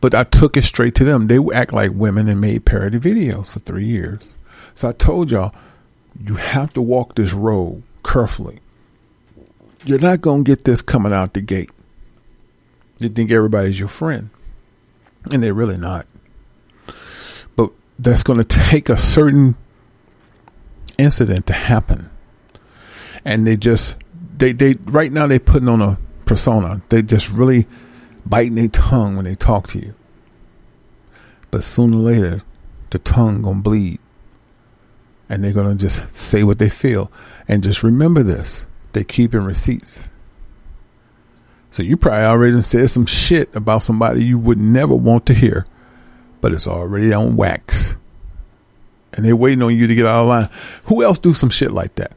But 0.00 0.14
I 0.14 0.24
took 0.24 0.56
it 0.56 0.64
straight 0.64 0.94
to 0.96 1.04
them. 1.04 1.26
They 1.26 1.38
act 1.52 1.72
like 1.72 1.90
women 1.92 2.28
and 2.28 2.40
made 2.40 2.64
parody 2.64 2.98
videos 2.98 3.50
for 3.50 3.58
three 3.58 3.84
years. 3.84 4.36
So 4.74 4.88
I 4.88 4.92
told 4.92 5.30
y'all, 5.30 5.54
you 6.18 6.36
have 6.36 6.72
to 6.74 6.82
walk 6.82 7.14
this 7.14 7.32
road 7.32 7.82
carefully. 8.04 8.60
You're 9.84 9.98
not 9.98 10.22
to 10.22 10.42
get 10.42 10.64
this 10.64 10.82
coming 10.82 11.12
out 11.12 11.34
the 11.34 11.40
gate. 11.40 11.70
You 12.98 13.08
think 13.08 13.30
everybody's 13.30 13.78
your 13.78 13.88
friend, 13.88 14.30
and 15.30 15.42
they're 15.42 15.54
really 15.54 15.76
not. 15.76 16.06
But 17.56 17.72
that's 17.98 18.22
going 18.22 18.38
to 18.38 18.44
take 18.44 18.88
a 18.88 18.96
certain 18.96 19.56
incident 20.96 21.46
to 21.46 21.52
happen. 21.52 22.10
And 23.24 23.46
they 23.46 23.56
just, 23.56 23.96
they, 24.36 24.52
they, 24.52 24.74
right 24.84 25.12
now 25.12 25.26
they're 25.26 25.38
putting 25.38 25.68
on 25.68 25.82
a 25.82 25.98
persona. 26.24 26.82
They 26.88 27.02
just 27.02 27.30
really 27.30 27.66
biting 28.24 28.54
their 28.54 28.68
tongue 28.68 29.16
when 29.16 29.24
they 29.24 29.34
talk 29.34 29.68
to 29.68 29.78
you. 29.78 29.94
But 31.50 31.64
sooner 31.64 31.96
or 31.96 32.00
later, 32.00 32.42
the 32.90 32.98
tongue 32.98 33.42
gonna 33.42 33.60
bleed. 33.60 33.98
And 35.28 35.44
they're 35.44 35.52
gonna 35.52 35.74
just 35.74 36.02
say 36.14 36.42
what 36.42 36.58
they 36.58 36.70
feel. 36.70 37.10
And 37.46 37.62
just 37.62 37.82
remember 37.82 38.22
this. 38.22 38.66
They 38.92 39.04
keep 39.04 39.34
in 39.34 39.44
receipts. 39.44 40.10
So 41.70 41.82
you 41.82 41.96
probably 41.96 42.24
already 42.24 42.62
said 42.62 42.90
some 42.90 43.06
shit 43.06 43.54
about 43.54 43.82
somebody 43.82 44.24
you 44.24 44.38
would 44.38 44.58
never 44.58 44.94
want 44.94 45.26
to 45.26 45.34
hear. 45.34 45.66
But 46.40 46.52
it's 46.52 46.66
already 46.66 47.12
on 47.12 47.36
wax. 47.36 47.96
And 49.12 49.24
they're 49.24 49.36
waiting 49.36 49.62
on 49.62 49.76
you 49.76 49.86
to 49.86 49.94
get 49.94 50.06
out 50.06 50.22
of 50.22 50.28
line. 50.28 50.48
Who 50.84 51.02
else 51.02 51.18
do 51.18 51.32
some 51.32 51.50
shit 51.50 51.72
like 51.72 51.94
that? 51.96 52.12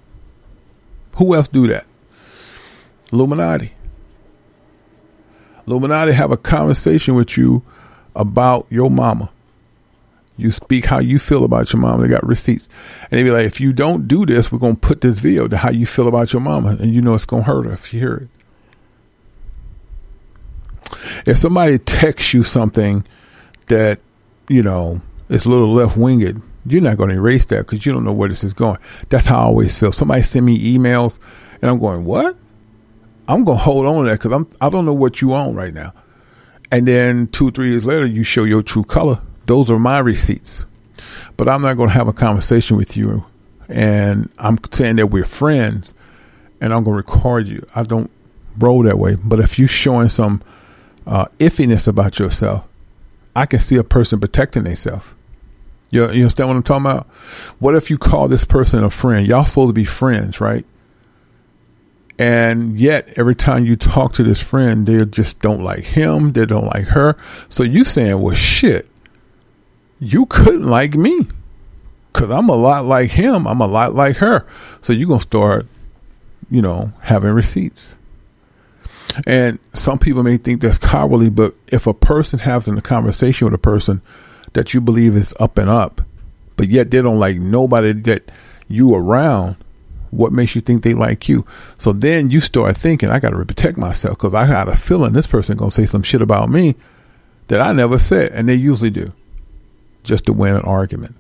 Who 1.16 1.36
else 1.36 1.48
do 1.48 1.68
that? 1.68 1.86
Illuminati. 3.12 3.74
Illuminati 5.68 6.12
have 6.14 6.32
a 6.32 6.38
conversation 6.38 7.16
with 7.16 7.38
you 7.38 7.64
about 8.16 8.68
your 8.70 8.90
mama. 8.90 9.30
You 10.38 10.52
speak 10.52 10.86
how 10.86 11.00
you 11.00 11.20
feel 11.20 11.44
about 11.44 11.72
your 11.72 11.82
mama. 11.82 12.04
They 12.04 12.10
got 12.10 12.26
receipts. 12.26 12.68
And 13.10 13.20
they 13.20 13.24
be 13.24 13.32
like, 13.32 13.46
if 13.46 13.62
you 13.62 13.74
don't 13.74 14.08
do 14.08 14.26
this, 14.26 14.52
we're 14.52 14.60
going 14.60 14.76
to 14.76 14.80
put 14.80 15.02
this 15.02 15.20
video 15.20 15.48
to 15.48 15.58
how 15.58 15.72
you 15.72 15.86
feel 15.86 16.08
about 16.08 16.34
your 16.34 16.42
mama. 16.42 16.78
And 16.80 16.94
you 16.94 17.02
know 17.02 17.14
it's 17.14 17.26
going 17.26 17.44
to 17.44 17.48
hurt 17.48 17.66
her 17.66 17.74
if 17.74 17.94
you 17.94 18.00
hear 18.00 18.16
it. 18.16 18.41
If 21.26 21.38
somebody 21.38 21.78
texts 21.80 22.34
you 22.34 22.44
something 22.44 23.06
that, 23.68 24.00
you 24.48 24.64
know, 24.64 25.02
is 25.30 25.46
a 25.46 25.50
little 25.50 25.74
left 25.74 25.98
winged, 25.98 26.42
you're 26.66 26.82
not 26.82 26.98
going 26.98 27.10
to 27.10 27.16
erase 27.16 27.46
that 27.46 27.66
because 27.66 27.86
you 27.86 27.94
don't 27.94 28.04
know 28.04 28.14
where 28.14 28.30
this 28.30 28.44
is 28.44 28.54
going. 28.54 28.78
That's 29.10 29.26
how 29.26 29.40
I 29.40 29.44
always 29.44 29.78
feel. 29.78 29.92
Somebody 29.92 30.22
send 30.22 30.46
me 30.46 30.78
emails 30.78 31.20
and 31.62 31.70
I'm 31.70 31.80
going, 31.80 32.06
what? 32.06 32.36
I'm 33.28 33.46
gonna 33.46 33.58
hold 33.58 33.86
on 33.86 34.04
to 34.04 34.10
that 34.10 34.20
because 34.20 34.34
I'm 34.34 34.48
I 34.60 34.70
don't 34.70 34.86
know 34.86 34.94
what 34.94 35.22
you 35.22 35.34
own 35.34 35.56
right 35.56 35.74
now. 35.74 35.94
And 36.72 36.88
then 36.88 37.28
two 37.28 37.52
three 37.52 37.70
years 37.70 37.86
later, 37.86 38.06
you 38.06 38.24
show 38.24 38.44
your 38.44 38.62
true 38.62 38.84
color. 38.84 39.22
Those 39.46 39.72
are 39.72 39.80
my 39.80 40.00
receipts. 40.00 40.66
But 41.38 41.48
I'm 41.48 41.62
not 41.62 41.78
gonna 41.78 41.92
have 41.92 42.10
a 42.10 42.14
conversation 42.14 42.76
with 42.76 42.98
you, 42.98 43.26
and 43.70 44.30
I'm 44.38 44.60
saying 44.72 44.98
that 44.98 45.08
we're 45.08 45.24
friends, 45.24 45.94
and 46.60 46.74
I'm 46.74 46.84
gonna 46.84 46.98
record 46.98 47.48
you. 47.48 47.66
I 47.74 47.84
don't 47.84 48.12
roll 48.58 48.84
that 48.84 49.00
way. 49.00 49.16
But 49.16 49.40
if 49.40 49.58
you're 49.58 49.68
showing 49.68 50.10
some 50.10 50.42
uh, 51.06 51.26
iffiness 51.40 51.88
about 51.88 52.20
yourself, 52.20 52.66
I 53.36 53.46
can 53.46 53.60
see 53.60 53.78
a 53.78 53.84
person 53.84 54.20
protecting 54.20 54.64
themselves. 54.64 55.08
You, 55.90 56.04
you 56.04 56.22
understand 56.22 56.50
what 56.50 56.56
I'm 56.56 56.64
talking 56.64 56.86
about? 56.86 57.08
What 57.60 57.76
if 57.76 57.90
you 57.90 57.98
call 57.98 58.28
this 58.28 58.46
person 58.46 58.84
a 58.84 58.90
friend? 58.90 59.28
Y'all 59.28 59.46
supposed 59.46 59.70
to 59.70 59.74
be 59.74 59.86
friends, 59.86 60.40
right? 60.40 60.66
And 62.18 62.80
yet, 62.80 63.10
every 63.16 63.36
time 63.36 63.66
you 63.66 63.76
talk 63.76 64.14
to 64.14 64.24
this 64.24 64.42
friend, 64.42 64.86
they 64.86 65.04
just 65.06 65.40
don't 65.40 65.64
like 65.64 65.84
him. 65.84 66.34
They 66.34 66.46
don't 66.46 66.68
like 66.68 66.90
her. 66.90 67.18
So 67.50 67.64
you 67.64 67.84
saying, 67.84 68.22
well, 68.22 68.36
shit, 68.36 68.88
you 70.00 70.26
couldn't 70.28 70.64
like 70.64 70.96
me 70.96 71.28
because 72.14 72.30
I'm 72.30 72.50
a 72.50 72.56
lot 72.56 72.86
like 72.86 73.12
him. 73.12 73.48
I'm 73.48 73.60
a 73.60 73.68
lot 73.68 73.96
like 73.96 74.18
her. 74.18 74.46
So 74.82 74.94
you're 74.94 75.08
going 75.08 75.20
to 75.20 75.24
start, 75.24 75.66
you 76.50 76.62
know, 76.62 76.94
having 77.02 77.32
receipts. 77.32 77.98
And 79.26 79.60
some 79.74 80.00
people 80.00 80.24
may 80.24 80.38
think 80.38 80.62
that's 80.62 80.78
cowardly, 80.78 81.30
but 81.30 81.56
if 81.68 81.88
a 81.88 81.94
person 81.94 82.40
has 82.40 82.68
a 82.68 82.82
conversation 82.82 83.46
with 83.46 83.54
a 83.54 83.58
person 83.58 84.02
that 84.54 84.74
you 84.74 84.82
believe 84.82 85.16
is 85.16 85.34
up 85.40 85.58
and 85.58 85.70
up, 85.70 86.02
but 86.56 86.70
yet 86.70 86.92
they 86.92 87.02
don't 87.02 87.20
like 87.20 87.38
nobody 87.38 87.92
that 87.94 88.32
you 88.68 88.96
around, 88.96 89.58
what 90.12 90.32
makes 90.32 90.56
you 90.56 90.62
think 90.62 90.84
they 90.84 90.94
like 90.94 91.28
you? 91.30 91.46
So 91.78 91.94
then 91.94 92.30
you 92.30 92.40
start 92.40 92.78
thinking, 92.78 93.10
I 93.10 93.20
got 93.20 93.32
to 93.32 93.46
protect 93.46 93.78
myself 93.78 94.18
because 94.18 94.34
I 94.34 94.46
got 94.46 94.70
a 94.70 94.76
feeling 94.76 95.14
this 95.14 95.28
person 95.28 95.58
to 95.58 95.72
say 95.72 95.86
some 95.86 96.04
shit 96.04 96.22
about 96.22 96.50
me 96.50 96.76
that 97.48 97.62
I 97.62 97.74
never 97.74 97.98
said. 97.98 98.32
And 98.34 98.48
they 98.48 98.56
usually 98.56 98.90
do 98.90 99.14
just 100.04 100.26
to 100.26 100.34
win 100.34 100.56
an 100.56 100.64
argument. 100.64 101.16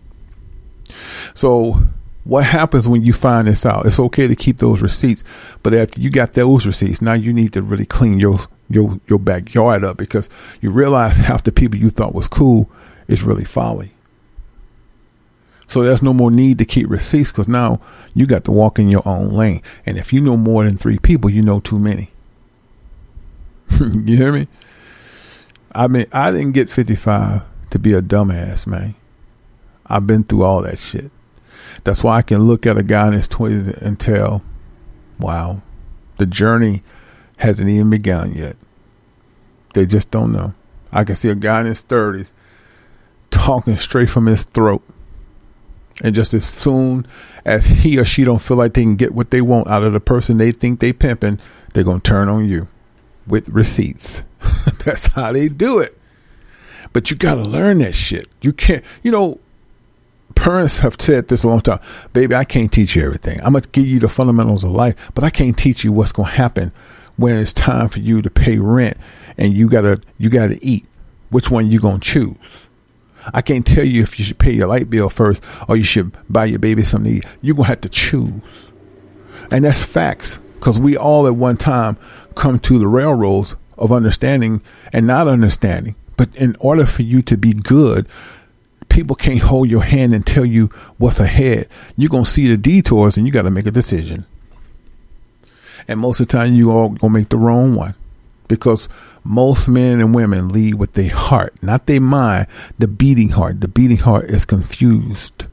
So 1.33 1.81
what 2.23 2.45
happens 2.45 2.87
when 2.87 3.03
you 3.03 3.13
find 3.13 3.47
this 3.47 3.65
out? 3.65 3.85
It's 3.85 3.99
okay 3.99 4.27
to 4.27 4.35
keep 4.35 4.59
those 4.59 4.81
receipts, 4.81 5.23
but 5.63 5.73
after 5.73 5.99
you 5.99 6.09
got 6.09 6.33
those 6.33 6.67
receipts, 6.67 7.01
now 7.01 7.13
you 7.13 7.33
need 7.33 7.53
to 7.53 7.61
really 7.61 7.85
clean 7.85 8.19
your 8.19 8.39
your 8.69 8.99
your 9.07 9.19
backyard 9.19 9.83
up 9.83 9.97
because 9.97 10.29
you 10.61 10.71
realize 10.71 11.17
half 11.29 11.43
the 11.43 11.51
people 11.51 11.79
you 11.79 11.89
thought 11.89 12.13
was 12.13 12.27
cool 12.27 12.69
is 13.07 13.23
really 13.23 13.45
folly. 13.45 13.93
So 15.67 15.83
there's 15.83 16.03
no 16.03 16.13
more 16.13 16.29
need 16.29 16.57
to 16.57 16.65
keep 16.65 16.89
receipts 16.89 17.31
because 17.31 17.47
now 17.47 17.79
you 18.13 18.25
got 18.25 18.43
to 18.43 18.51
walk 18.51 18.77
in 18.77 18.89
your 18.89 19.07
own 19.07 19.29
lane. 19.29 19.61
And 19.85 19.97
if 19.97 20.11
you 20.11 20.19
know 20.19 20.35
more 20.35 20.65
than 20.65 20.77
three 20.77 20.99
people, 20.99 21.29
you 21.29 21.41
know 21.41 21.61
too 21.61 21.79
many. 21.79 22.11
you 23.79 24.17
hear 24.17 24.33
me? 24.33 24.49
I 25.73 25.87
mean, 25.87 26.07
I 26.11 26.31
didn't 26.31 26.51
get 26.51 26.69
55 26.69 27.43
to 27.69 27.79
be 27.79 27.93
a 27.93 28.01
dumbass, 28.01 28.67
man. 28.67 28.95
I've 29.85 30.05
been 30.05 30.25
through 30.25 30.43
all 30.43 30.61
that 30.63 30.77
shit. 30.77 31.09
That's 31.83 32.03
why 32.03 32.17
I 32.17 32.21
can 32.21 32.47
look 32.47 32.65
at 32.65 32.77
a 32.77 32.83
guy 32.83 33.07
in 33.07 33.13
his 33.13 33.27
20s 33.27 33.81
and 33.81 33.99
tell, 33.99 34.43
wow, 35.19 35.61
the 36.17 36.25
journey 36.25 36.83
hasn't 37.37 37.69
even 37.69 37.89
begun 37.89 38.33
yet. 38.33 38.55
They 39.73 39.85
just 39.85 40.11
don't 40.11 40.31
know. 40.31 40.53
I 40.91 41.03
can 41.03 41.15
see 41.15 41.29
a 41.29 41.35
guy 41.35 41.61
in 41.61 41.67
his 41.67 41.83
30s 41.83 42.33
talking 43.31 43.77
straight 43.77 44.09
from 44.09 44.25
his 44.25 44.43
throat 44.43 44.83
and 46.03 46.15
just 46.15 46.33
as 46.33 46.45
soon 46.45 47.05
as 47.45 47.65
he 47.65 47.99
or 47.99 48.05
she 48.05 48.23
don't 48.23 48.41
feel 48.41 48.57
like 48.57 48.73
they 48.73 48.81
can 48.81 48.95
get 48.95 49.13
what 49.13 49.31
they 49.31 49.41
want 49.41 49.67
out 49.67 49.83
of 49.83 49.93
the 49.93 49.99
person 49.99 50.37
they 50.37 50.51
think 50.51 50.79
they 50.79 50.93
pimping, 50.93 51.39
they're 51.73 51.83
gonna 51.83 51.99
turn 51.99 52.27
on 52.27 52.47
you 52.47 52.67
with 53.27 53.47
receipts. 53.49 54.23
That's 54.85 55.07
how 55.07 55.31
they 55.31 55.47
do 55.47 55.79
it. 55.79 55.97
But 56.93 57.11
you 57.11 57.17
gotta 57.17 57.43
learn 57.43 57.79
that 57.79 57.95
shit. 57.95 58.29
You 58.41 58.51
can't 58.53 58.83
you 59.03 59.11
know, 59.11 59.39
parents 60.35 60.79
have 60.79 60.95
said 60.99 61.27
this 61.27 61.43
a 61.43 61.47
long 61.47 61.61
time, 61.61 61.79
baby, 62.13 62.35
I 62.35 62.43
can't 62.43 62.71
teach 62.71 62.95
you 62.95 63.03
everything. 63.03 63.39
I'm 63.41 63.53
gonna 63.53 63.65
give 63.71 63.85
you 63.85 63.99
the 63.99 64.09
fundamentals 64.09 64.63
of 64.63 64.71
life, 64.71 64.95
but 65.13 65.23
I 65.23 65.29
can't 65.29 65.57
teach 65.57 65.83
you 65.83 65.91
what's 65.91 66.11
gonna 66.11 66.29
happen 66.29 66.71
when 67.17 67.37
it's 67.37 67.53
time 67.53 67.89
for 67.89 67.99
you 67.99 68.21
to 68.21 68.29
pay 68.29 68.57
rent 68.57 68.97
and 69.37 69.53
you 69.53 69.69
gotta 69.69 70.01
you 70.17 70.29
gotta 70.29 70.57
eat. 70.61 70.85
Which 71.29 71.49
one 71.49 71.67
you 71.67 71.79
gonna 71.79 71.99
choose? 71.99 72.67
I 73.33 73.41
can't 73.41 73.65
tell 73.65 73.83
you 73.83 74.01
if 74.01 74.17
you 74.17 74.25
should 74.25 74.39
pay 74.39 74.51
your 74.51 74.67
light 74.67 74.89
bill 74.89 75.09
first 75.09 75.43
or 75.67 75.77
you 75.77 75.83
should 75.83 76.11
buy 76.29 76.45
your 76.45 76.59
baby 76.59 76.83
something 76.83 77.11
to 77.11 77.17
eat. 77.17 77.25
You're 77.41 77.55
going 77.55 77.65
to 77.65 77.69
have 77.69 77.81
to 77.81 77.89
choose. 77.89 78.71
And 79.51 79.65
that's 79.65 79.83
facts 79.83 80.39
because 80.55 80.79
we 80.79 80.97
all 80.97 81.27
at 81.27 81.35
one 81.35 81.57
time 81.57 81.97
come 82.35 82.59
to 82.59 82.79
the 82.79 82.87
railroads 82.87 83.55
of 83.77 83.91
understanding 83.91 84.61
and 84.93 85.05
not 85.05 85.27
understanding. 85.27 85.95
But 86.17 86.35
in 86.35 86.55
order 86.59 86.85
for 86.85 87.01
you 87.01 87.21
to 87.23 87.37
be 87.37 87.53
good, 87.53 88.07
people 88.91 89.15
can't 89.15 89.39
hold 89.39 89.69
your 89.69 89.83
hand 89.83 90.13
and 90.13 90.27
tell 90.27 90.45
you 90.45 90.67
what's 90.97 91.19
ahead. 91.19 91.67
You're 91.97 92.09
going 92.09 92.25
to 92.25 92.29
see 92.29 92.47
the 92.47 92.57
detours 92.57 93.17
and 93.17 93.25
you 93.25 93.31
got 93.31 93.43
to 93.43 93.51
make 93.51 93.65
a 93.65 93.71
decision. 93.71 94.25
And 95.87 95.99
most 95.99 96.19
of 96.19 96.27
the 96.27 96.37
time, 96.37 96.53
you 96.53 96.71
all 96.71 96.89
going 96.89 96.99
to 96.99 97.09
make 97.09 97.29
the 97.29 97.37
wrong 97.37 97.73
one 97.73 97.95
because 98.47 98.89
most 99.23 99.69
men 99.69 99.99
and 99.99 100.13
women 100.13 100.49
lead 100.49 100.75
with 100.75 100.93
their 100.93 101.09
heart, 101.09 101.55
not 101.63 101.85
their 101.85 102.01
mind, 102.01 102.47
the 102.77 102.87
beating 102.87 103.29
heart. 103.29 103.61
The 103.61 103.67
beating 103.67 103.97
heart 103.97 104.25
is 104.25 104.45
confused. 104.45 105.45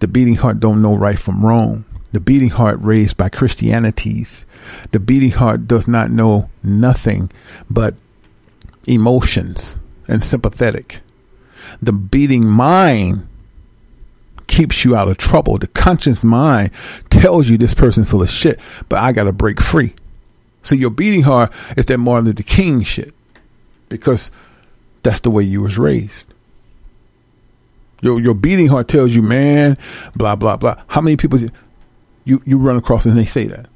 The 0.00 0.08
beating 0.08 0.36
heart 0.36 0.60
don't 0.60 0.82
know 0.82 0.96
right 0.96 1.18
from 1.18 1.44
wrong. 1.44 1.84
The 2.12 2.20
beating 2.20 2.50
heart 2.50 2.78
raised 2.80 3.16
by 3.16 3.28
Christianities. 3.28 4.46
The 4.90 5.00
beating 5.00 5.30
heart 5.32 5.68
does 5.68 5.86
not 5.86 6.10
know 6.10 6.50
nothing 6.62 7.30
but 7.70 7.98
emotions 8.86 9.78
and 10.08 10.24
sympathetic. 10.24 11.00
The 11.80 11.92
beating 11.92 12.46
mind 12.46 13.26
keeps 14.46 14.84
you 14.84 14.96
out 14.96 15.08
of 15.08 15.18
trouble. 15.18 15.58
The 15.58 15.66
conscious 15.68 16.24
mind 16.24 16.70
tells 17.10 17.48
you 17.48 17.56
this 17.56 17.74
person's 17.74 18.10
full 18.10 18.22
of 18.22 18.30
shit, 18.30 18.58
but 18.88 18.98
I 18.98 19.12
got 19.12 19.24
to 19.24 19.32
break 19.32 19.60
free. 19.60 19.94
So 20.62 20.74
your 20.74 20.90
beating 20.90 21.22
heart 21.22 21.52
is 21.76 21.86
that 21.86 21.98
Martin 21.98 22.26
Luther 22.26 22.42
King 22.42 22.82
shit 22.82 23.14
because 23.88 24.30
that's 25.02 25.20
the 25.20 25.30
way 25.30 25.42
you 25.42 25.62
was 25.62 25.78
raised. 25.78 26.32
Your 28.00 28.20
your 28.20 28.34
beating 28.34 28.68
heart 28.68 28.88
tells 28.88 29.14
you, 29.14 29.22
man, 29.22 29.76
blah 30.14 30.36
blah 30.36 30.56
blah. 30.56 30.82
How 30.88 31.00
many 31.00 31.16
people 31.16 31.38
you 32.24 32.42
you 32.44 32.58
run 32.58 32.76
across 32.76 33.06
and 33.06 33.16
they 33.16 33.24
say 33.24 33.46
that? 33.46 33.68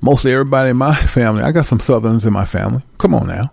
Mostly 0.00 0.32
everybody 0.32 0.70
in 0.70 0.76
my 0.76 0.94
family. 0.94 1.42
I 1.42 1.50
got 1.50 1.66
some 1.66 1.80
Southerners 1.80 2.26
in 2.26 2.32
my 2.32 2.44
family. 2.44 2.82
Come 2.98 3.14
on 3.14 3.26
now. 3.26 3.50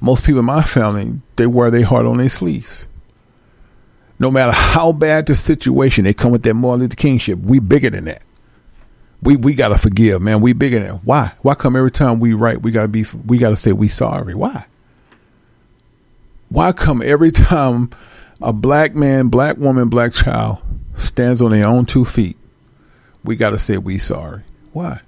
Most 0.00 0.24
people 0.24 0.40
in 0.40 0.46
my 0.46 0.62
family 0.62 1.20
they 1.36 1.46
wear 1.46 1.70
their 1.70 1.84
heart 1.84 2.06
on 2.06 2.18
their 2.18 2.28
sleeves. 2.28 2.86
No 4.18 4.30
matter 4.30 4.52
how 4.52 4.92
bad 4.92 5.26
the 5.26 5.34
situation, 5.34 6.04
they 6.04 6.12
come 6.12 6.30
with 6.30 6.42
that 6.42 6.54
Martin 6.54 6.82
Luther 6.82 6.96
King. 6.96 7.20
We 7.42 7.58
bigger 7.58 7.90
than 7.90 8.04
that. 8.04 8.22
We 9.22 9.36
we 9.36 9.54
gotta 9.54 9.78
forgive, 9.78 10.20
man. 10.22 10.40
We 10.40 10.52
bigger 10.52 10.78
than 10.78 10.88
that. 10.88 11.04
Why? 11.04 11.32
Why 11.42 11.54
come 11.54 11.76
every 11.76 11.90
time 11.90 12.20
we 12.20 12.34
write, 12.34 12.62
we 12.62 12.70
gotta 12.70 12.88
be 12.88 13.04
we 13.26 13.38
gotta 13.38 13.56
say 13.56 13.72
we 13.72 13.88
sorry? 13.88 14.34
Why? 14.34 14.66
Why 16.50 16.72
come 16.72 17.00
every 17.00 17.30
time 17.30 17.90
a 18.42 18.52
black 18.52 18.94
man, 18.94 19.28
black 19.28 19.56
woman, 19.56 19.88
black 19.88 20.12
child 20.12 20.58
stands 20.96 21.40
on 21.40 21.52
their 21.52 21.66
own 21.66 21.86
two 21.86 22.04
feet, 22.04 22.36
we 23.24 23.36
got 23.36 23.50
to 23.50 23.58
say 23.58 23.78
we 23.78 23.98
sorry? 23.98 24.42
Why? 24.72 25.00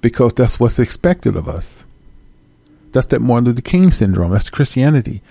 Because 0.00 0.34
that's 0.34 0.58
what's 0.60 0.78
expected 0.78 1.36
of 1.36 1.48
us. 1.48 1.84
That's 2.92 3.06
that 3.08 3.20
Martin 3.20 3.46
Luther 3.46 3.62
King 3.62 3.90
syndrome. 3.90 4.32
That's 4.32 4.50
Christianity. 4.50 5.22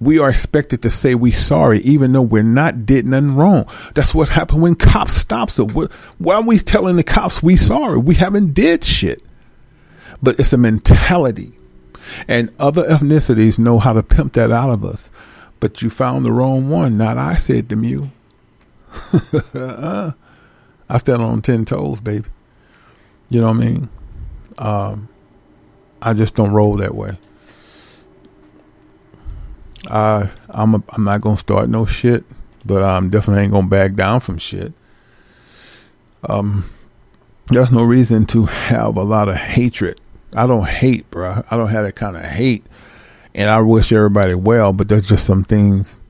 We 0.00 0.18
are 0.18 0.30
expected 0.30 0.82
to 0.82 0.90
say 0.90 1.14
we 1.14 1.32
sorry, 1.32 1.80
even 1.80 2.12
though 2.12 2.22
we're 2.22 2.42
not 2.42 2.86
did 2.86 3.06
nothing 3.06 3.34
wrong. 3.34 3.66
That's 3.94 4.14
what 4.14 4.28
happened 4.28 4.62
when 4.62 4.76
cops 4.76 5.14
stops 5.14 5.58
us. 5.58 5.72
Why 6.18 6.36
are 6.36 6.42
we 6.42 6.58
telling 6.58 6.96
the 6.96 7.02
cops 7.02 7.42
we 7.42 7.56
sorry? 7.56 7.98
We 7.98 8.14
haven't 8.14 8.54
did 8.54 8.84
shit. 8.84 9.22
But 10.22 10.38
it's 10.38 10.52
a 10.52 10.56
mentality 10.56 11.58
and 12.26 12.50
other 12.58 12.84
ethnicities 12.84 13.58
know 13.58 13.78
how 13.78 13.92
to 13.92 14.02
pimp 14.02 14.34
that 14.34 14.50
out 14.50 14.70
of 14.70 14.84
us. 14.84 15.10
But 15.60 15.82
you 15.82 15.90
found 15.90 16.24
the 16.24 16.32
wrong 16.32 16.68
one. 16.68 16.96
Not 16.96 17.18
I 17.18 17.36
said 17.36 17.68
to 17.68 17.82
you. 17.82 18.10
uh, 19.54 20.12
I 20.88 20.98
stand 20.98 21.22
on 21.22 21.42
ten 21.42 21.64
toes, 21.64 22.00
baby. 22.00 22.28
You 23.28 23.40
know 23.40 23.48
what 23.48 23.56
I 23.56 23.60
mean? 23.60 23.88
Um, 24.56 25.08
I 26.00 26.12
just 26.12 26.34
don't 26.34 26.52
roll 26.52 26.76
that 26.76 26.94
way. 26.94 27.18
I 29.90 30.30
I'm 30.50 30.74
a, 30.74 30.82
I'm 30.90 31.04
not 31.04 31.20
gonna 31.20 31.36
start 31.36 31.68
no 31.68 31.86
shit, 31.86 32.24
but 32.64 32.82
I'm 32.82 33.10
definitely 33.10 33.44
ain't 33.44 33.52
gonna 33.52 33.66
back 33.66 33.94
down 33.94 34.20
from 34.20 34.38
shit. 34.38 34.72
Um, 36.24 36.70
there's 37.46 37.72
no 37.72 37.82
reason 37.82 38.26
to 38.26 38.46
have 38.46 38.96
a 38.96 39.02
lot 39.02 39.28
of 39.28 39.36
hatred 39.36 40.00
I 40.34 40.46
don't 40.46 40.68
hate, 40.68 41.10
bro. 41.10 41.42
I 41.50 41.56
don't 41.56 41.68
have 41.68 41.84
that 41.84 41.96
kind 41.96 42.16
of 42.16 42.22
hate, 42.22 42.64
and 43.34 43.48
I 43.48 43.60
wish 43.60 43.92
everybody 43.92 44.34
well. 44.34 44.72
But 44.72 44.88
there's 44.88 45.06
just 45.06 45.24
some 45.24 45.44
things 45.44 46.00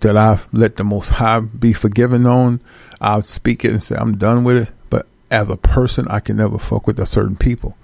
that 0.00 0.16
I've 0.16 0.46
let 0.52 0.76
the 0.76 0.84
Most 0.84 1.08
High 1.08 1.40
be 1.40 1.72
forgiven 1.72 2.26
on. 2.26 2.60
I'll 3.00 3.22
speak 3.22 3.64
it 3.64 3.72
and 3.72 3.82
say 3.82 3.96
I'm 3.96 4.18
done 4.18 4.44
with 4.44 4.68
it. 4.68 4.68
But 4.90 5.06
as 5.30 5.48
a 5.48 5.56
person, 5.56 6.06
I 6.08 6.20
can 6.20 6.36
never 6.36 6.58
fuck 6.58 6.86
with 6.86 6.98
a 6.98 7.06
certain 7.06 7.36
people. 7.36 7.76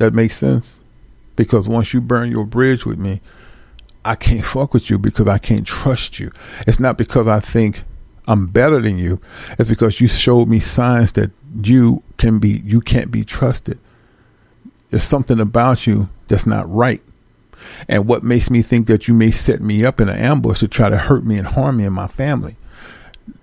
That 0.00 0.14
makes 0.14 0.38
sense 0.38 0.80
because 1.36 1.68
once 1.68 1.92
you 1.92 2.00
burn 2.00 2.30
your 2.30 2.46
bridge 2.46 2.86
with 2.86 2.98
me, 2.98 3.20
I 4.02 4.14
can't 4.14 4.44
fuck 4.46 4.72
with 4.72 4.88
you 4.88 4.98
because 4.98 5.28
I 5.28 5.36
can't 5.36 5.66
trust 5.66 6.18
you. 6.18 6.32
It's 6.66 6.80
not 6.80 6.96
because 6.96 7.28
I 7.28 7.38
think 7.38 7.82
I'm 8.26 8.46
better 8.46 8.80
than 8.80 8.96
you. 8.96 9.20
It's 9.58 9.68
because 9.68 10.00
you 10.00 10.08
showed 10.08 10.48
me 10.48 10.58
signs 10.58 11.12
that 11.12 11.32
you 11.62 12.02
can 12.16 12.38
be 12.38 12.62
you 12.64 12.80
can't 12.80 13.10
be 13.10 13.26
trusted. 13.26 13.78
There's 14.88 15.04
something 15.04 15.38
about 15.38 15.86
you 15.86 16.08
that's 16.28 16.46
not 16.46 16.72
right. 16.74 17.02
And 17.86 18.08
what 18.08 18.24
makes 18.24 18.48
me 18.48 18.62
think 18.62 18.86
that 18.86 19.06
you 19.06 19.12
may 19.12 19.30
set 19.30 19.60
me 19.60 19.84
up 19.84 20.00
in 20.00 20.08
an 20.08 20.16
ambush 20.16 20.60
to 20.60 20.68
try 20.68 20.88
to 20.88 20.96
hurt 20.96 21.26
me 21.26 21.36
and 21.36 21.46
harm 21.46 21.76
me 21.76 21.84
and 21.84 21.94
my 21.94 22.08
family. 22.08 22.56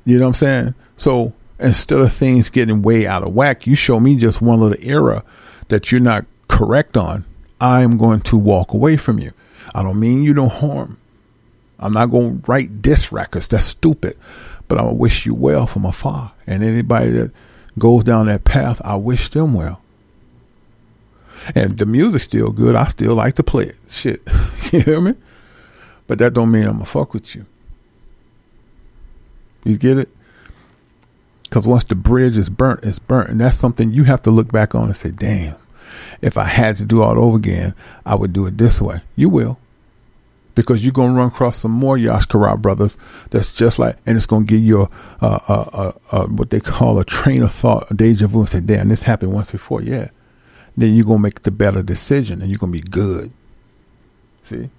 You 0.05 0.17
know 0.17 0.23
what 0.23 0.29
I'm 0.29 0.33
saying? 0.33 0.75
So 0.97 1.33
instead 1.59 1.99
of 1.99 2.11
things 2.11 2.49
getting 2.49 2.81
way 2.81 3.05
out 3.05 3.21
of 3.21 3.35
whack, 3.35 3.67
you 3.67 3.75
show 3.75 3.99
me 3.99 4.15
just 4.17 4.41
one 4.41 4.59
little 4.59 4.79
error 4.81 5.21
that 5.67 5.91
you're 5.91 6.01
not 6.01 6.25
correct 6.47 6.97
on. 6.97 7.25
I'm 7.59 7.97
going 7.97 8.21
to 8.21 8.37
walk 8.37 8.73
away 8.73 8.97
from 8.97 9.19
you. 9.19 9.33
I 9.73 9.83
don't 9.83 9.99
mean 9.99 10.23
you 10.23 10.33
no 10.33 10.49
harm. 10.49 10.97
I'm 11.79 11.93
not 11.93 12.07
going 12.07 12.41
to 12.41 12.51
write 12.51 12.81
diss 12.81 13.11
records. 13.11 13.47
That's 13.47 13.65
stupid. 13.65 14.17
But 14.67 14.79
I 14.79 14.91
wish 14.91 15.25
you 15.25 15.33
well 15.33 15.67
from 15.67 15.85
afar. 15.85 16.33
And 16.45 16.63
anybody 16.63 17.11
that 17.11 17.31
goes 17.77 18.03
down 18.03 18.25
that 18.27 18.43
path, 18.43 18.81
I 18.83 18.95
wish 18.95 19.29
them 19.29 19.53
well. 19.53 19.81
And 21.55 21.77
the 21.77 21.85
music's 21.85 22.25
still 22.25 22.51
good. 22.51 22.75
I 22.75 22.87
still 22.87 23.15
like 23.15 23.35
to 23.35 23.43
play 23.43 23.65
it. 23.65 23.77
Shit. 23.89 24.21
you 24.71 24.81
hear 24.81 24.99
me? 24.99 25.13
But 26.07 26.19
that 26.19 26.33
don't 26.33 26.51
mean 26.51 26.63
I'm 26.65 26.73
gonna 26.73 26.85
fuck 26.85 27.13
with 27.13 27.35
you. 27.35 27.45
You 29.63 29.77
get 29.77 29.97
it? 29.97 30.09
Because 31.43 31.67
once 31.67 31.83
the 31.83 31.95
bridge 31.95 32.37
is 32.37 32.49
burnt, 32.49 32.83
it's 32.83 32.99
burnt. 32.99 33.29
And 33.29 33.39
that's 33.39 33.57
something 33.57 33.91
you 33.91 34.05
have 34.05 34.21
to 34.23 34.31
look 34.31 34.51
back 34.51 34.75
on 34.75 34.85
and 34.85 34.95
say, 34.95 35.11
damn, 35.11 35.55
if 36.21 36.37
I 36.37 36.45
had 36.45 36.75
to 36.77 36.85
do 36.85 37.01
all 37.01 37.17
over 37.17 37.37
again, 37.37 37.73
I 38.05 38.15
would 38.15 38.33
do 38.33 38.45
it 38.45 38.57
this 38.57 38.81
way. 38.81 39.01
You 39.15 39.29
will. 39.29 39.59
Because 40.55 40.83
you're 40.83 40.91
going 40.91 41.11
to 41.11 41.17
run 41.17 41.27
across 41.27 41.57
some 41.57 41.71
more 41.71 41.97
Yashkara 41.97 42.59
brothers 42.59 42.97
that's 43.29 43.53
just 43.53 43.77
like, 43.77 43.97
and 44.07 44.17
it's 44.17 44.25
going 44.25 44.47
to 44.47 44.49
give 44.49 44.63
you 44.63 44.89
a, 45.21 45.25
a, 45.25 45.29
a, 45.31 45.93
a, 46.17 46.27
what 46.27 46.49
they 46.49 46.59
call 46.59 46.97
a 46.97 47.05
train 47.05 47.43
of 47.43 47.53
thought, 47.53 47.91
a 47.91 47.93
deja 47.93 48.25
vu, 48.25 48.39
and 48.39 48.49
say, 48.49 48.59
damn, 48.59 48.89
this 48.89 49.03
happened 49.03 49.33
once 49.33 49.51
before. 49.51 49.81
Yeah 49.81 50.09
then 50.77 50.93
you're 50.93 51.05
going 51.05 51.17
to 51.17 51.23
make 51.23 51.41
the 51.41 51.51
better 51.51 51.81
decision 51.81 52.41
and 52.41 52.51
you're 52.51 52.59
going 52.59 52.71
to 52.71 52.79
be 52.79 52.87
good. 52.87 53.33
See? 54.43 54.69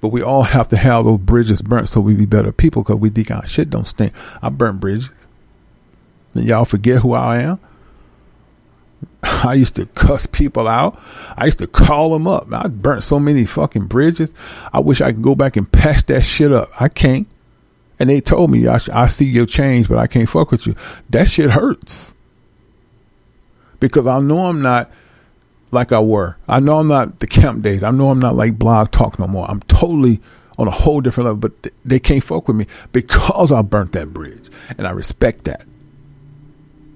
But 0.00 0.08
we 0.08 0.22
all 0.22 0.42
have 0.42 0.68
to 0.68 0.76
have 0.76 1.06
those 1.06 1.18
bridges 1.18 1.62
burnt 1.62 1.88
so 1.88 2.00
we 2.00 2.14
be 2.14 2.26
better 2.26 2.52
people 2.52 2.82
because 2.82 2.96
we 2.96 3.08
think 3.08 3.30
shit 3.46 3.70
don't 3.70 3.88
stink. 3.88 4.12
I 4.42 4.50
burnt 4.50 4.78
bridges. 4.78 5.10
And 6.34 6.44
y'all 6.44 6.66
forget 6.66 7.00
who 7.00 7.14
I 7.14 7.38
am? 7.38 7.58
I 9.44 9.54
used 9.54 9.76
to 9.76 9.86
cuss 9.86 10.26
people 10.26 10.66
out. 10.66 11.00
I 11.36 11.46
used 11.46 11.58
to 11.58 11.66
call 11.66 12.10
them 12.10 12.26
up. 12.26 12.52
I 12.52 12.68
burnt 12.68 13.04
so 13.04 13.18
many 13.18 13.44
fucking 13.44 13.86
bridges. 13.86 14.32
I 14.72 14.80
wish 14.80 15.00
I 15.00 15.12
could 15.12 15.22
go 15.22 15.34
back 15.34 15.56
and 15.56 15.70
patch 15.70 16.06
that 16.06 16.22
shit 16.22 16.52
up. 16.52 16.70
I 16.80 16.88
can't. 16.88 17.26
And 17.98 18.08
they 18.08 18.20
told 18.20 18.50
me, 18.50 18.66
I, 18.68 18.78
I 18.92 19.06
see 19.08 19.24
your 19.24 19.46
change, 19.46 19.88
but 19.88 19.98
I 19.98 20.06
can't 20.06 20.28
fuck 20.28 20.50
with 20.50 20.66
you. 20.66 20.76
That 21.10 21.28
shit 21.28 21.50
hurts. 21.50 22.12
Because 23.80 24.06
I 24.06 24.20
know 24.20 24.46
I'm 24.46 24.62
not 24.62 24.90
like 25.70 25.92
I 25.92 26.00
were. 26.00 26.36
I 26.46 26.60
know 26.60 26.78
I'm 26.78 26.88
not 26.88 27.20
the 27.20 27.26
camp 27.26 27.62
days. 27.62 27.82
I 27.82 27.90
know 27.90 28.10
I'm 28.10 28.20
not 28.20 28.36
like 28.36 28.58
blog 28.58 28.90
talk 28.90 29.18
no 29.18 29.26
more. 29.26 29.50
I'm 29.50 29.60
totally 29.62 30.20
on 30.58 30.66
a 30.66 30.72
whole 30.72 31.00
different 31.00 31.26
level, 31.26 31.40
but 31.40 31.62
th- 31.62 31.74
they 31.84 32.00
can't 32.00 32.22
fuck 32.22 32.48
with 32.48 32.56
me 32.56 32.66
because 32.92 33.52
I 33.52 33.62
burnt 33.62 33.92
that 33.92 34.12
bridge. 34.12 34.48
And 34.76 34.86
I 34.86 34.90
respect 34.90 35.44
that. 35.44 35.64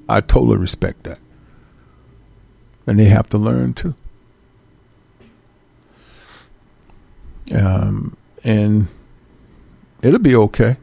I 0.08 0.20
totally 0.20 0.56
respect 0.56 1.04
that. 1.04 1.18
And 2.86 2.98
they 2.98 3.04
have 3.06 3.28
to 3.30 3.38
learn 3.38 3.74
too. 3.74 3.94
Um, 7.54 8.16
and 8.44 8.88
it'll 10.02 10.18
be 10.18 10.34
okay. 10.34 10.76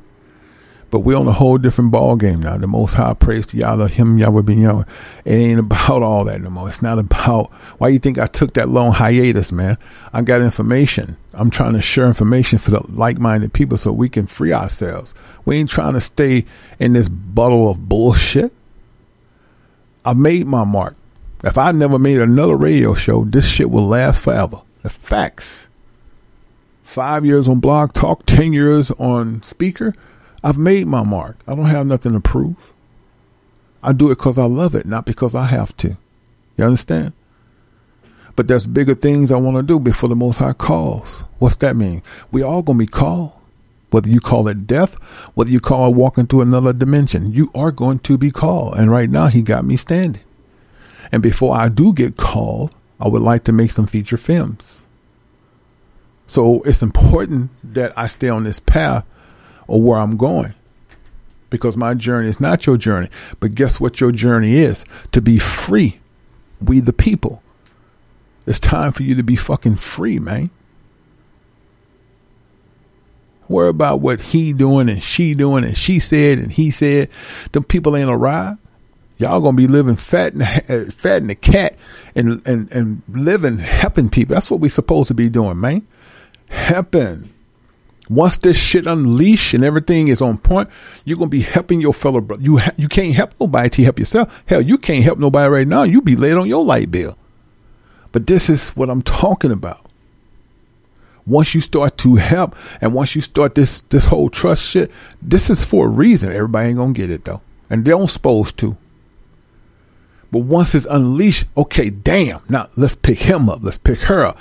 But 0.91 0.99
we're 1.01 1.17
on 1.17 1.27
a 1.27 1.33
whole 1.33 1.59
different 1.59 1.91
ball 1.91 2.15
game 2.15 2.41
now. 2.41 2.57
The 2.57 2.65
Most 2.65 2.95
High 2.95 3.13
praise 3.13 3.45
to 3.47 3.57
Yahweh, 3.57 3.89
Him, 3.89 4.17
Yahweh, 4.17 4.41
Ben 4.41 4.59
Yahweh. 4.59 4.85
It 5.23 5.33
ain't 5.33 5.59
about 5.59 6.01
all 6.01 6.23
that 6.23 6.41
no 6.41 6.49
more. 6.49 6.67
It's 6.67 6.81
not 6.81 6.97
about 6.97 7.51
why 7.77 7.89
you 7.89 7.99
think 7.99 8.17
I 8.17 8.25
took 8.25 8.55
that 8.55 8.69
long 8.69 8.93
hiatus, 8.93 9.51
man. 9.51 9.77
I 10.11 10.23
got 10.23 10.41
information. 10.41 11.17
I'm 11.33 11.51
trying 11.51 11.73
to 11.73 11.81
share 11.81 12.07
information 12.07 12.57
for 12.57 12.71
the 12.71 12.81
like-minded 12.91 13.53
people 13.53 13.77
so 13.77 13.91
we 13.91 14.09
can 14.09 14.25
free 14.25 14.51
ourselves. 14.51 15.13
We 15.45 15.57
ain't 15.57 15.69
trying 15.69 15.93
to 15.93 16.01
stay 16.01 16.45
in 16.79 16.93
this 16.93 17.07
bottle 17.07 17.69
of 17.69 17.87
bullshit. 17.87 18.51
I 20.03 20.13
made 20.13 20.47
my 20.47 20.63
mark. 20.63 20.95
If 21.43 21.57
I 21.57 21.71
never 21.71 21.97
made 21.97 22.19
another 22.19 22.55
radio 22.55 22.93
show, 22.93 23.23
this 23.23 23.47
shit 23.47 23.69
will 23.69 23.87
last 23.87 24.21
forever. 24.21 24.61
The 24.83 24.89
facts. 24.89 25.67
Five 26.83 27.25
years 27.25 27.47
on 27.47 27.59
Blog 27.59 27.93
Talk, 27.93 28.25
ten 28.25 28.51
years 28.51 28.91
on 28.91 29.41
Spreaker 29.41 29.93
I've 30.43 30.57
made 30.57 30.87
my 30.87 31.03
mark. 31.03 31.37
I 31.47 31.55
don't 31.55 31.65
have 31.65 31.85
nothing 31.85 32.13
to 32.13 32.19
prove. 32.19 32.73
I 33.83 33.91
do 33.93 34.07
it 34.07 34.17
because 34.17 34.37
I 34.37 34.45
love 34.45 34.75
it, 34.75 34.85
not 34.85 35.05
because 35.05 35.35
I 35.35 35.45
have 35.45 35.75
to. 35.77 35.97
You 36.57 36.65
understand? 36.65 37.13
But 38.35 38.47
there's 38.47 38.67
bigger 38.67 38.95
things 38.95 39.31
I 39.31 39.37
want 39.37 39.57
to 39.57 39.63
do 39.63 39.79
before 39.79 40.09
the 40.09 40.15
Most 40.15 40.37
High 40.37 40.53
calls. 40.53 41.23
What's 41.39 41.57
that 41.57 41.75
mean? 41.75 42.01
We 42.31 42.41
all 42.41 42.61
gonna 42.61 42.79
be 42.79 42.87
called. 42.87 43.33
Whether 43.89 44.09
you 44.09 44.19
call 44.19 44.47
it 44.47 44.67
death, 44.67 44.93
whether 45.33 45.49
you 45.49 45.59
call 45.59 45.87
it 45.87 45.95
walking 45.95 46.27
to 46.27 46.41
another 46.41 46.73
dimension, 46.73 47.33
you 47.33 47.51
are 47.55 47.71
going 47.71 47.99
to 47.99 48.17
be 48.17 48.31
called. 48.31 48.75
And 48.75 48.91
right 48.91 49.09
now, 49.09 49.27
He 49.27 49.41
got 49.41 49.65
me 49.65 49.77
standing. 49.77 50.21
And 51.11 51.23
before 51.23 51.55
I 51.55 51.69
do 51.69 51.93
get 51.93 52.17
called, 52.17 52.75
I 52.99 53.07
would 53.07 53.21
like 53.21 53.43
to 53.45 53.51
make 53.51 53.71
some 53.71 53.87
feature 53.87 54.17
films. 54.17 54.83
So 56.27 56.61
it's 56.61 56.83
important 56.83 57.49
that 57.63 57.91
I 57.97 58.07
stay 58.07 58.29
on 58.29 58.43
this 58.43 58.59
path 58.59 59.03
or 59.67 59.81
where 59.81 59.97
I'm 59.97 60.17
going. 60.17 60.53
Because 61.49 61.75
my 61.75 61.95
journey 61.95 62.29
is 62.29 62.39
not 62.39 62.67
your 62.67 62.77
journey. 62.77 63.09
But 63.39 63.55
guess 63.55 63.79
what 63.79 63.99
your 63.99 64.11
journey 64.11 64.57
is? 64.57 64.85
To 65.13 65.21
be 65.21 65.39
free. 65.39 65.99
We 66.61 66.79
the 66.79 66.93
people. 66.93 67.41
It's 68.45 68.59
time 68.59 68.91
for 68.91 69.03
you 69.03 69.15
to 69.15 69.23
be 69.23 69.35
fucking 69.35 69.77
free, 69.77 70.19
man. 70.19 70.51
Worry 73.47 73.69
about 73.69 73.99
what 73.99 74.21
he 74.21 74.53
doing 74.53 74.89
and 74.89 75.01
she 75.01 75.33
doing 75.33 75.63
and 75.63 75.75
she 75.75 75.97
said 75.97 76.37
and 76.37 76.51
he 76.51 76.69
said. 76.69 77.09
Them 77.51 77.63
people 77.63 77.95
ain't 77.95 78.09
arrived. 78.09 78.59
Y'all 79.19 79.41
gonna 79.41 79.55
be 79.55 79.67
living 79.67 79.97
fat 79.97 80.33
and 80.33 80.93
fat 80.93 81.21
in 81.21 81.27
the 81.27 81.35
cat 81.35 81.75
and 82.15 82.41
and 82.47 82.71
and 82.71 83.01
living 83.09 83.57
helping 83.57 84.09
people. 84.09 84.33
That's 84.33 84.49
what 84.49 84.61
we 84.61 84.69
supposed 84.69 85.09
to 85.09 85.13
be 85.13 85.29
doing, 85.29 85.59
man. 85.59 85.85
Helping. 86.47 87.29
Once 88.09 88.37
this 88.37 88.57
shit 88.57 88.87
unleash 88.87 89.53
and 89.53 89.63
everything 89.63 90.07
is 90.07 90.21
on 90.21 90.37
point, 90.37 90.69
you're 91.03 91.17
gonna 91.17 91.27
be 91.27 91.41
helping 91.41 91.81
your 91.81 91.93
fellow 91.93 92.21
brother. 92.21 92.41
You 92.41 92.57
ha- 92.57 92.71
you 92.77 92.87
can't 92.87 93.13
help 93.13 93.33
nobody 93.39 93.69
to 93.69 93.83
help 93.83 93.99
yourself. 93.99 94.41
Hell, 94.47 94.61
you 94.61 94.77
can't 94.77 95.03
help 95.03 95.19
nobody 95.19 95.49
right 95.49 95.67
now. 95.67 95.83
You 95.83 96.01
be 96.01 96.15
late 96.15 96.33
on 96.33 96.47
your 96.47 96.63
light 96.63 96.89
bill. 96.89 97.17
But 98.13 98.25
this 98.25 98.49
is 98.49 98.69
what 98.69 98.89
I'm 98.89 99.01
talking 99.01 99.51
about 99.51 99.85
once 101.27 101.53
you 101.53 101.61
start 101.61 101.97
to 101.99 102.15
help 102.15 102.55
and 102.81 102.93
once 102.93 103.15
you 103.15 103.21
start 103.21 103.53
this 103.53 103.81
this 103.81 104.05
whole 104.05 104.29
trust 104.29 104.63
shit, 104.63 104.89
this 105.21 105.49
is 105.49 105.65
for 105.65 105.87
a 105.87 105.89
reason. 105.89 106.31
Everybody 106.31 106.69
ain't 106.69 106.77
gonna 106.77 106.93
get 106.93 107.11
it 107.11 107.25
though. 107.25 107.41
And 107.69 107.83
they 107.83 107.91
don't 107.91 108.09
supposed 108.09 108.57
to. 108.59 108.77
But 110.31 110.39
once 110.39 110.75
it's 110.75 110.85
unleashed, 110.89 111.45
okay, 111.57 111.89
damn. 111.89 112.41
Now 112.49 112.69
let's 112.75 112.95
pick 112.95 113.19
him 113.19 113.49
up. 113.49 113.59
Let's 113.63 113.77
pick 113.77 113.99
her 114.01 114.25
up. 114.25 114.37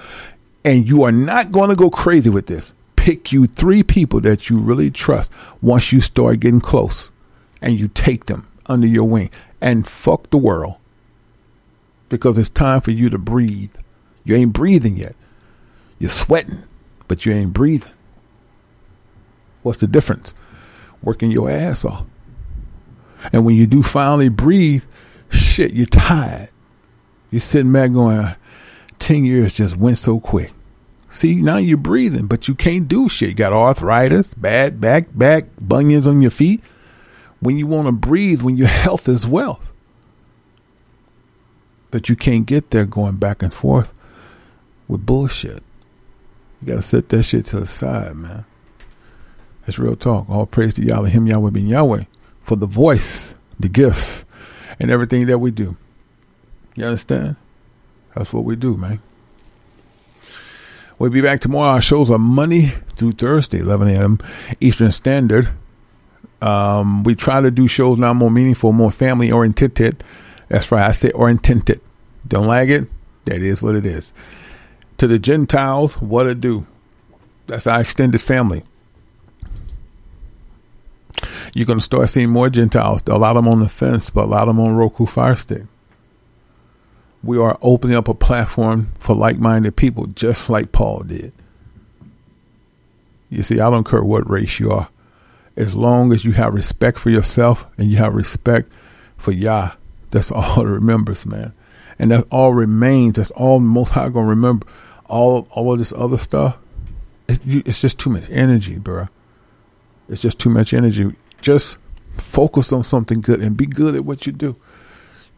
And 0.65 0.89
you 0.89 1.02
are 1.05 1.12
not 1.12 1.52
gonna 1.52 1.77
go 1.77 1.90
crazy 1.90 2.31
with 2.31 2.47
this. 2.47 2.73
Pick 2.97 3.32
you 3.32 3.47
three 3.47 3.82
people 3.82 4.20
that 4.20 4.51
you 4.51 4.59
really 4.59 4.90
trust 4.90 5.32
once 5.62 5.93
you 5.93 6.01
start 6.01 6.40
getting 6.40 6.60
close 6.60 7.10
and 7.62 7.78
you 7.78 7.89
take 7.89 8.27
them 8.27 8.47
under 8.66 8.86
your 8.86 9.05
wing 9.05 9.31
and 9.60 9.89
fuck 9.89 10.28
the 10.31 10.36
world. 10.36 10.74
Because 12.09 12.36
it's 12.36 12.51
time 12.51 12.81
for 12.81 12.90
you 12.90 13.09
to 13.09 13.19
breathe. 13.19 13.74
You 14.24 14.36
ain't 14.36 14.52
breathing 14.52 14.97
yet. 14.97 15.15
You're 15.98 16.10
sweating 16.10 16.65
but 17.09 17.24
you 17.24 17.32
ain't 17.32 17.55
breathing. 17.55 17.93
What's 19.62 19.81
the 19.81 19.86
difference? 19.86 20.35
Working 21.02 21.31
your 21.31 21.51
ass 21.51 21.85
off. 21.85 22.05
And 23.32 23.44
when 23.44 23.56
you 23.56 23.66
do 23.66 23.82
finally 23.82 24.28
breathe, 24.28 24.85
shit, 25.31 25.73
you're 25.73 25.87
tired. 25.87 26.51
You're 27.31 27.41
sitting 27.41 27.73
back 27.73 27.93
going, 27.93 28.35
10 28.99 29.25
years 29.25 29.53
just 29.53 29.77
went 29.77 29.99
so 29.99 30.21
quick. 30.21 30.53
See, 31.11 31.37
now 31.37 31.57
you're 31.57 31.77
breathing, 31.77 32.27
but 32.27 32.49
you 32.49 32.55
can't 32.55 32.87
do 32.87 33.09
shit. 33.09 33.31
You 33.31 33.35
got 33.35 33.53
arthritis, 33.53 34.35
bad 34.35 34.81
back, 34.81 35.07
back, 35.13 35.47
bunions 35.61 36.07
on 36.07 36.21
your 36.21 36.31
feet. 36.31 36.63
When 37.41 37.57
you 37.57 37.67
want 37.67 37.87
to 37.87 37.93
breathe, 37.93 38.43
when 38.43 38.57
your 38.57 38.67
health 38.67 39.09
is 39.09 39.27
wealth. 39.27 39.65
But 41.91 42.09
you 42.09 42.17
can't 42.17 42.45
get 42.45 42.71
there 42.71 42.85
going 42.85 43.17
back 43.17 43.43
and 43.43 43.55
forth 43.55 43.95
with 44.87 45.07
bullshit. 45.07 45.63
You 46.61 46.69
gotta 46.69 46.83
set 46.83 47.09
that 47.09 47.23
shit 47.23 47.47
to 47.47 47.61
the 47.61 47.67
side, 47.67 48.17
man. 48.17 48.45
That's 49.65 49.79
real 49.79 49.97
talk. 49.97 50.29
All 50.29 50.47
praise 50.47 50.75
to 50.75 50.85
Yahweh, 50.85 51.09
Him, 51.11 51.27
Yahweh, 51.27 51.51
being 51.51 51.69
Yahweh 51.69 52.05
for 52.43 52.57
the 52.57 52.67
voice, 52.67 53.35
the 53.61 53.69
gifts, 53.69 54.25
and 54.79 54.91
everything 54.91 55.27
that 55.27 55.39
we 55.39 55.51
do. 55.51 55.77
You 56.77 56.87
understand? 56.87 57.37
That's 58.15 58.33
what 58.33 58.45
we 58.45 58.57
do, 58.57 58.77
man. 58.77 59.01
We'll 60.99 61.11
be 61.11 61.21
back 61.21 61.41
tomorrow. 61.41 61.75
Our 61.75 61.81
shows 61.81 62.11
are 62.11 62.19
Monday 62.19 62.75
through 62.97 63.13
Thursday, 63.13 63.59
11 63.61 63.89
a.m. 63.89 64.19
Eastern 64.61 64.91
Standard. 64.91 65.51
Um, 66.43 67.05
we 67.05 67.15
try 67.15 67.41
to 67.41 67.51
do 67.51 67.69
shows 67.69 67.99
now 67.99 68.15
more 68.15 68.31
meaningful, 68.31 68.73
more 68.73 68.91
family 68.91 69.31
oriented. 69.31 70.03
That's 70.49 70.71
right. 70.73 70.87
I 70.89 70.93
say 70.93 71.11
oriented. 71.11 71.81
Don't 72.27 72.47
like 72.47 72.69
it? 72.69 72.89
That 73.27 73.43
is 73.43 73.63
what 73.63 73.75
it 73.75 73.87
is 73.87 74.13
to 74.99 75.07
the 75.07 75.19
Gentiles, 75.19 75.95
what 76.01 76.25
to 76.25 76.35
do? 76.35 76.67
That's 77.47 77.67
our 77.67 77.81
extended 77.81 78.21
family. 78.21 78.65
You're 81.59 81.66
going 81.66 81.80
to 81.80 81.85
start 81.85 82.09
seeing 82.09 82.30
more 82.30 82.48
Gentiles. 82.48 83.02
A 83.09 83.18
lot 83.18 83.36
of 83.36 83.43
them 83.43 83.52
on 83.52 83.59
the 83.59 83.68
fence, 83.68 84.10
but 84.10 84.26
a 84.26 84.30
lot 84.30 84.43
of 84.43 84.55
them 84.55 84.60
on 84.60 84.76
Roku 84.76 85.06
Fire 85.06 85.35
Stick. 85.35 85.64
We 87.20 87.36
are 87.36 87.59
opening 87.60 87.97
up 87.97 88.06
a 88.06 88.14
platform 88.14 88.93
for 89.01 89.16
like 89.16 89.40
minded 89.40 89.74
people, 89.74 90.06
just 90.06 90.48
like 90.48 90.70
Paul 90.70 91.01
did. 91.01 91.35
You 93.28 93.43
see, 93.43 93.59
I 93.59 93.70
don't 93.70 93.82
care 93.82 94.05
what 94.05 94.30
race 94.30 94.60
you 94.60 94.70
are. 94.70 94.89
As 95.56 95.74
long 95.74 96.12
as 96.12 96.24
you 96.24 96.30
have 96.30 96.55
respect 96.55 96.97
for 96.97 97.10
yourself 97.10 97.66
and 97.76 97.90
you 97.90 97.97
have 97.97 98.14
respect 98.14 98.70
for 99.16 99.32
Yah, 99.32 99.72
that's 100.12 100.30
all 100.30 100.60
it 100.60 100.64
remembers, 100.64 101.26
man. 101.26 101.55
And 101.98 102.12
that 102.12 102.28
all 102.30 102.52
remains. 102.52 103.16
That's 103.16 103.32
all 103.32 103.59
Most 103.59 103.90
High 103.90 104.10
going 104.10 104.26
to 104.26 104.30
remember 104.30 104.64
all 105.09 105.48
all 105.51 105.72
of 105.72 105.80
this 105.80 105.93
other 105.93 106.18
stuff, 106.18 106.56
it's, 107.28 107.40
it's 107.44 107.80
just 107.80 107.98
too 107.98 108.10
much 108.10 108.30
energy, 108.30 108.76
bro. 108.76 109.09
It's 110.09 110.22
just 110.22 110.39
too 110.39 110.51
much 110.51 110.72
energy. 110.72 111.16
Just 111.40 111.77
focus 112.16 112.73
on 112.73 112.82
something 112.85 113.20
good 113.20 113.40
and 113.40 113.56
be 113.56 113.66
good 113.66 113.94
at 113.94 114.05
what 114.05 114.27
you 114.27 114.32
do. 114.32 114.56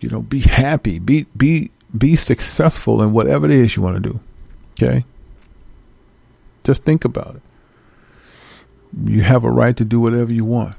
You 0.01 0.09
know, 0.09 0.23
be 0.23 0.41
happy, 0.41 0.99
be 0.99 1.27
be 1.37 1.71
be 1.97 2.17
successful 2.17 3.03
in 3.03 3.13
whatever 3.13 3.47
it 3.47 3.53
is 3.53 3.77
you 3.77 3.83
want 3.83 4.03
to 4.03 4.11
do. 4.11 4.21
Okay? 4.73 5.05
Just 6.65 6.85
think 6.85 7.05
about 7.05 7.37
it. 7.37 7.43
You 9.05 9.23
have 9.23 9.45
a 9.45 9.51
right 9.51 9.77
to 9.77 9.85
do 9.85 10.01
whatever 10.01 10.33
you 10.33 10.45
want. 10.45 10.77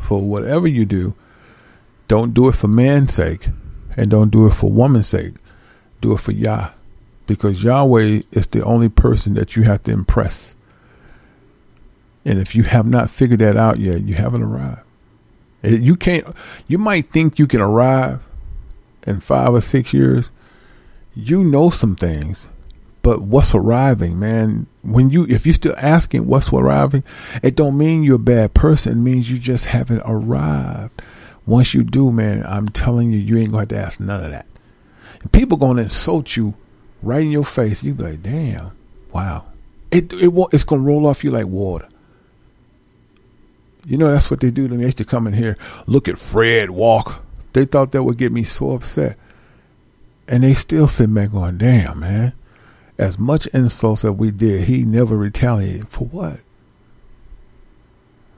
For 0.00 0.20
whatever 0.20 0.66
you 0.66 0.84
do, 0.84 1.14
don't 2.08 2.34
do 2.34 2.48
it 2.48 2.54
for 2.54 2.68
man's 2.68 3.14
sake 3.14 3.48
and 3.96 4.10
don't 4.10 4.30
do 4.30 4.46
it 4.46 4.54
for 4.54 4.70
woman's 4.70 5.08
sake. 5.08 5.34
Do 6.00 6.12
it 6.12 6.20
for 6.20 6.32
Yah 6.32 6.70
because 7.30 7.62
Yahweh 7.62 8.22
is 8.32 8.48
the 8.48 8.64
only 8.64 8.88
person 8.88 9.34
that 9.34 9.54
you 9.54 9.62
have 9.62 9.84
to 9.84 9.92
impress. 9.92 10.56
And 12.24 12.38
if 12.38 12.54
you 12.54 12.64
have 12.64 12.86
not 12.86 13.10
figured 13.10 13.40
that 13.40 13.56
out 13.56 13.78
yet, 13.78 14.02
you 14.02 14.14
haven't 14.14 14.42
arrived. 14.42 14.82
You 15.62 15.96
can't, 15.96 16.26
you 16.68 16.78
might 16.78 17.10
think 17.10 17.38
you 17.38 17.46
can 17.46 17.60
arrive 17.60 18.26
in 19.06 19.20
five 19.20 19.52
or 19.54 19.60
six 19.60 19.92
years. 19.92 20.30
You 21.14 21.44
know 21.44 21.70
some 21.70 21.96
things, 21.96 22.48
but 23.02 23.22
what's 23.22 23.54
arriving, 23.54 24.18
man? 24.18 24.66
When 24.82 25.10
you, 25.10 25.26
if 25.28 25.44
you're 25.44 25.52
still 25.52 25.74
asking 25.76 26.26
what's 26.26 26.52
arriving, 26.52 27.04
it 27.42 27.56
don't 27.56 27.76
mean 27.76 28.02
you're 28.02 28.16
a 28.16 28.18
bad 28.18 28.54
person. 28.54 28.92
It 28.92 28.96
means 28.96 29.30
you 29.30 29.38
just 29.38 29.66
haven't 29.66 30.02
arrived. 30.04 31.02
Once 31.46 31.74
you 31.74 31.82
do, 31.82 32.12
man, 32.12 32.44
I'm 32.46 32.68
telling 32.68 33.10
you, 33.10 33.18
you 33.18 33.38
ain't 33.38 33.50
going 33.50 33.66
to 33.66 33.74
have 33.76 33.82
to 33.82 33.86
ask 33.86 34.00
none 34.00 34.24
of 34.24 34.30
that. 34.30 34.46
And 35.20 35.32
people 35.32 35.58
going 35.58 35.76
to 35.76 35.84
insult 35.84 36.36
you 36.36 36.54
right 37.02 37.22
in 37.22 37.30
your 37.30 37.44
face. 37.44 37.82
You 37.82 37.94
be 37.94 38.04
like, 38.04 38.22
damn, 38.22 38.72
wow. 39.12 39.46
It 39.90 40.12
it 40.12 40.32
it's 40.52 40.64
gonna 40.64 40.82
roll 40.82 41.06
off 41.06 41.24
you 41.24 41.30
like 41.32 41.46
water. 41.46 41.88
You 43.86 43.96
know 43.96 44.12
that's 44.12 44.30
what 44.30 44.40
they 44.40 44.50
do 44.50 44.68
to 44.68 44.74
me. 44.74 44.80
They 44.80 44.86
used 44.86 44.98
to 44.98 45.04
come 45.04 45.26
in 45.26 45.32
here, 45.32 45.56
look 45.86 46.08
at 46.08 46.18
Fred 46.18 46.70
walk. 46.70 47.24
They 47.52 47.64
thought 47.64 47.92
that 47.92 48.02
would 48.02 48.18
get 48.18 48.32
me 48.32 48.44
so 48.44 48.72
upset, 48.72 49.16
and 50.28 50.44
they 50.44 50.54
still 50.54 50.86
sit 50.88 51.12
back 51.12 51.32
going, 51.32 51.58
damn 51.58 52.00
man. 52.00 52.32
As 52.98 53.18
much 53.18 53.46
insults 53.48 54.02
that 54.02 54.12
we 54.12 54.30
did, 54.30 54.64
he 54.64 54.82
never 54.82 55.16
retaliated 55.16 55.88
for 55.88 56.04
what? 56.04 56.40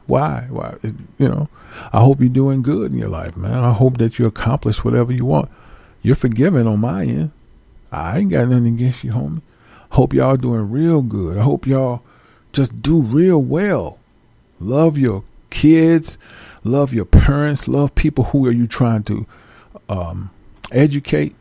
Why? 0.07 0.47
Why? 0.51 0.77
You 1.19 1.29
know, 1.29 1.49
I 1.93 2.01
hope 2.01 2.21
you're 2.21 2.29
doing 2.29 2.63
good 2.63 2.93
in 2.93 2.99
your 2.99 3.09
life, 3.09 3.37
man. 3.37 3.65
I 3.65 3.73
hope 3.73 3.99
that 3.99 4.19
you 4.19 4.27
accomplish 4.27 4.85
whatever 4.85 5.13
you 5.13 5.25
want. 5.25 5.51
You're 6.01 6.15
forgiven 6.15 6.69
on 6.69 6.81
my 6.81 7.03
end. 7.03 7.33
I 7.91 8.19
ain't 8.19 8.31
got 8.31 8.49
nothing 8.49 8.69
against 8.69 9.03
you, 9.05 9.13
homie. 9.13 9.43
Hope 9.91 10.15
y'all 10.15 10.37
doing 10.37 10.71
real 10.71 11.03
good. 11.03 11.37
I 11.37 11.43
hope 11.43 11.67
y'all 11.67 12.03
just 12.53 12.83
do 12.83 13.01
real 13.01 13.39
well. 13.39 13.99
Love 14.61 14.97
your 14.97 15.25
kids, 15.53 16.19
love 16.65 16.93
your 16.93 17.05
parents, 17.05 17.69
love 17.69 17.95
people 17.95 18.25
who 18.25 18.45
are 18.47 18.53
you 18.53 18.67
trying 18.67 19.05
to 19.05 19.27
um, 19.89 20.31
educate. 20.73 21.37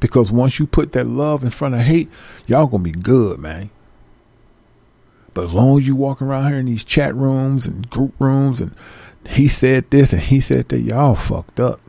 Because 0.00 0.30
once 0.30 0.58
you 0.58 0.66
put 0.66 0.92
that 0.92 1.06
love 1.06 1.42
in 1.42 1.50
front 1.50 1.74
of 1.74 1.80
hate, 1.80 2.10
y'all 2.46 2.66
gonna 2.66 2.82
be 2.82 2.92
good, 2.92 3.38
man. 3.38 3.70
But 5.32 5.44
as 5.44 5.54
long 5.54 5.78
as 5.78 5.86
you 5.86 5.96
walk 5.96 6.20
around 6.20 6.48
here 6.48 6.58
in 6.58 6.66
these 6.66 6.84
chat 6.84 7.14
rooms 7.14 7.66
and 7.66 7.88
group 7.88 8.12
rooms 8.18 8.60
and 8.60 8.74
he 9.26 9.48
said 9.48 9.90
this 9.90 10.12
and 10.12 10.20
he 10.20 10.40
said 10.40 10.68
that, 10.68 10.80
y'all 10.80 11.14
fucked 11.14 11.58
up 11.58 11.80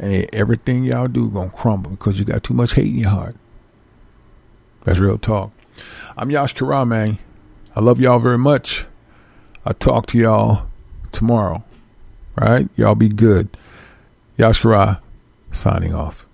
and 0.00 0.28
everything 0.32 0.84
y'all 0.84 1.06
do 1.06 1.30
gonna 1.30 1.50
crumble 1.50 1.92
because 1.92 2.18
you 2.18 2.24
got 2.24 2.42
too 2.42 2.54
much 2.54 2.74
hate 2.74 2.86
in 2.86 2.98
your 2.98 3.10
heart. 3.10 3.36
That's 4.84 4.98
real 4.98 5.18
talk. 5.18 5.52
I'm 6.16 6.30
Yash 6.30 6.54
Kara, 6.54 6.84
man. 6.84 7.18
I 7.76 7.80
love 7.80 8.00
y'all 8.00 8.18
very 8.18 8.38
much. 8.38 8.86
I'll 9.64 9.74
talk 9.74 10.06
to 10.06 10.18
y'all 10.18 10.66
tomorrow. 11.12 11.64
Right? 12.36 12.68
Y'all 12.76 12.94
be 12.94 13.08
good. 13.08 13.48
Yashkara 14.38 15.00
signing 15.50 15.92
off. 15.94 16.24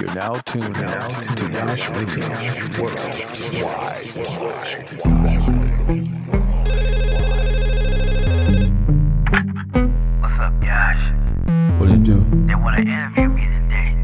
You're 0.00 0.14
now 0.14 0.34
tuned 0.40 0.76
out 0.76 1.36
to 1.36 1.48
Nash 1.48 1.88
Radio 1.90 2.28
Worldwide. 2.82 4.04
What's 10.20 10.38
up, 10.38 10.52
Yash? 10.62 11.12
What 11.80 11.86
do 11.86 11.92
you 11.92 11.98
do? 11.98 12.46
They 12.46 12.54
want 12.54 12.76
to 12.76 12.82
interview 12.82 13.28
me 13.28 13.46
today. 13.46 13.96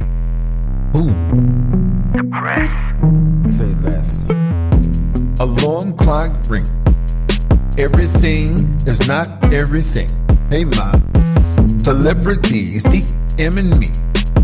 Who? 0.93 1.90
The 2.13 2.25
press. 2.25 3.57
Say 3.57 3.73
less. 3.87 4.29
Alarm 5.39 5.97
clock 5.97 6.33
ring. 6.49 6.67
Everything 7.79 8.77
is 8.85 9.07
not 9.07 9.53
everything. 9.55 10.09
Hey, 10.51 10.65
ma. 10.65 10.91
Celebrities, 11.79 12.83
DMing 12.85 13.79
me. 13.79 13.91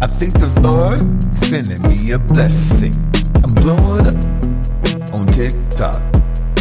I 0.00 0.06
think 0.06 0.34
the 0.34 0.60
Lord 0.62 1.02
sending 1.34 1.82
me 1.82 2.12
a 2.12 2.20
blessing. 2.20 2.94
I'm 3.42 3.52
blowing 3.52 4.06
up 4.06 5.12
on 5.12 5.26
TikTok. 5.26 6.00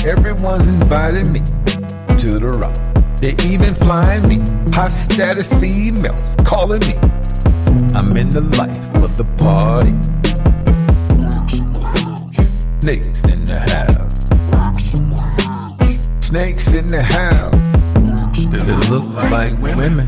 Everyone's 0.08 0.82
inviting 0.82 1.32
me 1.32 1.42
to 2.18 2.40
the 2.40 2.52
rock. 2.58 2.76
They're 3.18 3.40
even 3.46 3.76
flying 3.76 4.28
me. 4.28 4.40
High 4.74 4.88
status 4.88 5.54
females 5.62 6.36
calling 6.46 6.82
me. 6.82 6.96
I'm 7.94 8.18
in 8.18 8.32
the 8.32 8.42
life 8.58 8.80
of 9.04 9.16
the 9.18 9.26
party. 9.38 10.15
Snakes 12.86 13.26
in 13.26 13.44
the 13.46 13.60
house. 13.60 14.28
Snakes 16.28 16.72
in 16.74 16.88
the 16.88 17.02
house. 17.02 17.96
They 18.52 18.90
look 18.92 19.08
like 19.32 19.60
women. 19.60 20.08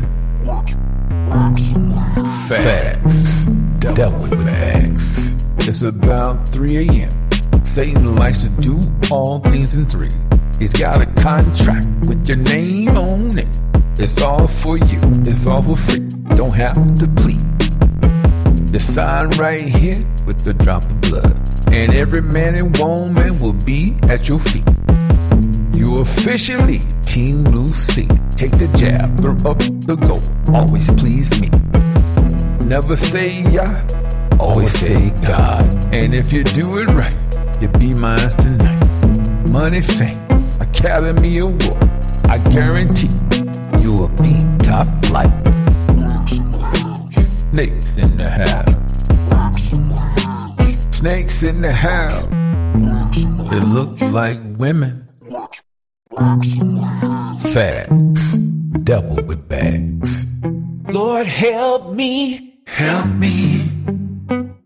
Facts. 2.46 3.46
Devil 3.80 4.20
with 4.20 4.46
bags. 4.46 5.44
It's 5.66 5.82
about 5.82 6.48
3 6.50 6.86
a.m. 6.86 7.10
Satan 7.64 8.14
likes 8.14 8.44
to 8.44 8.48
do 8.60 8.78
all 9.10 9.40
things 9.40 9.74
in 9.74 9.84
three. 9.84 10.10
He's 10.60 10.72
got 10.72 11.02
a 11.02 11.06
contract 11.20 11.88
with 12.06 12.28
your 12.28 12.36
name 12.36 12.90
on 12.90 13.38
it. 13.38 13.58
It's 13.98 14.22
all 14.22 14.46
for 14.46 14.78
you. 14.78 15.00
It's 15.26 15.48
all 15.48 15.62
for 15.62 15.74
free. 15.74 16.06
Don't 16.36 16.54
have 16.54 16.76
to 17.00 17.08
plead. 17.16 17.42
The 18.70 18.78
sign 18.78 19.30
right 19.30 19.64
here 19.64 20.06
with 20.26 20.44
the 20.44 20.54
drop 20.54 20.84
of 20.84 21.00
blood. 21.00 21.47
And 21.78 21.94
every 21.94 22.22
man 22.22 22.56
and 22.56 22.76
woman 22.76 23.38
will 23.40 23.52
be 23.52 23.94
at 24.08 24.28
your 24.28 24.40
feet. 24.40 24.64
You 25.74 25.98
officially 25.98 26.78
Team 27.02 27.68
Sea. 27.68 28.08
Take 28.32 28.50
the 28.50 28.68
jab, 28.76 29.16
throw 29.20 29.34
up 29.48 29.60
the 29.86 29.94
goal. 29.94 30.20
Always 30.52 30.90
please 31.00 31.30
me. 31.40 31.48
Never 32.66 32.96
say 32.96 33.42
yeah, 33.42 33.86
always 34.40 34.72
say 34.72 35.10
God. 35.22 35.94
And 35.94 36.16
if 36.16 36.32
you 36.32 36.42
do 36.42 36.78
it 36.78 36.86
right, 36.86 37.16
you 37.62 37.68
be 37.68 37.94
mine 37.94 38.28
tonight. 38.30 39.48
Money, 39.50 39.80
fame, 39.80 40.18
Academy 40.58 41.38
Award. 41.38 41.62
I 42.24 42.38
guarantee 42.52 43.14
you 43.80 43.96
will 43.96 44.14
be 44.18 44.34
top 44.64 44.88
flight. 45.06 45.30
Snakes 47.22 47.98
in 47.98 48.16
the 48.16 48.28
house. 48.28 48.77
Snakes 50.98 51.44
in 51.44 51.62
the 51.62 51.70
house. 51.70 52.28
They 53.52 53.60
look 53.60 54.00
like 54.00 54.40
women. 54.58 55.08
Facts. 57.52 58.34
Double 58.82 59.22
with 59.22 59.46
bags. 59.46 60.26
Lord, 60.90 61.26
help 61.28 61.92
me, 61.92 62.58
help 62.66 63.06
me. 63.14 63.70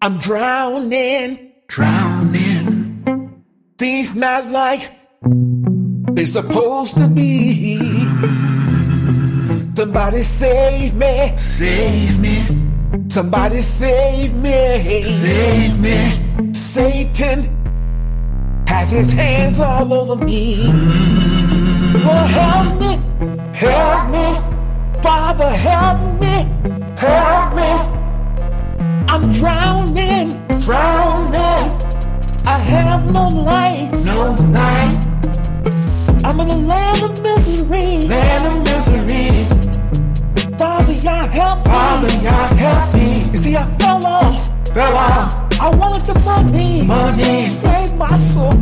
I'm 0.01 0.17
drowning, 0.21 1.53
drowning. 1.69 3.45
Things 3.77 4.15
not 4.15 4.47
like 4.47 4.91
they're 6.15 6.27
supposed 6.27 6.97
to 6.97 7.09
be. 7.09 7.77
Mm. 8.09 9.77
Somebody 9.77 10.23
save 10.23 10.95
me, 10.95 11.37
save 11.37 12.19
me. 12.19 12.62
Somebody 13.13 13.61
save 13.61 14.33
me, 14.37 15.03
save 15.03 15.79
me. 15.79 16.55
Satan 16.55 17.45
has 18.67 18.91
his 18.91 19.13
hands 19.13 19.61
all 19.61 19.93
over 19.93 20.25
me. 20.25 20.65
Lord, 21.93 22.31
help 22.31 22.81
me, 22.81 22.93
help 23.53 24.09
me. 24.09 25.03
Father, 25.03 25.51
help 25.51 26.23
me, 26.23 26.49
help 26.97 27.55
me. 27.55 27.71
I'm 29.13 29.31
drowning, 29.31 30.31
drowning. 30.65 31.69
I 32.47 32.59
have 32.71 33.13
no 33.13 33.29
light, 33.29 33.91
no 34.07 34.33
light. 34.57 35.07
I'm 36.25 36.41
in 36.41 36.49
a 36.49 36.57
land 36.57 37.03
of 37.03 37.23
misery, 37.23 38.09
land 38.09 38.47
of 38.47 38.65
misery. 38.65 39.82
Father, 40.63 40.93
y'all 40.93 41.29
help 41.29 41.59
me, 41.59 41.65
Father, 41.65 42.09
y'all 42.25 42.57
help 42.57 42.95
me. 42.95 43.31
You 43.33 43.37
see, 43.37 43.57
I 43.57 43.67
fell 43.81 44.07
off, 44.07 44.47
fell 44.69 44.97
off. 44.97 45.35
I 45.61 45.77
wanted 45.77 46.07
the 46.07 46.15
money, 46.25 46.87
money. 46.87 47.45
Save 47.47 47.97
my 47.97 48.17
soul, 48.17 48.53